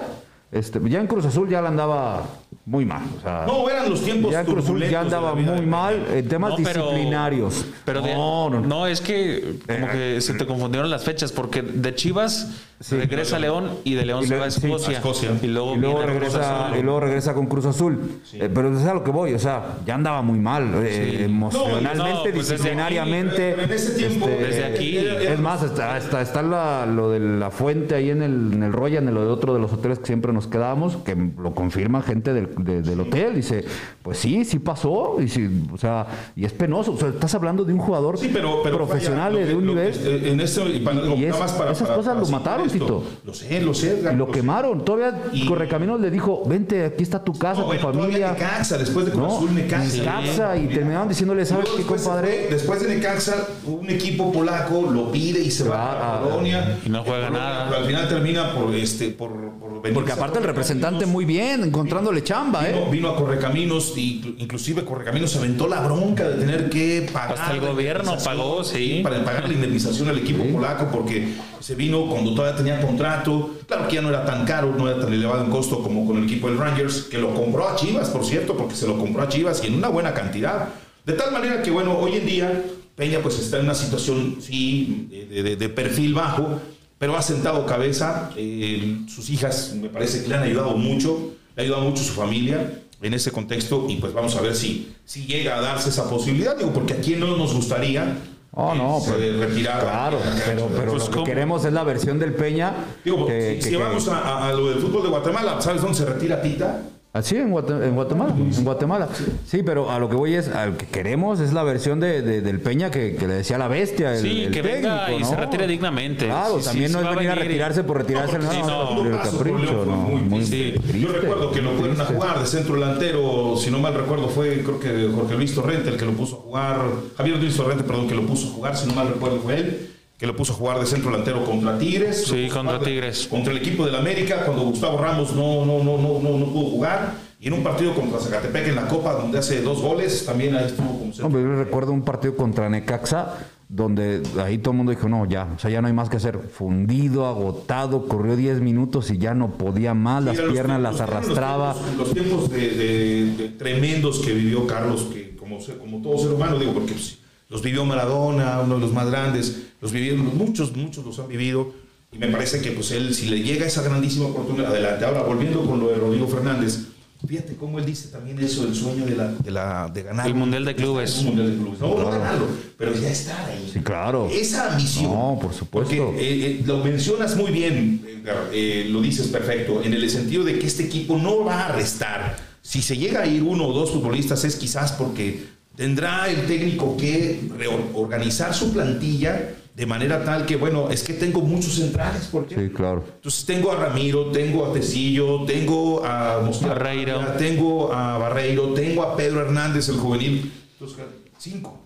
este, 0.52 0.80
ya 0.90 0.98
en 1.00 1.06
Cruz 1.06 1.24
Azul 1.24 1.48
ya 1.48 1.62
le 1.62 1.68
andaba 1.68 2.26
muy 2.66 2.84
mal. 2.84 3.02
O 3.18 3.22
sea, 3.22 3.44
No, 3.46 3.70
eran 3.70 3.88
los 3.88 4.02
tiempos 4.02 4.32
ya 4.32 4.40
en 4.40 4.46
Cruz 4.46 4.64
Azul 4.64 4.82
ya 4.88 5.00
andaba 5.02 5.34
la 5.34 5.34
muy 5.54 5.64
mal 5.64 6.04
en 6.12 6.28
temas 6.28 6.50
No, 6.50 6.56
pero- 6.64 6.82
disciplinarios. 6.90 7.64
Pero 7.84 8.02
de- 8.02 8.12
no, 8.14 8.50
no, 8.50 8.60
no, 8.60 8.86
es 8.88 9.00
que 9.00 9.60
como 9.66 9.88
que 9.92 10.20
se 10.20 10.34
te 10.34 10.44
confundieron 10.46 10.90
las 10.90 11.04
fechas, 11.04 11.30
porque 11.30 11.62
de 11.62 11.94
Chivas 11.94 12.48
regresa 12.90 13.36
a 13.36 13.38
León 13.38 13.68
y 13.84 13.94
de 13.94 14.06
León 14.06 14.24
Y 14.24 14.26
se 14.26 14.36
va 14.38 14.46
a 14.46 14.50
sí, 14.50 14.60
Escocia. 14.66 14.88
a 14.88 14.92
Escocia. 14.92 15.30
Y 15.42 15.46
luego, 15.48 15.74
y 15.74 15.78
luego 15.78 15.98
viene 15.98 16.12
a 16.12 16.16
Cruz 16.16 16.32
regresa 16.32 16.66
Azul. 16.66 16.78
y 16.78 16.82
luego 16.82 17.00
regresa 17.00 17.34
con 17.34 17.46
Cruz 17.46 17.66
Azul 17.66 18.00
Eh, 18.32 18.48
pero 18.54 18.74
es 18.76 18.84
a 18.86 18.94
lo 18.94 19.04
que 19.04 19.10
voy 19.10 19.34
o 19.34 19.38
sea 19.38 19.78
ya 19.84 19.94
andaba 19.96 20.22
muy 20.22 20.38
mal 20.38 20.72
eh, 20.82 21.24
emocionalmente 21.24 21.98
No, 21.98 22.22
pues 22.22 22.48
desde 22.48 22.54
disciplinariamente 22.54 23.52
aquí, 23.52 23.62
en 23.64 23.70
ese 23.72 23.92
tiempo, 23.98 24.26
este, 24.28 24.44
desde 24.44 24.64
aquí. 24.64 24.96
es 24.96 25.38
más 25.40 25.62
está, 25.62 25.98
está, 25.98 26.22
está 26.22 26.42
la- 26.42 26.86
lo 26.86 27.10
de 27.10 27.20
la 27.20 27.50
fuente 27.50 27.94
ahí 27.94 28.10
en 28.10 28.22
el, 28.22 28.52
en 28.54 28.62
el 28.62 28.72
Royal 28.72 29.06
en 29.06 29.14
lo 29.14 29.22
de 29.24 29.28
otro 29.30 29.52
de 29.52 29.60
los 29.60 29.72
hoteles 29.72 29.98
que 29.98 30.06
siempre 30.06 30.32
nos 30.32 30.46
quedábamos 30.46 30.96
que 30.96 31.14
lo 31.14 31.54
confirma 31.54 32.00
gente 32.02 32.32
del, 32.32 32.48
de- 32.56 32.80
del 32.82 33.00
hotel 33.00 33.34
dice 33.34 33.64
pues 34.02 34.18
sí 34.18 34.44
sí 34.46 34.58
pasó 34.58 35.16
y 35.20 35.28
sí, 35.28 35.66
o 35.72 35.76
sea 35.76 36.06
y 36.34 36.44
es 36.46 36.52
penoso 36.54 36.92
o 36.92 36.96
sea, 36.96 37.08
estás 37.08 37.34
hablando 37.34 37.64
de 37.64 37.72
un 37.74 37.78
jugador 37.78 38.16
Sí, 38.18 38.30
pero, 38.32 38.62
pero 38.62 38.76
profesional 38.78 39.34
vaya, 39.34 39.46
de 39.46 39.54
un 39.54 39.66
nivel 39.66 39.92
eh, 39.94 40.30
en 40.32 40.40
este, 40.40 40.64
y 40.66 40.80
para- 40.80 41.00
es- 41.14 41.38
más 41.38 41.52
para- 41.52 41.72
esas 41.72 41.82
para- 41.88 41.96
cosas 41.96 42.14
para 42.14 42.20
lo 42.26 42.26
mataron, 42.32 42.69
Lo 42.78 43.34
sé, 43.34 43.60
lo 43.60 43.74
sé. 43.74 43.90
Edgar, 43.98 44.14
y 44.14 44.16
lo 44.16 44.30
quemaron 44.30 44.84
todavía 44.84 45.22
Y- 45.32 45.46
Correcaminos 45.46 46.00
le 46.00 46.10
dijo 46.10 46.42
vente 46.46 46.84
aquí 46.84 47.02
está 47.02 47.22
tu 47.24 47.32
casa 47.32 47.60
No, 47.60 47.66
tu 47.68 47.74
bueno, 47.78 47.92
familia 48.00 48.32
Necaxa, 48.32 48.78
después 48.78 49.06
de 49.06 49.12
Cruz 49.12 49.26
no, 49.26 49.36
Azul, 49.36 49.54
Necaxa. 49.54 49.96
Necaxa, 49.96 50.56
y 50.56 50.66
terminaron 50.68 51.08
diciéndole, 51.08 51.44
¿sabes 51.46 51.68
qué, 51.76 51.82
compadre? 51.82 52.48
después 52.50 52.82
de 52.82 52.94
Necaxa, 52.96 53.34
un 53.66 53.90
equipo 53.90 54.32
polaco 54.32 54.82
lo 54.90 55.10
pide 55.10 55.40
y 55.40 55.50
se 55.50 55.64
va 55.68 55.76
va 55.76 55.92
a 55.92 56.16
a- 56.18 56.22
Polonia. 56.22 56.78
y 56.84 56.88
no 56.88 57.02
juega 57.02 57.26
Polonia, 57.28 57.48
nada. 57.48 57.66
Pero 57.68 57.80
al 57.80 57.86
final 57.86 58.08
termina 58.08 58.54
por, 58.54 58.74
este, 58.74 59.08
por, 59.10 59.30
por 59.58 59.92
Porque 59.92 60.12
aparte 60.12 60.38
el 60.38 60.44
representante 60.44 61.06
muy 61.06 61.24
bien, 61.24 61.64
encontrándole 61.64 62.22
chamba, 62.22 62.64
Vino, 62.64 62.78
¿eh? 62.78 62.88
vino 62.90 63.08
a 63.08 63.16
Correcaminos 63.16 63.94
y 63.96 64.36
inclusive 64.38 64.84
Correcaminos 64.84 65.30
se 65.30 65.38
aventó 65.38 65.66
la 65.66 65.80
bronca 65.80 66.28
de 66.28 66.36
tener 66.36 66.68
que 66.70 67.08
pagar. 67.12 67.32
Hasta 67.38 67.52
el 67.54 67.60
gobierno 67.60 68.16
pagó, 68.24 68.62
sí. 68.64 69.00
Para 69.02 69.24
pagar 69.24 69.48
la 69.48 69.54
indemnización 69.54 70.08
al 70.08 70.18
equipo 70.18 70.44
polaco 70.44 70.86
porque 70.92 71.34
se 71.60 71.74
vino 71.74 72.06
cuando 72.08 72.34
todavía 72.34 72.56
tenía 72.62 72.80
contrato. 72.80 73.56
Claro 73.66 73.88
que 73.88 73.96
ya 73.96 74.02
no 74.02 74.08
era 74.08 74.24
tan 74.24 74.44
caro, 74.44 74.74
no 74.76 74.88
era 74.88 75.00
tan 75.00 75.12
elevado 75.12 75.44
en 75.44 75.50
costo 75.50 75.82
como 75.82 76.06
con 76.06 76.18
el 76.18 76.24
equipo 76.24 76.48
del 76.48 76.58
Rangers, 76.58 77.02
que 77.10 77.18
lo 77.18 77.34
compró 77.34 77.68
a 77.68 77.76
Chivas, 77.76 78.08
por 78.10 78.24
cierto, 78.24 78.56
porque 78.56 78.74
se 78.74 78.86
lo 78.86 78.98
compró 78.98 79.22
a 79.22 79.28
Chivas 79.28 79.62
y 79.64 79.66
en 79.68 79.74
una 79.74 79.88
buena 79.88 80.14
cantidad. 80.14 80.68
De 81.04 81.12
tal 81.14 81.32
manera 81.32 81.62
que, 81.62 81.70
bueno, 81.70 81.96
hoy 81.98 82.16
en 82.16 82.26
día 82.26 82.62
Peña 82.94 83.20
pues 83.22 83.38
está 83.38 83.58
en 83.58 83.64
una 83.64 83.74
situación, 83.74 84.36
sí, 84.40 85.08
de, 85.30 85.42
de- 85.42 85.56
de 85.56 85.68
perfil 85.70 86.12
bajo, 86.14 86.60
pero 86.98 87.16
ha 87.16 87.22
sentado 87.22 87.64
cabeza. 87.64 88.30
eh, 88.36 88.98
sus 89.08 89.30
hijas 89.30 89.72
me 89.80 89.88
parece 89.88 90.22
que 90.22 90.28
le 90.28 90.34
han 90.34 90.42
ayudado 90.42 90.76
mucho, 90.76 91.32
le 91.56 91.62
ha 91.62 91.64
ayudado 91.64 91.82
mucho 91.84 92.02
su 92.02 92.12
familia 92.12 92.82
en 93.00 93.14
ese 93.14 93.30
contexto 93.30 93.86
y 93.88 93.96
pues 93.96 94.12
vamos 94.12 94.36
a 94.36 94.42
ver 94.42 94.54
si, 94.54 94.92
si 95.06 95.24
llega 95.24 95.56
a 95.56 95.62
darse 95.62 95.88
esa 95.88 96.10
posibilidad, 96.10 96.54
digo, 96.58 96.70
porque 96.74 96.92
a 96.92 97.00
quién 97.00 97.20
no 97.20 97.34
nos 97.38 97.54
gustaría 97.54 98.18
Oh, 98.52 98.74
no, 98.74 99.00
se 99.00 99.12
pero- 99.12 99.46
retirara. 99.46 99.80
Claro, 99.80 100.18
pero, 100.44 100.66
pero 100.76 100.92
Pues, 100.92 101.08
lo 101.08 101.10
que 101.18 101.24
queremos 101.24 101.64
es 101.64 101.72
la 101.72 101.84
versión 101.84 102.18
del 102.18 102.34
Peña. 102.34 102.74
Digo, 103.04 103.26
que- 103.26 103.50
si, 103.52 103.56
que- 103.58 103.62
si 103.62 103.70
que- 103.70 103.76
vamos 103.76 104.08
a- 104.08 104.48
a 104.48 104.52
lo 104.52 104.68
del 104.70 104.78
fútbol 104.80 105.02
de 105.04 105.08
Guatemala, 105.08 105.60
¿sabes 105.60 105.82
dónde 105.82 105.96
se 105.98 106.04
retira 106.04 106.42
Tita? 106.42 106.80
Así 107.12 107.34
en, 107.36 107.50
Guate- 107.50 107.84
en 107.84 107.96
Guatemala, 107.96 108.32
en 108.38 108.62
Guatemala. 108.64 109.08
Sí, 109.44 109.64
pero 109.64 109.90
a 109.90 109.98
lo 109.98 110.08
que 110.08 110.14
voy 110.14 110.34
es, 110.34 110.46
a 110.48 110.66
lo 110.66 110.78
que 110.78 110.86
queremos 110.86 111.40
es 111.40 111.52
la 111.52 111.64
versión 111.64 111.98
de, 111.98 112.22
de- 112.22 112.40
del 112.40 112.60
Peña 112.60 112.88
que, 112.92 113.16
que 113.16 113.26
le 113.26 113.34
decía 113.34 113.58
la 113.58 113.66
bestia. 113.66 114.14
El, 114.14 114.22
Sí, 114.22 114.44
el 114.44 114.52
que 114.52 114.62
venga 114.62 115.06
técnico, 115.06 115.18
y 115.18 115.22
¿no? 115.24 115.28
se 115.30 115.34
retire 115.36 115.66
dignamente. 115.66 116.26
Claro, 116.26 116.60
Sí, 116.60 116.66
también 116.66 116.86
sí, 116.88 116.92
no 116.92 116.98
sí 117.00 117.02
es 117.04 117.08
va 117.08 117.12
a 117.12 117.16
venir 117.16 117.30
a 117.30 117.34
venir 117.34 117.44
y- 117.46 117.48
retirarse 117.48 117.82
por 117.82 117.96
retirarse, 117.98 118.38
no, 118.38 118.52
sí, 118.52 118.58
no, 118.60 118.90
no, 118.94 118.96
por 118.96 119.06
el 119.08 119.16
capricho, 119.18 119.84
muy 119.86 120.20
muy 120.22 120.44
triste. 120.44 120.80
Yo 121.00 121.08
recuerdo 121.08 121.50
que 121.50 121.62
lo 121.62 121.72
fueron 121.72 122.00
a 122.00 122.04
jugar 122.04 122.38
de 122.38 122.46
centro 122.46 122.74
delantero, 122.76 123.56
si 123.56 123.72
no 123.72 123.80
mal 123.80 123.94
recuerdo 123.94 124.28
fue 124.28 124.62
creo 124.62 124.78
que 124.78 125.10
Jorge 125.12 125.34
Luis 125.34 125.52
Torrente 125.52 125.88
el 125.88 125.96
que 125.96 126.04
lo 126.04 126.12
puso 126.12 126.36
a 126.36 126.40
jugar, 126.42 126.80
Javier 127.16 127.38
Luis 127.38 127.56
Torrente, 127.56 127.82
perdón, 127.82 128.06
que 128.06 128.14
lo 128.14 128.22
puso 128.24 128.50
a 128.50 128.52
jugar, 128.52 128.76
si 128.76 128.86
no 128.86 128.94
mal 128.94 129.08
recuerdo 129.08 129.40
fue 129.40 129.56
él, 129.56 129.90
que 130.20 130.26
lo 130.26 130.36
puso 130.36 130.52
a 130.52 130.56
jugar 130.56 130.78
de 130.78 130.84
centro 130.84 131.10
delantero 131.10 131.42
contra 131.46 131.78
Tigres. 131.78 132.26
Sí, 132.26 132.48
contra 132.52 132.78
de- 132.78 132.84
Tigres. 132.84 133.26
Contra 133.26 133.52
el 133.52 133.58
equipo 133.58 133.86
del 133.86 133.94
América, 133.94 134.44
cuando 134.44 134.64
Gustavo 134.64 134.98
Ramos 134.98 135.34
no, 135.34 135.64
no, 135.64 135.82
no, 135.82 135.96
no, 135.96 136.20
no, 136.20 136.36
no 136.38 136.44
pudo 136.52 136.66
jugar. 136.72 137.14
Y 137.40 137.46
en 137.48 137.54
un 137.54 137.62
partido 137.62 137.94
contra 137.94 138.20
Zacatepec 138.20 138.68
en 138.68 138.74
la 138.76 138.86
Copa, 138.86 139.14
donde 139.14 139.38
hace 139.38 139.62
dos 139.62 139.80
goles, 139.80 140.26
también 140.26 140.54
ahí 140.54 140.66
estuvo 140.66 140.88
como 140.90 141.06
No, 141.06 141.12
centro. 141.14 141.30
pero 141.30 141.40
yo 141.54 141.64
recuerdo 141.64 141.92
un 141.92 142.02
partido 142.02 142.36
contra 142.36 142.68
Necaxa 142.68 143.34
donde 143.66 144.20
ahí 144.44 144.58
todo 144.58 144.72
el 144.72 144.76
mundo 144.78 144.90
dijo, 144.92 145.08
no, 145.08 145.24
ya, 145.26 145.48
o 145.56 145.58
sea, 145.58 145.70
ya 145.70 145.80
no 145.80 145.86
hay 145.86 145.94
más 145.94 146.10
que 146.10 146.18
hacer. 146.18 146.38
Fundido, 146.38 147.26
agotado, 147.26 148.06
corrió 148.06 148.36
10 148.36 148.60
minutos 148.60 149.10
y 149.10 149.16
ya 149.16 149.32
no 149.32 149.52
podía 149.52 149.94
más, 149.94 150.22
las 150.24 150.36
Mira, 150.36 150.52
piernas 150.52 150.80
tiempos- 150.80 150.82
las 150.82 150.92
los 150.92 151.00
arrastraba. 151.00 151.72
tiempos- 151.74 151.96
Los 151.98 152.12
tiempos, 152.12 152.50
de, 152.50 152.58
de- 152.70 153.32
de 153.38 153.48
tremendos 153.50 154.18
que 154.18 154.34
vivió 154.34 154.66
Carlos, 154.66 155.04
que 155.10 155.34
como, 155.36 155.60
ser- 155.62 155.78
como 155.78 156.02
todo 156.02 156.18
ser 156.18 156.32
humano, 156.32 156.58
digo, 156.58 156.74
porque 156.74 156.92
pues, 156.92 157.16
los 157.50 157.62
vivió 157.62 157.84
Maradona, 157.84 158.60
uno 158.60 158.76
de 158.76 158.80
los 158.80 158.92
más 158.92 159.10
grandes, 159.10 159.56
los 159.80 159.92
vivieron, 159.92 160.36
muchos, 160.38 160.74
muchos 160.74 161.04
los 161.04 161.18
han 161.18 161.28
vivido. 161.28 161.72
Y 162.12 162.18
me 162.18 162.28
parece 162.28 162.60
que 162.60 162.72
pues 162.72 162.90
él, 162.92 163.14
si 163.14 163.26
le 163.26 163.40
llega 163.42 163.66
esa 163.66 163.82
grandísima 163.82 164.26
oportunidad, 164.26 164.68
adelante. 164.68 165.04
Ahora, 165.04 165.22
volviendo 165.22 165.64
con 165.64 165.78
lo 165.78 165.88
de 165.88 165.96
Rodrigo 165.96 166.26
Fernández, 166.26 166.86
fíjate 167.26 167.54
cómo 167.54 167.78
él 167.78 167.84
dice 167.84 168.08
también 168.08 168.38
eso, 168.40 168.66
el 168.66 168.74
sueño 168.74 169.04
de, 169.04 169.14
la, 169.14 169.28
de, 169.28 169.50
la, 169.50 169.90
de 169.92 170.02
ganar. 170.02 170.26
El 170.26 170.34
Mundial 170.34 170.64
de 170.64 170.74
Clubes. 170.74 171.18
Un 171.18 171.26
Mundial 171.26 171.50
de 171.50 171.56
Clubes. 171.62 171.80
No, 171.80 171.88
no 171.98 172.10
ganarlo, 172.10 172.46
pero 172.76 172.94
ya 172.94 173.10
estar 173.10 173.48
ahí. 173.48 173.70
Sí, 173.72 173.80
claro. 173.80 174.28
Esa 174.30 174.76
misión. 174.76 175.12
No, 175.12 175.38
por 175.40 175.52
supuesto. 175.52 175.94
Porque 175.94 176.20
eh, 176.20 176.46
eh, 176.46 176.62
lo 176.66 176.78
mencionas 176.84 177.36
muy 177.36 177.52
bien, 177.52 178.22
eh, 178.52 178.88
lo 178.90 179.00
dices 179.00 179.28
perfecto, 179.28 179.82
en 179.82 179.94
el 179.94 180.08
sentido 180.10 180.42
de 180.42 180.58
que 180.58 180.66
este 180.66 180.84
equipo 180.84 181.16
no 181.18 181.44
va 181.44 181.66
a 181.66 181.72
restar. 181.72 182.36
Si 182.62 182.82
se 182.82 182.96
llega 182.96 183.22
a 183.22 183.26
ir 183.26 183.42
uno 183.42 183.66
o 183.66 183.72
dos 183.72 183.92
futbolistas 183.92 184.44
es 184.44 184.56
quizás 184.56 184.92
porque 184.92 185.59
tendrá 185.76 186.28
el 186.28 186.46
técnico 186.46 186.96
que 186.96 187.40
reorganizar 187.56 188.54
su 188.54 188.72
plantilla 188.72 189.54
de 189.74 189.86
manera 189.86 190.24
tal 190.24 190.44
que, 190.44 190.56
bueno, 190.56 190.90
es 190.90 191.02
que 191.02 191.14
tengo 191.14 191.40
muchos 191.40 191.74
centrales, 191.76 192.24
¿por 192.26 192.46
qué? 192.46 192.54
Sí, 192.56 192.68
claro. 192.70 193.04
Entonces 193.16 193.46
tengo 193.46 193.72
a 193.72 193.76
Ramiro, 193.76 194.26
tengo 194.26 194.66
a 194.66 194.72
Tecillo, 194.72 195.44
tengo 195.46 196.04
a 196.04 196.40
Mosquera, 196.44 196.74
Barreiro. 196.74 197.20
tengo 197.38 197.92
a 197.92 198.18
Barreiro, 198.18 198.74
tengo 198.74 199.02
a 199.04 199.16
Pedro 199.16 199.40
Hernández, 199.40 199.88
el 199.88 199.96
juvenil. 199.96 200.52
Entonces, 200.72 200.98
cinco. 201.38 201.78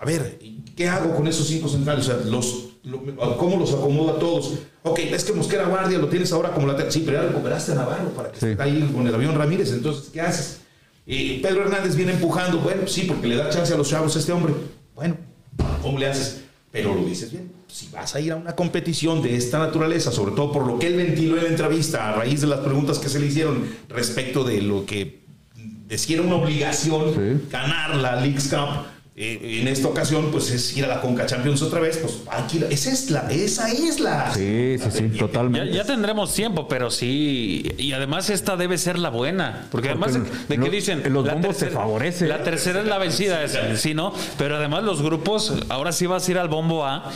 A 0.00 0.04
ver, 0.04 0.38
¿y 0.40 0.62
¿qué 0.76 0.88
hago 0.88 1.14
con 1.14 1.28
esos 1.28 1.46
cinco 1.46 1.68
centrales? 1.68 2.08
O 2.08 2.12
sea, 2.20 2.30
los, 2.30 2.64
lo- 2.84 3.36
¿cómo 3.36 3.58
los 3.58 3.72
acomodo 3.72 4.16
a 4.16 4.18
todos? 4.18 4.54
Ok, 4.82 4.98
es 4.98 5.24
que 5.24 5.32
Mosquera 5.32 5.66
Guardia 5.66 5.98
lo 5.98 6.08
tienes 6.08 6.32
ahora 6.32 6.50
como 6.50 6.66
lateral. 6.66 6.90
Sí, 6.90 7.02
pero 7.06 7.22
ya 7.22 7.28
recuperaste 7.28 7.72
a 7.72 7.74
Navarro 7.76 8.08
para 8.10 8.32
que 8.32 8.40
Sí. 8.40 8.46
esté 8.46 8.62
ahí 8.62 8.90
con 8.92 9.06
el 9.06 9.14
avión 9.14 9.34
Ramírez. 9.36 9.72
Entonces, 9.72 10.10
¿qué 10.12 10.20
haces? 10.20 10.60
Y 11.06 11.38
Pedro 11.38 11.62
Hernández 11.62 11.94
viene 11.94 12.12
empujando. 12.12 12.58
Bueno, 12.58 12.86
sí, 12.86 13.02
porque 13.02 13.28
le 13.28 13.36
da 13.36 13.48
chance 13.50 13.72
a 13.72 13.76
los 13.76 13.88
chavos 13.88 14.16
a 14.16 14.18
este 14.18 14.32
hombre. 14.32 14.54
Bueno, 14.94 15.16
¿cómo 15.82 15.98
le 15.98 16.06
haces? 16.06 16.42
Pero 16.72 16.94
lo 16.94 17.04
dices 17.04 17.30
bien. 17.30 17.52
Si 17.68 17.88
vas 17.92 18.14
a 18.14 18.20
ir 18.20 18.32
a 18.32 18.36
una 18.36 18.54
competición 18.56 19.22
de 19.22 19.36
esta 19.36 19.58
naturaleza, 19.58 20.10
sobre 20.10 20.32
todo 20.34 20.50
por 20.52 20.66
lo 20.66 20.78
que 20.78 20.88
él 20.88 20.96
ventiló 20.96 21.36
en 21.36 21.44
la 21.44 21.48
entrevista, 21.50 22.08
a 22.08 22.16
raíz 22.16 22.40
de 22.40 22.46
las 22.48 22.60
preguntas 22.60 22.98
que 22.98 23.08
se 23.08 23.20
le 23.20 23.26
hicieron 23.26 23.64
respecto 23.88 24.44
de 24.44 24.62
lo 24.62 24.84
que 24.84 25.20
decía 25.86 26.16
era 26.16 26.26
una 26.26 26.36
obligación 26.36 27.14
Sí. 27.14 27.46
ganar 27.50 27.96
la 27.96 28.16
League's 28.20 28.48
Cup. 28.48 28.86
Eh, 29.18 29.60
en 29.62 29.68
esta 29.68 29.88
ocasión, 29.88 30.30
pues 30.30 30.50
es 30.50 30.76
ir 30.76 30.84
a 30.84 30.88
la 30.88 31.00
Conca 31.00 31.24
Champions 31.24 31.62
otra 31.62 31.80
vez, 31.80 31.96
pues 31.96 32.18
hay 32.30 32.42
que 32.48 32.58
ir- 32.58 32.66
esa 32.70 32.92
es 32.92 33.10
la, 33.10 33.20
esa 33.30 33.70
es 33.72 33.98
la. 33.98 34.34
Sí, 34.34 34.76
sí, 34.78 34.90
sí, 34.92 35.10
Ya, 35.12 35.18
totalmente. 35.20 35.72
ya 35.74 35.84
tendremos 35.84 36.34
tiempo, 36.34 36.68
pero 36.68 36.90
sí. 36.90 37.66
Y 37.78 37.92
además 37.92 38.28
esta 38.28 38.56
debe 38.56 38.76
ser 38.76 38.98
la 38.98 39.08
buena. 39.08 39.68
Porque 39.70 39.88
además 39.88 40.12
de, 40.48 40.58
que 40.58 40.68
dicen... 40.70 41.02
los 41.10 41.24
la 41.24 41.32
bombos 41.32 41.56
te 41.56 41.68
favorece, 41.70 42.26
La 42.28 42.42
tercera 42.42 42.80
es 42.80 42.86
la 42.86 42.98
vencida, 42.98 43.42
es- 43.42 43.80
sí, 43.80 43.94
¿no? 43.94 44.12
Pero 44.36 44.56
además 44.56 44.82
los 44.84 45.00
grupos, 45.00 45.54
ahora 45.70 45.92
sí 45.92 46.06
vas 46.06 46.28
a 46.28 46.30
ir 46.30 46.38
al 46.38 46.48
bombo 46.48 46.84
A 46.84 47.10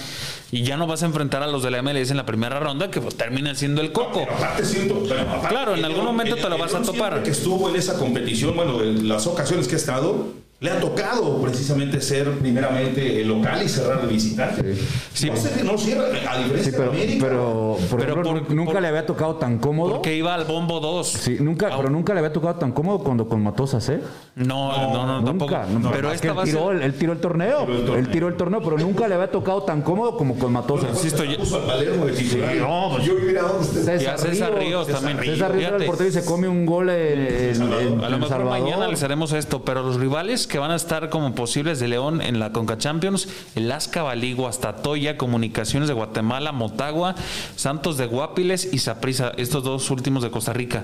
y 0.53 0.63
ya 0.63 0.79
no 0.79 0.87
vas 0.87 1.03
a 1.03 1.07
enfrentar 1.07 1.43
a 1.43 1.49
los 1.49 1.63
de 1.63 1.71
la 1.71 1.83
MLS 1.83 2.11
en 2.11 2.17
la 2.17 2.25
primera 2.25 2.59
ronda, 2.61 2.91
que 2.91 3.03
pues 3.03 3.15
terminan 3.17 3.57
siendo 3.57 3.83
el 3.83 3.93
coco. 3.93 4.21
Pero 4.25 4.37
aparte 4.37 4.65
siento, 4.65 5.03
pero 5.07 5.21
aparte 5.21 5.49
Claro, 5.49 5.77
en 5.77 5.85
algún 5.85 6.07
momento 6.07 6.35
el- 6.37 6.41
te 6.43 6.49
lo 6.49 6.55
el 6.57 6.61
vas 6.63 6.75
a 6.75 6.81
topar. 6.81 7.23
que 7.23 7.31
estuvo 7.31 7.69
en 7.69 7.77
esa 7.77 7.99
competición, 7.99 8.57
bueno, 8.57 8.83
en 8.83 9.07
las 9.07 9.27
ocasiones 9.27 9.69
que 9.69 9.75
ha 9.75 9.79
estado, 9.79 10.29
le 10.61 10.71
ha 10.71 10.79
tocado 10.79 11.41
precisamente 11.41 12.03
ser 12.03 12.31
primeramente 12.33 13.23
el 13.23 13.29
local 13.29 13.63
y 13.65 13.69
cerrar 13.69 14.03
de 14.03 14.09
visitante. 14.13 14.77
Sí. 15.15 15.31
No, 15.31 15.37
sé 15.37 15.51
que 15.57 15.65
no 15.65 15.79
cierra, 15.79 16.05
a 16.31 16.37
diferencia 16.39 16.65
Sí, 16.65 16.71
pero, 16.77 16.91
de 16.93 16.97
América. 16.99 17.27
pero, 17.27 17.77
por 17.89 17.99
Pero 18.01 18.13
ejemplo, 18.13 18.45
por- 18.45 18.55
nunca 18.55 18.73
por- 18.75 18.83
le 18.83 18.89
había 18.89 19.07
tocado 19.07 19.37
tan 19.37 19.59
cómodo. 19.59 19.93
Porque 19.95 20.15
iba 20.15 20.35
al 20.35 20.45
bombo 20.45 20.79
2. 20.81 21.09
Sí, 21.09 21.39
nunca, 21.41 21.71
pero 21.75 21.89
nunca 21.89 22.13
le 22.13 22.19
había 22.19 22.33
tocado 22.35 22.57
tan 22.57 22.73
cómodo 22.73 22.99
cuando 22.99 23.27
con 23.27 23.43
Matosas, 23.43 23.89
¿eh? 23.89 24.01
No, 24.35 24.71
no, 24.93 25.07
no, 25.21 25.25
tampoco. 25.25 25.51
Nunca. 25.51 25.67
no, 25.81 25.91
pero 25.93 26.09
es 26.11 26.17
esta 26.17 26.29
que 26.29 26.35
va 26.35 26.43
él 26.43 26.49
tiró, 26.51 26.67
ser... 26.69 26.77
el- 26.77 26.83
él 26.83 26.95
tiró 26.95 27.13
el 27.15 27.19
torneo. 27.21 27.61
Tiró 27.65 27.73
el 27.79 27.85
torneo. 27.87 27.97
Él 27.97 28.11
tiró 28.11 28.29
el 28.29 28.37
torneo, 28.37 28.61
pero 28.63 28.77
nunca 28.79 29.09
le 29.09 29.15
había 29.15 29.31
tocado 29.31 29.63
tan 29.63 29.81
cómodo 29.81 30.15
como 30.19 30.39
con 30.39 30.53
Matosas. 30.53 30.91
Insisto, 30.91 31.25
yo- 31.25 31.39
puso 31.39 31.57
al 31.57 31.63
Palermo 31.63 32.05
de 32.05 32.13
titular. 32.13 32.55
no, 32.57 32.89
pues- 32.97 33.05
yo 33.07 33.15
mira 33.25 33.43
dónde 33.43 33.81
está. 33.81 33.97
Y 33.97 34.05
a 34.07 34.19
César 34.19 34.53
Ríos 34.59 34.87
también. 34.89 35.19
César 35.21 35.53
Ríos 35.53 35.69
era 35.69 35.77
el 35.79 35.87
portero 35.87 36.11
y 36.11 36.13
se 36.13 36.23
come 36.25 36.49
un 36.49 36.67
gol 36.67 36.91
en, 36.91 37.19
en- 37.57 37.63
A 38.05 38.11
lo 38.11 38.19
mejor 38.19 38.29
Salvador. 38.29 38.61
mañana 38.61 38.89
les 38.89 39.03
haremos 39.03 39.33
esto, 39.33 39.65
pero 39.65 39.83
los 39.83 39.97
rivales 39.99 40.50
que 40.51 40.59
van 40.59 40.71
a 40.71 40.77
estar 40.77 41.09
como 41.09 41.35
posibles 41.35 41.81
de 41.81 41.89
León 41.89 42.21
en 42.21 42.39
la 42.41 42.53
Conca 42.53 42.77
Champions, 42.77 43.29
el 43.55 43.71
Azcabalí, 43.73 44.35
Guastatoya, 44.35 45.17
Comunicaciones 45.17 45.89
de 45.89 45.95
Guatemala, 45.95 46.53
Motagua, 46.53 47.15
Santos 47.57 47.97
de 47.97 48.07
Guapiles 48.07 48.69
y 48.73 48.79
Saprissa, 48.79 49.33
estos 49.37 49.63
dos 49.65 49.91
últimos 49.91 50.23
de 50.23 50.31
Costa 50.31 50.53
Rica. 50.53 50.83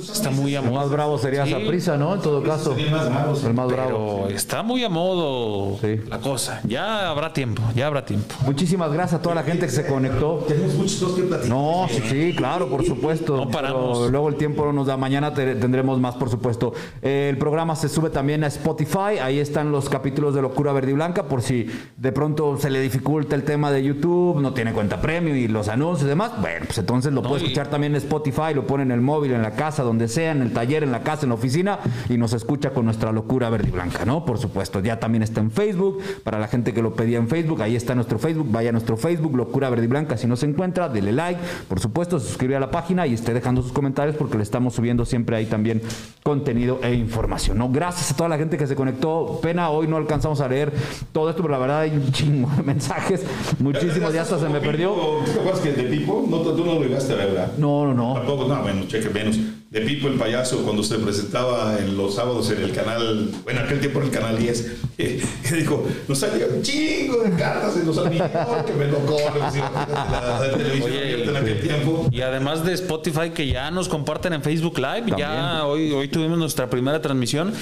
Está 0.00 0.30
muy 0.30 0.56
a 0.56 0.60
El 0.60 0.64
más 0.66 0.72
modo. 0.74 0.88
bravo 0.90 1.18
sería 1.18 1.44
Sí. 1.44 1.52
Saprissa, 1.52 1.96
¿no? 1.96 2.14
En 2.14 2.20
todo 2.20 2.42
caso. 2.42 2.70
sería 2.74 2.86
el 2.86 2.92
más 2.92 3.10
bravo. 3.10 3.36
El 3.46 3.54
más 3.54 3.68
bravo. 3.68 4.20
Pero 4.24 4.36
está 4.36 4.62
muy 4.62 4.82
a 4.84 4.88
modo 4.88 5.78
Sí. 5.80 6.00
la 6.08 6.18
cosa. 6.18 6.60
Ya 6.64 7.08
habrá 7.10 7.32
tiempo, 7.32 7.62
ya 7.74 7.86
habrá 7.86 8.04
tiempo. 8.04 8.34
Muchísimas 8.46 8.92
gracias 8.92 9.20
a 9.20 9.22
toda 9.22 9.34
la 9.34 9.42
gente 9.42 9.66
que 9.66 9.72
se 9.72 9.86
conectó. 9.86 10.44
Tenemos 10.48 10.74
muchas 10.74 10.96
cosas 10.96 11.16
que 11.16 11.22
platicar. 11.24 11.48
No, 11.54 11.86
sí, 11.90 12.02
sí, 12.08 12.34
claro, 12.36 12.68
por 12.68 12.84
supuesto. 12.86 13.36
No 13.36 13.50
paramos. 13.50 13.98
Pero 13.98 14.10
luego 14.10 14.28
el 14.28 14.36
tiempo 14.36 14.64
no 14.64 14.72
nos 14.72 14.86
da. 14.86 14.96
Mañana 14.96 15.34
te- 15.34 15.54
tendremos 15.56 16.00
más, 16.00 16.14
por 16.14 16.30
supuesto. 16.30 16.72
Eh, 17.02 17.28
el 17.30 17.38
programa 17.38 17.76
se 17.76 17.88
sube 17.88 18.08
también 18.10 18.44
a 18.44 18.46
Spotify. 18.46 19.01
Ahí 19.04 19.38
están 19.38 19.72
los 19.72 19.88
capítulos 19.88 20.34
de 20.34 20.42
Locura 20.42 20.72
Verde 20.72 20.92
y 20.92 20.94
Blanca. 20.94 21.24
Por 21.24 21.42
si 21.42 21.66
de 21.96 22.12
pronto 22.12 22.56
se 22.56 22.70
le 22.70 22.80
dificulta 22.80 23.34
el 23.34 23.42
tema 23.42 23.70
de 23.72 23.82
YouTube, 23.82 24.40
no 24.40 24.54
tiene 24.54 24.72
cuenta 24.72 25.00
premium 25.00 25.36
y 25.36 25.48
los 25.48 25.68
anuncios 25.68 26.06
y 26.06 26.08
demás. 26.08 26.32
Bueno, 26.40 26.66
pues 26.66 26.78
entonces 26.78 27.12
lo 27.12 27.20
No, 27.20 27.28
puede 27.28 27.42
escuchar 27.42 27.68
también 27.68 27.94
en 27.94 27.98
Spotify. 27.98 28.54
Lo 28.54 28.66
pone 28.66 28.84
en 28.84 28.92
el 28.92 29.00
móvil, 29.00 29.32
en 29.32 29.42
la 29.42 29.52
casa, 29.52 29.82
donde 29.82 30.08
sea, 30.08 30.30
en 30.30 30.42
el 30.42 30.52
taller, 30.52 30.84
en 30.84 30.92
la 30.92 31.02
casa, 31.02 31.24
en 31.24 31.30
la 31.30 31.34
oficina. 31.34 31.80
Y 32.08 32.16
nos 32.16 32.32
escucha 32.32 32.70
con 32.70 32.84
nuestra 32.84 33.10
Locura 33.12 33.50
Verde 33.50 33.68
y 33.68 33.72
Blanca, 33.72 34.04
¿no? 34.04 34.24
Por 34.24 34.38
supuesto. 34.38 34.80
Ya 34.80 35.00
también 35.00 35.22
está 35.22 35.40
en 35.40 35.50
Facebook. 35.50 36.00
Para 36.22 36.38
la 36.38 36.46
gente 36.46 36.72
que 36.72 36.82
lo 36.82 36.94
pedía 36.94 37.18
en 37.18 37.28
Facebook, 37.28 37.60
ahí 37.60 37.74
está 37.74 37.94
nuestro 37.94 38.18
Facebook. 38.18 38.46
Vaya 38.50 38.68
a 38.68 38.72
nuestro 38.72 38.96
Facebook, 38.96 39.36
Locura 39.36 39.68
Verde 39.68 39.84
y 39.84 39.88
Blanca. 39.88 40.16
Si 40.16 40.26
no 40.28 40.36
se 40.36 40.46
encuentra, 40.46 40.88
dele 40.88 41.12
like. 41.12 41.40
Por 41.68 41.80
supuesto, 41.80 42.20
se 42.20 42.28
suscribe 42.28 42.56
a 42.56 42.60
la 42.60 42.70
página 42.70 43.06
y 43.06 43.14
esté 43.14 43.34
dejando 43.34 43.62
sus 43.62 43.72
comentarios 43.72 44.16
porque 44.16 44.36
le 44.36 44.42
estamos 44.42 44.74
subiendo 44.74 45.04
siempre 45.04 45.36
ahí 45.36 45.46
también 45.46 45.82
contenido 46.22 46.78
e 46.82 46.94
información. 46.94 47.58
¿no? 47.58 47.68
Gracias 47.70 48.12
a 48.12 48.16
toda 48.16 48.28
la 48.28 48.38
gente 48.38 48.56
que 48.56 48.66
se 48.66 48.76
conectó. 48.76 48.91
Pena, 49.40 49.70
hoy 49.70 49.86
no 49.88 49.96
alcanzamos 49.96 50.40
a 50.40 50.48
leer 50.48 50.72
todo 51.12 51.30
esto, 51.30 51.42
pero 51.42 51.52
la 51.52 51.58
verdad 51.58 51.80
hay 51.80 51.90
un 51.90 52.12
chingo 52.12 52.50
de 52.56 52.62
mensajes. 52.62 53.24
Muchísimos, 53.58 54.12
ya 54.12 54.22
hasta 54.22 54.38
se 54.38 54.48
me 54.48 54.60
perdió. 54.60 54.92
¿Tú 55.24 55.32
te 55.32 55.40
acuerdas 55.40 55.60
que 55.60 55.72
de 55.72 55.84
Pipo? 55.84 56.24
No, 56.28 56.38
tú 56.38 56.64
no 56.64 56.74
lo 56.74 56.80
llegaste 56.82 57.12
a 57.12 57.16
ver, 57.16 57.26
¿verdad? 57.28 57.52
No, 57.58 57.86
no, 57.86 57.94
no. 57.94 58.14
Tampoco, 58.14 58.46
no, 58.48 58.62
bueno, 58.62 58.82
cheque 58.86 59.08
menos. 59.10 59.38
De 59.72 59.80
Pipo 59.80 60.06
el 60.08 60.14
payaso, 60.18 60.62
cuando 60.64 60.82
se 60.82 60.98
presentaba 60.98 61.78
en 61.78 61.96
los 61.96 62.14
sábados 62.16 62.50
en 62.50 62.62
el 62.62 62.72
canal, 62.72 63.30
bueno, 63.42 63.60
aquel 63.60 63.80
tiempo 63.80 64.00
en 64.00 64.04
el 64.08 64.10
canal 64.12 64.38
10, 64.38 64.72
eh, 64.98 65.22
que 65.48 65.54
dijo, 65.54 65.86
nos 66.06 66.18
salía 66.18 66.44
un 66.54 66.60
chingo 66.62 67.22
de 67.22 67.30
cartas 67.30 67.78
en 67.78 67.86
los 67.86 67.96
amigos, 67.96 68.28
que 68.66 68.72
me 68.74 68.84
lo 68.88 68.98
corren, 69.06 69.40
la, 69.40 70.38
la 70.42 70.50
televisión 70.58 70.92
Oye, 70.92 71.24
en 71.24 71.36
aquel 71.36 71.60
tiempo. 71.62 72.06
Y 72.10 72.20
además 72.20 72.62
de 72.66 72.74
Spotify 72.74 73.30
que 73.30 73.46
ya 73.46 73.70
nos 73.70 73.88
comparten 73.88 74.34
en 74.34 74.42
Facebook 74.42 74.76
Live, 74.78 75.14
ya 75.16 75.64
hoy, 75.64 75.90
hoy 75.92 76.08
tuvimos 76.08 76.36
nuestra 76.36 76.68
primera 76.68 77.00
transmisión, 77.00 77.54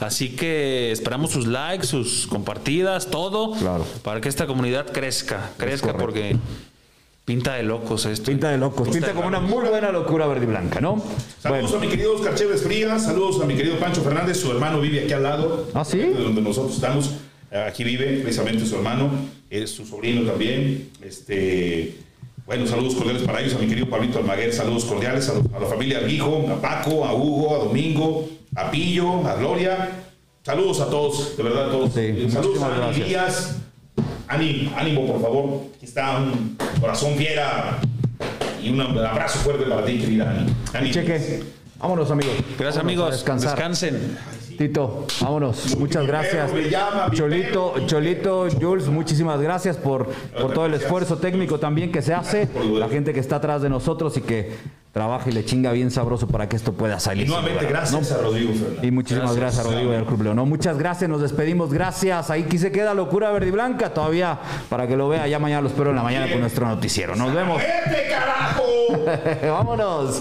así 0.00 0.30
que 0.36 0.90
esperamos 0.90 1.32
sus 1.32 1.46
likes, 1.46 1.86
sus 1.86 2.26
compartidas, 2.28 3.08
todo, 3.08 3.52
Claro. 3.52 3.84
para 4.02 4.22
que 4.22 4.30
esta 4.30 4.46
comunidad 4.46 4.86
crezca, 4.90 5.50
crezca 5.58 5.92
correcto. 5.92 6.02
porque 6.02 6.36
pinta 7.28 7.56
de 7.56 7.62
locos 7.62 8.06
esto. 8.06 8.30
Pinta 8.30 8.48
de 8.48 8.56
locos, 8.56 8.88
pinta 8.88 9.12
como 9.12 9.28
una 9.28 9.38
muy 9.38 9.68
buena 9.68 9.92
locura 9.92 10.26
verde 10.26 10.44
y 10.44 10.48
blanca, 10.48 10.80
¿no? 10.80 10.94
Saludos 11.42 11.70
Bueno, 11.72 11.76
a 11.76 11.80
mi 11.80 11.88
querido 11.88 12.14
Oscar 12.14 12.34
Chévez 12.34 12.62
Frías, 12.62 13.04
saludos 13.04 13.42
a 13.42 13.44
mi 13.44 13.54
querido 13.54 13.78
Pancho 13.78 14.00
Fernández, 14.00 14.38
su 14.40 14.50
hermano 14.50 14.80
vive 14.80 15.04
aquí 15.04 15.12
al 15.12 15.24
lado. 15.24 15.68
¿Ah, 15.74 15.84
sí? 15.84 15.98
De 15.98 16.14
donde 16.14 16.40
nosotros 16.40 16.74
estamos, 16.74 17.16
aquí 17.66 17.84
vive 17.84 18.20
precisamente 18.22 18.64
su 18.64 18.76
hermano, 18.76 19.10
es 19.50 19.70
su 19.70 19.84
sobrino 19.84 20.22
también. 20.22 20.88
Este, 21.02 21.98
bueno, 22.46 22.66
saludos 22.66 22.94
cordiales 22.94 23.22
para 23.24 23.42
ellos, 23.42 23.54
a 23.56 23.58
mi 23.58 23.66
querido 23.66 23.90
Pablito 23.90 24.20
Almaguer, 24.20 24.50
saludos 24.54 24.86
cordiales 24.86 25.28
a, 25.28 25.32
a 25.54 25.60
la 25.60 25.66
familia 25.66 25.98
Arguijo, 25.98 26.46
a 26.50 26.62
Paco, 26.62 27.04
a 27.04 27.12
Hugo, 27.12 27.56
a 27.56 27.58
Domingo, 27.58 28.26
a 28.56 28.70
Pillo, 28.70 29.26
a 29.26 29.34
Gloria. 29.34 29.90
Saludos 30.44 30.80
a 30.80 30.88
todos, 30.88 31.36
de 31.36 31.42
verdad 31.42 31.68
a 31.68 31.72
todos. 31.72 31.92
Sí, 31.92 32.30
saludos 32.30 32.58
muchísimas 32.58 32.80
a 32.80 32.88
Ani 32.88 33.14
Ani, 34.28 34.72
ánimo, 34.76 35.06
por 35.06 35.22
favor. 35.22 35.60
Aquí 35.76 35.86
está 35.86 36.18
un 36.18 36.56
corazón 36.80 37.14
fiera 37.16 37.78
y 38.62 38.70
un 38.70 38.80
abrazo 38.80 39.38
fuerte 39.40 39.64
para 39.64 39.84
ti, 39.84 39.98
querida 39.98 40.44
Ani. 40.74 40.90
Cheque. 40.90 41.42
Vámonos, 41.78 42.10
amigos. 42.10 42.34
Gracias 42.58 42.58
Vámonos 42.58 42.78
amigos, 42.80 43.10
descansar. 43.12 43.50
descansen. 43.52 44.18
Tito, 44.58 45.06
vámonos. 45.20 45.76
Muchas 45.78 46.04
gracias. 46.04 46.50
llama, 46.68 47.10
Cholito, 47.12 47.74
perro. 47.74 47.86
Cholito, 47.86 48.48
Jules, 48.60 48.88
muchísimas 48.88 49.40
gracias 49.40 49.76
por, 49.76 50.08
por 50.08 50.52
todo 50.52 50.66
el 50.66 50.74
esfuerzo 50.74 51.18
técnico 51.18 51.60
también 51.60 51.92
que 51.92 52.02
se 52.02 52.12
hace. 52.12 52.48
La 52.74 52.88
gente 52.88 53.14
que 53.14 53.20
está 53.20 53.36
atrás 53.36 53.62
de 53.62 53.68
nosotros 53.68 54.16
y 54.16 54.22
que 54.22 54.52
trabaja 54.92 55.28
y 55.30 55.32
le 55.32 55.44
chinga 55.44 55.72
bien 55.72 55.90
sabroso 55.90 56.26
para 56.26 56.48
que 56.48 56.56
esto 56.56 56.72
pueda 56.72 56.98
salir. 56.98 57.26
Y 57.26 57.28
nuevamente, 57.28 57.66
gracias 57.66 58.12
a 58.12 58.22
Rodrigo 58.22 58.52
Fernández. 58.52 58.84
Y 58.84 58.90
muchísimas 58.90 59.36
gracias, 59.36 59.64
a 59.64 59.68
Rodrigo 59.68 59.92
y 59.92 59.96
al 59.96 60.06
Club 60.06 60.22
León. 60.22 60.36
No, 60.36 60.46
muchas 60.46 60.78
gracias, 60.78 61.08
nos 61.08 61.20
despedimos, 61.20 61.72
gracias. 61.72 62.30
Ahí 62.30 62.44
aquí 62.44 62.58
se 62.58 62.72
queda 62.72 62.94
Locura 62.94 63.30
Verde 63.30 63.48
y 63.48 63.50
Blanca 63.50 63.92
todavía 63.92 64.38
para 64.68 64.86
que 64.86 64.96
lo 64.96 65.08
vea. 65.08 65.26
Ya 65.26 65.38
mañana 65.38 65.62
lo 65.62 65.68
espero 65.68 65.90
en 65.90 65.96
la 65.96 66.02
mañana 66.02 66.30
con 66.30 66.40
nuestro 66.40 66.66
noticiero. 66.66 67.14
Nos 67.14 67.34
vemos. 67.34 67.58
¡Vete, 67.58 68.08
carajo! 68.08 68.64
Vámonos. 69.42 70.20